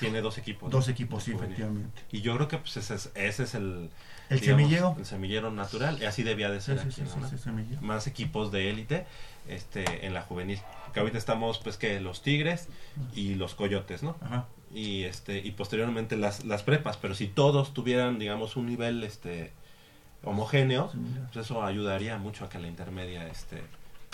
tiene 0.00 0.20
dos 0.20 0.38
equipos. 0.38 0.70
Dos 0.70 0.88
equipos, 0.88 1.22
sí, 1.22 1.32
efectivamente. 1.32 2.02
Y 2.10 2.22
yo 2.22 2.34
creo 2.34 2.48
que 2.48 2.58
pues 2.58 2.76
ese 2.76 2.94
es, 2.94 3.10
ese 3.14 3.44
es 3.44 3.54
el... 3.54 3.90
El 4.28 4.40
semillero. 4.40 4.96
El 4.98 5.06
semillero 5.06 5.50
natural. 5.50 5.98
Y 6.00 6.04
así 6.06 6.22
debía 6.22 6.50
de 6.50 6.60
ser 6.60 6.78
Sí, 6.78 6.84
aquí, 6.86 6.92
sí, 6.92 7.02
¿no? 7.02 7.28
sí. 7.28 7.76
Más 7.80 8.06
equipos 8.06 8.50
de 8.50 8.70
élite 8.70 9.06
este, 9.48 10.06
en 10.06 10.14
la 10.14 10.22
juvenil. 10.22 10.60
Que 10.92 11.00
ahorita 11.00 11.18
estamos 11.18 11.58
pues 11.58 11.76
que 11.76 12.00
los 12.00 12.22
Tigres 12.22 12.68
y 13.14 13.34
los 13.34 13.54
Coyotes, 13.54 14.02
¿no? 14.02 14.16
Ajá. 14.20 14.46
Y 14.72 15.02
este 15.04 15.38
y 15.38 15.50
posteriormente 15.50 16.16
las, 16.16 16.44
las 16.44 16.62
prepas. 16.62 16.96
Pero 16.96 17.14
si 17.14 17.26
todos 17.26 17.74
tuvieran, 17.74 18.18
digamos, 18.18 18.56
un 18.56 18.66
nivel 18.66 19.02
este 19.02 19.52
homogéneo, 20.22 20.92
pues 21.32 21.46
eso 21.46 21.64
ayudaría 21.64 22.18
mucho 22.18 22.44
a 22.44 22.48
que 22.48 22.58
la 22.58 22.68
intermedia 22.68 23.26
este 23.26 23.62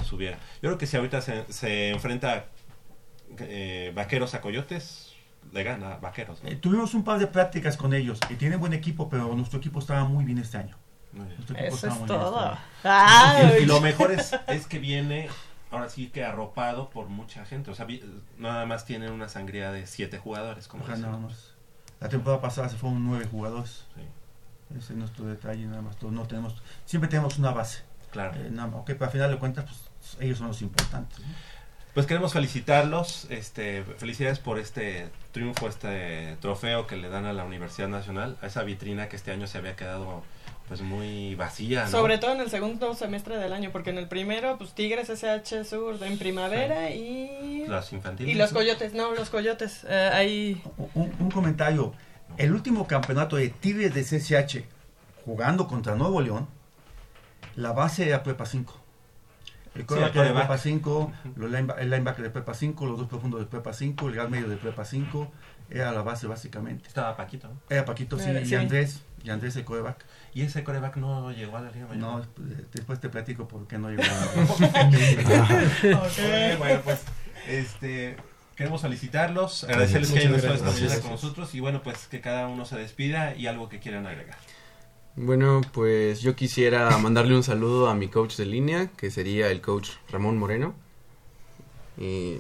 subiera. 0.09 0.39
Yo 0.62 0.68
creo 0.70 0.78
que 0.78 0.87
si 0.87 0.97
ahorita 0.97 1.20
se, 1.20 1.51
se 1.53 1.91
enfrenta 1.91 2.47
eh, 3.39 3.93
vaqueros 3.95 4.34
a 4.34 4.41
coyotes, 4.41 5.12
le 5.53 5.62
gana 5.62 5.97
vaqueros. 5.97 6.42
¿no? 6.42 6.49
Eh, 6.49 6.57
tuvimos 6.57 6.94
un 6.94 7.05
par 7.05 7.18
de 7.18 7.26
prácticas 7.26 7.76
con 7.76 7.94
ellos 7.94 8.18
y 8.30 8.34
tienen 8.34 8.61
buen 8.61 8.72
equipo, 8.72 9.09
pero 9.09 9.34
nuestro 9.34 9.59
equipo 9.59 9.78
estaba 9.80 10.05
muy 10.05 10.24
bien 10.24 10.38
este 10.38 10.59
año. 10.59 10.76
Nuestro 11.12 11.57
equipo 11.57 11.74
Eso 11.74 11.88
estaba 11.88 11.94
es 11.94 12.01
muy 12.01 12.09
bien 12.09 12.20
este 12.20 13.51
todo. 13.51 13.59
Y, 13.62 13.66
lo 13.66 13.80
mejor 13.80 14.12
es, 14.12 14.36
es 14.49 14.66
que 14.66 14.78
viene, 14.78 15.28
ahora 15.70 15.88
sí 15.88 16.09
que 16.09 16.24
arropado 16.24 16.90
por 16.90 17.09
mucha 17.09 17.44
gente. 17.47 17.70
O 17.70 17.74
sea, 17.74 17.86
vi- 17.86 18.03
nada 18.38 18.66
más 18.66 18.84
tienen 18.84 19.12
una 19.12 19.28
sangría 19.28 19.72
de 19.72 19.86
siete 19.86 20.18
jugadores. 20.18 20.68
Como. 20.68 20.84
La 21.99 22.09
temporada 22.09 22.42
pasada 22.42 22.68
se 22.68 22.76
fueron 22.76 23.05
nueve 23.07 23.26
jugadores. 23.30 23.86
Sí. 23.94 24.03
Ese 24.76 24.92
es 24.92 24.99
nuestro 24.99 25.26
detalle, 25.26 25.64
nada 25.66 25.82
más. 25.82 25.97
Todos 25.97 26.12
no 26.12 26.26
tenemos, 26.26 26.62
siempre 26.84 27.09
tenemos 27.09 27.38
una 27.38 27.53
base. 27.53 27.82
Claro. 28.11 28.34
Eh, 28.34 28.49
nada 28.51 28.68
más, 28.68 28.82
pero 28.84 29.05
al 29.05 29.11
final 29.11 29.30
de 29.30 29.38
cuentas, 29.38 29.64
pues, 29.64 30.16
ellos 30.20 30.38
son 30.38 30.49
los 30.49 30.61
importantes. 30.62 31.18
¿no? 31.20 31.26
Pues 31.97 32.05
queremos 32.07 32.34
felicitarlos, 32.34 33.26
este, 33.30 33.82
felicidades 33.97 34.38
por 34.38 34.59
este 34.59 35.09
triunfo, 35.32 35.66
este 35.66 36.36
trofeo 36.42 36.86
que 36.86 36.94
le 36.94 37.09
dan 37.09 37.24
a 37.24 37.32
la 37.32 37.42
Universidad 37.47 37.88
Nacional, 37.88 38.36
a 38.42 38.49
esa 38.49 38.64
vitrina 38.64 39.09
que 39.09 39.16
este 39.16 39.30
año 39.30 39.47
se 39.47 39.57
había 39.57 39.76
quedado 39.76 40.22
pues 40.68 40.82
muy 40.82 41.34
vacía, 41.36 41.84
¿no? 41.84 41.90
Sobre 41.90 42.18
todo 42.18 42.32
en 42.32 42.40
el 42.42 42.51
segundo 42.51 42.92
semestre 42.92 43.38
del 43.38 43.55
año, 43.55 43.70
porque 43.72 43.88
en 43.88 43.97
el 43.97 44.09
primero, 44.09 44.59
pues 44.59 44.74
Tigres 44.74 45.09
SH 45.09 45.64
Sur 45.64 45.97
en 46.03 46.18
primavera 46.18 46.90
y... 46.90 47.64
Las 47.66 47.90
infantiles. 47.94 48.34
Y 48.34 48.36
los 48.36 48.53
coyotes, 48.53 48.92
no, 48.92 49.14
los 49.14 49.30
coyotes. 49.30 49.84
eh, 49.88 50.11
ahí... 50.12 50.62
Un, 50.92 51.14
un 51.18 51.30
comentario. 51.30 51.94
El 52.36 52.53
último 52.53 52.86
campeonato 52.86 53.36
de 53.36 53.49
Tigres 53.49 53.94
de 53.94 54.03
CCH 54.03 54.66
jugando 55.24 55.66
contra 55.66 55.94
Nuevo 55.94 56.20
León, 56.20 56.47
la 57.55 57.72
base 57.72 58.07
era 58.07 58.22
Prepa 58.22 58.44
5. 58.44 58.82
El 59.77 59.87
Sí, 59.89 59.95
era 59.95 60.09
de. 60.09 60.33
Prepa 60.33 60.59
5, 60.59 61.12
los 61.37 61.51
lineba- 61.51 61.77
el 61.79 61.91
linebacker 61.91 62.22
de 62.24 62.31
Prepa 62.31 62.55
5, 62.55 62.87
los 62.87 62.99
dos 62.99 63.09
profundos 63.09 63.41
de 63.41 63.47
Prepa 63.47 63.72
5, 63.72 64.09
el 64.09 64.14
gran 64.14 64.31
medio 64.31 64.49
de 64.49 64.57
Prepa 64.57 64.85
5, 64.85 65.31
era 65.70 65.93
la 65.93 66.03
base 66.03 66.27
básicamente. 66.27 66.89
Estaba 66.89 67.16
Paquito, 67.16 67.49
¿no? 67.49 67.55
Era 67.68 67.85
Paquito, 67.85 68.18
sí, 68.18 68.31
Era- 68.31 68.41
y 68.41 68.47
sí. 68.47 68.55
Andrés, 68.55 69.03
y 69.24 69.31
Andrés 69.31 69.57
el 69.57 69.64
coreback. 69.64 70.05
Y 70.35 70.43
ese 70.43 70.62
coreback 70.64 70.97
no 70.97 71.31
llegó 71.33 71.57
a 71.57 71.61
la 71.62 71.70
Liga 71.70 71.87
Mayor. 71.87 71.97
No, 72.01 72.20
eh, 72.20 72.64
después 72.72 73.01
te 73.01 73.09
platico 73.09 73.49
por 73.49 73.66
qué 73.66 73.79
no 73.79 73.91
llegó. 73.91 74.03
Ok, 75.97 76.59
bueno, 76.59 76.81
pues 76.85 77.03
este 77.49 78.16
queremos 78.57 78.81
felicitarlos, 78.81 79.64
agradecerles 79.64 80.11
que 80.12 80.18
hayan 80.20 80.35
estado 80.35 80.55
esta 80.55 80.70
mañana 80.70 81.01
con 81.01 81.11
nosotros 81.11 81.55
y 81.55 81.61
bueno, 81.61 81.83
pues 81.83 82.07
que 82.09 82.20
cada 82.22 82.47
uno 82.49 82.64
se 82.64 82.77
despida 82.77 83.35
y 83.35 83.47
algo 83.49 83.68
que 83.68 83.81
quieran 83.81 84.07
agregar. 84.07 84.37
Bueno, 85.17 85.62
pues 85.73 86.21
yo 86.21 86.37
quisiera 86.37 86.97
mandarle 86.99 87.35
un 87.35 87.43
saludo 87.43 87.89
a 87.89 87.95
mi 87.95 88.09
coach 88.09 88.37
de 88.37 88.45
línea, 88.47 88.89
que 88.89 89.11
sería 89.11 89.51
el 89.51 89.61
coach 89.62 89.91
Ramón 90.11 90.37
Moreno. 90.39 90.75
Y, 91.99 92.35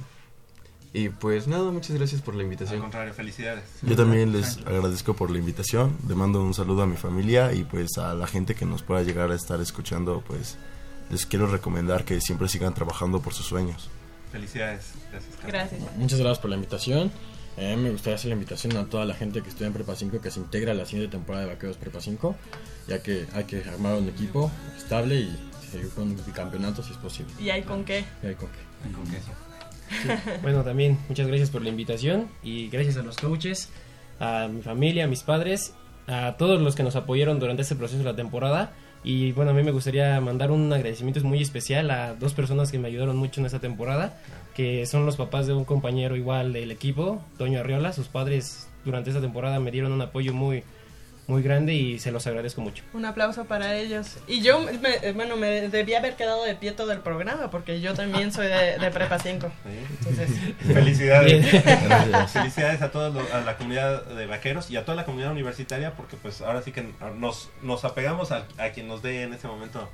y 0.92 1.08
pues 1.08 1.46
nada, 1.48 1.70
muchas 1.70 1.96
gracias 1.96 2.20
por 2.20 2.34
la 2.34 2.40
Al 2.40 2.44
invitación. 2.44 2.80
contrario, 2.80 3.14
felicidades. 3.14 3.64
Yo 3.80 3.96
también 3.96 4.32
les 4.32 4.58
agradezco 4.58 5.14
por 5.14 5.30
la 5.30 5.38
invitación, 5.38 5.96
le 6.06 6.14
mando 6.14 6.42
un 6.42 6.52
saludo 6.52 6.82
a 6.82 6.86
mi 6.86 6.96
familia 6.96 7.52
y 7.54 7.64
pues 7.64 7.96
a 7.96 8.14
la 8.14 8.26
gente 8.26 8.54
que 8.54 8.66
nos 8.66 8.82
pueda 8.82 9.02
llegar 9.02 9.30
a 9.30 9.34
estar 9.34 9.58
escuchando, 9.60 10.22
pues 10.26 10.58
les 11.10 11.24
quiero 11.24 11.46
recomendar 11.46 12.04
que 12.04 12.20
siempre 12.20 12.48
sigan 12.48 12.74
trabajando 12.74 13.20
por 13.20 13.32
sus 13.32 13.46
sueños. 13.46 13.88
Felicidades. 14.30 14.92
Gracias. 15.10 15.34
Carlos. 15.36 15.52
Gracias. 15.52 15.96
Muchas 15.96 16.18
gracias 16.18 16.38
por 16.40 16.50
la 16.50 16.56
invitación. 16.56 17.10
Eh, 17.56 17.76
me 17.76 17.90
gustaría 17.90 18.16
hacer 18.16 18.28
la 18.28 18.34
invitación 18.34 18.76
a 18.76 18.84
toda 18.84 19.04
la 19.06 19.14
gente 19.14 19.42
que 19.42 19.48
estudia 19.48 19.68
en 19.68 19.72
Prepa 19.72 19.96
5 19.96 20.20
que 20.20 20.30
se 20.30 20.40
integra 20.40 20.72
a 20.72 20.74
la 20.74 20.84
siguiente 20.84 21.12
temporada 21.16 21.46
de 21.46 21.52
Vaqueros 21.52 21.76
Prepa 21.76 22.00
5, 22.00 22.36
ya 22.88 23.02
que 23.02 23.26
hay 23.32 23.44
que 23.44 23.62
armar 23.64 23.94
un 23.94 24.08
equipo 24.08 24.50
estable 24.76 25.20
y 25.20 25.36
seguir 25.70 25.88
con 25.90 26.04
un 26.04 26.16
bicampeonato 26.26 26.82
si 26.82 26.92
es 26.92 26.98
posible. 26.98 27.32
¿Y 27.40 27.50
hay 27.50 27.62
con 27.62 27.84
qué? 27.84 28.04
Y 28.22 28.26
hay 28.26 28.34
con 28.34 28.48
qué. 28.48 28.92
Con 28.92 29.06
queso. 29.06 29.30
Bueno, 30.42 30.62
también 30.64 30.98
muchas 31.08 31.28
gracias 31.28 31.50
por 31.50 31.62
la 31.62 31.68
invitación 31.68 32.28
y 32.42 32.68
gracias 32.68 32.96
a 32.96 33.02
los 33.02 33.16
coaches, 33.16 33.70
a 34.18 34.48
mi 34.48 34.60
familia, 34.60 35.04
a 35.04 35.06
mis 35.06 35.22
padres, 35.22 35.74
a 36.08 36.36
todos 36.36 36.60
los 36.60 36.74
que 36.74 36.82
nos 36.82 36.96
apoyaron 36.96 37.38
durante 37.38 37.62
este 37.62 37.76
proceso 37.76 37.98
de 37.98 38.04
la 38.04 38.16
temporada. 38.16 38.72
Y 39.08 39.30
bueno, 39.30 39.52
a 39.52 39.54
mí 39.54 39.62
me 39.62 39.70
gustaría 39.70 40.20
mandar 40.20 40.50
un 40.50 40.72
agradecimiento 40.72 41.22
muy 41.22 41.40
especial 41.40 41.92
a 41.92 42.16
dos 42.16 42.34
personas 42.34 42.72
que 42.72 42.80
me 42.80 42.88
ayudaron 42.88 43.16
mucho 43.16 43.38
en 43.40 43.46
esta 43.46 43.60
temporada, 43.60 44.18
que 44.52 44.84
son 44.84 45.06
los 45.06 45.14
papás 45.14 45.46
de 45.46 45.52
un 45.54 45.64
compañero 45.64 46.16
igual 46.16 46.52
del 46.52 46.72
equipo, 46.72 47.22
Toño 47.38 47.60
Arriola. 47.60 47.92
Sus 47.92 48.08
padres 48.08 48.66
durante 48.84 49.10
esta 49.10 49.22
temporada 49.22 49.60
me 49.60 49.70
dieron 49.70 49.92
un 49.92 50.02
apoyo 50.02 50.34
muy, 50.34 50.64
muy 51.26 51.42
grande 51.42 51.74
y 51.74 51.98
se 51.98 52.12
los 52.12 52.26
agradezco 52.26 52.60
mucho. 52.60 52.84
Un 52.92 53.04
aplauso 53.04 53.46
para 53.46 53.74
ellos. 53.74 54.16
Y 54.28 54.42
yo, 54.42 54.60
me- 54.60 55.12
bueno, 55.12 55.36
me 55.36 55.68
debía 55.68 55.98
haber 55.98 56.14
quedado 56.16 56.44
de 56.44 56.54
pie 56.54 56.72
todo 56.72 56.92
el 56.92 57.00
programa, 57.00 57.50
porque 57.50 57.80
yo 57.80 57.94
también 57.94 58.32
soy 58.32 58.46
de, 58.46 58.78
de 58.78 58.90
Prepa 58.92 59.18
5. 59.18 59.50
Entonces, 59.98 60.30
Felicidades. 60.72 61.44
Felicidades 62.32 62.80
a 62.82 62.90
toda 62.90 63.22
a 63.36 63.40
la 63.40 63.56
comunidad 63.56 64.04
de 64.06 64.26
vaqueros 64.26 64.70
y 64.70 64.76
a 64.76 64.84
toda 64.84 64.94
la 64.96 65.04
comunidad 65.04 65.32
universitaria 65.32 65.94
porque 65.96 66.16
pues 66.16 66.40
ahora 66.42 66.62
sí 66.62 66.72
que 66.72 66.86
nos, 67.18 67.50
nos 67.62 67.84
apegamos 67.84 68.30
a, 68.32 68.46
a 68.58 68.70
quien 68.70 68.86
nos 68.88 69.02
dé 69.02 69.22
en 69.22 69.32
ese 69.34 69.48
momento 69.48 69.88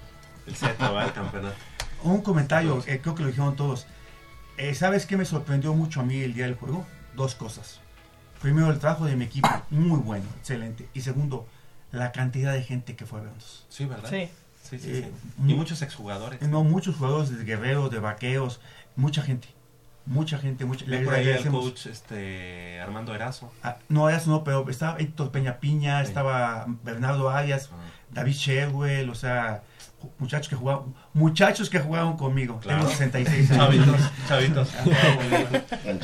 el 0.47 0.55
set 0.57 0.76
¿va? 0.83 1.05
el 1.05 1.12
campeonato. 1.12 1.57
Un 2.03 2.20
comentario, 2.20 2.83
eh, 2.87 2.99
creo 3.03 3.14
que 3.14 3.22
lo 3.22 3.28
dijeron 3.28 3.57
todos. 3.57 3.87
Eh, 4.59 4.74
¿Sabes 4.74 5.07
qué 5.07 5.16
me 5.16 5.24
sorprendió 5.24 5.72
mucho 5.72 6.01
a 6.01 6.03
mí 6.03 6.20
el 6.20 6.35
día 6.35 6.45
del 6.45 6.57
juego? 6.57 6.85
Dos 7.14 7.35
cosas. 7.35 7.80
Primero, 8.43 8.70
el 8.70 8.78
trabajo 8.78 9.05
de 9.07 9.16
mi 9.16 9.24
equipo, 9.24 9.49
muy 9.70 9.99
bueno, 10.01 10.24
excelente. 10.38 10.88
Y 10.95 11.01
segundo, 11.03 11.47
la 11.93 12.12
cantidad 12.12 12.53
de 12.53 12.62
gente 12.62 12.97
que 12.97 13.07
fue 13.07 13.20
a 13.20 13.22
vernos. 13.22 13.64
Sí, 13.68 13.84
¿verdad? 13.86 14.11
sí. 14.11 14.28
Sí, 14.62 14.78
sí, 14.78 14.90
Eh, 14.90 15.11
sí. 15.12 15.30
Y 15.38 15.43
mu- 15.53 15.57
muchos 15.59 15.82
exjugadores. 15.82 16.40
No, 16.43 16.62
muchos 16.64 16.97
jugadores 16.97 17.36
de 17.36 17.45
guerreros, 17.45 17.90
de 17.90 17.99
vaqueros, 17.99 18.61
mucha 18.97 19.22
gente. 19.22 19.49
Mucha 20.07 20.38
gente, 20.38 20.64
mucha 20.64 20.84
Le 20.86 20.99
le 20.99 21.05
por 21.05 21.14
ahí 21.14 21.22
agradecemos. 21.26 21.62
coach 21.64 21.86
este, 21.86 22.80
Armando 22.80 23.14
Erazo. 23.14 23.53
Ah, 23.62 23.76
no, 23.88 24.09
eso 24.11 24.30
no, 24.30 24.43
pero 24.43 24.68
estaba 24.68 24.99
Héctor 24.99 25.30
Peña 25.30 25.59
Piña, 25.61 26.03
estaba 26.03 26.66
Bernardo 26.82 27.30
Arias. 27.30 27.70
David 28.11 28.32
Sherwell, 28.34 29.09
o 29.11 29.14
sea, 29.14 29.62
muchachos 30.18 30.48
que 30.48 30.57
jugaban, 30.57 30.94
muchachos 31.12 31.68
que 31.70 31.78
jugaban 31.78 32.16
conmigo. 32.16 32.59
Claro. 32.61 32.80
Tengo 32.80 32.90
66 32.90 33.50
años. 33.53 33.61
Chavitos, 33.61 34.09
chavitos. 34.28 34.68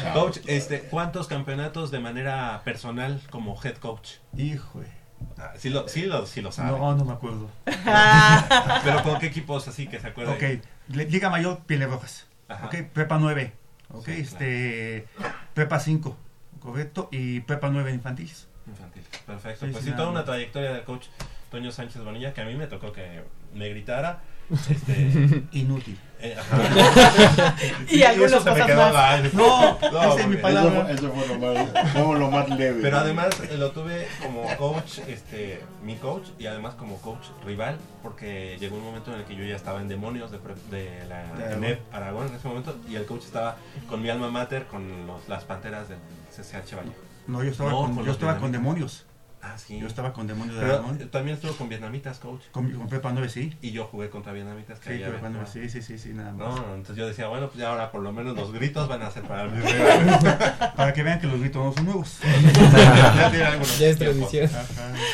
Coach, 0.15 0.39
este, 0.47 0.81
¿cuántos 0.83 1.27
campeonatos 1.29 1.91
de 1.91 1.99
manera 2.01 2.63
personal 2.65 3.21
como 3.31 3.59
head 3.63 3.77
coach? 3.77 4.15
Hijo, 4.37 4.83
Ah, 5.37 5.53
sí 5.57 5.69
lo, 5.71 5.89
sí 5.89 6.03
lo, 6.03 6.27
sí 6.27 6.41
lo 6.41 6.53
sabe. 6.53 6.79
no, 6.79 6.95
no 6.95 7.05
me 7.05 7.13
acuerdo. 7.13 7.49
Pero 8.85 9.03
¿con 9.03 9.19
qué 9.19 9.27
equipos 9.27 9.67
así 9.69 9.87
que 9.89 9.99
se 10.01 10.09
acuerdan? 10.09 10.37
Ok, 10.37 10.63
Liga 10.89 11.31
Mayor, 11.31 11.61
Pieles 11.67 11.89
Rojas. 11.91 12.27
Ajá. 12.49 12.67
Ok, 12.67 12.77
Prepa 12.93 13.19
9. 13.19 13.53
Ok, 13.91 14.05
Sí, 14.07 14.13
este, 14.13 15.07
Prepa 15.55 15.81
5, 15.81 16.17
correcto, 16.61 17.09
y 17.11 17.41
Prepa 17.41 17.69
9 17.71 17.93
infantiles. 17.93 18.49
Infantil. 18.67 19.03
Perfecto. 19.27 19.67
Sí, 19.67 19.73
pues 19.73 19.85
sí, 19.85 19.93
toda 19.93 20.09
una 20.11 20.25
trayectoria 20.25 20.73
del 20.73 20.85
coach. 20.85 21.07
Toño 21.51 21.73
Sánchez 21.73 22.03
Bonilla, 22.05 22.35
que 22.35 22.41
a 22.41 22.45
mí 22.45 22.55
me 22.55 22.67
tocó 22.67 22.93
que 22.93 23.23
me 23.55 23.69
gritara. 23.71 24.21
Este, 24.71 25.45
Inútil. 25.53 25.99
eh, 26.21 26.35
ajá. 26.39 27.55
Y 27.91 28.03
algunas 28.03 28.33
eso 28.33 28.43
se 28.45 28.51
me 28.53 28.65
quedó 28.65 28.79
más. 28.81 28.93
mal. 28.95 29.31
No, 29.35 29.79
esa 29.79 30.09
es 30.21 30.27
mi 30.27 30.37
porque- 30.37 30.37
palabra. 30.39 30.91
Eso, 30.91 31.07
eso 31.07 31.13
fue 31.13 31.27
lo 31.29 31.39
más, 31.39 31.93
fue 31.93 32.19
lo 32.19 32.31
más 32.31 32.49
leve. 32.49 32.79
Pero 32.81 32.97
además 32.97 33.29
eh, 33.51 33.57
lo 33.59 33.73
tuve 33.73 34.09
como 34.23 34.47
coach, 34.57 35.01
este, 35.07 35.63
mi 35.85 35.97
coach, 35.97 36.29
y 36.39 36.47
además 36.47 36.77
como 36.77 36.97
coach 37.03 37.27
rival, 37.45 37.77
porque 38.03 38.57
llegó 38.59 38.77
un 38.79 38.85
momento 38.85 39.13
en 39.13 39.21
el 39.21 39.27
que 39.27 39.37
yo 39.37 39.45
ya 39.45 39.55
estaba 39.57 39.83
en 39.83 39.89
demonios 39.89 40.31
de, 40.31 40.39
pre- 40.39 40.55
de 40.71 41.05
la 41.07 41.21
Aragón. 41.29 41.65
ENEP 41.65 41.95
Aragón 41.95 42.29
en 42.29 42.35
ese 42.35 42.49
momento, 42.49 42.75
y 42.89 42.97
el 42.97 43.05
coach 43.05 43.25
estaba 43.25 43.57
con 43.87 44.01
mi 44.01 44.09
alma 44.09 44.31
mater, 44.31 44.65
con 44.67 45.07
los- 45.07 45.29
las 45.29 45.45
panteras 45.45 45.91
del 45.91 45.99
CCH 46.35 46.75
Valle. 46.75 46.93
No, 47.27 47.43
yo 47.45 47.51
estaba, 47.51 47.71
No, 47.71 47.77
con, 47.83 47.87
con 47.97 47.99
yo 47.99 48.07
los 48.07 48.17
estaba 48.17 48.39
con 48.39 48.51
vietnamitas. 48.51 48.53
demonios. 48.63 49.07
Ah, 49.41 49.57
sí. 49.57 49.79
Yo 49.79 49.87
estaba 49.87 50.13
con 50.13 50.27
demonios 50.27 50.57
de 50.59 50.67
eh, 50.67 51.07
también 51.11 51.37
estuvo 51.37 51.53
con 51.53 51.69
vietnamitas, 51.69 52.19
coach. 52.19 52.43
Con, 52.51 52.71
con 52.73 52.89
Pepa 52.89 53.13
9, 53.13 53.29
sí. 53.29 53.57
Y 53.63 53.71
yo 53.71 53.85
jugué 53.85 54.11
contra 54.11 54.33
vietnamitas. 54.33 54.81
que 54.81 54.97
Sí, 54.97 55.03
cuando, 55.21 55.39
ven, 55.39 55.47
sí, 55.47 55.69
sí, 55.69 55.81
sí, 55.81 55.97
sí, 55.97 56.13
nada 56.13 56.33
más. 56.33 56.39
No, 56.39 56.57
no, 56.57 56.75
entonces 56.75 56.97
yo 56.97 57.07
decía, 57.07 57.29
bueno, 57.29 57.47
pues 57.47 57.59
ya 57.59 57.71
ahora 57.71 57.93
por 57.93 58.03
lo 58.03 58.13
menos 58.13 58.35
los 58.37 58.53
gritos 58.53 58.89
van 58.89 59.03
a 59.03 59.11
ser 59.11 59.23
para 59.23 59.49
que 60.95 61.03
vean 61.03 61.21
que 61.21 61.27
los 61.29 61.41
gritos 61.41 61.65
no 61.65 61.73
son 61.73 61.85
nuevos. 61.85 62.19
Ya 62.79 63.31
tiene 63.31 63.45
algunos 63.45 63.79
Ya 63.79 63.87
es 63.89 63.99
tradición. 63.99 64.51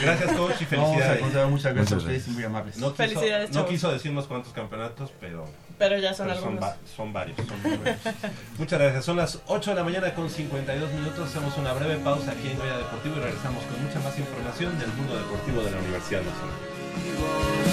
Gracias, 0.03 0.33
coach, 0.33 0.55
y 0.61 0.77
No, 0.77 0.95
felicidades. 0.95 1.51
muchas 1.51 1.75
gracias 1.75 1.93
a 1.93 1.97
ustedes, 1.97 2.29
muy 2.29 2.45
amables. 2.45 2.77
No 2.79 2.93
quiso, 2.93 2.97
Felicidades, 2.97 3.51
no 3.51 3.55
chavos. 3.55 3.70
quiso 3.70 3.93
decirnos 3.93 4.27
cuántos 4.27 4.53
campeonatos, 4.53 5.12
pero, 5.20 5.45
Pero 5.79 5.99
ya 5.99 6.14
son 6.14 6.27
pero 6.29 6.39
son, 6.41 6.49
algunos. 6.51 6.70
va- 6.70 6.77
son 6.97 7.12
varios. 7.12 7.37
son 7.37 7.62
varios. 7.62 7.99
Muchas 8.59 8.79
gracias. 8.81 9.05
Son 9.05 9.16
las 9.16 9.41
8 9.47 9.70
de 9.70 9.77
la 9.77 9.85
mañana 9.85 10.14
con 10.14 10.31
52 10.31 10.91
minutos. 10.93 11.29
Hacemos 11.29 11.57
una 11.59 11.72
breve 11.72 11.97
pausa 11.97 12.31
aquí 12.33 12.49
en 12.51 12.59
Goya 12.59 12.79
Deportivo 12.79 13.16
y 13.16 13.20
regresamos 13.20 13.62
con 13.64 13.83
mucha 13.85 13.99
más 14.01 14.18
información 14.18 14.79
del 14.79 14.89
mundo 14.93 15.16
deportivo 15.16 15.62
de 15.62 15.70
la 15.72 15.79
Universidad 15.79 16.22
Nacional. 16.22 17.64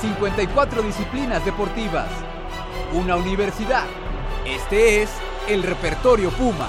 54 0.00 0.82
disciplinas 0.82 1.44
deportivas. 1.44 2.08
Una 2.92 3.16
universidad. 3.16 3.84
Este 4.46 5.02
es 5.02 5.10
el 5.48 5.62
repertorio 5.62 6.30
Puma. 6.30 6.68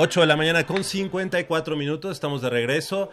8 0.00 0.20
de 0.20 0.26
la 0.28 0.36
mañana 0.36 0.64
con 0.64 0.84
54 0.84 1.74
minutos, 1.74 2.12
estamos 2.12 2.40
de 2.40 2.48
regreso. 2.48 3.10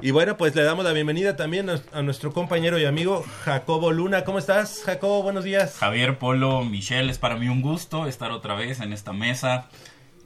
Y 0.00 0.10
bueno, 0.10 0.36
pues 0.36 0.52
le 0.56 0.64
damos 0.64 0.84
la 0.84 0.90
bienvenida 0.90 1.36
también 1.36 1.70
a, 1.70 2.02
nuestro 2.02 2.32
compañero 2.32 2.76
y 2.76 2.84
amigo 2.84 3.24
Jacobo 3.44 3.92
Luna. 3.92 4.24
¿Cómo 4.24 4.40
estás, 4.40 4.82
Jacobo? 4.84 5.22
Buenos 5.22 5.44
días. 5.44 5.76
Javier, 5.78 6.18
Polo, 6.18 6.64
Michelle, 6.64 7.08
es 7.08 7.18
para 7.18 7.36
mí 7.36 7.48
un 7.48 7.62
gusto 7.62 8.08
estar 8.08 8.32
otra 8.32 8.56
vez 8.56 8.80
en 8.80 8.92
esta 8.92 9.12
mesa 9.12 9.68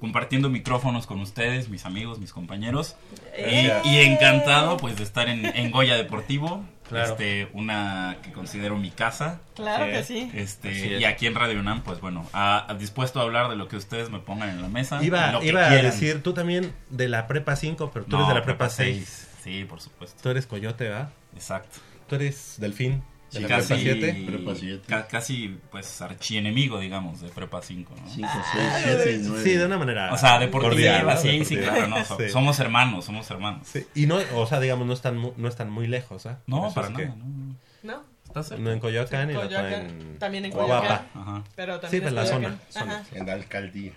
compartiendo 0.01 0.49
micrófonos 0.49 1.07
con 1.07 1.21
ustedes, 1.21 1.69
mis 1.69 1.85
amigos, 1.85 2.19
mis 2.19 2.33
compañeros. 2.33 2.97
Eh. 3.35 3.79
Y, 3.85 3.89
y 3.91 3.99
encantado 3.99 4.79
pues 4.79 4.97
de 4.97 5.03
estar 5.03 5.29
en, 5.29 5.45
en 5.45 5.71
Goya 5.71 5.97
Deportivo, 5.97 6.65
Claro. 6.89 7.13
este, 7.13 7.49
una 7.53 8.17
que 8.23 8.33
considero 8.33 8.77
mi 8.77 8.91
casa. 8.91 9.41
Claro 9.55 9.87
que 9.87 10.03
sí. 10.05 10.31
Este, 10.35 10.97
es. 10.97 11.01
y 11.01 11.05
aquí 11.05 11.27
en 11.27 11.35
Radio 11.35 11.61
UNAM, 11.61 11.83
pues 11.83 12.01
bueno, 12.01 12.27
a- 12.33 12.71
a 12.71 12.75
dispuesto 12.75 13.21
a 13.21 13.25
hablar 13.25 13.49
de 13.51 13.57
lo 13.57 13.69
que 13.69 13.77
ustedes 13.77 14.11
me 14.11 14.19
pongan 14.21 14.49
en 14.51 14.63
la 14.63 14.69
mesa. 14.69 15.03
Iba, 15.03 15.33
lo 15.33 15.41
que 15.41 15.51
a 15.57 15.69
decir, 15.83 16.23
tú 16.23 16.33
también 16.35 16.73
de 16.91 17.09
la 17.09 17.27
prepa 17.27 17.57
5, 17.57 17.91
pero 17.93 18.05
tú 18.07 18.13
No, 18.13 18.19
eres 18.19 18.29
de 18.29 18.35
la 18.35 18.43
prepa, 18.45 18.59
prepa 18.59 18.71
6. 18.75 18.97
seis. 19.07 19.29
Sí, 19.45 19.65
por 19.65 19.81
supuesto. 19.81 20.19
Tú 20.23 20.29
eres 20.31 20.47
coyote, 20.47 20.85
¿verdad? 20.85 21.11
Exacto. 21.35 21.79
Tú 22.09 22.15
eres 22.17 22.55
delfín 22.59 22.93
de 22.93 23.03
Sí, 23.31 23.41
la 23.41 23.49
casi, 23.49 23.69
prepa 23.75 23.81
7. 23.83 24.25
Prepa 24.27 24.55
siete. 24.55 24.83
ca- 24.89 25.07
casi 25.07 25.59
pues 25.71 26.01
archienemigo, 26.01 26.81
digamos, 26.81 27.21
de 27.21 27.29
Prepa 27.29 27.61
5, 27.61 27.95
¿no? 28.01 28.09
5, 28.09 28.29
6, 28.53 28.65
7 28.85 29.13
y 29.17 29.19
9. 29.23 29.43
Sí, 29.45 29.51
de 29.53 29.67
una 29.67 29.77
manera. 29.79 30.13
O 30.15 30.17
sea, 30.17 30.39
deportiva, 30.39 30.71
cordial, 30.71 31.07
¿no? 31.07 31.17
sí, 31.17 31.45
sí, 31.45 31.57
Deportiva. 31.57 31.87
claro, 31.87 31.89
no, 32.01 32.05
so- 32.07 32.17
Sí. 32.19 32.31
somos 32.31 32.59
hermanos, 32.59 33.05
somos 33.05 33.31
hermanos. 33.31 33.67
Sí, 33.71 33.87
Y 33.95 34.07
no, 34.07 34.19
o 34.35 34.47
sea, 34.47 34.61
digamos, 34.61 34.87
no 34.87 34.95
están, 34.95 35.19
mu- 35.19 35.35
no 35.37 35.47
están 35.49 35.71
muy 35.71 35.87
lejos, 35.87 36.25
¿ah? 36.27 36.39
Por 36.47 36.59
No, 36.61 36.67
eso 36.67 36.75
para 36.75 36.87
es 36.89 36.93
nada, 36.95 37.05
que- 37.05 37.11
no, 37.11 37.25
no. 37.25 37.57
¿No? 37.83 38.05
Está 38.27 38.43
cerca. 38.43 38.61
Uno 38.63 38.73
en 38.73 38.81
Coyoacán 38.81 39.31
y 39.31 39.35
Coyoacán, 39.35 39.73
en... 39.75 40.19
también 40.19 40.45
en. 40.47 40.53
Coyoacán. 40.53 41.07
Ajá. 41.15 41.45
Pero 41.55 41.75
Sí, 41.77 41.81
también 41.83 42.03
pues 42.03 42.13
es 42.13 42.13
la 42.15 42.27
zona, 42.27 42.49
Coyoacán. 42.73 43.05
zona. 43.05 43.05
En 43.21 43.27
la 43.27 43.33
alcaldía. 43.35 43.93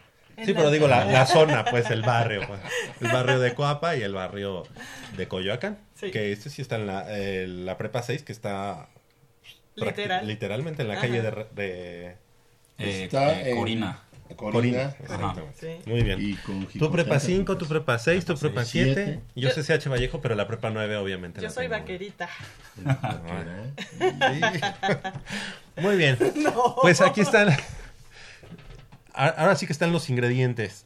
Sí, 0.46 0.54
pero 0.54 0.72
digo 0.72 0.88
la, 0.88 1.06
la 1.06 1.26
zona, 1.26 1.66
pues 1.66 1.90
el 1.92 2.02
barrio, 2.02 2.42
pues. 2.48 2.60
El 3.02 3.08
barrio 3.10 3.40
de 3.40 3.54
Coapa 3.54 3.96
y 3.96 4.02
el 4.02 4.14
barrio 4.14 4.64
de 5.18 5.28
Coyoacán. 5.28 5.78
Sí. 5.96 6.10
Que 6.12 6.32
este 6.32 6.50
sí 6.50 6.62
está 6.62 6.78
en 6.78 6.88
la, 6.88 7.06
eh, 7.10 7.46
la 7.48 7.78
prepa 7.78 8.02
6, 8.02 8.24
que 8.24 8.32
está 8.32 8.88
Literal. 9.76 10.28
literalmente 10.28 10.82
en 10.82 10.88
la 10.90 10.94
Ajá. 10.96 11.02
calle 11.04 11.22
de... 11.22 11.32
de- 11.56 12.18
Eh, 12.78 13.04
Está 13.06 13.40
eh, 13.42 13.52
en- 13.52 13.58
Corina. 13.58 14.00
Corina. 14.36 14.96
Sí. 15.60 15.68
Muy 15.86 16.04
bien. 16.04 16.18
Y 16.22 16.36
con 16.36 16.66
Tu 16.66 16.90
prepa 16.92 17.20
Jicotán 17.20 17.20
5, 17.20 17.58
tu 17.58 17.68
prepa 17.68 18.00
6, 18.00 18.24
tu 18.26 18.38
prepa 18.38 18.64
Siete. 18.64 19.04
7. 19.06 19.20
Yo 19.36 19.50
Yo- 19.50 19.56
CCH 19.62 19.90
Vallejo, 19.90 20.22
pero 20.22 20.36
la 20.36 20.48
prepa 20.48 20.70
9 20.70 20.96
obviamente. 20.96 21.42
Yo 21.42 21.50
soy 21.50 21.66
tengo. 21.68 21.78
vaquerita. 21.80 22.30
Muy 25.78 25.98
bien. 25.98 26.18
No. 26.36 26.76
Pues 26.82 27.02
aquí 27.02 27.22
están. 27.22 27.50
Ahora 29.14 29.56
sí 29.56 29.66
que 29.68 29.74
están 29.74 29.92
los 29.92 30.10
ingredientes. 30.10 30.86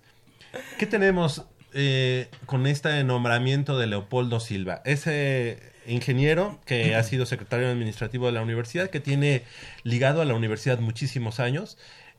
¿Qué 0.79 0.85
tenemos 0.85 1.45
eh, 1.73 2.29
con 2.45 2.65
este 2.67 3.03
nombramiento 3.03 3.77
de 3.77 3.87
Leopoldo 3.87 4.39
Silva? 4.39 4.81
Ese 4.85 5.59
ingeniero 5.87 6.59
que 6.65 6.95
ha 6.95 7.03
sido 7.03 7.25
secretario 7.25 7.69
administrativo 7.69 8.25
de 8.27 8.31
la 8.33 8.41
universidad, 8.41 8.89
que 8.89 8.99
tiene 8.99 9.43
ligado 9.83 10.21
a 10.21 10.25
la 10.25 10.33
universidad 10.33 10.79
muchísimos 10.79 11.39
años, 11.39 11.77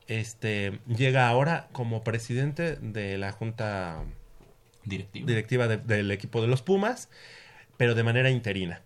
este 0.09 0.79
llega 0.87 1.29
ahora 1.29 1.69
como 1.73 2.05
presidente 2.05 2.77
de 2.77 3.19
la 3.19 3.33
junta 3.33 4.03
directiva 4.85 5.67
de- 5.69 5.79
del 5.79 6.11
equipo 6.11 6.41
de 6.41 6.47
los 6.49 6.63
Pumas, 6.63 7.09
pero 7.77 7.95
de 7.95 8.03
manera 8.05 8.31
interina. 8.31 8.83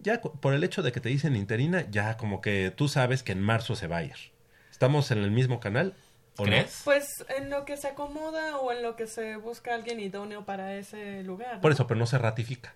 Ya 0.00 0.20
por 0.20 0.52
el 0.54 0.64
hecho 0.64 0.82
de 0.82 0.92
que 0.92 1.00
te 1.00 1.08
dicen 1.08 1.36
interina, 1.36 1.86
ya 1.90 2.16
como 2.16 2.40
que 2.40 2.72
tú 2.74 2.88
sabes 2.88 3.22
que 3.22 3.32
en 3.32 3.40
marzo 3.40 3.76
se 3.76 3.86
va 3.86 3.98
a 3.98 4.04
ir. 4.04 4.14
¿Estamos 4.70 5.10
en 5.10 5.18
el 5.18 5.30
mismo 5.30 5.60
canal? 5.60 5.94
¿O 6.36 6.44
no? 6.44 6.50
¿Crees? 6.50 6.80
Pues 6.84 7.24
en 7.38 7.48
lo 7.48 7.64
que 7.64 7.76
se 7.76 7.86
acomoda 7.88 8.58
o 8.58 8.72
en 8.72 8.82
lo 8.82 8.96
que 8.96 9.06
se 9.06 9.36
busca 9.36 9.72
alguien 9.74 10.00
idóneo 10.00 10.44
para 10.44 10.74
ese 10.76 11.22
lugar. 11.22 11.54
¿no? 11.56 11.60
Por 11.60 11.70
eso, 11.72 11.86
pero 11.86 11.98
no 12.00 12.06
se 12.06 12.18
ratifica. 12.18 12.74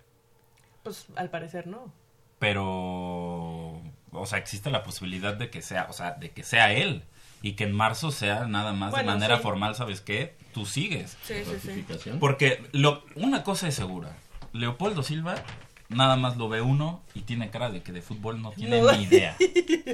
Pues 0.83 1.07
al 1.15 1.29
parecer 1.29 1.67
no. 1.67 1.91
Pero 2.39 3.81
o 4.11 4.25
sea, 4.25 4.39
existe 4.39 4.69
la 4.71 4.83
posibilidad 4.83 5.35
de 5.35 5.49
que 5.49 5.61
sea, 5.61 5.87
o 5.89 5.93
sea, 5.93 6.11
de 6.11 6.31
que 6.31 6.43
sea 6.43 6.73
él 6.73 7.03
y 7.41 7.53
que 7.53 7.63
en 7.65 7.73
marzo 7.73 8.11
sea 8.11 8.45
nada 8.47 8.73
más 8.73 8.91
Bueno, 8.91 9.11
de 9.11 9.17
manera 9.17 9.37
sí. 9.37 9.43
formal, 9.43 9.75
¿sabes 9.75 10.01
qué? 10.01 10.35
Tú 10.53 10.65
sigues. 10.65 11.17
Sí, 11.23 11.35
sí, 11.61 11.85
sí. 12.03 12.11
Porque 12.19 12.63
lo, 12.71 13.03
una 13.15 13.43
cosa 13.43 13.67
es 13.67 13.75
segura, 13.75 14.15
Leopoldo 14.53 15.03
Silva 15.03 15.35
nada 15.89 16.15
más 16.17 16.37
lo 16.37 16.49
ve 16.49 16.61
uno 16.61 17.01
y 17.15 17.21
tiene 17.21 17.49
cara 17.49 17.71
de 17.71 17.81
que 17.81 17.91
de 17.91 18.01
fútbol 18.03 18.41
no 18.41 18.51
tiene 18.51 18.79
No. 18.81 18.91
ni 18.91 19.03
idea, 19.03 19.35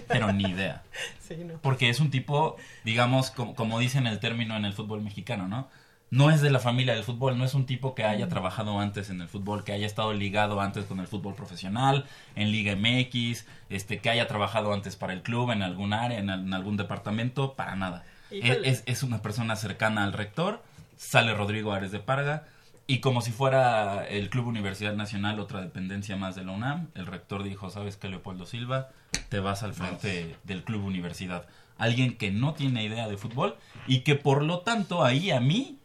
pero 0.08 0.32
ni 0.34 0.44
idea. 0.50 0.84
Sí, 1.26 1.36
no. 1.38 1.58
Porque 1.60 1.90
es 1.90 2.00
un 2.00 2.12
tipo, 2.12 2.56
digamos, 2.84 3.32
como, 3.32 3.56
como 3.56 3.80
dicen 3.80 4.06
el 4.06 4.20
término 4.20 4.56
en 4.56 4.64
el 4.64 4.74
fútbol 4.74 5.02
mexicano, 5.02 5.48
¿no? 5.48 5.68
No 6.16 6.30
es 6.32 6.41
de 6.41 6.49
la 6.49 6.59
familia 6.59 6.93
del 6.93 7.03
fútbol, 7.03 7.38
no 7.38 7.43
es 7.43 7.53
un 7.53 7.66
tipo 7.66 7.93
que 7.93 8.03
haya 8.05 8.30
trabajado 8.30 8.80
antes 8.80 9.09
en 9.09 9.20
el 9.22 9.28
fútbol, 9.28 9.63
que 9.63 9.74
haya 9.74 9.86
estado 9.86 10.13
ligado 10.13 10.61
antes 10.61 10.86
con 10.86 10.99
el 10.99 11.07
fútbol 11.07 11.36
profesional, 11.36 12.05
en 12.36 12.51
Liga 12.51 12.76
MX, 12.76 13.45
este, 13.70 13.99
que 13.99 14.09
haya 14.09 14.28
trabajado 14.28 14.74
antes 14.74 14.95
para 14.95 15.13
el 15.13 15.22
club, 15.24 15.51
en 15.51 15.61
algún 15.61 15.91
área, 15.93 16.18
en, 16.20 16.30
al- 16.30 16.45
en 16.45 16.53
algún 16.53 16.78
departamento, 16.78 17.53
para 17.53 17.76
nada. 17.76 18.03
Híjole. 18.32 18.70
Es, 18.70 18.84
es 18.86 19.03
una 19.03 19.22
persona 19.22 19.55
cercana 19.55 20.03
al 20.03 20.13
rector, 20.13 20.63
sale 20.97 21.34
Rodrigo 21.34 21.74
Ares 21.74 21.91
de 21.91 21.99
Parga, 21.99 22.47
y 22.88 22.99
como 22.99 23.22
si 23.22 23.32
fuera 23.32 24.05
el 24.07 24.30
Club 24.30 24.47
Universidad 24.47 24.93
Nacional, 24.93 25.39
otra 25.39 25.59
dependencia 25.61 26.16
más 26.18 26.36
de 26.36 26.45
la 26.45 26.51
UNAM, 26.51 26.88
el 26.95 27.07
rector 27.07 27.43
dijo, 27.43 27.70
¿sabes 27.72 27.97
qué, 27.97 28.07
Leopoldo 28.09 28.45
Silva? 28.45 28.89
Te 29.30 29.39
vas 29.39 29.63
al 29.63 29.74
frente 29.74 30.36
del 30.43 30.63
Club 30.63 30.86
Universidad. 30.86 31.47
Alguien 31.78 32.16
que 32.16 32.32
no 32.32 32.53
tiene 32.53 32.84
idea 32.86 33.07
de 33.09 33.18
fútbol 33.18 33.55
y 33.88 34.01
que 34.01 34.16
por 34.16 34.43
lo 34.43 34.59
tanto 34.59 35.03
ahí 35.03 35.32
a 35.32 35.39
mí, 35.39 35.80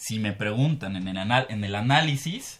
si 0.00 0.18
me 0.18 0.32
preguntan 0.32 0.96
en 0.96 1.06
el, 1.08 1.18
anal- 1.18 1.46
en 1.50 1.62
el 1.62 1.74
análisis, 1.74 2.58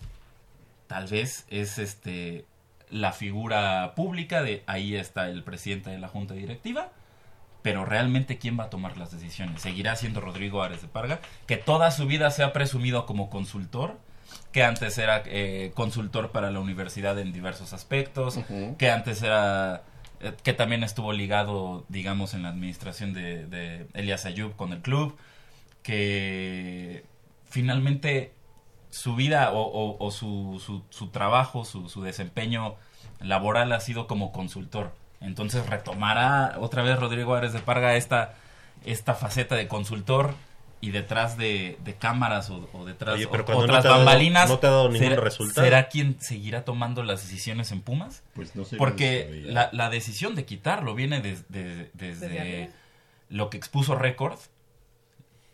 tal 0.89 1.07
vez 1.07 1.47
es 1.49 1.79
este 1.79 2.45
la 2.91 3.13
figura 3.13 3.95
pública 3.97 4.43
de 4.43 4.63
ahí 4.67 4.95
está 4.95 5.29
el 5.31 5.43
presidente 5.43 5.89
de 5.89 5.99
la 5.99 6.09
junta 6.09 6.35
directiva, 6.35 6.91
pero 7.63 7.87
realmente 7.87 8.37
quién 8.37 8.59
va 8.61 8.65
a 8.65 8.71
tomar 8.71 8.99
las 8.99 9.11
decisiones. 9.11 9.63
Seguirá 9.63 9.97
siendo 9.97 10.21
Rodrigo 10.21 10.63
Ares 10.63 10.83
de 10.83 10.89
Parga, 10.89 11.21
que 11.47 11.57
toda 11.57 11.91
su 11.93 12.07
vida 12.07 12.31
se 12.31 12.43
ha 12.43 12.53
presumido 12.53 13.07
como 13.07 13.31
consultor, 13.31 13.99
que 14.53 14.63
antes 14.65 14.99
era 14.99 15.23
eh, 15.25 15.71
consultor 15.75 16.31
para 16.31 16.51
la 16.51 16.61
universidad 16.61 17.19
en 17.19 17.33
diversos 17.33 17.73
aspectos, 17.73 18.39
que 18.77 18.91
antes 18.91 19.23
era 19.23 19.83
eh, 20.21 20.35
que 20.43 20.53
también 20.53 20.83
estuvo 20.85 21.13
ligado, 21.15 21.87
digamos, 21.89 22.35
en 22.35 22.43
la 22.43 22.51
administración 22.51 23.15
de, 23.15 23.47
de 23.47 23.87
Elias 23.95 24.27
Ayub 24.27 24.57
con 24.57 24.73
el 24.75 24.81
club, 24.83 25.17
que 25.83 27.05
finalmente 27.51 28.33
su 28.91 29.15
vida 29.15 29.53
o, 29.53 29.61
o- 29.61 29.97
o 30.05 30.11
su, 30.11 30.61
su- 30.65 30.83
su 30.91 31.09
trabajo, 31.09 31.65
su, 31.65 31.89
su 31.89 32.03
desempeño 32.03 32.77
laboral 33.21 33.73
ha 33.73 33.81
sido 33.81 34.07
como 34.07 34.33
consultor. 34.33 34.93
Entonces 35.21 35.67
retomará 35.67 36.57
otra 36.59 36.83
vez 36.83 36.99
Rodrigo 36.99 37.35
Ares 37.35 37.53
de 37.53 37.59
Parga 37.61 37.95
esta, 37.97 38.35
esta 38.85 39.15
faceta 39.15 39.55
de 39.55 39.69
consultor 39.69 40.35
y 40.81 40.93
detrás 40.93 41.37
de, 41.37 41.77
de 41.85 41.95
cámaras 41.95 42.49
o, 42.49 42.71
o 42.73 42.87
detrás 42.87 43.17
no 43.21 43.65
otras 43.65 43.83
te 43.83 43.89
ha 43.89 43.91
dado- 43.91 44.05
bambalinas. 44.07 44.49
no 44.49 44.59
te 44.59 44.67
ha 44.67 44.71
dado 44.71 44.89
ningún 44.89 45.09
¿será- 45.11 45.21
resultado. 45.21 45.63
¿Será 45.67 45.89
quien 45.89 46.19
seguirá 46.21 46.65
tomando 46.65 47.03
las 47.03 47.21
decisiones 47.23 47.71
en 47.71 47.83
Pumas? 47.83 48.23
Pues 48.35 48.57
no 48.57 48.65
sé. 48.65 48.77
Porque 48.79 49.43
la, 49.45 49.69
la 49.73 49.91
decisión 49.91 50.35
de 50.35 50.47
quitarlo 50.47 50.95
viene 50.95 51.21
des- 51.21 51.47
de- 51.51 51.91
Desde 51.93 52.71
lo 53.29 53.51
que 53.51 53.59
expuso 53.59 53.95
Record. 53.95 54.39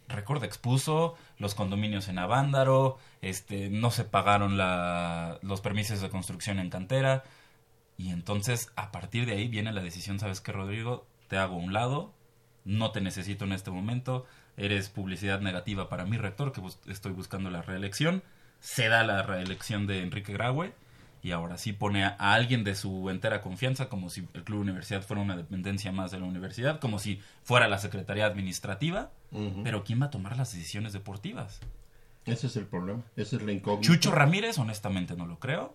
Record 0.09 0.45
expuso 0.45 1.17
los 1.39 1.55
condominios 1.55 2.09
en 2.09 2.19
Avándaro, 2.19 2.99
este, 3.23 3.71
no 3.71 3.91
se 3.91 4.05
pagaron 4.05 4.57
la, 4.57 5.39
los 5.43 5.61
permisos 5.61 6.01
de 6.01 6.11
construcción 6.11 6.59
en 6.59 6.71
cantera. 6.71 7.25
Y 7.97 8.11
entonces, 8.11 8.71
a 8.77 8.93
partir 8.93 9.27
de 9.27 9.33
ahí 9.33 9.49
viene 9.49 9.73
la 9.73 9.83
decisión, 9.83 10.19
¿sabes 10.19 10.41
qué, 10.41 10.53
Rodrigo? 10.53 11.07
Te 11.29 11.39
hago 11.39 11.55
a 11.55 11.59
un 11.59 11.73
lado, 11.73 12.13
no 12.65 12.93
te 12.93 13.01
necesito 13.01 13.45
en 13.45 13.53
este 13.53 13.71
momento, 13.71 14.27
eres 14.57 14.89
publicidad 14.91 15.41
negativa 15.41 15.89
para 15.89 16.05
mi 16.05 16.19
rector, 16.19 16.53
que 16.53 16.63
estoy 16.91 17.13
buscando 17.13 17.51
la 17.51 17.63
reelección. 17.63 18.23
Se 18.61 18.89
da 18.89 19.03
la 19.03 19.23
reelección 19.23 19.87
de 19.87 20.03
Enrique 20.03 20.33
Graue 20.33 20.73
y 21.23 21.33
ahora 21.33 21.59
sí 21.59 21.73
pone 21.73 22.05
a, 22.05 22.17
a 22.19 22.35
alguien 22.35 22.65
de 22.65 22.75
su 22.75 23.11
entera 23.11 23.41
confianza, 23.43 23.89
como 23.89 24.11
si 24.11 24.29
el 24.35 24.45
Club 24.45 24.61
Universidad 24.61 25.03
fuera 25.03 25.23
una 25.23 25.37
dependencia 25.37 25.93
más 25.93 26.11
de 26.11 26.21
la 26.21 26.27
universidad, 26.27 26.79
como 26.81 26.99
si 26.99 27.21
fuera 27.43 27.69
la 27.69 27.79
Secretaría 27.79 28.27
Administrativa. 28.27 29.11
Pero 29.65 29.85
¿quién 29.85 30.01
va 30.01 30.07
a 30.07 30.11
tomar 30.11 30.37
las 30.37 30.53
decisiones 30.53 30.93
deportivas? 30.93 31.61
Ese 32.25 32.47
es 32.47 32.57
el 32.57 32.67
problema. 32.67 33.03
Esa 33.17 33.37
es 33.37 33.43
la 33.43 33.53
incógnita. 33.53 33.87
Chucho 33.87 34.11
Ramírez, 34.11 34.59
honestamente, 34.59 35.15
no 35.17 35.27
lo 35.27 35.39
creo. 35.39 35.75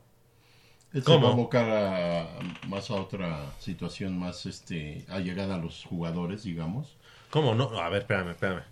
Eso 0.94 1.06
¿Cómo? 1.06 1.24
va 1.24 1.30
a 1.30 1.34
abocar 1.34 1.70
a, 1.70 2.68
más 2.68 2.89
a 2.89 2.96
otra 2.96 3.46
situación 3.60 4.18
más 4.20 4.46
este 4.46 5.06
allegada 5.10 5.56
a 5.56 5.58
los 5.58 5.86
jugadores, 5.86 6.44
digamos. 6.44 6.98
¿Cómo 7.30 7.56
no? 7.56 7.80
A 7.80 7.88
ver, 7.89 8.02
espérame, 8.02 8.32
espérame. 8.32 8.64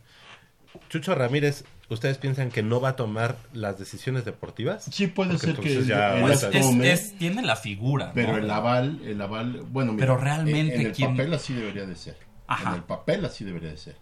Chucho 0.90 1.16
Ramírez, 1.16 1.64
¿ustedes 1.90 2.18
piensan 2.18 2.50
que 2.52 2.64
no 2.64 2.80
va 2.82 2.90
a 2.90 2.96
tomar 2.96 3.38
las 3.54 3.78
decisiones 3.80 4.26
deportivas? 4.26 4.86
Sí, 4.92 5.08
puede 5.08 5.32
Porque 5.32 5.46
ser 5.48 5.56
que 5.58 5.68
entonces 5.70 5.88
ya 5.88 6.16
él 6.18 6.24
ahorita- 6.24 6.50
las 6.50 6.62
tome, 6.62 6.92
es- 6.92 7.18
tiene 7.18 7.42
la 7.42 7.56
figura, 7.56 8.12
Pero 8.14 8.34
¿no? 8.34 8.38
el 8.38 8.50
aval, 8.52 9.00
el 9.06 9.22
aval, 9.22 9.62
bueno, 9.72 9.94
mira, 9.94 10.06
Pero 10.08 10.18
realmente, 10.18 10.76
en 10.76 10.82
el 10.88 10.92
¿quién- 10.94 11.12
papel 11.18 11.34
así 11.34 11.54
debería 11.54 11.86
de 11.86 11.96
ser. 11.96 12.18
Ajá. 12.48 12.70
En 12.70 12.76
el 12.78 12.84
papel 12.84 13.26
así 13.26 13.44
debería 13.44 13.70
de 13.70 13.78
ser. 13.78 13.96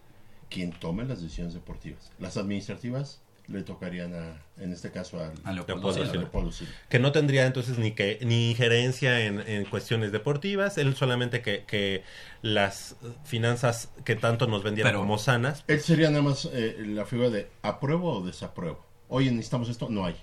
Quien 0.50 0.72
tome 0.72 1.04
las 1.04 1.20
decisiones 1.20 1.52
deportivas. 1.54 2.10
Las 2.18 2.36
administrativas 2.38 3.20
le 3.48 3.62
tocarían 3.62 4.14
a, 4.14 4.42
en 4.62 4.72
este 4.72 4.90
caso 4.90 5.18
al 5.22 5.32
A 5.44 5.52
Leopoldo 5.52 5.92
Silva. 5.92 6.12
Leopoldo 6.12 6.52
Silva. 6.52 6.72
Que 6.90 6.98
no 6.98 7.12
tendría 7.12 7.46
entonces 7.46 7.78
ni 7.78 7.92
que 7.92 8.18
ni 8.22 8.50
injerencia 8.50 9.24
en, 9.24 9.40
en 9.40 9.64
cuestiones 9.64 10.12
deportivas, 10.12 10.76
él 10.78 10.94
solamente 10.94 11.40
que, 11.40 11.64
que 11.66 12.04
las 12.42 12.96
finanzas 13.24 13.90
que 14.04 14.16
tanto 14.16 14.46
nos 14.46 14.62
vendieron 14.62 14.90
Pero- 14.92 15.00
como 15.00 15.18
sanas. 15.18 15.64
Él 15.66 15.80
sería 15.80 16.10
nada 16.10 16.22
más 16.22 16.48
eh, 16.52 16.76
la 16.86 17.06
figura 17.06 17.30
de 17.30 17.48
apruebo 17.62 18.18
o 18.18 18.22
desapruebo. 18.24 18.84
Hoy 19.08 19.30
necesitamos 19.30 19.68
esto, 19.70 19.88
no 19.88 20.04
hay. 20.04 20.16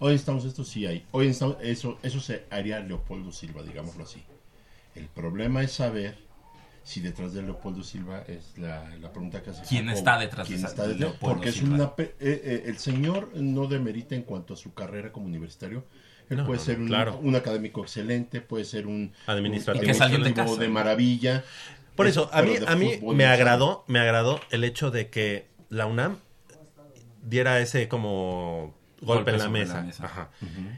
Hoy 0.00 0.12
necesitamos 0.12 0.44
esto, 0.44 0.64
sí 0.64 0.84
hay. 0.86 1.06
Hoy 1.12 1.26
necesitamos 1.28 1.56
eso, 1.62 1.98
eso 2.02 2.20
se 2.20 2.44
haría 2.50 2.80
Leopoldo 2.80 3.30
Silva, 3.30 3.62
digámoslo 3.62 4.02
así. 4.02 4.24
El 4.96 5.06
problema 5.06 5.62
es 5.62 5.70
saber 5.72 6.18
si 6.84 7.00
detrás 7.00 7.32
de 7.32 7.42
Leopoldo 7.42 7.82
Silva 7.82 8.22
es 8.28 8.56
la, 8.58 8.88
la 9.00 9.10
pregunta 9.10 9.42
que 9.42 9.50
hace. 9.50 9.62
¿Quién 9.68 9.86
Jacobo. 9.86 9.98
está 9.98 10.18
detrás 10.18 10.46
de 10.46 10.54
¿Quién 10.54 10.58
esa- 10.60 10.68
está 10.68 10.82
detrás? 10.86 11.00
Leopoldo 11.00 11.34
Porque 11.34 11.48
es 11.48 11.54
Silva? 11.56 11.74
una 11.76 11.92
eh, 11.98 12.14
eh, 12.20 12.62
el 12.66 12.78
señor 12.78 13.30
no 13.34 13.66
demerita 13.66 14.14
en 14.14 14.22
cuanto 14.22 14.54
a 14.54 14.56
su 14.56 14.72
carrera 14.74 15.10
como 15.10 15.26
universitario. 15.26 15.84
Él 16.30 16.36
No, 16.38 16.46
puede 16.46 16.58
no, 16.58 16.64
ser 16.64 16.78
un, 16.80 16.86
claro. 16.86 17.18
un 17.22 17.34
académico 17.36 17.82
excelente, 17.82 18.40
puede 18.40 18.64
ser 18.64 18.86
un 18.86 19.12
Administrativo. 19.26 19.84
de 19.84 19.90
administrativo 19.92 20.34
casa. 20.54 20.60
de 20.62 20.68
maravilla. 20.68 21.44
Por 21.96 22.06
Es- 22.06 22.12
eso, 22.12 22.28
a 22.32 22.42
mí, 22.42 22.54
a 22.66 22.76
mí 22.76 22.98
me 23.14 23.24
agradó, 23.26 23.84
me 23.88 23.98
agradó 23.98 24.40
el 24.50 24.64
hecho 24.64 24.90
de 24.90 25.08
que 25.10 25.48
la 25.70 25.86
UNAM 25.86 26.18
diera 27.22 27.60
ese 27.60 27.88
como 27.88 28.74
golpe, 29.00 29.06
Golpe 29.06 29.30
en 29.32 29.38
la 29.38 29.48
mesa, 29.48 29.74
la 29.74 29.82
mesa. 29.82 30.04
Ajá. 30.04 30.30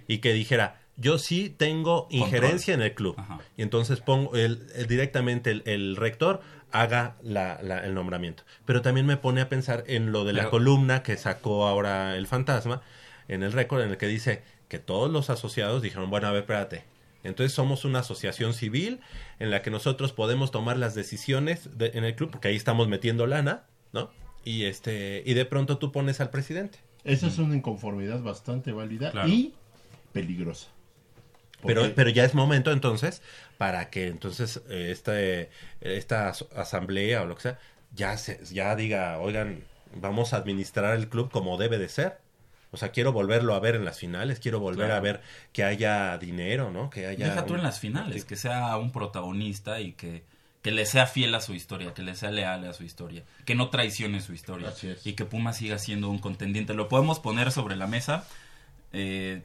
y 0.09 0.19
que 0.19 0.33
dijera, 0.33 0.81
yo 0.97 1.19
sí 1.19 1.55
tengo 1.57 2.07
injerencia 2.11 2.75
en 2.75 2.83
el 2.83 2.95
club. 2.95 3.17
Y 3.57 3.63
entonces 3.63 4.01
pongo 4.01 4.35
el, 4.37 4.67
el- 4.75 4.87
directamente 4.87 5.51
el, 5.51 5.63
el 5.67 5.97
rector 5.97 6.41
haga 6.73 7.17
la- 7.23 7.61
la- 7.63 7.85
el 7.85 7.95
nombramiento. 7.95 8.43
Pero 8.65 8.83
también 8.83 9.07
me 9.07 9.17
pone 9.17 9.41
a 9.41 9.49
pensar 9.49 9.85
en 9.87 10.13
lo 10.13 10.25
de 10.25 10.33
la 10.33 10.51
columna 10.51 11.03
que 11.03 11.17
sacó 11.17 11.67
ahora 11.67 12.17
el 12.17 12.27
fantasma 12.27 12.83
en 13.29 13.43
el 13.43 13.53
récord 13.53 13.83
en 13.83 13.91
el 13.91 13.97
que 13.97 14.07
dice 14.07 14.43
que 14.69 14.79
todos 14.79 15.11
los 15.11 15.31
asociados 15.31 15.83
dijeron, 15.83 16.11
bueno, 16.11 16.27
a 16.29 16.33
ver, 16.33 16.41
espérate. 16.43 16.85
Entonces 17.25 17.53
somos 17.53 17.85
una 17.85 18.01
asociación 18.01 18.55
civil 18.55 19.01
en 19.41 19.51
la 19.51 19.61
que 19.63 19.71
nosotros 19.71 20.13
podemos 20.13 20.51
tomar 20.51 20.77
las 20.77 20.95
decisiones 20.95 21.77
de- 21.77 21.91
en 21.95 22.05
el 22.05 22.15
club, 22.15 22.31
porque 22.31 22.49
ahí 22.49 22.57
estamos 22.57 22.89
metiendo 22.89 23.27
lana, 23.27 23.65
¿no? 23.93 24.11
Y 24.45 24.65
este 24.65 25.23
y 25.27 25.35
de 25.35 25.45
pronto 25.45 25.77
tú 25.79 25.91
pones 25.93 26.21
al 26.21 26.31
presidente. 26.31 26.79
Esa 27.05 27.27
es 27.27 27.39
una 27.39 27.57
inconformidad 27.57 28.21
bastante 28.23 28.71
válida 28.73 29.11
Claro. 29.11 29.29
y 29.29 29.55
peligrosa. 30.13 30.69
Pero, 31.67 31.95
pero 31.95 32.11
ya 32.11 32.25
es 32.25 32.35
momento 32.35 32.71
entonces 32.73 33.23
para 33.59 33.91
que 33.91 34.07
entonces 34.09 34.61
eh, 34.69 34.89
este, 34.91 35.51
esta 35.81 36.29
as- 36.29 36.45
asamblea 36.55 37.23
o 37.23 37.27
lo 37.27 37.35
que 37.37 37.43
sea 37.43 37.59
ya 37.95 38.17
se, 38.19 38.41
ya 38.53 38.77
diga, 38.77 39.19
oigan, 39.19 39.65
vamos 39.95 40.33
a 40.33 40.37
administrar 40.37 40.97
el 40.97 41.09
club 41.09 41.31
como 41.31 41.57
debe 41.57 41.79
de 41.79 41.89
ser. 41.89 42.19
O 42.73 42.77
sea, 42.77 42.91
quiero 42.91 43.13
volverlo 43.13 43.55
a 43.55 43.61
ver 43.61 43.75
en 43.77 43.85
las 43.87 43.99
finales, 43.99 44.39
quiero 44.41 44.61
volver 44.61 44.87
Claro. 44.87 44.95
a 44.97 45.01
ver 45.01 45.21
que 45.53 45.65
haya 45.65 46.19
dinero, 46.19 46.71
¿no? 46.71 46.91
Que 46.91 47.07
haya 47.07 47.29
Deja 47.29 47.47
tú 47.47 47.55
un- 47.55 47.61
en 47.61 47.65
las 47.65 47.79
finales, 47.81 48.25
que 48.27 48.37
sea 48.37 48.77
un 48.77 48.91
protagonista 48.93 49.81
y 49.81 49.93
que, 49.93 50.25
que 50.61 50.73
le 50.73 50.85
sea 50.85 51.07
fiel 51.07 51.35
a 51.37 51.41
su 51.41 51.55
historia, 51.55 51.95
que 51.95 52.03
le 52.03 52.15
sea 52.17 52.31
leal 52.33 52.69
a 52.69 52.73
su 52.75 52.83
historia, 52.85 53.23
que 53.47 53.55
no 53.55 53.71
traicione 53.71 54.21
su 54.21 54.35
historia 54.35 54.69
Así 54.71 54.89
es. 54.89 55.07
y 55.07 55.15
que 55.15 55.25
Puma 55.25 55.53
siga 55.55 55.79
siendo 55.79 56.11
un 56.11 56.19
contendiente. 56.19 56.75
Lo 56.75 56.89
podemos 56.89 57.19
poner 57.21 57.51
sobre 57.53 57.77
la 57.77 57.87
mesa, 57.87 58.27
eh, 58.93 59.43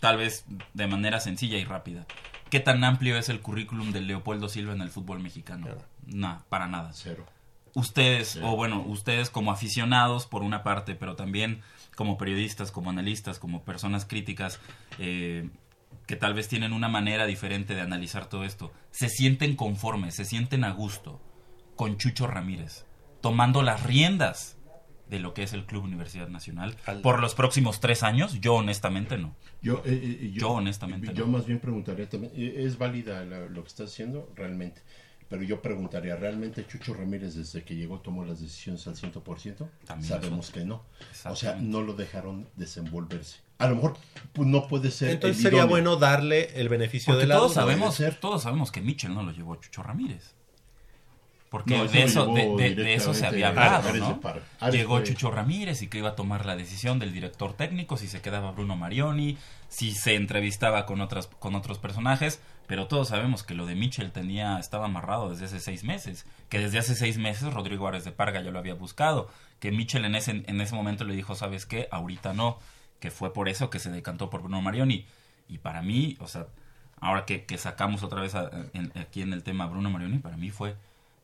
tal 0.00 0.16
vez 0.16 0.44
de 0.74 0.86
manera 0.86 1.20
sencilla 1.20 1.58
y 1.58 1.64
rápida. 1.64 2.06
¿Qué 2.50 2.58
tan 2.58 2.82
amplio 2.82 3.16
es 3.16 3.28
el 3.28 3.40
currículum 3.40 3.92
de 3.92 4.00
Leopoldo 4.00 4.48
Silva 4.48 4.72
en 4.72 4.80
el 4.80 4.90
fútbol 4.90 5.20
mexicano? 5.20 5.68
No, 6.06 6.42
para 6.48 6.66
nada. 6.66 6.90
Cero. 6.92 7.26
Ustedes, 7.74 8.40
o 8.42 8.56
bueno, 8.56 8.82
ustedes 8.84 9.30
como 9.30 9.52
aficionados 9.52 10.26
por 10.26 10.42
una 10.42 10.64
parte, 10.64 10.96
pero 10.96 11.14
también 11.14 11.62
como 11.94 12.18
periodistas, 12.18 12.72
como 12.72 12.90
analistas, 12.90 13.38
como 13.38 13.62
personas 13.62 14.04
críticas, 14.04 14.58
eh, 14.98 15.48
que 16.08 16.16
tal 16.16 16.34
vez 16.34 16.48
tienen 16.48 16.72
una 16.72 16.88
manera 16.88 17.26
diferente 17.26 17.76
de 17.76 17.82
analizar 17.82 18.26
todo 18.26 18.42
esto, 18.42 18.72
se 18.90 19.08
sienten 19.08 19.54
conformes, 19.54 20.16
se 20.16 20.24
sienten 20.24 20.64
a 20.64 20.72
gusto 20.72 21.20
con 21.76 21.98
Chucho 21.98 22.26
Ramírez, 22.26 22.84
tomando 23.20 23.62
las 23.62 23.84
riendas 23.84 24.56
de 25.10 25.18
lo 25.18 25.34
que 25.34 25.42
es 25.42 25.52
el 25.52 25.66
Club 25.66 25.84
Universidad 25.84 26.28
Nacional 26.28 26.76
por 27.02 27.20
los 27.20 27.34
próximos 27.34 27.80
tres 27.80 28.02
años, 28.02 28.40
yo 28.40 28.54
honestamente 28.54 29.18
no. 29.18 29.34
Yo, 29.60 29.82
eh, 29.84 30.18
eh, 30.22 30.30
Yo 30.34 30.50
honestamente 30.50 31.12
Yo 31.12 31.26
no. 31.26 31.32
más 31.32 31.46
bien 31.46 31.58
preguntaría 31.58 32.08
también, 32.08 32.32
eh, 32.36 32.64
¿es 32.64 32.78
válida 32.78 33.24
la- 33.24 33.46
lo 33.46 33.62
que 33.62 33.68
estás 33.68 33.90
haciendo? 33.92 34.30
Realmente. 34.36 34.80
Pero 35.28 35.42
yo 35.44 35.62
preguntaría, 35.62 36.16
¿realmente 36.16 36.66
Chucho 36.66 36.92
Ramírez 36.92 37.34
desde 37.36 37.62
que 37.62 37.76
llegó 37.76 38.00
tomó 38.00 38.24
las 38.24 38.40
decisiones 38.40 38.84
al 38.88 38.96
100%? 38.96 39.68
También 39.86 40.08
Sabemos 40.08 40.46
eso. 40.46 40.54
que 40.58 40.64
no. 40.64 40.82
O 41.26 41.36
sea, 41.36 41.54
no 41.54 41.82
lo 41.82 41.92
dejaron 41.94 42.48
desenvolverse. 42.56 43.38
A 43.58 43.68
lo 43.68 43.76
mejor 43.76 43.96
pues, 44.32 44.48
no 44.48 44.66
puede 44.66 44.90
ser. 44.90 45.10
Entonces 45.10 45.36
el 45.38 45.42
sería 45.44 45.58
idóneo. 45.60 45.70
bueno 45.70 45.96
darle 45.96 46.58
el 46.60 46.68
beneficio 46.68 47.12
Porque 47.12 47.22
de 47.22 47.28
la 47.28 47.36
todos 47.36 47.52
duda. 47.54 47.62
sabemos, 47.62 48.02
todos 48.20 48.42
sabemos 48.42 48.72
que 48.72 48.80
Mitchell 48.80 49.14
no 49.14 49.22
lo 49.22 49.30
llevó 49.32 49.54
a 49.54 49.60
Chucho 49.60 49.82
Ramírez. 49.84 50.34
Porque 51.50 51.76
No, 51.76 51.84
de, 51.84 52.02
eso, 52.04 52.26
de, 52.32 52.46
de- 52.56 52.74
de 52.76 52.94
eso 52.94 53.12
se 53.12 53.26
había 53.26 53.48
hablado, 53.48 53.92
¿no? 53.98 54.20
Ares 54.60 54.74
Llegó 54.80 55.00
Chucho 55.02 55.30
Ramírez 55.32 55.82
y 55.82 55.88
que 55.88 55.98
iba 55.98 56.10
a 56.10 56.14
tomar 56.14 56.46
la 56.46 56.54
decisión 56.54 56.98
del 57.00 57.12
director 57.12 57.54
técnico, 57.54 57.96
si 57.96 58.06
se 58.06 58.20
quedaba 58.22 58.52
Bruno 58.52 58.76
Marioni, 58.76 59.36
si 59.68 59.90
se 59.92 60.14
entrevistaba 60.14 60.86
con, 60.86 61.00
otras, 61.00 61.26
con 61.26 61.56
otros 61.56 61.78
personajes, 61.78 62.40
pero 62.68 62.86
todos 62.86 63.08
sabemos 63.08 63.42
que 63.42 63.54
lo 63.54 63.66
de 63.66 63.74
Mitchell 63.74 64.12
tenía, 64.12 64.60
estaba 64.60 64.84
amarrado 64.86 65.30
desde 65.30 65.46
hace 65.46 65.58
seis 65.58 65.82
meses, 65.82 66.24
que 66.48 66.60
desde 66.60 66.78
hace 66.78 66.94
seis 66.94 67.18
meses 67.18 67.52
Rodrigo 67.52 67.88
Ares 67.88 68.04
de 68.04 68.12
Parga 68.12 68.40
ya 68.42 68.52
lo 68.52 68.58
había 68.60 68.74
buscado, 68.74 69.28
que 69.58 69.72
Mitchell 69.72 70.04
en 70.04 70.14
ese, 70.14 70.44
en 70.46 70.60
ese 70.60 70.74
momento 70.76 71.02
le 71.02 71.16
dijo, 71.16 71.34
¿sabes 71.34 71.66
qué? 71.66 71.88
Ahorita 71.90 72.32
no, 72.32 72.60
que 73.00 73.10
fue 73.10 73.32
por 73.32 73.48
eso 73.48 73.70
que 73.70 73.80
se 73.80 73.90
decantó 73.90 74.30
por 74.30 74.42
Bruno 74.42 74.62
Marioni. 74.62 75.04
Y 75.48 75.58
para 75.58 75.82
mí, 75.82 76.16
o 76.20 76.28
sea, 76.28 76.46
ahora 77.00 77.24
que, 77.24 77.44
que 77.44 77.58
sacamos 77.58 78.04
otra 78.04 78.20
vez 78.20 78.36
a- 78.36 78.50
en- 78.72 78.92
aquí 78.96 79.20
en 79.22 79.32
el 79.32 79.42
tema 79.42 79.66
Bruno 79.66 79.90
Marioni, 79.90 80.18
para 80.18 80.36
mí 80.36 80.50
fue 80.50 80.76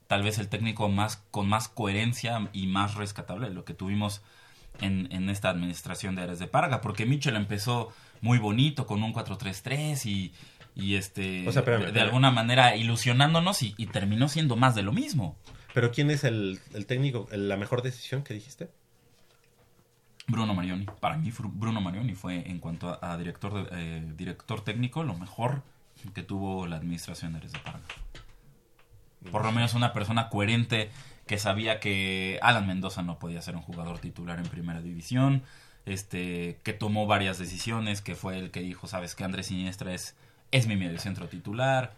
tal 0.07 0.23
vez 0.23 0.39
el 0.39 0.49
técnico 0.49 0.89
más 0.89 1.17
con 1.31 1.49
más 1.49 1.69
coherencia 1.69 2.49
y 2.53 2.67
más 2.67 2.95
rescatable 2.95 3.49
de 3.49 3.55
lo 3.55 3.65
que 3.65 3.75
tuvimos 3.75 4.23
en, 4.81 5.09
en 5.11 5.29
esta 5.31 5.49
administración 5.51 6.15
de 6.17 6.23
Ares 6.23 6.39
de 6.39 6.47
Parga, 6.47 6.81
porque 6.81 7.07
Mitchell 7.07 7.37
empezó 7.37 7.93
muy 8.21 8.39
bonito 8.39 8.87
con 8.87 9.03
un 9.03 9.13
4-3-3 9.15 10.05
y, 10.07 10.33
y 10.75 10.95
este 10.97 11.49
O 11.49 11.53
sea, 11.53 11.61
espérame, 11.61 11.81
de, 11.81 11.87
espérame. 11.87 12.07
alguna 12.09 12.31
manera 12.31 12.77
ilusionándonos 12.77 13.63
y, 13.63 13.75
y 13.79 13.87
terminó 13.87 14.29
siendo 14.29 14.57
más 14.57 14.75
de 14.75 14.83
lo 14.83 14.93
mismo. 14.93 15.37
Pero 15.75 15.91
¿quién 15.93 16.11
es 16.11 16.25
el, 16.25 16.61
el 16.75 16.87
técnico, 16.87 17.27
el- 17.33 17.49
la 17.49 17.57
mejor 17.57 17.83
decisión 17.83 18.23
que 18.23 18.35
dijiste? 18.35 18.71
Bruno 20.29 20.55
Marioni, 20.55 20.87
para 21.01 21.17
mí 21.17 21.33
Bruno 21.39 21.81
Marioni 21.81 22.15
fue 22.15 22.49
en 22.51 22.59
cuanto 22.59 22.89
a, 22.91 23.13
a 23.13 23.17
director 23.17 23.55
de- 23.55 23.69
eh, 23.73 24.13
director 24.17 24.63
técnico 24.65 25.05
lo 25.05 25.15
mejor 25.15 25.63
que 26.15 26.23
tuvo 26.23 26.67
la 26.67 26.77
administración 26.77 27.33
de 27.33 27.39
Ares 27.39 27.53
de 27.53 27.59
Parga. 27.61 27.81
Por 29.31 29.45
lo 29.45 29.53
menos 29.53 29.75
una 29.75 29.93
persona 29.93 30.29
coherente 30.29 30.91
que 31.27 31.39
sabía 31.39 31.81
que 31.81 32.39
Alan 32.43 32.67
Mendoza 32.67 33.03
no 33.03 33.19
podía 33.19 33.43
ser 33.43 33.57
un 33.57 33.63
jugador 33.63 33.99
titular 33.99 34.39
en 34.39 34.47
primera 34.47 34.81
división, 34.81 35.43
este, 35.85 36.59
que 36.63 36.73
tomó 36.73 37.07
varias 37.07 37.39
decisiones, 37.39 38.01
que 38.03 38.15
fue 38.15 38.39
el 38.39 38.51
que 38.51 38.61
dijo, 38.61 38.87
sabes 38.87 39.15
que 39.15 39.25
Andrés 39.25 39.47
Siniestra 39.47 39.93
es, 39.95 40.15
es 40.53 40.67
mi 40.67 40.77
mediocentro 40.77 41.29
titular. 41.29 41.95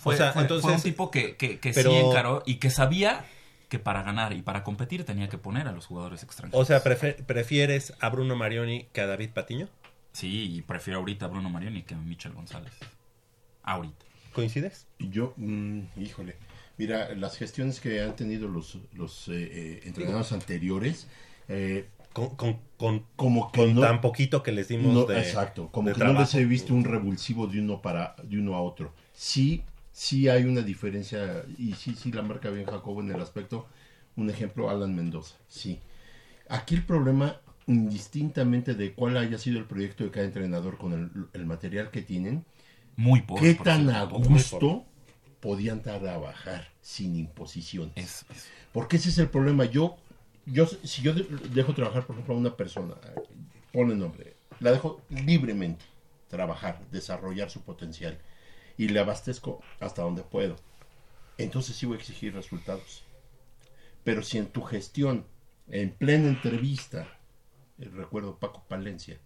Fue, 0.00 0.14
O 0.14 0.18
sea, 0.18 0.26
fue- 0.32 0.46
fue 0.46 0.56
entonces- 0.56 0.76
un 0.76 0.82
tipo 0.82 1.10
que, 1.10 1.36
que, 1.36 1.58
que 1.58 1.72
pero- 1.72 1.90
sí 1.90 1.96
encaró 1.96 2.42
y 2.46 2.56
que 2.56 2.70
sabía 2.70 3.24
que 3.70 3.78
para 3.78 4.02
ganar 4.02 4.34
y 4.34 4.42
para 4.42 4.64
competir 4.64 5.04
tenía 5.04 5.28
que 5.30 5.38
poner 5.38 5.66
a 5.66 5.72
los 5.72 5.86
jugadores 5.86 6.22
extranjeros. 6.22 6.60
O 6.60 6.64
sea, 6.66 6.82
¿prefieres 6.82 7.94
a 8.00 8.10
Bruno 8.10 8.36
Marioni 8.36 8.84
que 8.92 9.00
a 9.00 9.06
David 9.06 9.30
Patiño? 9.30 9.68
Sí, 10.12 10.56
y 10.56 10.60
prefiero 10.60 10.98
ahorita 10.98 11.24
a 11.24 11.28
Bruno 11.28 11.48
Marioni 11.48 11.82
que 11.82 11.94
a 11.94 11.96
Michel 11.96 12.32
González. 12.34 12.74
Ahorita. 13.62 14.04
¿Coincides? 14.32 14.86
Yo, 14.98 15.34
mm, 15.36 15.80
híjole, 15.96 16.36
mira, 16.78 17.14
las 17.14 17.36
gestiones 17.36 17.80
que 17.80 18.00
han 18.02 18.16
tenido 18.16 18.48
los, 18.48 18.78
los 18.94 19.28
eh, 19.28 19.32
eh, 19.34 19.80
entrenadores 19.84 20.32
anteriores, 20.32 21.06
eh, 21.48 21.88
con, 22.12 22.36
con, 22.36 22.58
con, 22.76 23.06
como 23.16 23.50
que 23.52 23.60
con 23.60 23.74
no- 23.74 23.80
tan 23.82 24.00
poquito 24.00 24.42
que 24.42 24.52
les 24.52 24.68
dimos 24.68 24.94
no, 24.94 25.04
de 25.06 25.18
exacto, 25.20 25.68
como 25.70 25.88
de 25.88 25.94
que 25.94 26.00
no 26.00 26.06
les 26.06 26.14
trabajo. 26.14 26.38
he 26.38 26.44
visto 26.44 26.74
un 26.74 26.84
revulsivo 26.84 27.46
de 27.46 27.60
uno 27.60 27.80
para 27.82 28.14
de 28.22 28.38
uno 28.38 28.54
a 28.54 28.60
otro. 28.62 28.92
Sí, 29.14 29.62
sí 29.92 30.28
hay 30.28 30.44
una 30.44 30.60
diferencia 30.62 31.44
y 31.58 31.72
sí, 31.74 31.94
sí 31.94 32.12
la 32.12 32.22
marca 32.22 32.50
bien 32.50 32.66
Jacobo 32.66 33.00
en 33.00 33.10
el 33.10 33.20
aspecto. 33.20 33.66
Un 34.16 34.28
ejemplo, 34.28 34.68
Alan 34.68 34.94
Mendoza, 34.94 35.36
sí. 35.48 35.80
Aquí 36.50 36.74
el 36.74 36.84
problema, 36.84 37.40
indistintamente 37.66 38.74
de 38.74 38.92
cuál 38.92 39.16
haya 39.16 39.38
sido 39.38 39.58
el 39.58 39.64
proyecto 39.64 40.04
de 40.04 40.10
cada 40.10 40.26
entrenador 40.26 40.76
con 40.76 40.92
el, 40.92 41.10
el 41.32 41.46
material 41.46 41.90
que 41.90 42.02
tienen, 42.02 42.44
Muy 42.96 43.22
pobre, 43.22 43.42
qué 43.42 43.54
tan 43.62 43.88
a 43.90 44.04
gusto 44.04 44.84
podían 45.40 45.82
trabajar 45.82 46.70
sin 46.80 47.16
imposiciones. 47.16 47.92
Es- 47.96 48.26
es- 48.30 48.48
Porque 48.72 48.96
ese 48.96 49.08
es 49.10 49.18
el 49.18 49.28
problema. 49.28 49.64
Yo, 49.64 49.96
yo 50.46 50.66
si 50.66 51.02
yo 51.02 51.12
de- 51.14 51.24
dejo 51.50 51.74
trabajar, 51.74 52.06
por 52.06 52.14
ejemplo, 52.16 52.34
a 52.34 52.38
una 52.38 52.56
persona, 52.56 52.94
pone 53.72 53.94
nombre, 53.94 54.34
la 54.60 54.70
dejo 54.72 55.00
libremente 55.10 55.84
trabajar, 56.28 56.80
desarrollar 56.90 57.50
su 57.50 57.60
potencial 57.62 58.18
y 58.78 58.88
le 58.88 59.00
abastezco 59.00 59.60
hasta 59.80 60.02
donde 60.02 60.22
puedo. 60.22 60.56
Entonces 61.38 61.76
sí 61.76 61.86
voy 61.86 61.96
a 61.96 62.00
exigir 62.00 62.34
resultados. 62.34 63.04
Pero 64.04 64.22
si 64.22 64.38
en 64.38 64.46
tu 64.46 64.62
gestión, 64.62 65.26
en 65.68 65.90
plena 65.90 66.28
entrevista, 66.28 67.06
eh, 67.78 67.88
recuerdo 67.92 68.36
Paco 68.38 68.64
Palencia, 68.68 69.18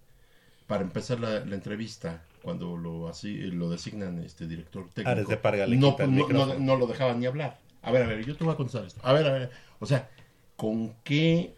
para 0.66 0.82
empezar 0.82 1.20
la, 1.20 1.44
la 1.44 1.54
entrevista, 1.54 2.24
cuando 2.46 2.76
lo 2.76 3.08
así 3.08 3.38
lo 3.50 3.68
designan 3.68 4.20
este 4.20 4.46
director 4.46 4.88
técnico, 4.90 5.10
Ares 5.10 5.26
de 5.26 5.36
Parga 5.36 5.66
no, 5.66 5.74
no, 5.74 5.96
no, 5.98 6.06
micrófono. 6.06 6.54
no 6.60 6.76
lo 6.76 6.86
dejaban 6.86 7.18
ni 7.18 7.26
hablar. 7.26 7.58
A 7.82 7.90
ver, 7.90 8.04
a 8.04 8.06
ver, 8.06 8.24
yo 8.24 8.36
te 8.36 8.44
voy 8.44 8.54
a 8.54 8.56
contestar 8.56 8.84
esto. 8.84 9.00
A 9.02 9.12
ver, 9.12 9.26
a 9.26 9.32
ver. 9.32 9.50
O 9.80 9.86
sea, 9.86 10.08
¿con 10.54 10.94
qué 11.02 11.56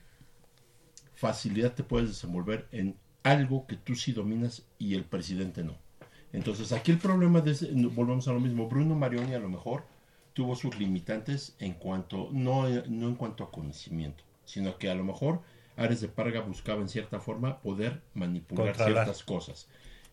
facilidad 1.13 1.75
te 1.75 1.83
puedes 1.83 2.09
desenvolver 2.09 2.69
en 2.73 2.97
algo 3.23 3.67
que 3.67 3.77
tú 3.77 3.97
sí 3.97 4.13
dominas 4.13 4.65
y 4.79 4.95
el 4.95 5.05
presidente 5.05 5.63
no? 5.63 5.77
Entonces, 6.33 6.73
aquí 6.73 6.91
el 6.91 6.99
problema 6.99 7.43
de 7.43 7.53
volvemos 7.91 8.27
a 8.27 8.33
lo 8.33 8.41
mismo. 8.41 8.67
Bruno 8.67 8.95
Marioni 8.95 9.35
a 9.35 9.39
lo 9.39 9.51
mejor 9.51 9.85
tuvo 10.33 10.57
sus 10.57 10.79
limitantes 10.79 11.55
en 11.59 11.75
cuanto, 11.75 12.31
no, 12.33 12.67
no 12.67 13.09
en 13.09 13.15
cuanto 13.15 13.45
a 13.45 13.51
conocimiento, 13.51 14.25
sino 14.47 14.79
que 14.79 14.89
a 14.89 14.95
lo 14.95 15.05
mejor 15.05 15.43
Ares 15.77 16.01
de 16.01 16.09
Parga 16.09 16.41
buscaba 16.41 16.81
en 16.81 16.89
cierta 16.89 17.21
forma 17.21 17.61
poder 17.61 18.01
manipular 18.15 18.69
Controlar. 18.69 19.05
ciertas 19.05 19.23
cosas. 19.23 19.69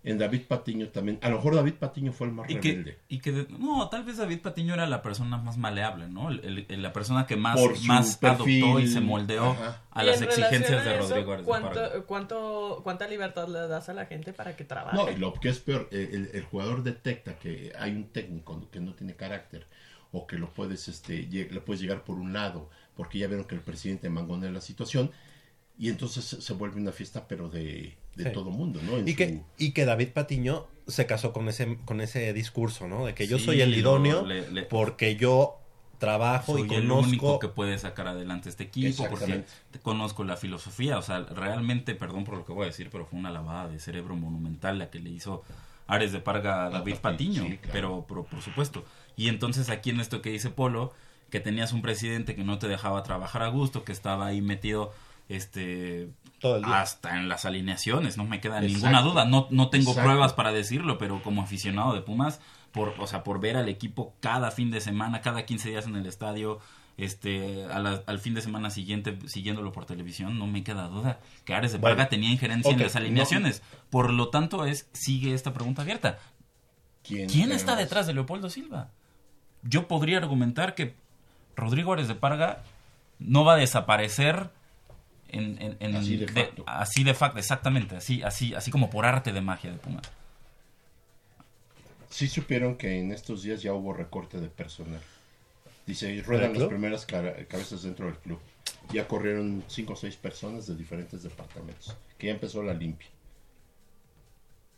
En 0.06 0.18
David 0.18 0.42
Patiño 0.48 0.88
también. 0.90 1.20
A 1.22 1.30
lo 1.30 1.38
mejor 1.38 1.56
David 1.56 1.74
Patiño 1.80 2.14
fue 2.14 2.28
el 2.28 2.34
más 2.34 2.50
Y 2.50 2.56
rebelde. 2.56 2.96
que, 3.08 3.16
y 3.16 3.20
que 3.20 3.32
de- 3.32 3.48
no, 3.58 3.90
tal 3.90 4.04
vez 4.04 4.18
David 4.18 4.40
Patiño 4.42 4.74
era 4.76 4.86
la 4.86 5.02
persona 5.02 5.38
más 5.38 5.58
maleable, 5.58 6.08
¿no? 6.08 6.30
El- 6.30 6.40
el- 6.46 6.66
el- 6.70 6.82
la 6.84 6.94
persona 6.94 7.26
que 7.26 7.36
más, 7.36 7.60
más 7.86 8.18
perfil. 8.18 8.64
adoptó 8.64 8.80
y 8.80 8.88
se 8.88 9.02
moldeó 9.02 9.52
Ajá. 9.52 9.82
a 9.92 10.04
Y 10.04 10.08
las 10.08 10.18
en 10.22 10.24
exigencias 10.30 10.82
a 10.82 10.90
de 10.90 11.00
eso, 11.00 11.10
Rodrigo 11.10 11.32
Parga. 11.32 11.44
¿cuánto, 11.46 12.06
cuánto, 12.06 12.80
¿Cuánta 12.84 13.08
libertad 13.08 13.48
le 13.48 13.68
das 13.68 13.90
a 13.90 13.94
la 13.94 14.06
gente 14.06 14.32
para 14.34 14.56
que 14.56 14.64
trabaje? 14.64 14.96
No, 14.96 15.10
y 15.10 15.16
lo 15.18 15.34
que 15.34 15.50
es 15.50 15.60
peor, 15.60 15.88
el, 15.92 16.30
el 16.34 16.44
jugador 16.44 16.84
detecta 16.84 17.38
que 17.40 17.74
hay 17.78 17.92
un 17.96 18.06
técnico 18.10 18.70
que 18.72 18.80
no 18.80 18.94
tiene 18.94 19.16
carácter 19.16 19.68
o 20.12 20.28
que 20.28 20.38
lo 20.38 20.54
puedes, 20.54 20.88
este, 20.88 21.28
lle- 21.30 21.50
le 21.50 21.62
puedes 21.62 21.82
llegar 21.82 22.04
por 22.04 22.18
un 22.20 22.32
lado, 22.32 22.70
porque 22.96 23.18
ya 23.20 23.28
vieron 23.28 23.46
que 23.46 23.56
el 23.56 23.62
presidente 23.62 24.10
mangonea 24.10 24.52
la 24.52 24.62
situación 24.62 25.12
y 25.78 25.90
entonces 25.90 26.24
se, 26.26 26.54
vuelve 26.54 26.80
una 26.80 26.92
fiesta, 26.92 27.28
pero 27.28 27.50
de, 27.50 27.96
de 28.16 28.24
Sí. 28.24 28.30
todo 28.34 28.50
mundo, 28.52 28.80
¿no? 28.84 28.98
En 28.98 29.08
Y 29.08 29.12
su- 29.12 29.18
que, 29.18 29.42
y 29.58 29.72
que 29.72 29.86
David 29.86 30.10
Patiño 30.14 30.66
se 30.88 31.06
casó 31.06 31.34
con 31.34 31.50
ese, 31.50 31.78
con 31.86 32.00
ese 32.02 32.32
discurso, 32.34 32.88
¿no? 32.88 33.06
De 33.06 33.14
que 33.14 33.28
yo 33.28 33.38
Sí, 33.40 33.46
soy 33.46 33.62
el 33.62 33.76
idóneo 33.76 34.26
le- 34.26 34.50
le- 34.52 34.64
porque 34.64 35.16
yo 35.16 35.58
trabajo 36.00 36.54
Soy 36.54 36.68
y 36.70 36.74
el 36.76 36.82
conozco... 36.88 37.08
único 37.08 37.40
que 37.40 37.48
puede 37.48 37.78
sacar 37.80 38.08
adelante 38.08 38.50
este 38.50 38.64
equipo 38.66 39.08
porque 39.10 39.44
conozco 39.82 40.24
la 40.24 40.38
filosofía. 40.38 40.98
O 40.98 41.02
sea, 41.02 41.20
realmente, 41.22 41.96
perdón 41.96 42.26
por 42.26 42.36
lo 42.38 42.46
que 42.46 42.52
voy 42.54 42.64
a 42.64 42.68
decir, 42.68 42.90
pero 42.92 43.06
fue 43.06 43.18
una 43.20 43.32
lavada 43.32 43.68
de 43.70 43.80
cerebro 43.80 44.16
monumental 44.16 44.78
la 44.78 44.90
que 44.90 45.00
le 45.00 45.10
hizo 45.10 45.44
Ares 45.88 46.12
de 46.12 46.20
Parga 46.20 46.66
a 46.66 46.70
David 46.70 46.96
Patiño. 46.98 47.44
sí, 47.44 47.58
claro. 47.58 47.70
pero, 47.72 48.06
pero 48.08 48.24
por 48.26 48.42
supuesto. 48.42 48.84
Y 49.16 49.30
entonces 49.30 49.70
aquí 49.70 49.90
en 49.90 50.00
esto 50.02 50.22
que 50.22 50.30
dice 50.32 50.50
Polo, 50.50 50.94
que 51.30 51.40
tenías 51.40 51.74
un 51.74 51.82
presidente 51.82 52.36
que 52.36 52.44
no 52.44 52.60
te 52.60 52.68
dejaba 52.68 53.02
trabajar 53.04 53.42
a 53.44 53.48
gusto, 53.48 53.84
que 53.84 53.92
estaba 53.92 54.28
ahí 54.28 54.42
metido 54.42 54.94
este 55.30 56.10
Todo 56.40 56.58
el 56.58 56.64
día. 56.64 56.82
hasta 56.82 57.18
en 57.18 57.28
las 57.30 57.46
alineaciones, 57.46 58.18
no 58.18 58.26
me 58.26 58.40
queda 58.42 58.58
Exacto. 58.60 58.74
ninguna 58.74 59.02
duda. 59.02 59.26
No, 59.26 59.48
no 59.50 59.70
tengo 59.70 59.92
Exacto. 59.92 60.08
pruebas 60.10 60.34
para 60.34 60.52
decirlo, 60.52 60.98
pero 60.98 61.22
como 61.24 61.42
aficionado 61.42 61.94
de 61.94 62.02
Pumas, 62.02 62.40
por, 62.72 62.94
o 63.00 63.08
sea, 63.08 63.24
por 63.24 63.40
ver 63.40 63.58
al 63.58 63.70
equipo 63.70 64.14
cada 64.20 64.52
fin 64.52 64.70
de 64.72 64.82
semana, 64.82 65.22
cada 65.22 65.46
15 65.46 65.70
días 65.70 65.86
en 65.88 65.96
el 65.96 66.06
estadio, 66.06 66.60
este, 66.98 67.66
a 67.66 67.80
la- 67.80 68.04
al 68.06 68.20
fin 68.20 68.34
de 68.36 68.42
semana 68.42 68.70
siguiente 68.70 69.18
siguiéndolo 69.28 69.72
por 69.72 69.86
televisión, 69.86 70.38
no 70.40 70.48
me 70.48 70.64
queda 70.64 70.88
duda 70.88 71.20
que 71.44 71.54
Ares 71.54 71.72
de 71.74 71.78
Bueno, 71.80 71.96
Parga 71.98 72.10
tenía 72.10 72.32
injerencia 72.32 72.72
en 72.72 72.80
las 72.82 72.96
alineaciones. 72.96 73.62
Por 73.90 74.12
lo 74.14 74.30
tanto, 74.30 74.66
es 74.66 74.88
sigue 74.94 75.34
esta 75.34 75.54
pregunta 75.54 75.82
abierta. 75.82 76.20
¿Quién, 77.04 77.30
¿Quién 77.30 77.52
está 77.52 77.76
detrás 77.76 78.08
de 78.08 78.14
Leopoldo 78.14 78.50
Silva? 78.50 78.90
Yo 79.64 79.88
podría 79.88 80.18
argumentar 80.18 80.74
que 80.76 80.96
Rodrigo 81.56 81.94
Ares 81.94 82.08
de 82.08 82.16
Parga 82.16 82.64
no 83.20 83.44
va 83.46 83.54
a 83.54 83.58
desaparecer 83.58 84.50
en, 85.36 85.62
en- 85.62 85.78
en- 85.80 85.96
Así 85.96 86.18
de 86.18 86.28
facto. 86.28 86.64
así 86.68 87.04
de 87.04 87.14
facto, 87.14 87.40
exactamente, 87.40 87.96
así, 87.98 88.24
así, 88.24 88.54
así 88.56 88.72
como 88.72 88.90
por 88.90 89.06
arte 89.06 89.32
de 89.34 89.42
magia 89.42 89.72
de 89.72 89.78
Pumas. 89.78 90.10
Sí 92.10 92.28
supieron 92.28 92.76
que 92.78 93.00
en 93.00 93.12
estos 93.12 93.44
días 93.44 93.62
ya 93.62 93.74
hubo 93.74 93.94
recorte 93.94 94.40
de 94.40 94.48
personal. 94.48 95.02
Dice, 95.86 96.22
ruedan 96.26 96.50
las 96.52 96.58
club? 96.60 96.70
primeras 96.70 97.06
cabezas 97.06 97.84
dentro 97.84 98.06
del 98.08 98.16
club. 98.18 98.40
Ya 98.92 99.08
corrieron 99.08 99.64
cinco 99.68 99.94
o 99.94 99.96
seis 99.96 100.16
personas 100.16 100.66
de 100.68 100.76
diferentes 100.76 101.24
departamentos. 101.24 101.96
Que 102.18 102.28
ya 102.28 102.34
empezó 102.34 102.64
la 102.64 102.74
limpia. 102.74 103.08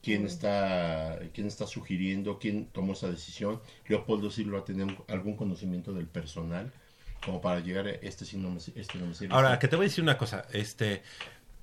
¿Quién 0.02 0.26
está, 0.26 1.20
quién 1.34 1.48
está 1.48 1.68
sugiriendo? 1.68 2.40
¿Quién 2.40 2.66
tomó 2.68 2.94
esa 2.94 3.10
decisión? 3.10 3.62
Leopoldo 3.88 4.32
Silva 4.32 4.64
tenía 4.64 4.88
algún 5.10 5.36
conocimiento 5.36 5.94
del 5.94 6.08
personal 6.08 6.72
como 7.26 7.42
para 7.42 7.60
llegar 7.60 7.88
a 7.88 7.92
este 7.92 8.26
sí 8.26 8.38
no 8.38 8.50
me, 8.52 8.60
si- 8.60 8.74
este 8.76 8.98
no 8.98 9.06
me 9.08 9.14
sirve. 9.14 9.34
Ahora, 9.34 9.54
este- 9.54 9.60
que 9.62 9.68
te 9.70 9.76
voy 9.76 9.86
a 9.86 9.90
decir 9.90 10.04
una 10.04 10.18
cosa, 10.18 10.46
este 10.54 11.04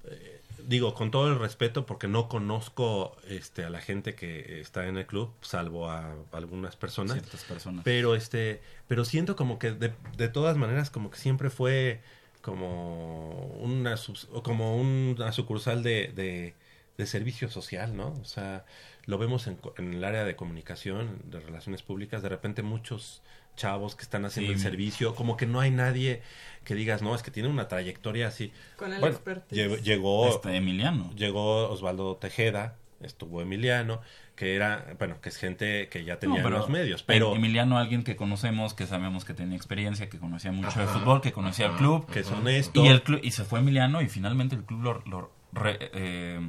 eh, 0.07 0.40
digo 0.66 0.94
con 0.94 1.11
todo 1.11 1.28
el 1.28 1.38
respeto 1.38 1.84
porque 1.86 2.09
no 2.09 2.28
conozco 2.28 3.16
este 3.28 3.64
a 3.64 3.70
la 3.70 3.80
gente 3.80 4.14
que 4.14 4.61
está 4.61 4.86
en 4.86 4.96
el 4.96 5.07
club, 5.07 5.32
salvo 5.42 5.90
a 5.90 6.14
algunas 6.32 6.76
personas, 6.76 7.14
Ciertas 7.14 7.44
personas. 7.44 7.82
pero 7.84 8.14
este, 8.14 8.61
pero 8.88 9.05
siento 9.05 9.36
como 9.36 9.59
que 9.59 9.72
de, 9.72 9.92
de 10.16 10.28
todas 10.28 10.57
maneras 10.57 10.90
como 10.90 11.11
que 11.11 11.18
siempre 11.18 11.50
fue 11.50 12.00
como 12.42 13.30
una 13.61 13.96
como 14.42 14.76
una 14.76 15.32
sucursal 15.32 15.82
de, 15.82 16.12
de, 16.14 16.55
de 16.98 17.07
servicio 17.07 17.50
social, 17.50 17.96
¿no? 17.96 18.09
O 18.20 18.24
sea, 18.24 18.64
lo 19.07 19.18
vemos 19.18 19.46
en, 19.46 19.57
co- 19.57 19.74
en 19.78 19.94
el 19.94 20.05
área 20.05 20.24
de 20.24 20.36
comunicación, 20.36 21.20
de 21.24 21.40
relaciones 21.40 21.82
públicas, 21.82 22.22
de 22.22 22.28
repente 22.28 22.62
muchos 22.62 23.22
chavos 23.57 23.94
que 23.96 24.02
están 24.02 24.24
haciendo 24.24 24.52
Sí. 24.52 24.57
el 24.57 24.61
servicio, 24.62 25.14
como 25.14 25.36
que 25.36 25.46
no 25.46 25.61
hay 25.61 25.70
nadie 25.70 26.22
que 26.64 26.74
digas, 26.74 27.02
no, 27.02 27.14
es 27.14 27.22
que 27.22 27.30
tiene 27.30 27.48
una 27.48 27.68
trayectoria 27.68 28.28
así. 28.28 28.52
Con 28.76 28.92
el 28.92 29.00
bueno, 29.00 29.14
expertise. 29.16 29.57
llegó, 29.59 29.76
llegó 29.76 30.28
Este, 30.28 30.57
Emiliano. 30.57 31.11
llegó 31.14 31.68
Osvaldo 31.70 32.16
Tejeda, 32.16 32.76
estuvo 33.02 33.42
Emiliano, 33.42 34.00
que 34.34 34.55
era, 34.57 34.94
bueno, 34.98 35.20
que 35.20 35.28
es 35.28 35.36
gente 35.36 35.88
que 35.90 36.05
ya 36.05 36.18
tenía 36.18 36.38
No, 36.38 36.42
pero 36.44 36.59
los 36.59 36.68
medios, 36.70 37.02
pero 37.02 37.36
Emiliano, 37.36 37.78
alguien 37.78 38.02
que 38.02 38.16
conocemos, 38.16 38.72
que 38.74 38.86
sabemos 38.86 39.24
que 39.24 39.34
tenía 39.34 39.57
experiencia, 39.57 40.09
que 40.09 40.18
conocía 40.18 40.50
mucho 40.52 40.76
de 40.78 40.84
Ajá. 40.86 40.98
fútbol, 40.98 41.20
que 41.20 41.30
conocía 41.32 41.66
el 41.66 41.72
Ajá. 41.72 41.78
club. 41.80 42.07
Que 42.11 42.20
es 42.20 42.30
honesto. 42.30 42.82
Y, 42.84 42.88
el 42.88 43.02
club, 43.02 43.20
y 43.22 43.30
se 43.32 43.44
fue 43.44 43.61
Emiliano 43.61 44.00
y 44.02 44.09
finalmente 44.09 44.57
el 44.57 44.64
club 44.64 44.82
lo, 44.82 45.02
lo 45.07 45.30
re- 45.52 45.78
eh, 45.92 46.40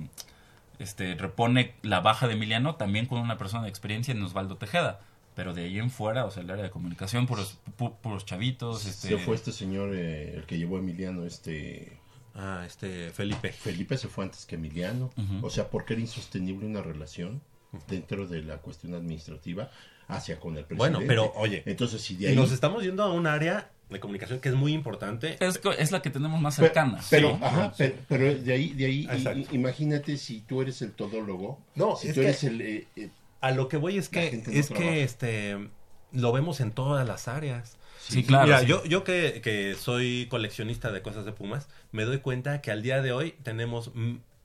este, 0.79 1.15
repone 1.15 1.75
la 1.83 1.99
baja 2.01 2.27
de 2.27 2.33
Emiliano 2.33 2.75
también 2.75 3.05
con 3.05 3.19
una 3.19 3.37
persona 3.37 3.63
de 3.63 3.69
experiencia 3.69 4.13
en 4.13 4.23
Osvaldo 4.23 4.57
Tejeda. 4.57 5.01
Pero 5.35 5.53
de 5.53 5.65
ahí 5.65 5.77
en 5.79 5.89
fuera, 5.89 6.25
o 6.25 6.31
sea, 6.31 6.43
el 6.43 6.49
área 6.49 6.63
de 6.63 6.69
comunicación, 6.71 7.27
puros, 7.27 7.57
pu- 7.77 7.93
puros 8.01 8.25
chavitos. 8.25 8.85
Este, 8.85 9.09
Se 9.09 9.17
fue 9.17 9.35
este 9.35 9.51
señor, 9.51 9.93
eh, 9.93 10.33
el 10.35 10.43
que 10.45 10.57
llevó 10.57 10.77
a 10.77 10.79
Emiliano, 10.79 11.25
este... 11.25 11.97
Ah, 12.33 12.63
este 12.65 13.11
Felipe. 13.11 13.51
Felipe 13.51 13.97
se 13.97 14.07
fue 14.07 14.25
antes 14.25 14.45
que 14.45 14.55
Emiliano. 14.55 15.09
O 15.41 15.49
sea, 15.49 15.69
porque 15.69 15.93
era 15.93 16.01
insostenible 16.01 16.65
una 16.65 16.81
relación 16.81 17.41
dentro 17.89 18.27
de 18.27 18.41
la 18.43 18.57
cuestión 18.57 18.93
administrativa 18.93 19.69
hacia 20.07 20.39
con 20.39 20.57
el 20.57 20.65
presidente. 20.65 20.97
bueno, 20.97 21.07
pero 21.07 21.31
oye, 21.35 21.63
entonces 21.65 22.01
si 22.01 22.15
de 22.15 22.23
y 22.23 22.27
ahí... 22.27 22.35
nos 22.35 22.51
estamos 22.51 22.83
yendo 22.83 23.03
a 23.03 23.11
un 23.11 23.25
área 23.27 23.71
de 23.89 23.99
comunicación 23.99 24.39
que 24.39 24.49
es 24.49 24.55
muy 24.55 24.73
importante. 24.73 25.35
Es, 25.39 25.59
es 25.77 25.91
la 25.91 26.01
que 26.01 26.09
tenemos 26.09 26.39
más 26.41 26.55
Pero- 26.55 26.67
cercana. 26.67 26.99
Pero, 27.09 27.29
Sí. 27.31 27.37
ajá, 27.41 27.69
Sí. 27.71 27.75
pero, 27.77 27.95
pero 28.07 28.35
de 28.35 28.53
ahí, 28.53 28.69
de 28.73 28.85
ahí 28.85 29.47
imagínate 29.51 30.17
si 30.17 30.41
tú 30.41 30.61
eres 30.61 30.81
el 30.81 30.91
todólogo. 30.91 31.59
No, 31.75 31.95
si 31.95 32.09
tú 32.09 32.15
que- 32.15 32.21
eres 32.21 32.43
el... 32.43 32.61
eh, 32.61 32.87
eh, 32.95 33.09
A 33.47 33.51
lo 33.51 33.67
que 33.67 33.77
voy 33.77 33.97
es 33.97 34.09
que 34.09 34.43
no 34.45 34.51
es 34.53 34.67
trabaja. 34.67 34.89
que 34.89 35.03
este 35.03 35.69
lo 36.11 36.31
vemos 36.31 36.61
en 36.61 36.71
todas 36.71 37.05
las 37.07 37.27
áreas. 37.27 37.77
Sí, 37.99 38.23
claro, 38.23 38.45
Mira, 38.45 38.59
sí. 38.59 38.65
yo, 38.67 38.83
yo 38.85 39.03
que, 39.03 39.41
que 39.43 39.75
soy 39.75 40.27
coleccionista 40.29 40.91
de 40.91 41.01
cosas 41.01 41.25
de 41.25 41.31
Pumas, 41.31 41.67
me 41.91 42.05
doy 42.05 42.19
cuenta 42.19 42.61
que 42.61 42.71
al 42.71 42.81
día 42.83 43.01
de 43.01 43.11
hoy 43.11 43.31
tenemos 43.43 43.91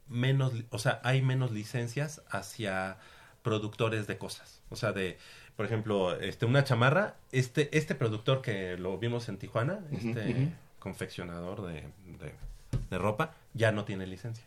menos, 0.08 0.52
o 0.70 0.78
sea, 0.78 1.00
hay 1.04 1.20
menos 1.22 1.50
licencias 1.52 2.22
hacia 2.30 2.96
productores 3.42 4.06
de 4.06 4.18
cosas. 4.18 4.60
O 4.70 4.76
sea, 4.76 4.92
de, 4.92 5.18
por 5.56 5.66
ejemplo, 5.66 6.18
este, 6.18 6.46
una 6.46 6.64
chamarra, 6.64 7.16
este, 7.32 7.76
este 7.76 7.94
productor 7.94 8.40
que 8.42 8.76
lo 8.78 8.98
vimos 8.98 9.28
en 9.28 9.36
Tijuana, 9.38 9.80
este 9.92 10.48
confeccionador 10.78 11.66
de, 11.66 11.72
de- 12.18 12.34
de 12.90 12.98
ropa, 12.98 13.34
ya 13.54 13.70
no 13.72 13.84
tiene 13.84 14.06
licencia. 14.06 14.44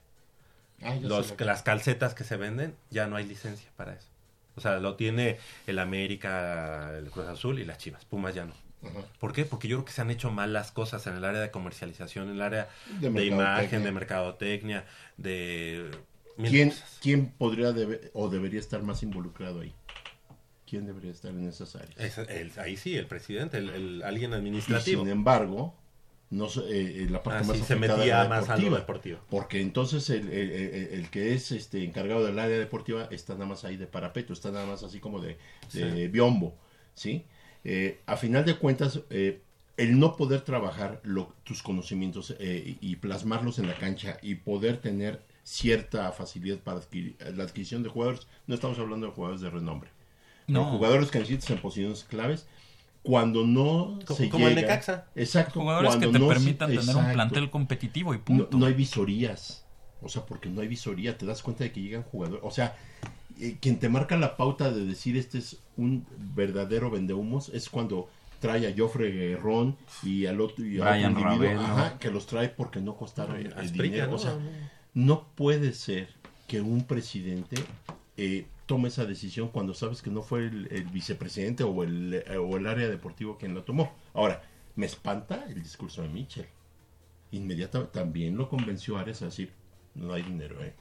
ah, 0.81 0.95
Los, 1.01 1.39
lo 1.39 1.45
las 1.45 1.61
calcetas 1.61 2.13
que 2.15 2.23
se 2.23 2.35
venden, 2.35 2.75
ya 2.89 3.07
no 3.07 3.15
hay 3.15 3.25
licencia 3.25 3.69
para 3.77 3.93
eso. 3.93 4.07
O 4.55 4.61
sea, 4.61 4.79
lo 4.79 4.95
tiene 4.95 5.37
el 5.67 5.79
América, 5.79 6.91
el 6.97 7.09
Cruz 7.09 7.27
Azul 7.27 7.59
y 7.59 7.65
las 7.65 7.77
Chivas. 7.77 8.05
Pumas 8.05 8.35
ya 8.35 8.45
no. 8.45 8.53
Ajá. 8.83 8.99
¿Por 9.19 9.31
qué? 9.33 9.45
Porque 9.45 9.67
yo 9.67 9.77
creo 9.77 9.85
que 9.85 9.93
se 9.93 10.01
han 10.01 10.11
hecho 10.11 10.29
mal 10.31 10.51
las 10.53 10.71
cosas 10.71 11.07
en 11.07 11.15
el 11.15 11.23
área 11.25 11.39
de 11.41 11.51
comercialización, 11.51 12.27
en 12.29 12.35
el 12.35 12.41
área 12.41 12.67
De 12.99 13.25
imagen, 13.25 13.83
de 13.83 13.91
mercadotecnia, 13.91 14.85
de... 15.17 15.89
¿Quién, 16.37 16.69
cosas. 16.69 16.99
¿Quién 17.01 17.27
podría 17.29 17.71
debe- 17.71 18.09
o 18.13 18.27
debería 18.29 18.59
estar 18.59 18.81
más 18.83 19.01
involucrado 19.03 19.61
ahí? 19.61 19.73
¿Quién 20.67 20.85
debería 20.85 21.11
estar 21.11 21.31
en 21.31 21.47
esas 21.47 21.75
áreas? 21.75 21.97
Es 21.97 22.17
el- 22.17 22.51
ahí 22.57 22.75
sí, 22.75 22.95
el 22.97 23.05
presidente, 23.07 23.57
el, 23.59 23.69
el- 23.69 24.03
alguien 24.03 24.31
Y 24.31 24.35
administrativo. 24.35 25.03
sin 25.03 25.11
embargo, 25.11 25.75
no 26.33 26.49
se- 26.49 26.61
eh, 26.61 27.03
eh, 27.03 27.07
la 27.09 27.21
parte 27.23 27.43
Ah, 27.43 27.47
más 27.47 27.57
sí, 27.57 27.63
se 27.63 27.75
metía 27.75 28.25
más 28.27 28.49
a 28.49 28.57
lo 28.57 28.75
deportiva, 28.75 28.77
deportivo. 28.79 29.19
Porque 29.29 29.61
entonces 29.61 30.09
el, 30.09 30.29
el- 30.29 30.51
el- 30.51 30.87
el 30.99 31.09
que 31.09 31.33
es 31.33 31.51
este 31.51 31.83
encargado 31.83 32.25
del 32.25 32.37
área 32.39 32.57
deportiva 32.57 33.07
está 33.11 33.33
nada 33.33 33.45
más 33.45 33.63
ahí 33.65 33.77
de 33.77 33.87
parapeto, 33.87 34.33
está 34.33 34.51
nada 34.51 34.65
más 34.65 34.83
así 34.83 34.99
como 34.99 35.19
de, 35.21 35.37
de 35.73 36.01
Sí. 36.03 36.07
biombo, 36.07 36.55
¿sí? 36.93 37.25
Eh, 37.63 37.99
a 38.05 38.17
final 38.17 38.45
de 38.45 38.55
cuentas, 38.55 38.99
eh, 39.09 39.41
el 39.77 39.97
no 39.99 40.15
poder 40.15 40.41
trabajar 40.41 40.99
lo- 41.03 41.33
tus 41.43 41.63
conocimientos 41.63 42.35
y 42.39 42.95
plasmarlos 42.97 43.57
en 43.59 43.67
la 43.67 43.75
cancha 43.75 44.17
y 44.21 44.35
poder 44.35 44.77
tener 44.77 45.21
cierta 45.43 46.11
facilidad 46.11 46.59
para 46.59 46.77
adquirir 46.77 47.15
la 47.35 47.43
adquisición 47.43 47.83
de 47.83 47.89
jugadores, 47.89 48.27
no 48.47 48.55
estamos 48.55 48.77
hablando 48.79 49.07
de 49.07 49.13
jugadores 49.13 49.41
de 49.41 49.49
renombre, 49.49 49.89
No. 50.47 50.61
no. 50.65 50.71
jugadores 50.77 51.09
que 51.11 51.19
necesitas 51.19 51.49
en 51.49 51.57
posiciones 51.59 52.03
claves, 52.03 52.45
cuando 53.03 53.45
no 53.45 53.99
Como- 54.05 54.17
se 54.17 54.29
como 54.29 54.47
el 54.47 54.55
llega- 54.55 54.67
Necaxa. 54.67 55.05
Exacto. 55.15 55.59
Jugadores 55.59 55.95
que 55.97 56.07
te 56.07 56.19
no 56.19 56.27
se- 56.29 56.33
permitan 56.33 56.69
tener 56.75 56.95
un 56.95 57.11
plantel 57.13 57.49
competitivo 57.49 58.13
y 58.13 58.17
No, 58.17 58.23
punto. 58.23 58.57
no 58.57 58.65
hay 58.65 58.73
visorías. 58.73 59.65
O 60.01 60.09
sea, 60.09 60.25
porque 60.25 60.49
no 60.49 60.61
hay 60.61 60.67
visoría, 60.67 61.17
te 61.17 61.25
das 61.25 61.41
cuenta 61.43 61.63
de 61.63 61.71
que 61.71 61.81
llegan 61.81 62.03
jugadores. 62.03 62.41
O 62.45 62.51
sea, 62.51 62.75
eh, 63.39 63.57
quien 63.61 63.79
te 63.79 63.87
marca 63.89 64.17
la 64.17 64.35
pauta 64.37 64.71
de 64.71 64.85
decir 64.85 65.15
este 65.17 65.37
es 65.37 65.57
un 65.77 66.05
verdadero 66.35 66.89
vendehumos 66.91 67.49
es 67.49 67.69
cuando 67.69 68.09
trae 68.39 68.67
a 68.67 68.73
Joffre 68.77 69.11
Guerrón 69.11 69.77
y 70.03 70.25
al 70.25 70.41
otro, 70.41 70.65
y 70.65 70.79
a 70.79 71.09
otro 71.09 71.31
individuo, 71.31 71.61
ajá, 71.63 71.97
que 71.99 72.11
los 72.11 72.25
trae 72.25 72.49
porque 72.49 72.81
no 72.81 72.95
costaron 72.95 73.37
el 73.37 73.71
dinero. 73.71 74.13
O 74.13 74.17
sea, 74.19 74.37
no 74.93 75.25
puede 75.35 75.71
ser 75.73 76.09
que 76.47 76.59
un 76.61 76.83
presidente 76.83 77.55
eh, 78.17 78.45
tome 78.73 78.87
esa 78.89 79.05
decisión 79.05 79.49
cuando 79.49 79.73
sabes 79.73 80.01
que 80.01 80.09
no 80.09 80.21
fue 80.23 80.39
el, 80.47 80.67
el 80.71 80.85
vicepresidente 80.85 81.63
o 81.63 81.83
el, 81.83 82.13
eh, 82.27 82.37
o 82.37 82.57
el 82.57 82.67
área 82.67 82.87
deportivo 82.89 83.37
quien 83.37 83.53
lo 83.53 83.63
tomó. 83.63 83.85
Ahora, 84.13 84.41
me 84.75 84.85
espanta 84.85 85.45
el 85.49 85.61
discurso 85.61 86.01
de 86.01 86.09
Mitchell. 86.09 86.47
Inmediatamente 87.31 87.93
también 87.93 88.37
lo 88.37 88.49
convenció 88.49 88.97
Ares 88.97 89.21
a 89.21 89.25
decir, 89.25 89.51
no 89.95 90.13
hay 90.13 90.23
dinero, 90.23 90.63
¿eh? 90.63 90.73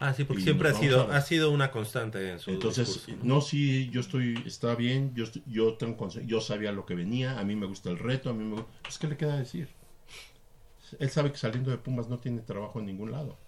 Ah, 0.00 0.14
sí, 0.14 0.24
porque 0.24 0.40
Y 0.40 0.44
siempre 0.44 0.68
ha 0.68 0.74
sido, 0.74 1.10
ha 1.10 1.20
sido 1.22 1.50
una 1.50 1.70
constante 1.70 2.30
en 2.30 2.38
su 2.38 2.50
Entonces, 2.52 2.86
discurso. 2.86 3.12
no, 3.22 3.40
sí, 3.40 3.90
yo 3.90 4.00
estoy, 4.00 4.42
está 4.46 4.74
bien, 4.74 5.12
yo, 5.14 5.24
estoy- 5.24 5.42
yo, 5.46 5.74
tengo, 5.74 6.08
yo 6.08 6.40
sabía 6.40 6.72
lo 6.72 6.86
que 6.86 6.94
venía, 6.94 7.38
a 7.38 7.44
mí 7.44 7.56
me 7.56 7.66
gusta 7.66 7.90
el 7.90 7.98
reto, 7.98 8.30
a 8.30 8.32
mí 8.32 8.44
me 8.44 8.56
gusta... 8.56 8.70
Pues, 8.82 8.98
¿qué 8.98 9.08
le 9.08 9.16
queda 9.16 9.36
decir? 9.38 9.68
Él 10.98 11.10
sabe 11.10 11.30
que 11.30 11.38
saliendo 11.38 11.70
de 11.70 11.78
Pumas 11.78 12.08
no 12.08 12.18
tiene 12.18 12.40
trabajo 12.40 12.80
en 12.80 12.86
ningún 12.86 13.12
lado. 13.12 13.38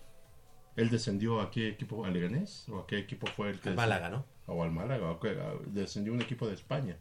Él 0.77 0.91
descendió 0.91 1.41
a 1.41 1.51
qué 1.51 1.69
equipo, 1.69 2.05
a 2.05 2.11
Leganés, 2.11 2.69
o 2.69 2.79
a 2.81 2.87
qué 2.87 2.99
equipo 2.99 3.27
fue 3.27 3.51
el 3.51 3.61
que... 3.61 3.71
Al 3.71 3.75
Málaga, 3.77 4.09
¿no? 4.11 4.25
O 4.47 4.63
al 4.63 4.71
Málaga, 4.71 5.11
o 5.11 5.21
a- 5.27 5.59
descendió 5.67 6.13
un 6.13 6.23
equipo 6.23 6.47
de 6.47 6.55
España. 6.55 6.97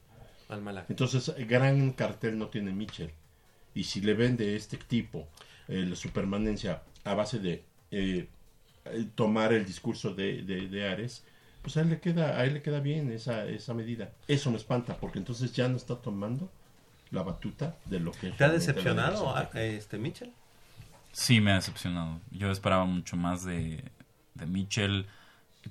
Al 0.50 0.62
Málaga. 0.62 0.88
Entonces, 0.90 1.34
gran 1.48 1.92
cartel 1.94 2.38
no 2.38 2.48
tiene 2.48 2.72
Mitchell. 2.72 3.12
Y 3.76 3.84
si 3.84 4.02
le 4.02 4.14
vende 4.16 4.56
este 4.56 4.78
tipo 4.78 5.28
eh, 5.68 5.92
su 5.96 6.10
permanencia 6.10 6.82
a 7.04 7.14
base 7.14 7.40
de 7.40 7.64
eh, 7.92 8.28
eh, 8.86 9.08
tomar 9.16 9.54
el 9.54 9.66
discurso 9.66 10.14
de, 10.14 10.42
de, 10.42 10.68
de 10.68 10.88
Ares, 10.90 11.24
pues 11.62 11.78
a 11.78 11.82
él 11.82 11.90
le 11.90 12.00
queda, 12.00 12.40
a 12.40 12.46
él 12.46 12.56
le 12.56 12.62
queda 12.62 12.80
bien 12.80 13.12
esa, 13.12 13.46
esa 13.46 13.74
medida. 13.74 14.12
Eso 14.28 14.50
me 14.50 14.58
espanta, 14.58 14.98
porque 14.98 15.20
entonces 15.20 15.54
ya 15.54 15.68
no 15.68 15.78
está 15.78 15.96
tomando 16.02 16.52
la 17.12 17.22
batuta 17.24 17.76
de 17.86 18.00
lo 18.00 18.12
que 18.12 18.32
¿Te 18.32 18.44
ha 18.44 18.50
decepcionado 18.50 19.36
a- 19.36 19.50
este 19.54 19.98
Mitchell? 19.98 20.32
Sí, 21.12 21.42
me 21.42 21.52
ha 21.52 21.56
decepcionado. 21.56 22.20
Yo 22.32 22.52
esperaba 22.52 22.86
mucho 22.86 23.18
más 23.18 23.44
de, 23.44 23.84
de 24.36 24.46
Mitchell. 24.46 25.08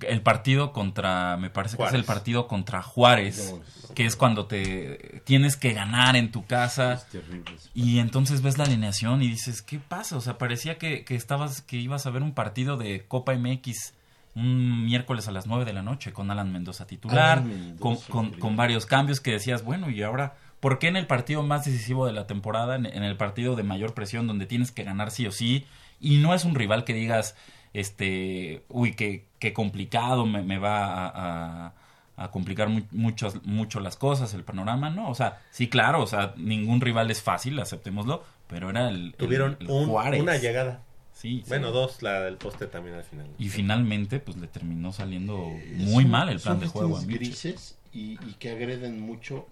El 0.01 0.21
partido 0.21 0.73
contra, 0.73 1.37
me 1.39 1.51
parece 1.51 1.77
que 1.77 1.85
es 1.85 1.95
el 1.95 2.05
partido 2.05 2.47
contra 2.47 2.83
Juárez, 2.83 3.55
que 3.95 4.05
es 4.05 4.17
cuando 4.17 4.47
te 4.47 5.23
tienes 5.25 5.57
que 5.57 5.73
ganar 5.73 6.15
en 6.15 6.31
tu 6.31 6.45
casa. 6.45 6.95
Es 6.95 7.07
terrible. 7.07 7.55
ese 7.57 7.71
Y 7.75 7.99
entonces 7.99 8.43
ves 8.43 8.59
la 8.59 8.65
alineación 8.65 9.23
y 9.23 9.29
dices, 9.29 9.63
¿qué 9.63 9.79
pasa? 9.79 10.17
O 10.17 10.21
sea, 10.21 10.37
parecía 10.37 10.77
que, 10.79 11.05
que 11.05 11.15
estabas, 11.15 11.63
que 11.63 11.79
ibas 11.79 12.07
a 12.07 12.11
ver 12.11 12.23
un 12.23 12.35
partido 12.35 12.77
de 12.77 13.07
Copa 13.07 13.35
MX 13.35 13.95
un 14.39 14.85
miércoles 14.85 15.27
a 15.27 15.33
las 15.33 15.47
9 15.47 15.65
de 15.65 15.73
la 15.73 15.83
noche 15.83 16.13
con 16.13 16.31
Alan 16.31 16.53
Mendoza 16.53 16.87
titular, 16.87 17.39
Alan 17.39 17.49
Mendoza, 17.49 18.07
con, 18.09 18.31
con 18.33 18.57
varios 18.57 18.87
cambios 18.87 19.21
que 19.21 19.33
decías, 19.33 19.65
bueno, 19.65 19.91
y 19.91 20.03
ahora, 20.03 20.37
¿por 20.61 20.79
qué 20.79 20.89
en 20.89 20.97
el 20.97 21.07
partido 21.07 21.43
más 21.43 21.65
decisivo 21.65 22.07
de 22.07 22.13
la 22.13 22.27
temporada, 22.27 22.77
en, 22.77 22.87
en 22.87 23.03
el 23.05 23.17
partido 23.17 23.57
de 23.57 23.63
mayor 23.63 23.95
presión, 23.95 24.27
donde 24.27 24.47
tienes 24.47 24.71
que 24.73 24.85
ganar 24.85 25.11
sí 25.11 25.27
o 25.27 25.33
sí, 25.33 25.67
y 26.01 26.19
no 26.19 26.35
es 26.35 26.45
un 26.45 26.55
rival 26.55 26.85
que 26.85 26.95
digas, 26.95 27.37
este, 27.73 28.65
uy, 28.69 28.95
qué, 28.95 29.27
qué 29.39 29.53
complicado 29.53 30.27
me, 30.27 30.43
me 30.43 30.59
va 30.59 30.85
a, 30.85 31.67
a- 31.67 31.73
a 32.17 32.31
complicar 32.33 32.69
mu- 32.69 32.83
muchas- 32.91 33.45
mucho 33.45 33.79
las 33.79 33.97
cosas, 33.97 34.35
el 34.35 34.43
panorama, 34.43 34.91
¿no? 34.91 35.09
O 35.09 35.15
sea, 35.15 35.41
sí, 35.53 35.69
claro, 35.69 36.03
o 36.03 36.07
sea, 36.09 36.35
ningún 36.37 36.81
rival 36.81 37.11
es 37.13 37.23
fácil, 37.23 37.59
aceptémoslo, 37.61 38.25
pero 38.49 38.71
era 38.71 38.89
el, 38.89 39.15
Tuvieron 39.17 39.57
el 39.61 39.71
un- 39.71 39.87
Juárez. 39.87 40.21
una 40.21 40.37
llegada. 40.37 40.83
Sí. 41.13 41.45
Bueno, 41.49 41.69
sí. 41.69 41.73
dos, 41.75 42.03
la 42.03 42.21
del 42.23 42.37
poste 42.37 42.67
también 42.67 42.97
al 42.97 43.05
final. 43.05 43.27
Y 43.39 43.49
finalmente, 43.49 44.19
pues 44.21 44.37
le 44.37 44.49
terminó 44.49 44.93
saliendo 44.93 45.37
muy 45.77 46.03
Son- 46.05 46.11
mal 46.11 46.29
el 46.29 46.41
plan 46.41 46.55
son 46.57 46.61
de 46.61 46.67
juego 46.67 46.97
Mitchell. 47.03 47.19
grises 47.19 47.79
y, 47.93 48.13
y 48.29 48.35
que 48.39 48.51
agreden 48.51 49.01
mucho 49.01 49.47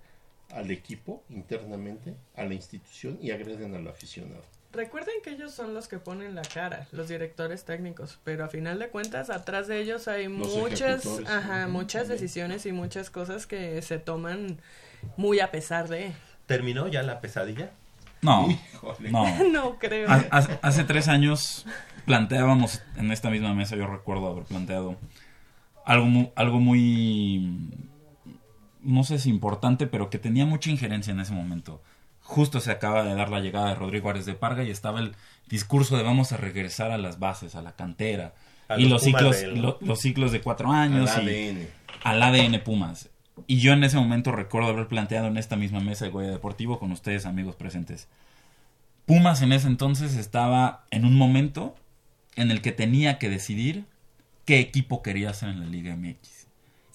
al 0.57 0.71
equipo 0.71 1.23
internamente, 1.31 2.15
a 2.35 2.45
la 2.45 2.55
institución 2.55 3.19
y 3.21 3.31
agreden 3.31 3.75
al 3.75 3.87
aficionado. 3.89 4.43
Recuerden 4.73 5.15
que 5.23 5.31
ellos 5.31 5.53
son 5.55 5.73
los 5.75 5.87
que 5.89 5.99
ponen 5.99 6.35
la 6.35 6.43
cara, 6.43 6.87
los 6.93 7.09
directores 7.09 7.65
técnicos, 7.65 8.19
pero 8.25 8.45
a 8.45 8.49
final 8.49 8.79
de 8.79 8.89
cuentas 8.89 9.31
atrás 9.31 9.69
de 9.69 9.81
ellos 9.81 10.07
hay 10.09 10.29
Los 10.29 10.55
muchas, 10.57 11.07
ajá, 11.27 11.67
muchas 11.69 12.03
también. 12.03 12.21
decisiones 12.21 12.67
y 12.67 12.73
muchas 12.73 13.09
cosas 13.11 13.47
que 13.47 13.81
se 13.83 13.99
toman 13.99 14.59
muy 15.17 15.41
a 15.41 15.51
pesar 15.51 15.89
de. 15.89 16.13
¿Terminó 16.47 16.89
ya 16.89 17.03
la 17.03 17.21
pesadilla? 17.21 17.71
No, 18.23 18.49
Híjole. 18.75 19.11
no. 19.11 19.25
No 19.51 19.79
creo. 19.79 20.11
Ha- 20.11 20.27
Hace, 20.31 20.59
hace 20.63 20.85
tres 20.85 21.09
años 21.09 21.65
planteábamos 22.05 22.83
en 22.97 23.11
esta 23.13 23.31
misma 23.31 23.55
mesa, 23.55 23.77
yo 23.77 23.87
recuerdo 23.87 24.29
haber 24.29 24.45
planteado 24.45 24.97
algo, 25.87 26.07
mu- 26.07 26.31
algo 26.35 26.61
muy, 26.61 27.71
no 28.87 29.05
sé 29.05 29.19
si 29.19 29.29
importante, 29.31 29.87
pero 29.87 30.09
que 30.11 30.19
tenía 30.19 30.47
mucha 30.47 30.71
injerencia 30.71 31.13
en 31.13 31.21
ese 31.21 31.33
momento. 31.33 31.83
Justo 32.23 32.61
se 32.61 32.71
acaba 32.73 33.05
de 33.05 33.15
dar 33.15 33.29
la 33.31 33.41
llegada 33.41 33.69
de 33.69 33.75
Rodrigo 33.77 34.11
Árez 34.11 34.27
de 34.27 34.35
Parga 34.35 34.65
y 34.65 34.71
estaba 34.71 35.01
el 35.01 35.15
discurso 35.49 35.97
de 35.97 36.03
vamos 36.03 36.33
a 36.33 36.37
regresar 36.37 36.91
a 36.91 36.99
las 36.99 37.19
bases, 37.19 37.55
a 37.55 37.63
la 37.63 37.73
cantera. 37.77 38.35
A 38.69 38.79
y 38.81 38.89
los 38.89 39.03
ciclos, 39.03 39.43
lo- 39.45 39.79
los 39.81 40.01
ciclos 40.01 40.33
de 40.33 40.41
cuatro 40.41 40.73
años. 40.73 41.11
Al 41.11 41.29
y- 41.29 41.49
ADN. 41.51 41.69
al 42.03 42.23
ADN 42.23 42.59
Pumas. 42.59 43.11
Y 43.47 43.59
yo 43.61 43.73
en 43.75 43.85
ese 43.85 43.97
momento 43.97 44.33
recuerdo 44.33 44.71
haber 44.71 44.89
planteado 44.89 45.29
en 45.29 45.37
esta 45.37 45.55
misma 45.57 45.79
mesa 45.81 46.05
de 46.07 46.11
Goya 46.11 46.31
Deportivo 46.31 46.79
con 46.81 46.91
ustedes 46.91 47.27
amigos 47.27 47.55
presentes. 47.55 48.09
Pumas 49.05 49.41
en 49.43 49.53
ese 49.53 49.69
entonces 49.69 50.17
estaba 50.17 50.85
en 50.91 51.05
un 51.05 51.15
momento 51.17 51.77
en 52.35 52.51
el 52.51 52.61
que 52.61 52.73
tenía 52.73 53.19
que 53.19 53.29
decidir 53.31 53.85
qué 54.45 54.59
equipo 54.59 55.01
quería 55.03 55.33
ser 55.33 55.51
en 55.51 55.61
la 55.61 55.67
Liga 55.67 55.95
MX. 55.95 56.36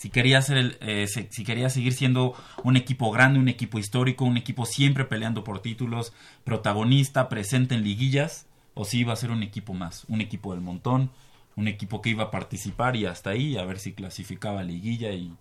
Si 0.01 0.09
quería, 0.09 0.41
ser 0.41 0.79
eh, 0.81 1.05
si 1.07 1.43
quería 1.43 1.69
seguir 1.69 1.93
siendo 1.93 2.33
un 2.63 2.75
equipo 2.75 3.11
grande, 3.11 3.37
un 3.37 3.49
equipo 3.49 3.77
histórico, 3.77 4.25
un 4.25 4.35
equipo 4.35 4.65
siempre 4.65 5.05
peleando 5.05 5.43
por 5.43 5.61
títulos, 5.61 6.11
protagonista, 6.43 7.29
presente 7.29 7.75
en 7.75 7.83
liguillas, 7.83 8.47
o 8.73 8.83
si 8.83 9.01
iba 9.01 9.13
a 9.13 9.15
ser 9.15 9.29
un 9.29 9.43
equipo 9.43 9.75
más, 9.75 10.05
un 10.07 10.19
equipo 10.19 10.53
del 10.53 10.61
montón, 10.61 11.11
un 11.55 11.67
equipo 11.67 12.01
que 12.01 12.09
iba 12.09 12.23
a 12.23 12.31
participar 12.31 12.95
y 12.95 13.05
hasta 13.05 13.29
ahí, 13.29 13.59
a 13.59 13.63
ver 13.63 13.77
si 13.77 13.93
clasificaba 13.93 14.63
liguilla 14.63 15.11
y, 15.11 15.35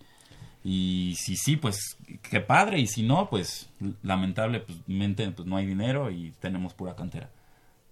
y 0.63 1.15
si 1.17 1.39
sí, 1.39 1.57
pues 1.57 1.97
qué 2.21 2.41
padre, 2.41 2.81
y 2.81 2.87
si 2.87 3.03
no, 3.03 3.31
pues 3.31 3.71
lamentable, 4.03 4.61
pues, 4.61 4.77
no 5.47 5.57
hay 5.57 5.65
dinero 5.65 6.11
y 6.11 6.35
tenemos 6.39 6.75
pura 6.75 6.95
cantera. 6.97 7.31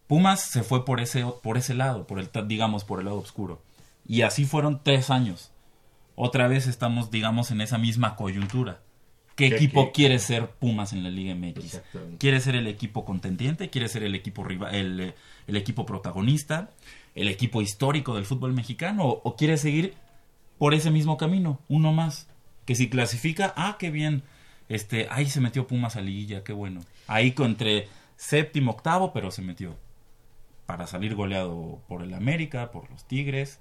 Pumas 0.07 0.43
se 0.43 0.63
fue 0.63 0.85
por 0.85 1.01
ese, 1.01 1.25
por 1.43 1.57
ese 1.57 1.73
lado, 1.73 2.07
por 2.07 2.19
el, 2.19 2.29
digamos, 2.47 2.85
por 2.85 2.99
el 2.99 3.07
lado 3.07 3.17
oscuro. 3.17 3.63
Y 4.07 4.21
así 4.21 4.45
fueron 4.45 4.83
tres 4.85 5.09
años. 5.09 5.51
Otra 6.21 6.49
vez 6.49 6.67
estamos, 6.67 7.11
digamos, 7.13 7.51
en 7.53 7.61
esa 7.61 7.79
misma 7.79 8.17
coyuntura. 8.17 8.81
¿Qué 9.37 9.51
¿Qué- 9.51 9.55
equipo 9.57 9.87
qué? 9.87 9.93
quiere 9.93 10.19
ser 10.19 10.49
Pumas 10.51 10.93
en 10.93 11.05
la 11.05 11.11
Liga 11.11 11.33
MX? 11.33 11.81
¿Quiere 12.19 12.41
ser 12.41 12.57
el 12.57 12.67
equipo 12.67 13.05
contendiente? 13.05 13.71
¿Quiere 13.71 13.89
ser 13.89 14.03
el 14.03 14.17
equipo, 14.17 14.43
riva- 14.43 14.73
el, 14.73 14.99
eh, 15.01 15.15
el 15.47 15.57
equipo 15.57 15.87
protagonista? 15.87 16.71
¿El 17.15 17.29
equipo 17.29 17.63
histórico 17.63 18.17
del 18.17 18.25
fútbol 18.25 18.53
mexicano? 18.53 19.05
¿O, 19.05 19.21
o 19.23 19.37
quiere 19.37 19.57
seguir 19.57 19.95
por 20.59 20.75
ese 20.75 20.91
mismo 20.91 21.17
camino? 21.17 21.61
Uno 21.69 21.93
más. 21.93 22.27
Que 22.65 22.75
si 22.75 22.89
clasifica, 22.91 23.55
ah, 23.57 23.77
qué 23.79 23.91
bien. 23.93 24.25
Este, 24.69 25.07
ahí 25.11 25.27
se 25.27 25.41
metió 25.41 25.69
Pumas 25.69 25.95
a 25.95 26.01
liguilla, 26.01 26.43
qué 26.43 26.53
bueno. 26.53 26.81
Ahí 27.07 27.33
entre 27.39 27.87
séptimo, 28.17 28.73
octavo, 28.73 29.13
pero 29.13 29.31
se 29.31 29.41
metió. 29.43 29.77
Para 30.67 30.89
salir 30.89 31.15
goleado 31.15 31.81
por 31.87 32.03
el 32.03 32.13
América, 32.13 32.73
por 32.73 32.91
los 32.91 33.05
Tigres. 33.07 33.61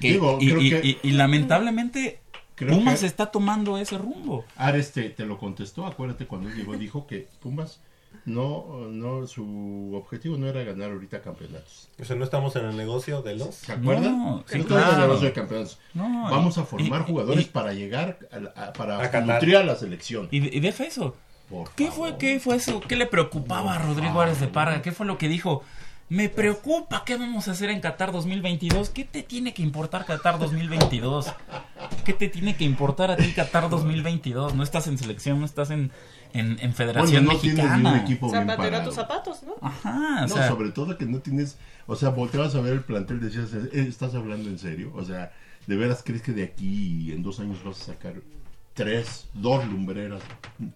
Que- 0.00 0.12
Digo, 0.12 0.38
y, 0.40 0.48
creo 0.50 0.60
y- 0.60 0.70
que- 0.70 0.86
y- 0.86 0.98
y 1.02 1.10
lamentablemente 1.12 2.20
Creo 2.54 2.74
Pumas 2.74 3.00
que- 3.00 3.06
está 3.06 3.26
tomando 3.26 3.76
ese 3.78 3.98
rumbo. 3.98 4.44
Ares 4.56 4.92
te, 4.92 5.10
te 5.10 5.26
lo 5.26 5.36
contestó, 5.38 5.86
acuérdate 5.86 6.26
cuando 6.26 6.48
él 6.48 6.54
llegó, 6.56 6.74
dijo 6.76 7.06
que 7.06 7.28
Pumas 7.40 7.80
no, 8.24 8.88
no, 8.90 9.26
su 9.26 9.92
objetivo 9.94 10.36
no 10.38 10.48
era 10.48 10.62
ganar 10.64 10.90
ahorita 10.90 11.20
campeonatos. 11.20 11.88
O 12.00 12.04
sea, 12.04 12.16
no 12.16 12.24
estamos 12.24 12.56
en 12.56 12.64
el 12.64 12.76
negocio 12.76 13.20
de 13.22 13.36
los... 13.36 13.54
¿Se 13.56 13.72
acuerdan? 13.72 14.18
No, 14.18 14.44
sí, 14.48 14.56
no 14.56 14.62
estamos 14.62 14.84
en 14.88 14.94
el 14.94 15.00
negocio 15.00 15.26
de 15.28 15.32
campeonatos. 15.34 15.78
No, 15.94 16.22
Vamos 16.30 16.56
a 16.58 16.64
formar 16.64 17.02
y- 17.02 17.10
jugadores 17.10 17.44
y- 17.44 17.48
para 17.50 17.72
llegar 17.74 18.18
a, 18.32 18.38
la- 18.40 18.50
a- 18.56 18.72
para 18.72 18.98
A 19.04 19.20
nutrir 19.20 19.56
a 19.58 19.62
la 19.64 19.76
selección. 19.76 20.28
Y, 20.30 20.38
y 20.56 20.60
deja 20.60 20.84
eso. 20.84 21.14
Por 21.50 21.70
¿Qué 21.76 21.88
favor. 21.88 22.08
fue, 22.10 22.18
¿Qué 22.18 22.40
fue 22.40 22.56
eso? 22.56 22.80
¿Qué 22.80 22.96
le 22.96 23.06
preocupaba 23.06 23.74
a 23.74 23.78
Rodrigo 23.78 24.20
Árez 24.20 24.40
de 24.40 24.48
Parga? 24.48 24.82
¿Qué 24.82 24.90
fue 24.92 25.06
lo 25.06 25.16
que 25.18 25.28
dijo? 25.28 25.62
Me 26.08 26.28
preocupa, 26.28 27.02
¿qué 27.04 27.16
vamos 27.16 27.48
a 27.48 27.50
hacer 27.50 27.68
en 27.68 27.80
Qatar 27.80 28.12
2022? 28.12 28.90
¿Qué 28.90 29.04
te 29.04 29.24
tiene 29.24 29.52
que 29.52 29.62
importar 29.62 30.04
Qatar 30.06 30.38
2022? 30.38 31.32
¿Qué 32.04 32.12
te 32.12 32.28
tiene 32.28 32.54
que 32.56 32.62
importar 32.62 33.10
a 33.10 33.16
ti 33.16 33.32
Qatar 33.32 33.68
2022? 33.68 34.54
No 34.54 34.62
estás 34.62 34.86
en 34.86 34.98
selección, 34.98 35.40
no 35.40 35.46
estás 35.46 35.70
en, 35.70 35.90
en, 36.32 36.58
en 36.60 36.74
Federación 36.74 37.24
Bueno, 37.24 37.32
no 37.36 37.40
tienes 37.40 37.58
ni 37.58 37.64
un 37.64 37.82
Mexicana. 37.82 38.02
equipo 38.02 38.30
bien 38.30 38.42
Zapatero 38.46 38.62
a 38.68 38.70
parado. 38.70 38.84
tus 38.84 38.94
zapatos, 38.94 39.42
¿no? 39.42 39.54
Ajá, 39.60 40.18
o 40.18 40.28
no, 40.28 40.28
sea, 40.28 40.46
sobre 40.48 40.70
todo 40.70 40.96
que 40.96 41.06
no 41.06 41.18
tienes, 41.18 41.58
o 41.88 41.96
sea, 41.96 42.10
volteabas 42.10 42.54
a 42.54 42.60
ver 42.60 42.74
el 42.74 42.82
plantel, 42.82 43.18
decías, 43.20 43.52
"Eh, 43.54 43.68
¿estás 43.88 44.14
hablando 44.14 44.48
en 44.48 44.60
serio? 44.60 44.92
O 44.94 45.04
sea, 45.04 45.32
¿de 45.66 45.76
veras 45.76 46.02
crees 46.04 46.22
que 46.22 46.30
de 46.32 46.44
aquí 46.44 47.10
en 47.10 47.24
dos 47.24 47.40
años 47.40 47.58
vas 47.64 47.80
a 47.80 47.84
sacar 47.86 48.14
tres, 48.74 49.26
dos 49.34 49.66
lumbreras? 49.66 50.22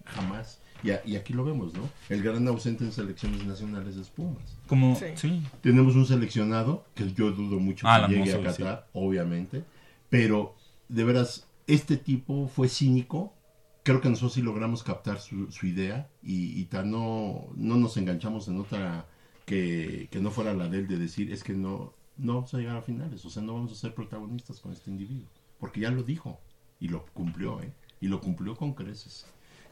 Jamás. 0.06 0.58
Y, 0.82 0.90
a- 0.90 1.02
y 1.04 1.16
aquí 1.16 1.32
lo 1.32 1.44
vemos, 1.44 1.74
¿no? 1.74 1.88
El 2.08 2.22
gran 2.22 2.46
ausente 2.48 2.84
en 2.84 2.92
selecciones 2.92 3.44
nacionales 3.44 3.96
es 3.96 4.08
Pumas. 4.08 4.56
como... 4.66 4.96
Sí. 4.96 5.06
Sí. 5.16 5.42
Tenemos 5.62 5.94
un 5.96 6.06
seleccionado 6.06 6.84
que 6.94 7.12
yo 7.12 7.30
dudo 7.32 7.58
mucho 7.58 7.86
que 7.86 7.90
Alan 7.90 8.10
llegue 8.10 8.32
a 8.32 8.38
sí. 8.38 8.42
Qatar, 8.62 8.88
obviamente, 8.92 9.64
pero 10.08 10.54
de 10.88 11.04
veras, 11.04 11.46
este 11.66 11.96
tipo 11.96 12.48
fue 12.48 12.68
cínico. 12.68 13.34
Creo 13.82 14.00
que 14.00 14.08
nosotros 14.08 14.34
sí 14.34 14.42
logramos 14.42 14.82
captar 14.82 15.20
su, 15.20 15.50
su 15.50 15.66
idea 15.66 16.08
y, 16.22 16.60
y 16.60 16.64
tan 16.66 16.90
no, 16.90 17.46
no 17.56 17.76
nos 17.76 17.96
enganchamos 17.96 18.46
en 18.48 18.60
otra 18.60 19.06
que, 19.46 20.08
que 20.10 20.20
no 20.20 20.30
fuera 20.30 20.52
la 20.52 20.68
de 20.68 20.78
él 20.80 20.86
de 20.86 20.96
decir 20.98 21.32
es 21.32 21.42
que 21.42 21.54
no, 21.54 21.92
no 22.18 22.34
vamos 22.36 22.52
a 22.54 22.58
llegar 22.58 22.76
a 22.76 22.82
finales, 22.82 23.24
o 23.24 23.30
sea, 23.30 23.42
no 23.42 23.54
vamos 23.54 23.72
a 23.72 23.74
ser 23.74 23.94
protagonistas 23.94 24.60
con 24.60 24.72
este 24.72 24.90
individuo, 24.90 25.26
porque 25.58 25.80
ya 25.80 25.90
lo 25.90 26.02
dijo 26.02 26.38
y 26.78 26.88
lo 26.88 27.04
cumplió, 27.14 27.60
¿eh? 27.62 27.72
Y 28.00 28.08
lo 28.08 28.20
cumplió 28.20 28.54
con 28.54 28.74
creces. 28.74 29.26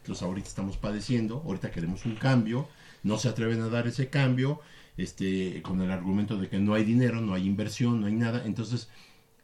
Entonces 0.09 0.27
ahorita 0.27 0.49
estamos 0.49 0.79
padeciendo, 0.79 1.43
ahorita 1.45 1.71
queremos 1.71 2.07
un 2.07 2.15
cambio, 2.15 2.67
no 3.03 3.19
se 3.19 3.29
atreven 3.29 3.61
a 3.61 3.69
dar 3.69 3.87
ese 3.87 4.09
cambio, 4.09 4.59
este, 4.97 5.61
con 5.61 5.83
el 5.83 5.91
argumento 5.91 6.39
de 6.39 6.49
que 6.49 6.59
no 6.59 6.73
hay 6.73 6.83
dinero, 6.83 7.21
no 7.21 7.35
hay 7.35 7.47
inversión, 7.47 8.01
no 8.01 8.07
hay 8.07 8.15
nada, 8.15 8.47
entonces 8.47 8.89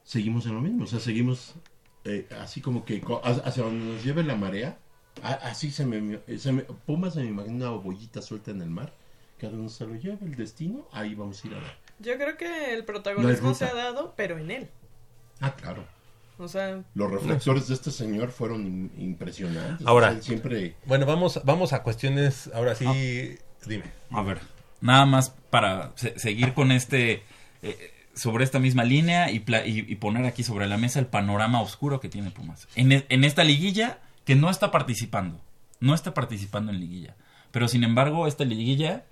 seguimos 0.04 0.46
en 0.46 0.54
lo 0.54 0.62
mismo, 0.62 0.84
o 0.84 0.86
sea, 0.86 1.00
seguimos 1.00 1.56
eh, 2.06 2.26
así 2.40 2.62
como 2.62 2.86
que 2.86 3.02
hacia 3.24 3.62
donde 3.62 3.92
nos 3.92 4.02
lleve 4.02 4.24
la 4.24 4.36
marea, 4.36 4.78
así 5.22 5.70
se 5.70 5.84
me, 5.84 6.20
se 6.38 6.50
me, 6.50 6.62
Pumas 6.62 7.12
se 7.12 7.20
me 7.20 7.26
imagina 7.26 7.70
una 7.70 7.82
bollita 7.82 8.22
suelta 8.22 8.50
en 8.50 8.62
el 8.62 8.70
mar, 8.70 8.94
que 9.36 9.44
a 9.44 9.50
donde 9.50 9.68
se 9.68 9.86
lo 9.86 9.96
lleve 9.96 10.24
el 10.24 10.34
destino, 10.34 10.88
ahí 10.92 11.14
vamos 11.14 11.44
a 11.44 11.46
ir 11.46 11.54
a 11.56 11.58
ver. 11.58 11.76
Yo 11.98 12.16
creo 12.16 12.38
que 12.38 12.72
el 12.72 12.86
protagonismo 12.86 13.52
se 13.52 13.66
ha 13.66 13.74
dado, 13.74 14.14
pero 14.16 14.38
en 14.38 14.50
él. 14.50 14.70
Ah, 15.42 15.54
claro. 15.54 15.84
O 16.38 16.48
sea, 16.48 16.82
Los 16.94 17.10
reflectores 17.10 17.68
de 17.68 17.74
este 17.74 17.90
señor 17.90 18.30
fueron 18.30 18.64
im- 18.66 18.90
impresionantes. 18.98 19.86
Ahora. 19.86 20.08
Él 20.10 20.22
siempre... 20.22 20.74
Bueno, 20.86 21.06
vamos, 21.06 21.40
vamos 21.44 21.72
a 21.72 21.82
cuestiones, 21.82 22.50
ahora 22.54 22.74
sí, 22.74 23.38
dime. 23.66 23.84
A 24.10 24.22
ver, 24.22 24.40
nada 24.80 25.06
más 25.06 25.30
para 25.50 25.92
se- 25.94 26.18
seguir 26.18 26.52
con 26.54 26.72
este, 26.72 27.22
eh, 27.62 27.92
sobre 28.14 28.42
esta 28.44 28.58
misma 28.58 28.82
línea 28.84 29.30
y, 29.30 29.38
pla- 29.40 29.64
y- 29.64 29.86
y 29.88 29.94
poner 29.96 30.26
aquí 30.26 30.42
sobre 30.42 30.66
la 30.66 30.76
mesa 30.76 30.98
el 30.98 31.06
panorama 31.06 31.60
oscuro 31.60 32.00
que 32.00 32.08
tiene 32.08 32.30
Pumas. 32.32 32.66
En, 32.74 32.90
e- 32.90 33.06
en 33.08 33.22
esta 33.24 33.44
liguilla 33.44 34.00
que 34.24 34.34
no 34.34 34.50
está 34.50 34.70
participando, 34.72 35.40
no 35.80 35.94
está 35.94 36.14
participando 36.14 36.72
en 36.72 36.80
liguilla. 36.80 37.14
Pero 37.52 37.68
sin 37.68 37.84
embargo, 37.84 38.26
esta 38.26 38.44
liguilla 38.44 39.04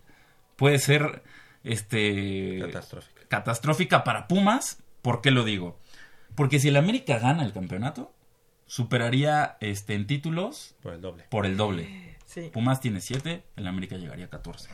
puede 0.56 0.78
ser 0.80 1.22
este 1.62 2.58
Catastrófica. 2.60 3.20
catastrófica 3.28 4.04
para 4.04 4.26
Pumas. 4.28 4.78
¿Por 5.02 5.20
qué 5.20 5.30
lo 5.30 5.44
digo? 5.44 5.78
Porque 6.34 6.58
si 6.60 6.68
el 6.68 6.76
América 6.76 7.18
gana 7.18 7.44
el 7.44 7.52
campeonato, 7.52 8.12
superaría 8.66 9.56
este 9.60 9.94
en 9.94 10.06
títulos 10.06 10.74
Por 10.82 10.94
el 10.94 11.00
doble. 11.00 11.24
por 11.30 11.46
el 11.46 11.56
doble. 11.56 12.16
sí. 12.26 12.50
Pumas 12.52 12.80
tiene 12.80 13.00
7, 13.00 13.42
el 13.56 13.66
América 13.66 13.96
llegaría 13.96 14.26
a 14.26 14.30
14. 14.30 14.68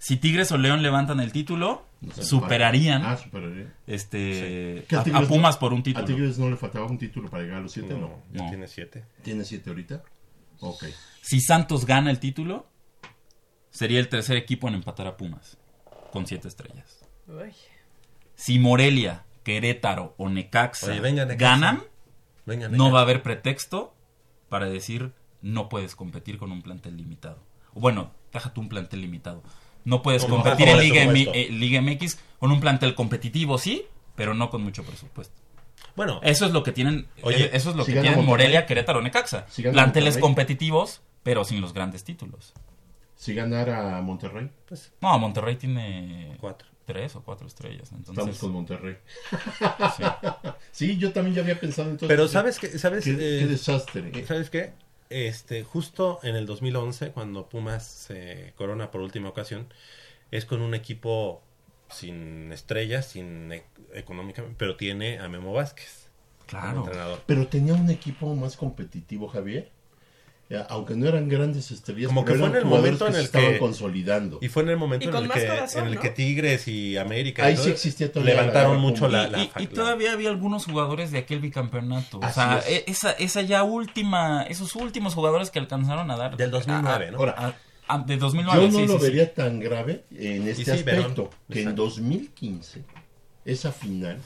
Si 0.00 0.16
Tigres 0.16 0.52
o 0.52 0.58
León 0.58 0.82
levantan 0.82 1.18
el 1.20 1.32
título, 1.32 1.86
No 2.00 2.12
sé, 2.12 2.22
superarían 2.22 3.02
Ah, 3.04 3.16
superaría. 3.16 3.74
este 3.86 4.86
a, 5.12 5.22
Pumas 5.22 5.56
no- 5.56 5.60
por 5.60 5.72
un 5.72 5.82
título. 5.82 6.04
A 6.04 6.06
Tigres 6.06 6.38
no 6.38 6.48
le 6.50 6.56
faltaba 6.56 6.86
un 6.86 6.98
título 6.98 7.28
para 7.28 7.42
llegar 7.42 7.58
a 7.58 7.62
los 7.62 7.72
siete, 7.72 7.94
¿no? 7.94 8.00
No, 8.00 8.22
ya 8.32 8.44
No. 8.44 8.48
tiene 8.50 8.68
siete. 8.68 9.04
¿Tiene 9.22 9.44
siete 9.44 9.70
ahorita? 9.70 10.02
Ok. 10.60 10.84
Si 11.22 11.40
Santos 11.40 11.84
gana 11.86 12.10
el 12.12 12.20
título, 12.20 12.68
sería 13.70 13.98
el 13.98 14.08
tercer 14.08 14.36
equipo 14.36 14.68
en 14.68 14.74
empatar 14.74 15.06
a 15.08 15.16
Pumas 15.16 15.56
con 16.12 16.26
7 16.26 16.46
estrellas. 16.48 17.04
Uy. 17.26 17.52
Si 18.36 18.58
Morelia, 18.58 19.24
Querétaro 19.52 20.14
o 20.18 20.28
Necaxa 20.28 20.90
Oye, 20.92 21.00
venga, 21.00 21.24
Necaxa. 21.24 21.50
ganan, 21.50 21.82
Venga, 22.44 22.68
no 22.68 22.90
va 22.92 22.98
a 23.00 23.02
haber 23.02 23.22
pretexto 23.22 23.94
para 24.50 24.66
decir 24.66 25.12
no 25.40 25.70
puedes 25.70 25.96
competir 25.96 26.36
con 26.36 26.52
un 26.52 26.60
plantel 26.60 26.96
limitado. 26.98 27.38
Bueno, 27.72 28.10
déjate 28.32 28.60
un 28.60 28.68
plantel 28.68 29.00
limitado. 29.00 29.42
No 29.84 30.02
puedes 30.02 30.22
Como 30.24 30.36
competir 30.42 30.68
en 30.68 30.78
Liga, 30.80 31.02
M- 31.02 31.12
presupuesto. 31.12 31.38
eh, 31.38 31.50
Liga 31.50 31.80
MX 31.80 32.18
con 32.38 32.52
un 32.52 32.60
plantel 32.60 32.94
competitivo, 32.94 33.56
sí, 33.56 33.86
pero 34.16 34.34
no 34.34 34.50
con 34.50 34.62
mucho 34.62 34.82
presupuesto. 34.84 35.40
Bueno, 35.96 36.20
Eso 36.22 36.44
es 36.44 36.52
lo 36.52 36.62
que 36.62 36.72
tienen, 36.72 37.08
Oye, 37.22 37.46
eh, 37.46 37.50
eso 37.54 37.70
es 37.70 37.76
lo 37.76 37.84
si 37.84 37.94
que 37.94 38.00
tienen. 38.02 38.24
Morelia, 38.24 38.66
Querétaro, 38.66 39.00
Necaxa. 39.00 39.46
Si 39.48 39.62
Planteles 39.62 40.14
Monterrey. 40.16 40.20
competitivos, 40.20 41.00
pero 41.22 41.44
sin 41.44 41.60
los 41.62 41.72
grandes 41.72 42.04
títulos. 42.04 42.52
Si 43.16 43.32
ganara 43.34 44.00
Monterrey, 44.02 44.50
pues 44.68 44.92
No, 45.00 45.18
Monterrey 45.18 45.56
tiene 45.56 46.36
cuatro. 46.38 46.67
Tres 46.88 47.14
o 47.16 47.22
cuatro 47.22 47.46
estrellas. 47.46 47.92
Entonces, 47.92 48.16
estamos 48.16 48.38
con 48.38 48.52
Monterrey. 48.52 48.96
Sí. 49.96 50.02
Sí, 50.72 50.96
yo 50.96 51.12
también 51.12 51.34
ya 51.34 51.42
había 51.42 51.58
pensado 51.58 51.90
en 51.90 51.96
todo 51.96 52.08
Pero 52.08 52.28
sabes 52.28 52.58
que 52.58 52.78
sabes 52.78 53.04
Qué, 53.04 53.10
eh, 53.10 53.40
qué 53.40 53.46
desastre. 53.46 54.26
¿Sabes 54.26 54.48
qué? 54.48 54.72
Este, 55.10 55.64
justo 55.64 56.20
en 56.22 56.36
el 56.36 56.46
2011 56.46 57.10
cuando 57.10 57.48
Pumas 57.48 57.84
se 57.84 58.52
corona 58.56 58.90
por 58.90 59.00
última 59.00 59.28
ocasión 59.28 59.66
es 60.30 60.44
con 60.44 60.60
un 60.62 60.74
equipo 60.74 61.42
sin 61.90 62.52
estrellas, 62.52 63.06
sin 63.06 63.52
e- 63.52 63.64
económicamente, 63.92 64.56
pero 64.58 64.76
tiene 64.76 65.18
a 65.18 65.28
Memo 65.28 65.52
Vázquez. 65.52 66.08
Claro. 66.46 66.84
entrenador. 66.84 67.22
Pero 67.26 67.48
tenía 67.48 67.74
un 67.74 67.90
equipo 67.90 68.34
más 68.34 68.56
competitivo, 68.56 69.28
Javier. 69.28 69.70
Aunque 70.70 70.96
no 70.96 71.06
eran 71.06 71.28
grandes 71.28 71.70
estrellas, 71.70 72.06
Como 72.08 72.24
que 72.24 72.34
fue 72.34 72.48
en 72.48 72.56
el 72.56 72.64
momento 72.64 73.06
en 73.06 73.12
se 73.12 73.18
el 73.18 73.24
estaban 73.26 73.52
que 73.52 73.58
consolidando. 73.58 74.38
Y 74.40 74.48
fue 74.48 74.62
en 74.62 74.70
el 74.70 74.76
momento 74.78 75.10
en 75.10 75.14
el 75.24 75.30
que 75.30 75.46
corazón, 75.46 75.82
en 75.82 75.88
el 75.88 75.94
¿no? 75.96 76.00
que 76.00 76.08
Tigres 76.08 76.66
y 76.68 76.96
América 76.96 77.42
y 77.42 77.46
Ahí 77.48 77.54
todo 77.54 77.64
sí 77.64 77.70
existía 77.70 78.10
la 78.14 78.22
levantaron 78.22 78.80
mucho 78.80 79.08
la, 79.08 79.28
la- 79.28 79.42
Y, 79.58 79.66
todavía 79.66 80.12
había 80.12 80.30
algunos 80.30 80.64
jugadores 80.64 81.10
de 81.10 81.18
aquel 81.18 81.40
bicampeonato. 81.40 82.18
O 82.20 82.30
sea, 82.30 82.60
es. 82.60 82.68
e- 82.68 82.84
esa, 82.86 83.10
esa 83.12 83.42
ya 83.42 83.62
última, 83.62 84.42
esos 84.44 84.74
últimos 84.74 85.14
jugadores 85.14 85.50
que 85.50 85.58
alcanzaron 85.58 86.10
a 86.10 86.16
dar. 86.16 86.36
Del 86.38 86.50
2009, 86.50 87.08
a- 87.08 87.10
¿no? 87.10 87.18
Ahora, 87.18 87.34
a- 87.36 87.94
a- 87.94 87.98
de 87.98 88.16
2009, 88.16 88.66
Yo 88.66 88.72
no 88.72 88.78
sí, 88.78 88.86
lo 88.86 88.92
sí, 88.94 88.98
sí. 89.00 89.04
vería 89.10 89.34
tan 89.34 89.60
grave 89.60 90.04
en 90.12 90.48
este 90.48 90.64
sí, 90.64 90.70
aspecto, 90.70 91.24
Verón. 91.24 91.30
que 91.50 91.58
en 91.60 91.68
Exacto. 91.68 91.82
2015, 91.82 92.84
esa 93.44 93.70
final, 93.70 94.18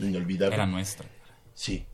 inolvidable, 0.00 0.56
Era 0.56 0.66
nuestra. 0.66 1.06
sí, 1.54 1.86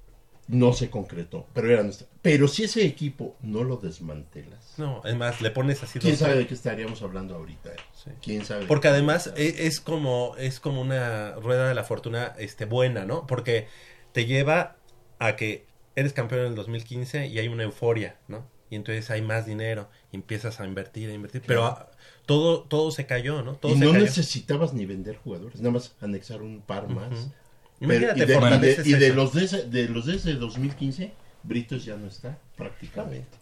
no 0.48 0.72
se 0.72 0.90
concretó, 0.90 1.46
pero 1.54 1.70
era 1.70 1.82
nuestra. 1.82 2.06
Pero 2.22 2.48
si 2.48 2.64
ese 2.64 2.84
equipo 2.84 3.36
no 3.42 3.64
lo 3.64 3.76
desmantelas, 3.76 4.74
No, 4.78 5.02
es 5.04 5.16
más, 5.16 5.40
le 5.40 5.50
pones 5.50 5.82
así 5.82 5.98
¿quién 5.98 6.16
sabe 6.16 6.36
de 6.36 6.46
qué 6.46 6.54
estaríamos 6.54 7.00
hablando 7.02 7.34
ahorita? 7.34 7.70
eh? 7.72 7.76
Sí. 7.94 8.10
¿Quién 8.22 8.44
sabe? 8.44 8.66
Porque 8.66 8.88
además 8.88 9.32
e- 9.36 9.66
es 9.66 9.80
como 9.80 10.34
es 10.36 10.60
como 10.60 10.80
una 10.80 11.32
rueda 11.36 11.68
de 11.68 11.74
la 11.74 11.84
fortuna 11.84 12.34
este 12.38 12.64
buena, 12.66 13.04
¿no? 13.04 13.26
Porque 13.26 13.68
te 14.12 14.26
lleva 14.26 14.76
a 15.18 15.36
que 15.36 15.66
eres 15.96 16.12
campeón 16.12 16.42
en 16.42 16.46
el 16.48 16.54
2015 16.54 17.26
y 17.28 17.38
hay 17.38 17.48
una 17.48 17.62
euforia, 17.62 18.16
¿no? 18.28 18.46
Y 18.70 18.76
entonces 18.76 19.10
hay 19.10 19.22
más 19.22 19.46
dinero 19.46 19.88
y 20.10 20.16
empiezas 20.16 20.58
a 20.60 20.66
invertir, 20.66 21.08
a 21.08 21.14
invertir, 21.14 21.42
pero 21.46 21.88
todo 22.26 22.62
todo 22.62 22.90
se 22.90 23.06
cayó, 23.06 23.42
¿no? 23.42 23.54
Todo 23.54 23.72
y 23.72 23.78
se 23.78 23.84
no 23.84 23.92
cayó. 23.92 24.04
necesitabas 24.04 24.72
ni 24.74 24.84
vender 24.86 25.16
jugadores, 25.16 25.60
nada 25.60 25.70
más 25.72 25.94
anexar 26.00 26.42
un 26.42 26.60
par 26.60 26.88
más. 26.88 27.30
Imagínate, 27.80 28.22
y 28.22 28.26
de, 28.26 28.34
y 28.34 28.58
de- 28.58 28.82
y 28.88 28.92
de 28.94 29.12
los 29.14 29.32
de 29.34 29.44
ese, 29.44 29.62
de 29.64 29.88
los 29.88 30.06
de 30.06 30.16
ese 30.16 30.34
2015, 30.34 31.12
Britos 31.42 31.84
ya 31.84 31.96
no 31.96 32.06
está 32.06 32.38
prácticamente. 32.56 33.38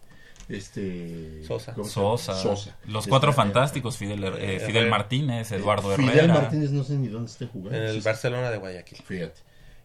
Este 0.49 1.43
Sosa. 1.45 1.73
Sosa, 1.85 2.33
Sosa. 2.35 2.77
los 2.85 3.07
cuatro 3.07 3.31
fantásticos, 3.31 3.97
Fidel, 3.97 4.23
eh, 4.23 4.27
Herrera. 4.27 4.65
Fidel 4.67 4.89
Martínez, 4.89 5.51
Eduardo 5.51 5.95
Fidel 5.95 6.09
Herrera. 6.17 6.33
Martínez 6.33 6.71
no 6.71 6.83
sé 6.83 6.93
ni 6.95 7.07
dónde 7.07 7.31
esté 7.31 7.47
jugando. 7.47 7.77
en 7.79 7.85
el 7.85 8.01
Barcelona 8.01 8.51
de 8.51 8.57
Guayaquil. 8.57 8.99
Fíjate. 9.05 9.39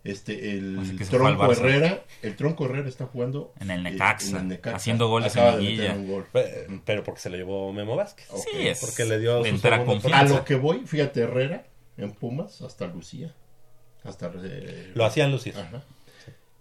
Este, 0.05 0.53
el 0.57 0.79
al 0.79 1.09
Tronco. 1.09 1.53
Herrera, 1.53 2.03
el 2.23 2.35
Tronco 2.37 2.65
Herrera 2.67 2.89
está 2.89 3.07
jugando 3.07 3.53
En 3.61 3.71
el 3.71 3.85
eh, 3.87 3.91
Necaxa, 3.93 4.31
en 4.31 4.37
el 4.37 4.49
Necaxa. 4.49 4.77
haciendo 4.77 5.09
goles 5.09 5.35
en 5.37 5.43
Acaba 5.43 5.59
liguilla. 5.59 5.95
gol. 5.97 6.27
Pe- 6.33 6.67
Pero 6.85 7.05
porque 7.05 7.21
se 7.21 7.31
lo 7.31 7.37
llevó 7.37 7.73
Memo 7.73 7.95
Vázquez. 7.97 8.27
Sí, 8.51 8.67
es 8.69 8.81
Porque 8.81 9.05
le 9.05 9.19
dio 9.19 9.41
su 9.41 9.47
entera 9.47 9.85
A 10.15 10.23
lo 10.25 10.45
que 10.45 10.55
voy, 10.55 10.83
fíjate, 10.87 11.21
Herrera 11.23 11.65
en 11.97 12.13
Pumas 12.13 12.63
hasta 12.63 12.87
Lucía. 12.87 13.35
Hasta 14.05 14.31
eh, 14.43 14.93
Lo 14.95 15.05
hacían 15.05 15.31
lucir. 15.33 15.55
Ajá. 15.57 15.83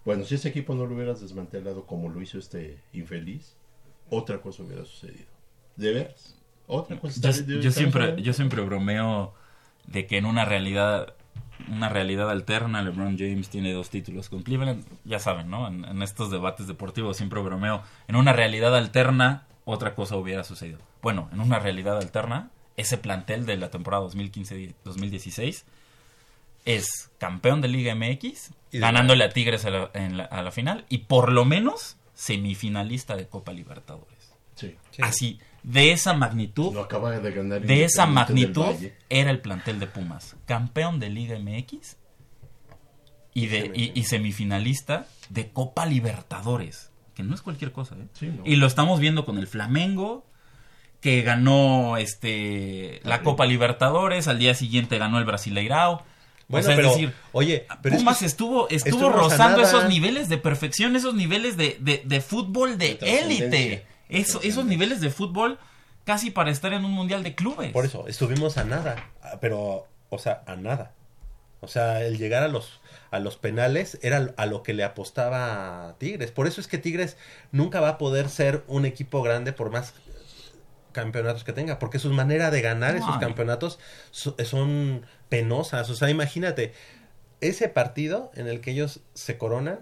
Bueno, 0.06 0.24
si 0.24 0.36
ese 0.36 0.50
equipo 0.50 0.74
no 0.74 0.86
lo 0.86 0.96
hubieras 0.96 1.20
desmantelado 1.22 1.86
como 1.86 2.10
lo 2.10 2.22
hizo 2.22 2.40
este 2.40 2.78
infeliz, 2.94 3.56
otra 4.10 4.40
cosa 4.42 4.64
hubiera 4.64 4.86
sucedido. 4.86 5.26
¿De 5.76 5.94
veras? 5.94 6.36
Otra 6.68 6.98
cosa. 7.00 7.20
Yo, 7.22 7.30
estaría- 7.30 7.62
yo 7.62 7.70
estamos 7.70 7.76
siempre, 7.76 8.22
yo 8.22 8.34
siempre 8.34 8.62
bromeo 8.62 9.34
de 9.86 10.06
que 10.08 10.18
en 10.18 10.26
una 10.26 10.46
realidad, 10.46 11.14
una 11.70 11.90
realidad 11.90 12.30
alterna, 12.30 12.82
LeBron 12.82 13.18
James 13.18 13.50
tiene 13.50 13.74
dos 13.74 13.90
títulos 13.90 14.30
con 14.30 14.44
Cleveland. 14.44 14.86
Ya 15.06 15.20
saben, 15.20 15.50
¿no? 15.50 15.68
En, 15.68 15.84
en 15.86 16.02
estos 16.02 16.32
debates 16.32 16.68
deportivos 16.68 17.18
siempre 17.18 17.42
bromeo. 17.42 17.84
En 18.08 18.16
una 18.16 18.32
realidad 18.34 18.76
alterna, 18.76 19.46
otra 19.66 19.94
cosa 19.94 20.16
hubiera 20.16 20.44
sucedido. 20.46 20.80
Bueno, 21.02 21.30
en 21.34 21.42
una 21.42 21.60
realidad 21.60 21.98
alterna, 21.98 22.50
ese 22.78 22.98
plantel 22.98 23.46
de 23.46 23.58
la 23.58 23.70
temporada 23.72 24.04
2015-2016 24.06 25.64
es 26.68 27.10
campeón 27.18 27.62
de 27.62 27.68
Liga 27.70 27.96
MX, 27.96 28.52
Y 28.72 28.78
de- 28.78 28.80
ganándole 28.80 29.24
a 29.24 29.30
Tigres 29.30 29.66
a 29.66 29.70
la, 29.72 29.90
en 29.94 30.18
la- 30.18 30.26
a 30.26 30.42
la 30.44 30.52
final 30.52 30.86
y 30.90 31.00
por 31.00 31.32
lo 31.32 31.46
menos 31.46 31.98
semifinalista 32.14 33.16
de 33.16 33.28
Copa 33.28 33.52
Libertadores. 33.54 34.34
Sí. 34.56 34.76
Así, 35.02 35.40
de 35.64 35.92
esa 35.92 36.14
magnitud, 36.14 36.74
Lo 36.74 36.82
acaba 36.82 37.12
de 37.12 37.32
ganar. 37.32 37.62
de 37.62 37.84
esa 37.84 38.06
magnitud 38.06 38.66
era 39.10 39.32
el 39.32 39.40
plantel 39.40 39.80
de 39.80 39.88
Pumas. 39.88 40.36
Campeón 40.46 41.00
de 41.00 41.10
Liga 41.10 41.38
MX 41.40 41.98
y, 43.34 43.48
de, 43.48 43.72
y, 43.76 43.92
y 44.00 44.04
semifinalista 44.06 45.08
de 45.30 45.50
Copa 45.52 45.86
Libertadores. 45.86 46.92
Que 47.14 47.24
no 47.24 47.34
es 47.36 47.42
cualquier 47.42 47.72
cosa, 47.72 47.96
¿eh? 47.96 48.08
Sí, 48.14 48.28
no. 48.28 48.44
Y 48.46 48.56
lo 48.58 48.68
estamos 48.68 49.00
viendo 49.00 49.26
con 49.26 49.38
el 49.38 49.48
Flamengo, 49.48 50.26
que 51.02 51.22
ganó 51.22 51.98
este 51.98 53.00
la 53.04 53.22
Copa 53.22 53.46
Libertadores, 53.46 54.28
al 54.28 54.40
día 54.40 54.54
siguiente 54.56 54.98
ganó 54.98 55.18
el 55.20 55.26
Brasileirao. 55.26 56.04
Bueno, 56.50 56.64
o 56.64 56.68
sea, 56.68 56.76
pero, 56.78 56.90
es 56.90 56.96
decir, 56.96 57.14
oye, 57.34 57.68
pero 57.82 57.98
Pumas 57.98 58.22
estuvo, 58.22 58.70
estuvo 58.70 59.10
rozando 59.10 59.62
esos 59.62 59.90
niveles 59.90 60.30
de 60.30 60.38
perfección, 60.38 60.96
esos 60.96 61.14
niveles 61.14 61.58
de, 61.58 61.78
de, 61.82 62.02
de 62.06 62.22
fútbol 62.22 62.78
de 62.78 62.98
élite. 63.02 63.86
Eso- 64.10 64.40
esos 64.42 64.64
niveles 64.66 65.02
de 65.02 65.10
fútbol 65.10 65.60
casi 66.06 66.32
para 66.32 66.50
estar 66.50 66.72
en 66.72 66.86
un 66.86 66.92
mundial 66.92 67.22
de 67.24 67.36
clubes. 67.36 67.74
Por 67.74 67.84
eso, 67.84 68.08
estuvimos 68.08 68.58
a 68.58 68.64
nada, 68.64 68.96
pero, 69.42 69.88
o 70.10 70.18
sea, 70.20 70.42
a 70.46 70.56
nada. 70.56 70.94
O 71.60 71.68
sea, 71.68 72.02
el 72.06 72.18
llegar 72.18 72.44
a 72.44 72.48
los, 72.48 72.80
a 73.12 73.20
los 73.20 73.36
penales 73.36 74.00
era 74.02 74.34
a 74.38 74.46
lo 74.46 74.64
que 74.64 74.74
le 74.74 74.84
apostaba 74.86 75.96
Tigres. 75.98 76.32
Por 76.32 76.48
eso 76.48 76.62
es 76.62 76.68
que 76.68 76.78
Tigres 76.78 77.18
nunca 77.52 77.82
va 77.82 77.90
a 77.90 77.98
poder 77.98 78.30
ser 78.30 78.64
un 78.68 78.86
equipo 78.86 79.22
grande 79.22 79.52
por 79.52 79.70
más 79.72 79.94
campeonatos 80.92 81.44
que 81.44 81.54
tenga, 81.54 81.78
porque 81.80 82.00
su 82.00 82.12
manera 82.12 82.50
de 82.52 82.62
ganar 82.62 82.96
No, 82.96 83.00
esos 83.06 83.18
campeonatos 83.20 83.78
so- 84.12 84.36
son 84.46 85.06
penosas. 85.30 85.90
O 85.90 85.96
sea, 85.96 86.10
imagínate, 86.10 86.74
ese 87.42 87.70
partido 87.70 88.32
en 88.36 88.48
el 88.48 88.62
que 88.62 88.72
ellos 88.72 89.02
se 89.14 89.38
coronan, 89.38 89.80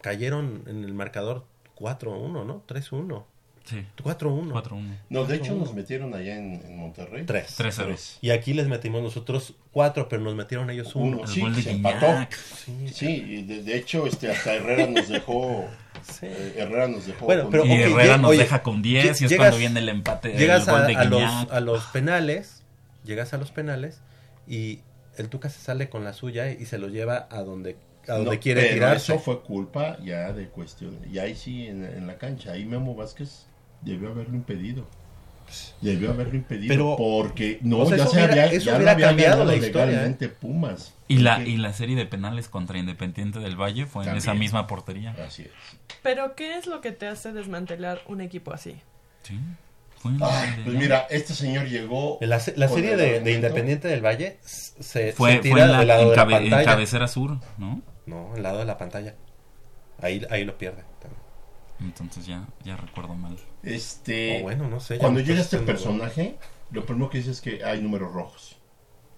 cayeron 0.00 0.64
en 0.66 0.84
el 0.84 0.94
marcador 0.94 1.44
4-1, 1.78 2.44
¿no? 2.46 2.62
3-1. 2.66 3.24
Sí. 3.64 3.82
4-1. 4.02 4.52
4-1. 4.52 4.98
No, 5.08 5.24
de 5.24 5.36
hecho 5.36 5.54
nos 5.54 5.72
metieron 5.72 6.12
allá 6.14 6.36
en, 6.36 6.60
en 6.66 6.76
Monterrey. 6.76 7.24
3. 7.24 7.58
3-0. 7.58 8.18
Y 8.20 8.28
aquí 8.30 8.52
les 8.52 8.68
metimos 8.68 9.02
nosotros 9.02 9.54
4, 9.72 10.06
pero 10.10 10.20
nos 10.20 10.34
metieron 10.34 10.68
ellos 10.68 10.94
1. 10.94 11.06
Uno, 11.06 11.22
El 11.22 11.28
sí, 11.28 11.40
gol 11.40 11.54
de 11.56 11.62
se 11.62 11.72
Guiñac. 11.72 11.94
empató. 11.94 12.36
Sí. 12.66 12.88
Sí, 12.92 13.06
y 13.26 13.42
de, 13.44 13.62
de 13.62 13.76
hecho, 13.76 14.06
este, 14.06 14.30
hasta 14.30 14.52
Herrera 14.54 14.86
nos 14.86 15.08
dejó. 15.08 15.66
Sí. 16.04 16.26
eh, 16.26 16.56
Herrera 16.58 16.86
nos 16.86 17.06
dejó. 17.06 17.24
Bueno, 17.24 17.44
con- 17.44 17.52
pero 17.52 17.64
Y 17.64 17.70
ok, 17.72 17.78
Herrera 17.78 18.18
nos 18.18 18.32
oye, 18.32 18.40
deja 18.40 18.62
con 18.62 18.82
10 18.82 19.04
y 19.06 19.08
es 19.08 19.20
llegas- 19.30 19.36
cuando 19.38 19.56
viene 19.56 19.80
el 19.80 19.88
empate. 19.88 20.34
Llegas 20.36 20.68
el 20.68 20.74
a, 20.74 20.78
gol 20.78 20.86
de 20.88 20.96
a 20.96 21.04
los, 21.04 21.50
a 21.50 21.60
los 21.60 21.84
penales, 21.86 22.62
llegas 23.04 23.32
a 23.32 23.38
los 23.38 23.50
penales 23.52 24.02
y 24.46 24.80
el 25.16 25.28
Tuca 25.28 25.48
se 25.48 25.60
sale 25.60 25.88
con 25.88 26.04
la 26.04 26.12
suya 26.12 26.50
y 26.50 26.64
se 26.66 26.78
lo 26.78 26.88
lleva 26.88 27.28
a 27.30 27.42
donde, 27.42 27.76
a 28.08 28.14
donde 28.14 28.34
No, 28.36 28.40
quiere 28.40 28.62
pero 28.62 28.74
tirarse. 28.74 29.12
Eso 29.14 29.22
fue 29.22 29.42
culpa 29.42 29.96
ya 30.02 30.32
de 30.32 30.48
cuestión. 30.48 30.98
Y 31.10 31.18
ahí 31.18 31.34
sí, 31.34 31.66
en, 31.66 31.84
en 31.84 32.06
la 32.06 32.18
cancha. 32.18 32.52
Ahí 32.52 32.64
Memo 32.64 32.94
Vázquez 32.94 33.46
debió 33.82 34.10
haberlo 34.10 34.34
impedido. 34.34 34.86
Debió 35.82 36.10
haberlo 36.10 36.36
impedido. 36.36 36.68
Pero- 36.74 36.96
porque 36.96 37.58
no, 37.62 37.80
o 37.80 37.86
sea, 37.86 37.96
ya 37.98 38.02
eso 38.04 38.10
se 38.12 38.16
hubiera- 38.16 38.32
había, 38.32 38.46
eso 38.46 38.64
ya 38.66 38.70
lo 38.72 38.76
hubiera 38.78 38.92
había 38.92 39.06
cambiado 39.08 39.44
la 39.44 39.56
historia, 39.56 40.06
¿eh? 40.06 40.28
Pumas. 40.28 40.94
Y 41.06 41.18
la, 41.18 41.42
y 41.42 41.58
la 41.58 41.72
serie 41.74 41.96
de 41.96 42.06
penales 42.06 42.48
contra 42.48 42.78
Independiente 42.78 43.38
del 43.40 43.54
Valle 43.60 43.84
fue 43.86 44.06
en 44.08 44.16
esa 44.16 44.32
misma 44.34 44.66
portería. 44.66 45.14
Así 45.24 45.42
es. 45.42 45.50
Pero, 46.02 46.34
¿qué 46.34 46.56
es 46.56 46.66
lo 46.66 46.80
que 46.80 46.92
te 46.92 47.06
hace 47.06 47.32
desmantelar 47.32 48.00
un 48.08 48.20
equipo 48.22 48.52
así? 48.54 48.80
Sí. 49.22 49.38
Pues 50.64 50.76
mira, 50.76 51.06
este 51.10 51.34
señor 51.34 51.66
llegó. 51.66 52.18
La, 52.20 52.40
la 52.56 52.68
serie 52.68 52.96
de, 52.96 53.32
Independiente 53.32 53.88
del 53.88 54.04
Valle 54.04 54.38
se, 54.44 55.12
Fue, 55.12 55.12
se 55.12 55.12
fue 55.12 55.38
tira 55.40 55.64
en 55.64 55.72
la, 55.72 55.78
del 55.78 55.88
lado 55.88 56.02
en 56.02 56.08
de 56.10 56.16
la 56.16 56.22
cabe- 56.22 56.34
en 56.36 56.42
pantalla. 56.50 56.64
cabecera 56.70 57.08
sur, 57.08 57.38
¿no? 57.58 57.82
No, 58.06 58.32
al 58.34 58.42
lado 58.42 58.58
de 58.58 58.64
la 58.66 58.76
pantalla. 58.78 59.14
Ahí, 60.00 60.24
ahí 60.30 60.44
lo 60.44 60.58
pierde. 60.58 60.82
Entonces 61.80 62.26
ya, 62.26 62.46
ya 62.64 62.76
recuerdo 62.76 63.14
mal. 63.14 63.36
Este. 63.62 64.40
O 64.40 64.42
bueno, 64.42 64.68
no 64.68 64.80
sé, 64.80 64.98
Cuando 64.98 65.20
llega 65.20 65.40
este 65.40 65.58
personaje, 65.58 66.36
lo 66.70 66.84
primero 66.86 67.10
que 67.10 67.18
dice 67.18 67.30
es 67.30 67.40
que 67.40 67.64
hay 67.64 67.80
números 67.82 68.12
rojos. 68.12 68.56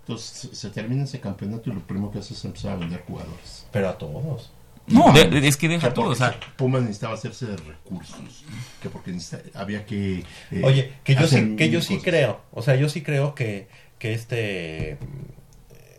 Entonces 0.01 0.27
se- 0.51 0.55
se 0.55 0.71
termina 0.71 1.05
ese 1.05 1.21
campeonato 1.21 1.69
y 1.71 1.75
lo 1.75 1.81
primero 1.81 2.11
que 2.13 2.21
hace 2.21 2.35
es 2.35 2.45
empezar 2.45 2.73
a 2.73 2.77
vender 2.77 3.03
jugadores. 3.07 3.67
Pero 3.73 3.89
a 3.89 3.99
todos. 3.99 4.53
No, 4.89 5.13
de- 5.13 5.25
de- 5.29 5.49
es 5.49 5.57
que 5.57 5.69
deja 5.69 5.93
todo, 5.93 6.11
o 6.11 6.15
sea. 6.15 6.39
Pumas 6.57 6.83
necesitaba 6.83 7.15
hacerse 7.15 7.47
de 7.47 7.57
recursos. 7.57 8.45
Que 8.83 8.89
porque 8.89 9.17
había 9.55 9.85
que. 9.85 10.25
eh, 10.51 10.61
Oye, 10.63 10.93
que 11.05 11.15
yo 11.15 11.27
sí, 11.27 11.57
que 11.57 11.71
yo 11.71 11.81
sí 11.83 11.99
creo, 11.99 12.41
o 12.53 12.63
sea, 12.63 12.77
yo 12.77 12.89
sí 12.89 13.03
creo 13.03 13.35
que, 13.35 13.69
que 13.99 14.13
este, 14.15 14.99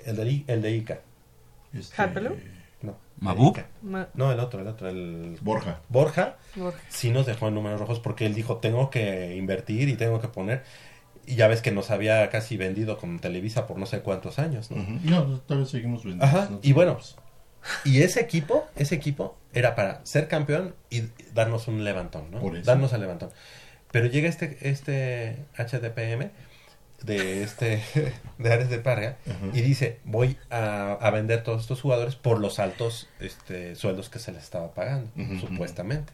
el 0.05 0.15
de, 0.15 0.43
el 0.47 0.61
de 0.61 0.71
Ica. 0.71 0.99
Este. 1.73 1.95
No. 2.81 2.95
¿Mabú? 3.19 3.47
el 3.47 3.49
Ica. 3.51 3.67
No, 4.13 4.31
el 4.31 4.39
otro, 4.39 4.61
el 4.61 4.67
otro, 4.67 4.87
el... 4.87 5.37
Borja. 5.41 5.81
Borja, 5.89 6.37
Borja. 6.55 6.79
sí 6.89 7.09
nos 7.09 7.25
dejó 7.25 7.47
en 7.49 7.55
números 7.55 7.79
rojos 7.79 7.99
porque 7.99 8.25
él 8.25 8.33
dijo, 8.35 8.57
tengo 8.57 8.89
que 8.89 9.35
invertir 9.35 9.89
y 9.89 9.95
tengo 9.95 10.21
que 10.21 10.27
poner, 10.29 10.63
y 11.25 11.35
ya 11.35 11.47
ves 11.49 11.61
que 11.61 11.71
nos 11.71 11.91
había 11.91 12.29
casi 12.29 12.55
vendido 12.55 12.97
con 12.97 13.19
Televisa 13.19 13.67
por 13.67 13.77
no 13.77 13.85
sé 13.85 13.99
cuántos 13.99 14.39
años, 14.39 14.71
¿no? 14.71 14.81
Ujú. 14.81 14.99
No, 15.03 15.23
todavía 15.41 15.67
seguimos 15.67 16.03
vendiendo. 16.03 16.25
Ajá, 16.25 16.47
¿no? 16.51 16.59
y 16.61 16.71
bueno, 16.71 16.97
y 17.83 18.01
ese 18.01 18.21
equipo, 18.21 18.67
ese 18.75 18.95
equipo 18.95 19.37
era 19.53 19.75
para 19.75 20.05
ser 20.05 20.27
campeón 20.27 20.75
y 20.89 21.03
darnos 21.33 21.67
un 21.67 21.83
levantón, 21.83 22.31
¿no? 22.31 22.39
Por 22.39 22.55
eso. 22.55 22.65
Darnos 22.65 22.93
el 22.93 23.01
levantón. 23.01 23.31
Pero 23.91 24.07
llega 24.07 24.29
este, 24.29 24.57
este 24.61 25.45
HDPM 25.57 26.29
de 27.03 27.43
este 27.43 27.81
de 28.37 28.53
Ares 28.53 28.69
de 28.69 28.79
Parga 28.79 29.17
y 29.53 29.61
dice 29.61 29.99
voy 30.03 30.37
a, 30.49 30.93
a 30.93 31.11
vender 31.11 31.43
todos 31.43 31.61
estos 31.61 31.81
jugadores 31.81 32.15
por 32.15 32.39
los 32.39 32.59
altos 32.59 33.07
este, 33.19 33.75
sueldos 33.75 34.09
que 34.09 34.19
se 34.19 34.31
les 34.31 34.43
estaba 34.43 34.73
pagando, 34.73 35.11
supuestamente. 35.39 36.13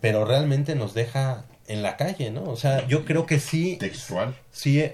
Pero 0.00 0.24
realmente 0.24 0.74
nos 0.74 0.92
deja 0.92 1.46
en 1.66 1.82
la 1.82 1.96
calle, 1.96 2.30
¿no? 2.30 2.44
O 2.44 2.56
sea, 2.56 2.86
yo 2.86 3.04
creo 3.04 3.24
que 3.26 3.40
sí. 3.40 3.76
Textual. 3.78 4.36
Sí. 4.50 4.84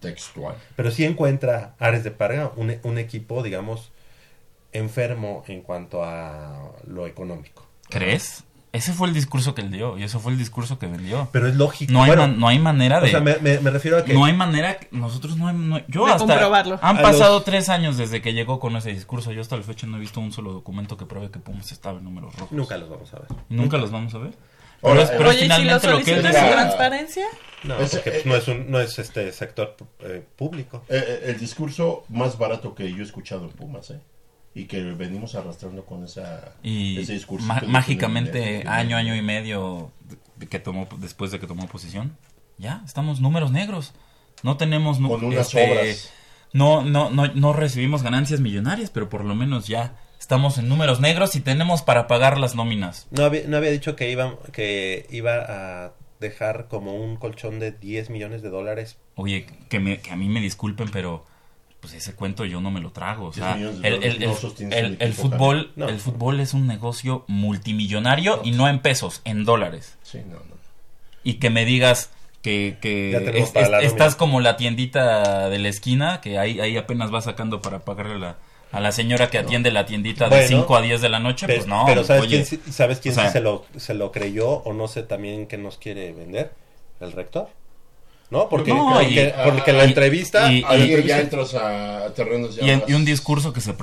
Textual. 0.00 0.56
Pero 0.76 0.90
sí 0.90 1.04
encuentra 1.04 1.74
Ares 1.78 2.04
de 2.04 2.10
Parga 2.10 2.52
un, 2.56 2.76
un 2.82 2.98
equipo, 2.98 3.42
digamos, 3.42 3.91
enfermo 4.72 5.44
en 5.48 5.62
cuanto 5.62 6.02
a 6.04 6.72
lo 6.86 7.06
económico. 7.06 7.66
¿Crees? 7.88 8.44
Ese 8.72 8.94
fue 8.94 9.06
el 9.06 9.12
discurso 9.12 9.54
que 9.54 9.60
él 9.60 9.70
dio 9.70 9.98
y 9.98 10.02
eso 10.02 10.18
fue 10.18 10.32
el 10.32 10.38
discurso 10.38 10.78
que 10.78 10.86
vendió. 10.86 11.28
Pero 11.30 11.46
es 11.46 11.56
lógico. 11.56 11.92
No 11.92 12.02
hay, 12.04 12.08
Bueno, 12.08 12.22
man- 12.22 12.40
no 12.40 12.48
hay 12.48 12.58
manera 12.58 13.00
de. 13.02 13.08
O 13.08 13.10
sea, 13.10 13.20
me, 13.20 13.36
me- 13.36 13.60
me 13.60 13.70
refiero 13.70 13.98
a 13.98 14.04
que. 14.04 14.14
No 14.14 14.24
hay 14.24 14.32
manera. 14.32 14.78
que- 14.78 14.88
Nosotros 14.92 15.36
no 15.36 15.48
hay. 15.48 15.54
no- 15.54 15.86
yo 15.88 16.06
De 16.06 16.12
hasta. 16.12 16.26
comprobarlo. 16.26 16.78
Han 16.80 16.96
A 16.98 17.02
pasado 17.02 17.34
los- 17.34 17.44
tres 17.44 17.68
años 17.68 17.98
desde 17.98 18.22
que 18.22 18.32
llegó 18.32 18.58
con 18.60 18.74
ese 18.76 18.90
discurso. 18.90 19.30
Yo 19.30 19.42
hasta 19.42 19.58
la 19.58 19.62
fecha 19.62 19.86
no 19.86 19.98
he 19.98 20.00
visto 20.00 20.20
un 20.20 20.32
solo 20.32 20.54
documento 20.54 20.96
que 20.96 21.04
pruebe 21.04 21.30
que 21.30 21.38
Pumas 21.38 21.70
estaba 21.70 21.98
en 21.98 22.04
números 22.04 22.34
rojos. 22.34 22.50
Nunca 22.52 22.78
los 22.78 22.88
vamos 22.88 23.12
a 23.12 23.18
ver. 23.18 23.28
Nunca 23.50 23.76
los 23.76 23.90
vamos 23.90 24.14
a 24.14 24.18
ver. 24.18 24.32
Ahora, 24.84 24.94
Pero, 24.94 25.02
es- 25.02 25.10
pero 25.10 25.28
Oye, 25.28 25.38
¿y 25.38 25.42
si 25.42 25.48
lo 25.48 25.54
finalmente 25.54 25.86
lo 25.90 25.98
que 26.02 26.22
decía. 26.22 26.50
transparencia? 26.52 27.26
No, 27.64 27.78
Ese- 27.78 27.96
porque 27.98 28.10
pues, 28.10 28.24
eh, 28.24 28.28
no 28.30 28.36
es 28.36 28.48
un, 28.48 28.70
no 28.70 28.80
es 28.80 28.98
este 28.98 29.30
sector 29.32 29.76
eh, 30.00 30.24
público. 30.34 30.82
Eh, 30.88 31.24
el 31.26 31.38
discurso 31.38 32.04
más 32.08 32.38
barato 32.38 32.74
que 32.74 32.90
yo 32.90 33.00
he 33.00 33.02
escuchado 33.02 33.44
en 33.44 33.50
Pumas, 33.50 33.90
¿eh? 33.90 34.00
Y 34.54 34.64
que 34.64 34.82
venimos 34.82 35.34
arrastrando 35.34 35.86
con 35.86 36.04
esa, 36.04 36.54
Y 36.62 37.00
ese 37.00 37.14
discurso. 37.14 37.46
mágicamente, 37.46 38.64
año, 38.66 38.96
año 38.96 39.16
y 39.16 39.22
medio 39.22 39.92
que 40.50 40.58
tomó, 40.58 40.88
después 40.98 41.30
de 41.30 41.40
que 41.40 41.46
tomó 41.46 41.66
posición, 41.68 42.16
ya 42.58 42.82
estamos 42.84 43.20
números 43.20 43.50
negros. 43.50 43.92
No 44.42 44.56
tenemos. 44.56 44.98
Con 44.98 45.24
unas 45.24 45.46
este, 45.46 45.70
obras. 45.70 46.12
No, 46.52 46.82
no, 46.82 47.08
no, 47.10 47.28
no 47.28 47.52
recibimos 47.52 48.02
ganancias 48.02 48.40
millonarias, 48.40 48.90
pero 48.90 49.08
por 49.08 49.24
lo 49.24 49.34
menos 49.34 49.68
ya 49.68 49.96
estamos 50.18 50.58
en 50.58 50.68
números 50.68 51.00
negros 51.00 51.34
y 51.34 51.40
tenemos 51.40 51.82
para 51.82 52.06
pagar 52.06 52.38
las 52.38 52.54
nóminas. 52.54 53.08
No 53.10 53.24
había, 53.24 53.46
no 53.48 53.56
había 53.56 53.70
dicho 53.70 53.96
que 53.96 54.10
iba, 54.10 54.38
que 54.52 55.06
iba 55.10 55.86
a 55.86 55.92
dejar 56.20 56.68
como 56.68 56.94
un 56.94 57.16
colchón 57.16 57.58
de 57.58 57.72
10 57.72 58.10
millones 58.10 58.42
de 58.42 58.50
dólares. 58.50 58.98
Oye, 59.14 59.46
que, 59.68 59.80
me, 59.80 60.00
que 60.00 60.10
a 60.10 60.16
mí 60.16 60.28
me 60.28 60.40
disculpen, 60.40 60.90
pero 60.90 61.24
pues 61.82 61.92
ese 61.94 62.14
cuento 62.14 62.44
yo 62.46 62.60
no 62.62 62.70
me 62.70 62.80
lo 62.80 62.92
trago. 62.92 63.26
O 63.26 63.32
10 63.32 63.44
sea, 63.44 63.56
el, 63.56 64.02
el- 64.02 64.96
el- 65.00 65.12
fútbol. 65.12 65.72
No. 65.76 65.88
el 65.88 65.98
fútbol 65.98 66.40
es 66.40 66.54
un 66.54 66.66
negocio 66.66 67.24
multimillonario 67.28 68.40
y 68.44 68.52
no 68.52 68.68
en 68.68 68.78
pesos, 68.80 69.20
en 69.24 69.44
dólares. 69.44 69.98
Sí, 70.02 70.18
no, 70.26 70.36
no. 70.36 70.56
Y 71.24 71.34
que 71.34 71.50
me 71.50 71.64
digas 71.64 72.10
que, 72.40 72.76
es- 73.34 73.54
es- 73.54 73.82
estás 73.84 74.16
como 74.16 74.40
la 74.40 74.56
tiendita 74.56 75.48
de 75.50 75.58
la 75.58 75.68
esquina, 75.68 76.20
que 76.20 76.38
ahí, 76.38 76.58
ahí 76.60 76.76
apenas 76.76 77.12
va 77.12 77.20
sacando 77.20 77.60
para 77.60 77.80
pagarle 77.80 78.14
a 78.14 78.18
la, 78.18 78.36
a 78.72 78.80
la 78.80 78.90
señora 78.92 79.28
que 79.28 79.38
atiende 79.38 79.70
la 79.70 79.84
tiendita 79.84 80.24
de 80.28 80.36
Bueno, 80.36 80.48
5 80.62 80.76
a 80.76 80.82
10 80.82 81.00
de 81.02 81.08
la 81.08 81.18
noche. 81.18 81.46
Pero, 81.46 81.58
pues 81.58 81.68
no, 81.68 81.84
pero 81.86 82.04
¿sabes 82.04 82.22
oye, 82.22 82.44
quién, 82.44 82.46
sí- 82.46 82.72
¿sabes 82.72 83.00
quién 83.00 83.12
o 83.12 83.14
sea, 83.16 83.26
sí 83.26 83.32
se 83.32 83.40
lo, 83.40 83.64
se 83.76 83.94
lo 83.94 84.10
creyó 84.12 84.48
o 84.48 84.72
no 84.72 84.88
sé 84.88 85.02
también 85.02 85.46
que 85.46 85.58
nos 85.58 85.78
quiere 85.78 86.12
vender? 86.12 86.52
El 87.00 87.12
rector. 87.12 87.48
¿No? 88.32 88.48
Porque, 88.48 88.72
No, 88.72 88.94
porque, 88.94 89.34
y- 89.36 89.44
porque 89.50 89.72
la 89.74 89.84
y- 89.84 89.88
entrevista... 89.88 90.50
y- 90.50 90.64
Ahí 90.66 90.94
y- 90.94 91.02
ya 91.06 91.20
entras 91.20 91.52
a 91.54 92.14
terrenos 92.14 92.56
ya 92.56 92.64
y, 92.64 92.70
en- 92.70 92.78
más 92.80 92.88
y 92.88 92.94
un 92.94 93.04
discurso 93.04 93.52
que 93.52 93.60
se, 93.60 93.74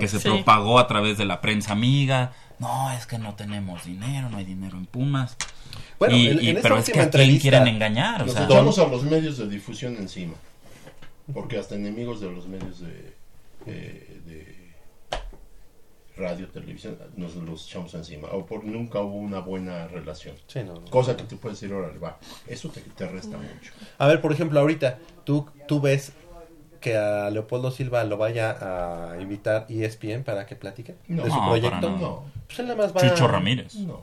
que, 0.00 0.08
se 0.08 0.18
Sí. 0.18 0.28
propagó 0.28 0.80
a 0.80 0.88
través 0.88 1.16
de 1.16 1.24
la 1.24 1.40
prensa 1.40 1.72
amiga. 1.74 2.32
No, 2.58 2.90
es 2.90 3.06
que 3.06 3.18
no 3.18 3.34
tenemos 3.34 3.84
dinero, 3.84 4.28
no 4.30 4.38
hay 4.38 4.44
dinero 4.44 4.76
en 4.78 4.86
Pumas. 4.86 5.36
Bueno, 6.00 6.16
Y- 6.16 6.26
en- 6.26 6.42
y- 6.44 6.48
en 6.50 6.58
pero 6.60 6.76
es 6.76 6.90
que 6.90 7.00
a 7.00 7.08
quién 7.08 7.38
quieren 7.38 7.68
engañar. 7.68 8.22
O 8.22 8.26
Nos 8.26 8.34
sea, 8.34 8.46
echamos 8.46 8.78
a 8.80 8.86
los 8.88 9.04
medios 9.04 9.38
de 9.38 9.48
difusión 9.48 9.94
encima. 9.96 10.34
Porque 11.32 11.56
hasta 11.58 11.76
enemigos 11.76 12.20
de 12.20 12.32
los 12.32 12.48
medios 12.48 12.80
de, 12.80 13.14
eh, 13.66 14.03
de 14.03 14.03
radio, 16.16 16.48
televisión, 16.48 16.98
nos 17.16 17.34
los 17.36 17.66
echamos 17.66 17.94
encima. 17.94 18.28
O 18.28 18.46
por 18.46 18.64
nunca 18.64 19.00
hubo 19.00 19.16
una 19.16 19.40
buena 19.40 19.88
relación. 19.88 20.36
Sí, 20.46 20.60
no, 20.60 20.74
no. 20.74 20.84
Cosa 20.90 21.16
que 21.16 21.24
tú 21.24 21.38
puedes 21.38 21.60
decir, 21.60 21.74
órale, 21.74 21.98
va. 21.98 22.18
Eso 22.46 22.68
te, 22.68 22.80
te 22.80 23.06
resta 23.06 23.36
mucho. 23.36 23.72
A 23.98 24.06
ver, 24.06 24.20
por 24.20 24.32
ejemplo, 24.32 24.60
ahorita, 24.60 24.98
¿tú, 25.24 25.48
tú 25.66 25.80
ves 25.80 26.12
que 26.80 26.96
a 26.96 27.30
Leopoldo 27.30 27.70
Silva 27.70 28.04
lo 28.04 28.16
vaya 28.16 28.56
a 28.60 29.20
invitar 29.20 29.66
ESPN 29.68 30.22
para 30.22 30.46
que 30.46 30.54
platique 30.54 30.96
No, 31.08 31.24
de 31.24 31.30
su 31.30 31.36
no, 31.36 31.48
proyecto? 31.48 31.90
No. 31.90 32.24
Pues 32.46 32.58
él 32.58 32.66
nada 32.68 32.82
más 32.82 32.94
va 32.94 33.00
Chucho 33.00 33.26
Ramírez. 33.26 33.74
No. 33.76 34.02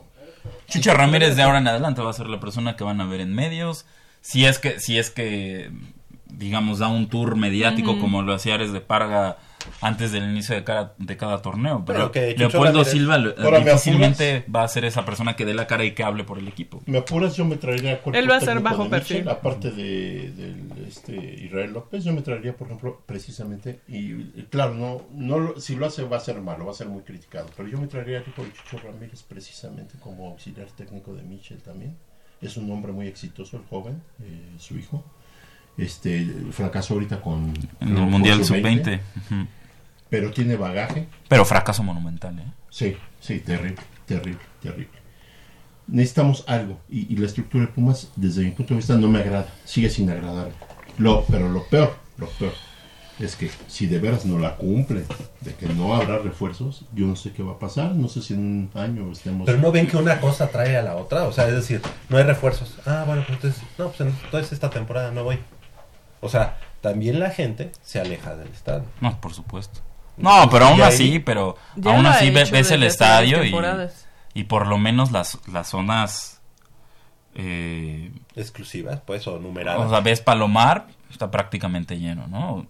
Chucho 0.68 0.92
Ramírez 0.92 1.36
de 1.36 1.42
ahora 1.42 1.58
en 1.58 1.68
adelante 1.68 2.02
va 2.02 2.10
a 2.10 2.14
ser 2.14 2.26
la 2.26 2.40
persona 2.40 2.76
que 2.76 2.84
van 2.84 3.00
a 3.00 3.06
ver 3.06 3.20
en 3.20 3.34
medios. 3.34 3.86
Si 4.20 4.44
es 4.44 4.58
que, 4.58 4.80
si 4.80 4.98
es 4.98 5.10
que 5.10 5.70
digamos, 6.38 6.78
da 6.78 6.88
un 6.88 7.08
tour 7.08 7.36
mediático 7.36 7.98
como 7.98 8.22
lo 8.22 8.34
hacía 8.34 8.54
Ares 8.54 8.72
de 8.72 8.80
Parga 8.80 9.36
antes 9.80 10.10
del 10.10 10.24
inicio 10.24 10.56
de 10.56 10.64
cada, 10.64 10.94
de 10.98 11.16
cada 11.16 11.40
torneo. 11.40 11.84
Pero 11.86 12.10
que 12.10 12.34
Leopoldo 12.36 12.80
Ramírez- 12.82 12.90
Silva 12.90 13.16
lo- 13.18 13.34
Ahora, 13.38 13.60
¿me 13.60 13.64
difícilmente 13.66 14.44
va 14.52 14.64
a 14.64 14.68
ser 14.68 14.84
esa 14.84 15.04
persona 15.04 15.36
que 15.36 15.44
dé 15.44 15.54
la 15.54 15.68
cara 15.68 15.84
y 15.84 15.92
que 15.92 16.02
hable 16.02 16.24
por 16.24 16.38
el 16.40 16.48
equipo. 16.48 16.82
Me 16.86 16.98
apuras, 16.98 17.36
yo 17.36 17.44
me 17.44 17.56
traería 17.56 18.00
Él 18.12 18.28
va 18.28 18.36
a 18.36 18.40
ser 18.40 18.58
bajo 18.58 18.82
de 18.84 18.90
perfil. 18.90 19.18
Mitchell, 19.18 19.28
aparte 19.32 19.70
de, 19.70 20.56
este, 20.88 21.14
Israel 21.44 21.72
López, 21.72 22.02
yo 22.02 22.12
me 22.12 22.22
traería, 22.22 22.56
por 22.56 22.66
ejemplo, 22.66 23.00
precisamente, 23.06 23.80
y, 23.86 24.14
claro, 24.50 24.74
no, 24.74 25.02
no 25.14 25.38
lo- 25.38 25.60
si 25.60 25.76
lo 25.76 25.86
hace 25.86 26.02
va 26.02 26.16
a 26.16 26.20
ser 26.20 26.40
malo, 26.40 26.66
va 26.66 26.72
a 26.72 26.74
ser 26.74 26.88
muy 26.88 27.02
criticado, 27.02 27.46
pero 27.56 27.68
yo 27.68 27.78
me 27.78 27.86
traería 27.86 28.18
al 28.18 28.24
tipo 28.24 28.42
de 28.42 28.52
Chucho 28.52 28.78
Ramírez 28.84 29.22
precisamente 29.22 29.94
como 30.00 30.26
auxiliar 30.28 30.66
técnico 30.76 31.14
de 31.14 31.22
Mitchell 31.22 31.58
también. 31.62 31.96
Es 32.40 32.56
un 32.56 32.68
hombre 32.72 32.90
muy 32.90 33.06
exitoso, 33.06 33.56
el 33.58 33.62
joven, 33.66 34.02
eh, 34.24 34.54
su 34.58 34.76
hijo. 34.76 35.04
Este 35.78 36.26
fracasó 36.52 36.94
ahorita 36.94 37.20
con 37.20 37.54
En 37.80 37.96
el 37.96 38.06
Mundial 38.06 38.44
Sub-20, 38.44 38.84
Sub-20. 38.84 39.00
Ujú. 39.24 39.46
pero 40.10 40.30
tiene 40.30 40.56
bagaje. 40.56 41.08
Pero 41.28 41.44
fracaso 41.44 41.82
monumental, 41.82 42.38
¿eh? 42.38 42.44
Sí, 42.68 42.96
sí, 43.20 43.40
terrible, 43.40 43.76
terrible, 44.06 44.40
terrible. 44.60 44.88
Necesitamos 45.86 46.44
algo 46.46 46.78
y, 46.90 47.12
y 47.12 47.16
la 47.16 47.26
estructura 47.26 47.66
de 47.66 47.72
Pumas, 47.72 48.10
desde 48.16 48.44
mi 48.44 48.50
punto 48.50 48.74
de 48.74 48.78
vista, 48.78 48.94
no 48.96 49.08
me 49.08 49.18
agrada, 49.20 49.48
sigue 49.64 49.88
sin 49.90 50.10
agradar. 50.10 50.50
Lo, 50.98 51.24
pero 51.24 51.48
lo 51.48 51.64
peor, 51.64 51.96
lo 52.18 52.28
peor, 52.28 52.52
es 53.18 53.36
que 53.36 53.50
si 53.66 53.86
de 53.86 53.98
veras 53.98 54.24
no 54.24 54.38
la 54.38 54.56
cumplen, 54.56 55.04
de 55.40 55.54
que 55.54 55.66
no 55.66 55.94
habrá 55.94 56.18
refuerzos, 56.18 56.84
yo 56.94 57.06
no 57.06 57.16
sé 57.16 57.32
qué 57.32 57.42
va 57.42 57.52
a 57.52 57.58
pasar, 57.58 57.94
no 57.94 58.08
sé 58.08 58.20
si 58.22 58.34
en 58.34 58.40
un 58.40 58.70
año 58.74 59.10
estemos... 59.10 59.46
Pero 59.46 59.58
no 59.58 59.72
ven 59.72 59.86
que 59.86 59.96
una 59.96 60.20
cosa 60.20 60.48
trae 60.48 60.76
a 60.76 60.82
la 60.82 60.96
otra, 60.96 61.24
o 61.24 61.32
sea, 61.32 61.48
es 61.48 61.54
decir, 61.54 61.80
no 62.08 62.16
hay 62.18 62.24
refuerzos. 62.24 62.78
Ah, 62.86 63.04
bueno, 63.06 63.22
pues 63.26 63.36
entonces, 63.38 63.62
no, 63.78 63.88
pues 63.88 64.00
entonces 64.00 64.52
esta 64.52 64.70
temporada 64.70 65.10
no 65.10 65.24
voy. 65.24 65.38
O 66.22 66.28
sea, 66.30 66.56
también 66.80 67.18
la 67.20 67.28
gente 67.30 67.72
se 67.82 68.00
aleja 68.00 68.34
del 68.36 68.48
estadio. 68.48 68.84
No, 69.02 69.20
por 69.20 69.34
supuesto. 69.34 69.80
No, 70.16 70.48
pero 70.50 70.66
aún 70.66 70.80
así, 70.82 71.18
pero 71.18 71.56
aún 71.84 72.06
así 72.06 72.30
ves 72.30 72.70
el 72.70 72.82
estadio 72.84 73.44
y, 73.44 73.54
y 74.34 74.44
por 74.44 74.66
lo 74.66 74.78
menos 74.78 75.10
las, 75.12 75.38
las 75.48 75.68
zonas... 75.68 76.40
Eh, 77.34 78.10
Exclusivas, 78.36 79.00
pues, 79.06 79.26
o 79.26 79.38
numeradas. 79.38 79.86
o 79.86 79.90
sea, 79.90 80.00
ves 80.00 80.20
Palomar, 80.20 80.86
está 81.10 81.30
prácticamente 81.30 81.98
lleno, 81.98 82.26
¿no? 82.28 82.66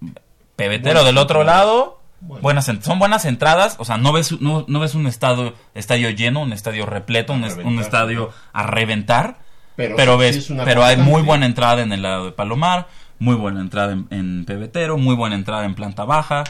Pebetero 0.56 1.00
Buenas 1.00 1.04
del 1.06 1.18
otro 1.18 1.42
lado, 1.42 2.00
Bueno. 2.20 2.42
buenas 2.42 2.68
en- 2.68 2.82
son 2.82 2.98
buenas 3.00 3.24
entradas, 3.24 3.74
o 3.80 3.84
sea, 3.84 3.96
no 3.96 4.12
ves, 4.12 4.40
no, 4.40 4.64
no 4.68 4.78
ves 4.78 4.94
un 4.94 5.08
estadio, 5.08 5.54
estadio 5.74 6.10
lleno, 6.10 6.42
un 6.42 6.52
estadio 6.52 6.86
repleto, 6.86 7.32
un, 7.32 7.44
estadio 7.80 8.30
a 8.52 8.62
reventar, 8.64 9.38
Pero 9.74 9.96
pero, 9.96 10.12
sí- 10.14 10.18
ves, 10.20 10.34
sí 10.36 10.40
es 10.42 10.50
una 10.50 10.64
pero 10.64 10.84
hay 10.84 10.96
muy 10.96 11.22
buena 11.22 11.46
entrada 11.46 11.82
en 11.82 11.92
el 11.92 12.02
lado 12.02 12.26
de 12.26 12.32
Palomar, 12.32 12.86
muy 13.22 13.36
buena 13.36 13.60
entrada 13.60 13.92
en, 13.92 14.06
en 14.10 14.44
Pebetero, 14.44 14.98
muy 14.98 15.14
buena 15.14 15.36
entrada 15.36 15.64
en 15.64 15.74
planta 15.74 16.04
baja, 16.04 16.44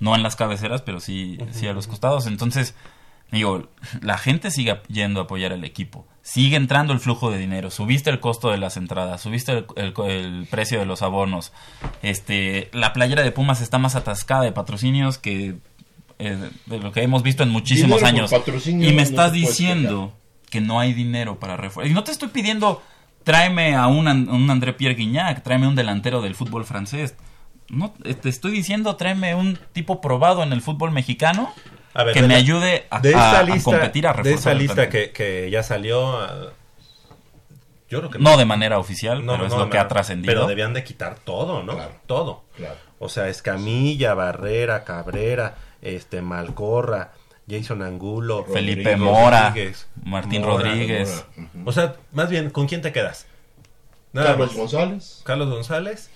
no 0.00 0.14
en 0.16 0.22
las 0.22 0.34
cabeceras, 0.36 0.82
pero 0.82 1.00
sí, 1.00 1.38
sí 1.52 1.66
a 1.68 1.72
los 1.72 1.86
costados. 1.86 2.26
Entonces, 2.26 2.74
digo, 3.30 3.68
la 4.02 4.18
gente 4.18 4.50
sigue 4.50 4.80
yendo 4.88 5.20
a 5.20 5.24
apoyar 5.24 5.52
al 5.52 5.64
equipo. 5.64 6.06
Sigue 6.22 6.56
entrando 6.56 6.92
el 6.92 6.98
flujo 6.98 7.30
de 7.30 7.38
dinero. 7.38 7.70
Subiste 7.70 8.10
el 8.10 8.18
costo 8.18 8.50
de 8.50 8.58
las 8.58 8.76
entradas, 8.76 9.20
subiste 9.20 9.52
el, 9.52 9.66
el- 9.76 9.94
el 10.10 10.46
precio 10.50 10.80
de 10.80 10.84
los 10.86 11.02
abonos. 11.02 11.52
Este, 12.02 12.68
la 12.72 12.92
playera 12.92 13.22
de 13.22 13.30
Pumas 13.32 13.60
está 13.60 13.78
más 13.78 13.94
atascada 13.94 14.42
de 14.42 14.52
patrocinios 14.52 15.18
que 15.18 15.56
eh, 16.18 16.50
de 16.66 16.78
lo 16.80 16.92
que 16.92 17.02
hemos 17.02 17.22
visto 17.22 17.42
en 17.42 17.50
muchísimos 17.50 17.98
Dinero 18.00 18.06
años. 18.26 18.30
Y 18.90 18.90
me 18.90 18.96
no 18.96 19.02
estás 19.02 19.32
diciendo 19.32 20.14
que 20.50 20.60
no 20.60 20.80
hay 20.80 20.92
dinero 20.94 21.38
para 21.38 21.56
refuerzos. 21.56 21.90
Y 21.90 21.94
no 21.94 22.02
te 22.04 22.10
estoy 22.12 22.28
pidiendo, 22.28 22.82
tráeme 23.26 23.74
a 23.74 23.88
un, 23.88 24.06
An- 24.06 24.28
un 24.28 24.48
André 24.48 24.72
Pierre 24.72 24.94
Guignac, 24.94 25.42
tráeme 25.42 25.66
un 25.66 25.74
delantero 25.74 26.22
del 26.22 26.36
fútbol 26.36 26.64
francés. 26.64 27.16
No, 27.68 27.92
eh, 28.04 28.14
te 28.14 28.28
estoy 28.28 28.52
diciendo, 28.52 28.94
tráeme 28.94 29.34
un 29.34 29.58
tipo 29.72 30.00
probado 30.00 30.44
en 30.44 30.52
el 30.52 30.62
fútbol 30.62 30.92
mexicano 30.92 31.52
A 31.94 32.04
ver, 32.04 32.14
que 32.14 32.22
de 32.22 32.28
me 32.28 32.34
la- 32.34 32.38
ayude 32.40 32.86
a, 32.88 33.00
de 33.00 33.08
a- 33.08 33.18
esa 33.18 33.38
a 33.40 33.42
lista, 33.42 33.70
competir, 33.72 34.06
a 34.06 34.10
De 34.12 34.16
reforzar 34.22 34.38
esa 34.38 34.52
el 34.52 34.58
lista 34.58 34.88
que, 34.88 35.10
que 35.10 35.50
ya 35.50 35.64
salió. 35.64 36.52
yo 37.90 37.98
creo 37.98 38.10
que 38.10 38.18
No 38.20 38.36
de 38.36 38.44
manera 38.44 38.78
oficial, 38.78 39.24
pero 39.26 39.44
es 39.46 39.52
lo 39.52 39.68
que 39.70 39.78
ha 39.78 39.82
no, 39.82 39.88
trascendido. 39.88 40.32
Pero 40.32 40.46
debían 40.46 40.74
de 40.74 40.84
quitar 40.84 41.16
todo, 41.18 41.64
¿no? 41.64 41.76
todo. 42.06 42.44
O 43.00 43.08
sea, 43.08 43.28
Escamilla, 43.28 44.14
Barrera, 44.14 44.84
Cabrera, 44.84 45.56
este 45.82 46.22
Malcorra, 46.22 47.10
Jason 47.48 47.82
Angulo, 47.82 48.44
Felipe 48.44 48.82
Rodrigo 48.96 49.12
Mora, 49.12 49.48
Rodríguez. 49.50 49.86
Martín 50.04 50.42
Rodríguez. 50.42 51.24
O 51.64 51.72
sea, 51.72 51.94
más 52.12 52.28
bien, 52.28 52.50
¿con 52.50 52.66
quién 52.66 52.82
te 52.82 52.92
quedas? 52.92 53.26
Carlos 54.12 54.48
más. 54.48 54.56
González. 54.56 55.20
Carlos 55.24 55.50
González, 55.50 56.10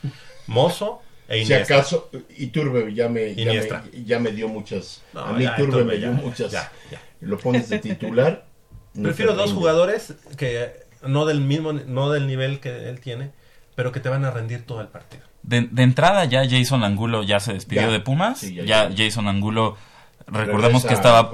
Mozo 0.47 1.03
e 1.29 1.45
Si 1.45 1.53
Iniesta. 1.53 1.75
acaso, 1.75 2.11
Iturbe 2.39 2.93
ya 2.95 3.09
me, 3.09 3.35
ya 3.35 3.53
me, 3.53 4.05
ya 4.05 4.19
me 4.19 4.33
dio 4.33 4.49
muchas. 4.49 5.03
No, 5.13 5.21
a 5.21 5.33
mí 5.33 5.45
ya, 5.45 5.53
Iturbe 5.55 5.69
Iturbe 5.69 5.85
me 5.85 5.99
dio 5.99 6.11
ya, 6.11 6.17
muchas. 6.23 6.51
ya, 6.53 6.73
ya. 6.91 7.01
Lo 7.21 7.39
pones 7.39 7.69
de 7.69 7.79
titular. 7.79 8.47
Prefiero 9.01 9.35
dos 9.35 9.53
jugadores 9.53 10.15
que 10.37 10.73
no 11.07 11.25
del 11.27 11.41
mismo, 11.41 11.73
no 11.73 12.11
del 12.11 12.27
nivel 12.27 12.59
que 12.59 12.89
él 12.89 12.99
tiene, 13.01 13.31
pero 13.77 13.93
que 13.93 14.01
te 14.01 14.09
van 14.09 14.25
a 14.25 14.31
rendir 14.33 14.65
todo 14.67 14.81
el 14.81 14.89
partido. 14.89 15.23
De, 15.43 15.63
de 15.71 15.83
entrada 15.85 16.25
ya 16.25 16.43
Jason 16.49 16.83
Angulo 16.85 17.23
ya 17.23 17.39
se 17.41 17.53
despidió 17.53 17.83
Ya. 17.87 17.93
de 17.93 18.01
Pumas. 18.01 18.39
Sí, 18.41 18.55
ya 18.55 18.65
ya, 18.65 18.91
Jason 18.97 19.29
Angulo, 19.29 19.77
recordemos 20.31 20.85
que 20.85 20.95
estaba 20.95 21.31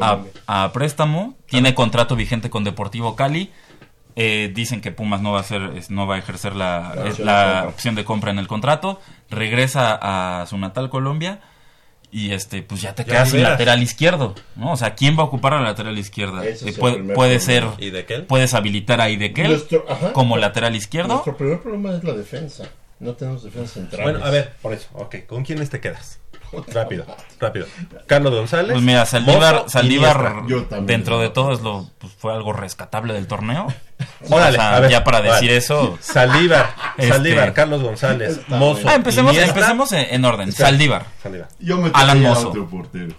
a 0.46 0.72
préstamo, 0.72 1.34
tiene 1.46 1.74
contrato 1.74 2.16
vigente 2.16 2.50
con 2.50 2.64
Deportivo 2.64 3.16
Cali. 3.16 3.50
Eh, 4.18 4.50
dicen 4.54 4.80
que 4.80 4.92
Pumas 4.92 5.20
no 5.20 5.32
va 5.32 5.38
a 5.38 5.40
hacer, 5.42 5.70
no 5.90 6.06
va 6.06 6.14
a 6.14 6.18
ejercer 6.18 6.56
la, 6.56 6.94
La 6.94 7.02
opción 7.10 7.26
la 7.26 7.36
de 7.38 7.52
compra. 7.52 7.68
opción 7.68 7.94
de 7.96 8.04
compra 8.04 8.30
en 8.30 8.38
el 8.38 8.46
contrato. 8.48 9.00
Regresa 9.30 9.98
a 10.40 10.46
su 10.46 10.56
natal 10.58 10.88
Colombia. 10.88 11.40
Y 12.12 12.32
este, 12.32 12.62
pues 12.62 12.80
ya 12.80 12.94
te 12.94 13.02
Ya 13.04 13.10
quedas 13.12 13.30
sin 13.30 13.42
lateral 13.42 13.82
izquierdo, 13.82 14.34
¿no? 14.54 14.72
O 14.72 14.76
sea, 14.76 14.94
¿quién 14.94 15.18
va 15.18 15.22
a 15.22 15.26
ocupar 15.26 15.52
a 15.54 15.56
la 15.56 15.64
lateral 15.64 15.98
izquierda? 15.98 16.46
Eh, 16.46 16.56
puede 16.78 17.02
puede 17.14 17.40
ser, 17.40 17.64
puedes 18.28 18.54
habilitar 18.54 19.00
a 19.02 19.10
Idekel 19.10 19.48
Nuestro- 19.48 19.84
ajá. 19.88 20.12
como 20.12 20.36
lateral 20.38 20.76
izquierdo. 20.76 21.08
Nuestro 21.14 21.36
primer 21.36 21.60
problema 21.60 21.94
es 21.94 22.04
la 22.04 22.14
defensa. 22.14 22.64
No 23.00 23.12
tenemos 23.14 23.42
defensa 23.42 23.74
central. 23.74 24.02
Bueno, 24.04 24.24
a 24.24 24.30
ver, 24.30 24.54
por 24.62 24.72
eso, 24.72 24.88
ok, 24.94 25.16
¿con 25.26 25.44
quiénes 25.44 25.68
te 25.68 25.80
quedas? 25.80 26.20
Rápido, 26.72 27.04
rápido. 27.40 27.66
Carlos 28.06 28.32
González. 28.34 28.72
Pues 28.72 28.82
mira, 28.84 29.04
Saldívar, 29.06 29.54
Mozo, 29.54 29.68
Saldívar 29.68 30.16
Iniesta. 30.20 30.44
Yo 30.48 30.64
también. 30.64 30.86
dentro 30.86 31.18
de 31.20 31.28
todo 31.30 31.52
es 31.52 31.60
lo, 31.60 31.88
pues, 31.98 32.12
fue 32.14 32.32
algo 32.32 32.52
rescatable 32.52 33.12
del 33.14 33.26
torneo. 33.26 33.66
Órale, 34.30 34.58
O 34.58 34.60
sea, 34.60 34.76
a 34.76 34.80
ver, 34.80 34.90
ya 34.90 35.04
para 35.04 35.20
decir 35.20 35.50
eso. 35.50 35.98
Saldívar, 36.00 36.74
Este- 36.96 37.08
Saldívar, 37.12 37.52
Carlos 37.52 37.82
González, 37.82 38.38
Está 38.38 38.56
Mozo. 38.56 38.88
Ah, 38.88 38.94
empecemos, 38.94 39.32
Iniesta. 39.32 39.54
empecemos 39.54 39.92
en, 39.92 40.06
en 40.14 40.24
orden. 40.24 40.48
Espera, 40.50 40.68
Saldívar, 40.68 41.06
Saldívar. 41.22 41.48
Yo 41.58 41.76
me 41.78 41.90
Alan 41.94 42.22
Mozo. 42.22 42.48
otro 42.50 42.68
portero. 42.68 43.14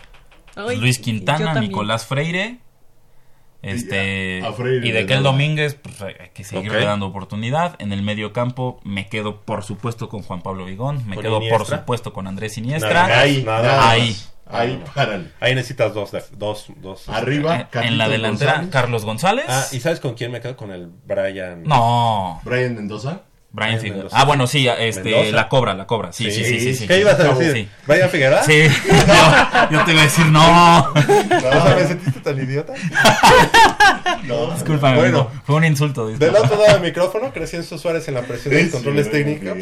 Luis 0.78 1.00
Quintana. 1.00 1.54
Nicolás 1.60 2.06
Freire. 2.06 2.58
Este, 3.70 4.40
Y 4.40 4.44
a- 4.44 4.48
a 4.50 4.54
Freire 4.54 4.88
y 4.88 4.92
le 4.92 5.00
de 5.02 5.06
Kel. 5.06 5.24
Domínguez, 5.24 5.76
pues 5.76 6.02
hay 6.02 6.14
que 6.34 6.44
seguirle 6.44 6.86
dando 6.86 7.06
oportunidad. 7.08 7.76
En 7.80 7.92
el 7.94 8.02
medio 8.02 8.34
campo 8.34 8.80
me 8.84 9.08
quedo, 9.08 9.42
por 9.42 9.64
supuesto, 9.64 10.10
con 10.10 10.22
Juan 10.24 10.42
Pablo 10.42 10.66
Vigón. 10.66 11.08
Me 11.08 11.16
Con 11.16 11.24
quedo, 11.24 11.40
por 11.50 11.66
supuesto, 11.66 12.14
con 12.14 12.28
Andrés 12.28 12.58
Nada 12.58 12.68
Iniestra. 12.68 13.04
más, 13.04 13.12
Ahí, 13.18 13.44
nada. 13.46 13.90
Ahí. 13.90 14.10
más. 14.10 14.34
Ahí, 14.50 14.82
párale. 14.96 15.26
Ahí 15.42 15.56
necesitas 15.56 15.94
dos, 15.94 16.12
dos, 16.38 16.68
dos. 16.78 17.10
Arriba, 17.10 17.68
En- 17.74 17.98
la 17.98 18.08
delantera, 18.08 18.52
González. 18.54 18.72
Carlos 18.72 19.04
González. 19.04 19.46
Ah, 19.50 19.66
¿y 19.74 19.80
sabes 19.82 20.00
con 20.00 20.14
quién 20.14 20.32
me 20.32 20.40
quedo? 20.40 20.56
Con 20.56 20.72
el 20.72 20.88
Brian. 21.06 21.64
No. 21.64 22.40
Brian 22.46 22.76
Mendoza. 22.76 23.24
Brian 23.58 23.80
Figueroa. 23.82 24.10
Ah, 24.14 24.24
bueno, 24.24 24.46
sí, 24.48 24.68
este, 24.68 25.04
Mendoza. 25.04 25.36
la 25.36 25.50
cobra, 25.50 25.74
la 25.74 25.88
cobra. 25.88 26.14
Sí, 26.14 26.32
sí, 26.32 26.44
sí, 26.46 26.60
sí. 26.60 26.76
sí, 26.76 26.88
¿Qué 26.88 27.00
ibas 27.00 27.20
a 27.20 27.34
Sí. 27.36 27.44
decir? 27.44 27.70
¿Brian 27.88 28.10
Figueroa? 28.10 28.44
Sí. 28.44 28.54
Yo, 28.88 29.78
yo 29.80 29.84
te 29.86 29.92
iba 29.94 30.02
a 30.02 30.04
decir 30.04 30.26
no. 30.28 30.80
O 30.92 30.94
sea, 30.94 31.76
¿me 31.76 31.88
sentiste 31.88 32.20
tan 32.20 32.38
idiota? 32.38 32.74
No, 34.24 34.52
Discúlpame, 34.54 34.98
Bueno. 34.98 35.20
amigo. 35.22 35.42
Fue 35.46 35.56
un 35.56 35.64
insulto. 35.66 36.08
Del 36.08 36.20
disculpa. 36.20 36.42
otro 36.46 36.58
lado 36.62 36.74
del 36.74 36.82
micrófono, 36.84 37.34
Crescencio 37.34 37.78
Suárez 37.78 38.08
en 38.08 38.14
la 38.14 38.22
presión 38.22 38.54
de 38.54 38.70
controles 38.70 39.10
técnicos 39.12 39.58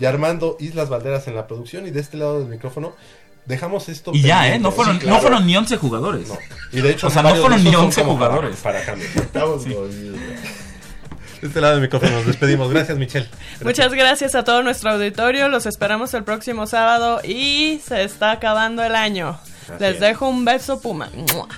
y 0.00 0.04
Armando 0.04 0.56
Islas 0.60 0.88
Valderas 0.88 1.28
en 1.28 1.36
la 1.36 1.46
producción 1.46 1.86
y 1.86 1.90
de 1.90 2.00
este 2.00 2.16
lado 2.16 2.40
del 2.40 2.48
micrófono 2.48 2.94
dejamos 3.44 3.88
esto 3.88 4.10
Y 4.12 4.22
ya, 4.22 4.52
¿eh? 4.52 4.58
No 4.58 4.72
fueron, 4.72 4.94
Sí, 4.94 5.00
claro. 5.02 5.16
no 5.16 5.22
fueron 5.22 5.46
ni 5.46 5.56
11 5.56 5.76
jugadores. 5.76 6.28
No. 6.28 6.36
Y 6.72 6.80
de 6.80 6.90
hecho, 6.90 7.06
O 7.06 7.10
sea, 7.10 7.22
no 7.22 7.34
fueron 7.36 7.62
ni 7.62 7.68
esos 7.70 7.74
son 7.74 7.84
11 7.86 8.02
como 8.02 8.18
para- 8.18 8.30
jugadores. 8.34 8.60
Para, 8.60 8.82
cambio. 8.84 9.06
Estamos 9.14 9.62
jodidos. 9.62 10.16
Este 11.46 11.60
lado 11.60 11.74
del 11.74 11.82
micrófono 11.82 12.12
nos 12.12 12.26
despedimos. 12.26 12.70
Gracias, 12.70 12.98
Michelle. 12.98 13.28
Muchas 13.62 13.92
gracias 13.92 14.34
a 14.34 14.44
todo 14.44 14.62
nuestro 14.62 14.90
auditorio. 14.90 15.48
Los 15.48 15.66
esperamos 15.66 16.12
el 16.14 16.24
próximo 16.24 16.66
sábado 16.66 17.20
y 17.24 17.80
se 17.86 18.04
está 18.04 18.32
acabando 18.32 18.82
el 18.82 18.94
año. 18.94 19.38
Así 19.70 19.82
Les 19.82 19.94
es. 19.94 20.00
dejo 20.00 20.28
un 20.28 20.44
beso, 20.44 20.80
Puma. 20.80 21.08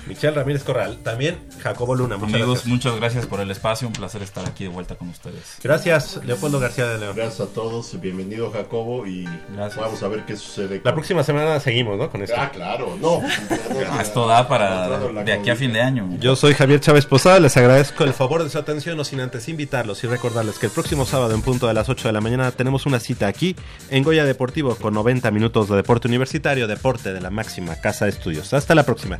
Michelle 0.06 0.34
Ramírez 0.34 0.62
Corral. 0.64 0.98
También 1.02 1.38
Jacobo 1.62 1.94
Luna. 1.94 2.16
Muchas 2.16 2.34
Amigos, 2.34 2.50
gracias. 2.54 2.66
muchas 2.72 2.96
gracias 2.96 3.26
por 3.26 3.40
el 3.40 3.50
espacio. 3.50 3.86
Un 3.88 3.92
placer 3.94 4.22
estar 4.22 4.46
aquí 4.46 4.64
de 4.64 4.70
vuelta 4.70 4.94
con 4.96 5.08
ustedes. 5.08 5.56
Gracias, 5.62 6.20
Leopoldo 6.24 6.58
García 6.60 6.86
de 6.86 6.98
León. 6.98 7.16
Gracias 7.16 7.40
a 7.48 7.52
todos. 7.52 7.98
Bienvenido, 8.00 8.50
Jacobo. 8.50 9.06
Y 9.06 9.24
Gracias. 9.54 9.76
vamos 9.80 10.02
a 10.02 10.08
ver 10.08 10.24
qué 10.24 10.36
sucede. 10.36 10.80
La 10.84 10.94
próxima 10.94 11.22
semana 11.22 11.60
seguimos, 11.60 11.98
¿no? 11.98 12.10
Con 12.10 12.22
esto. 12.22 12.36
Ah, 12.38 12.50
claro. 12.50 12.96
No. 13.00 13.20
Esto 14.00 14.26
da 14.26 14.48
para 14.48 14.88
de 15.24 15.32
aquí 15.32 15.50
a 15.50 15.56
fin 15.56 15.72
de 15.72 15.80
año. 15.80 16.08
Yo 16.20 16.36
soy 16.36 16.54
Javier 16.54 16.80
Chávez 16.80 17.06
Posada, 17.06 17.40
les 17.40 17.56
agradezco 17.56 18.04
el 18.04 18.12
favor 18.12 18.42
de 18.44 18.50
su 18.50 18.58
atención, 18.58 18.96
no 18.96 19.04
sin 19.04 19.20
antes 19.20 19.48
invitarlos 19.48 20.02
y 20.04 20.06
recordarles 20.06 20.58
que 20.58 20.66
el 20.66 20.72
próximo 20.72 21.04
sábado 21.06 21.34
en 21.34 21.42
punto 21.42 21.66
de 21.66 21.74
las 21.74 21.88
8 21.88 22.08
de 22.08 22.12
la 22.12 22.20
mañana 22.20 22.50
tenemos 22.52 22.86
una 22.86 23.00
cita 23.00 23.26
aquí 23.26 23.56
en 23.90 24.02
Goya 24.04 24.24
Deportivo 24.24 24.74
con 24.76 24.94
90 24.94 25.30
minutos 25.30 25.68
de 25.68 25.76
deporte 25.76 26.08
universitario, 26.08 26.66
deporte 26.66 27.12
de 27.12 27.20
la 27.20 27.30
máxima 27.30 27.76
casa 27.76 27.97
estudios. 28.06 28.52
Hasta 28.52 28.74
la 28.74 28.84
próxima. 28.84 29.18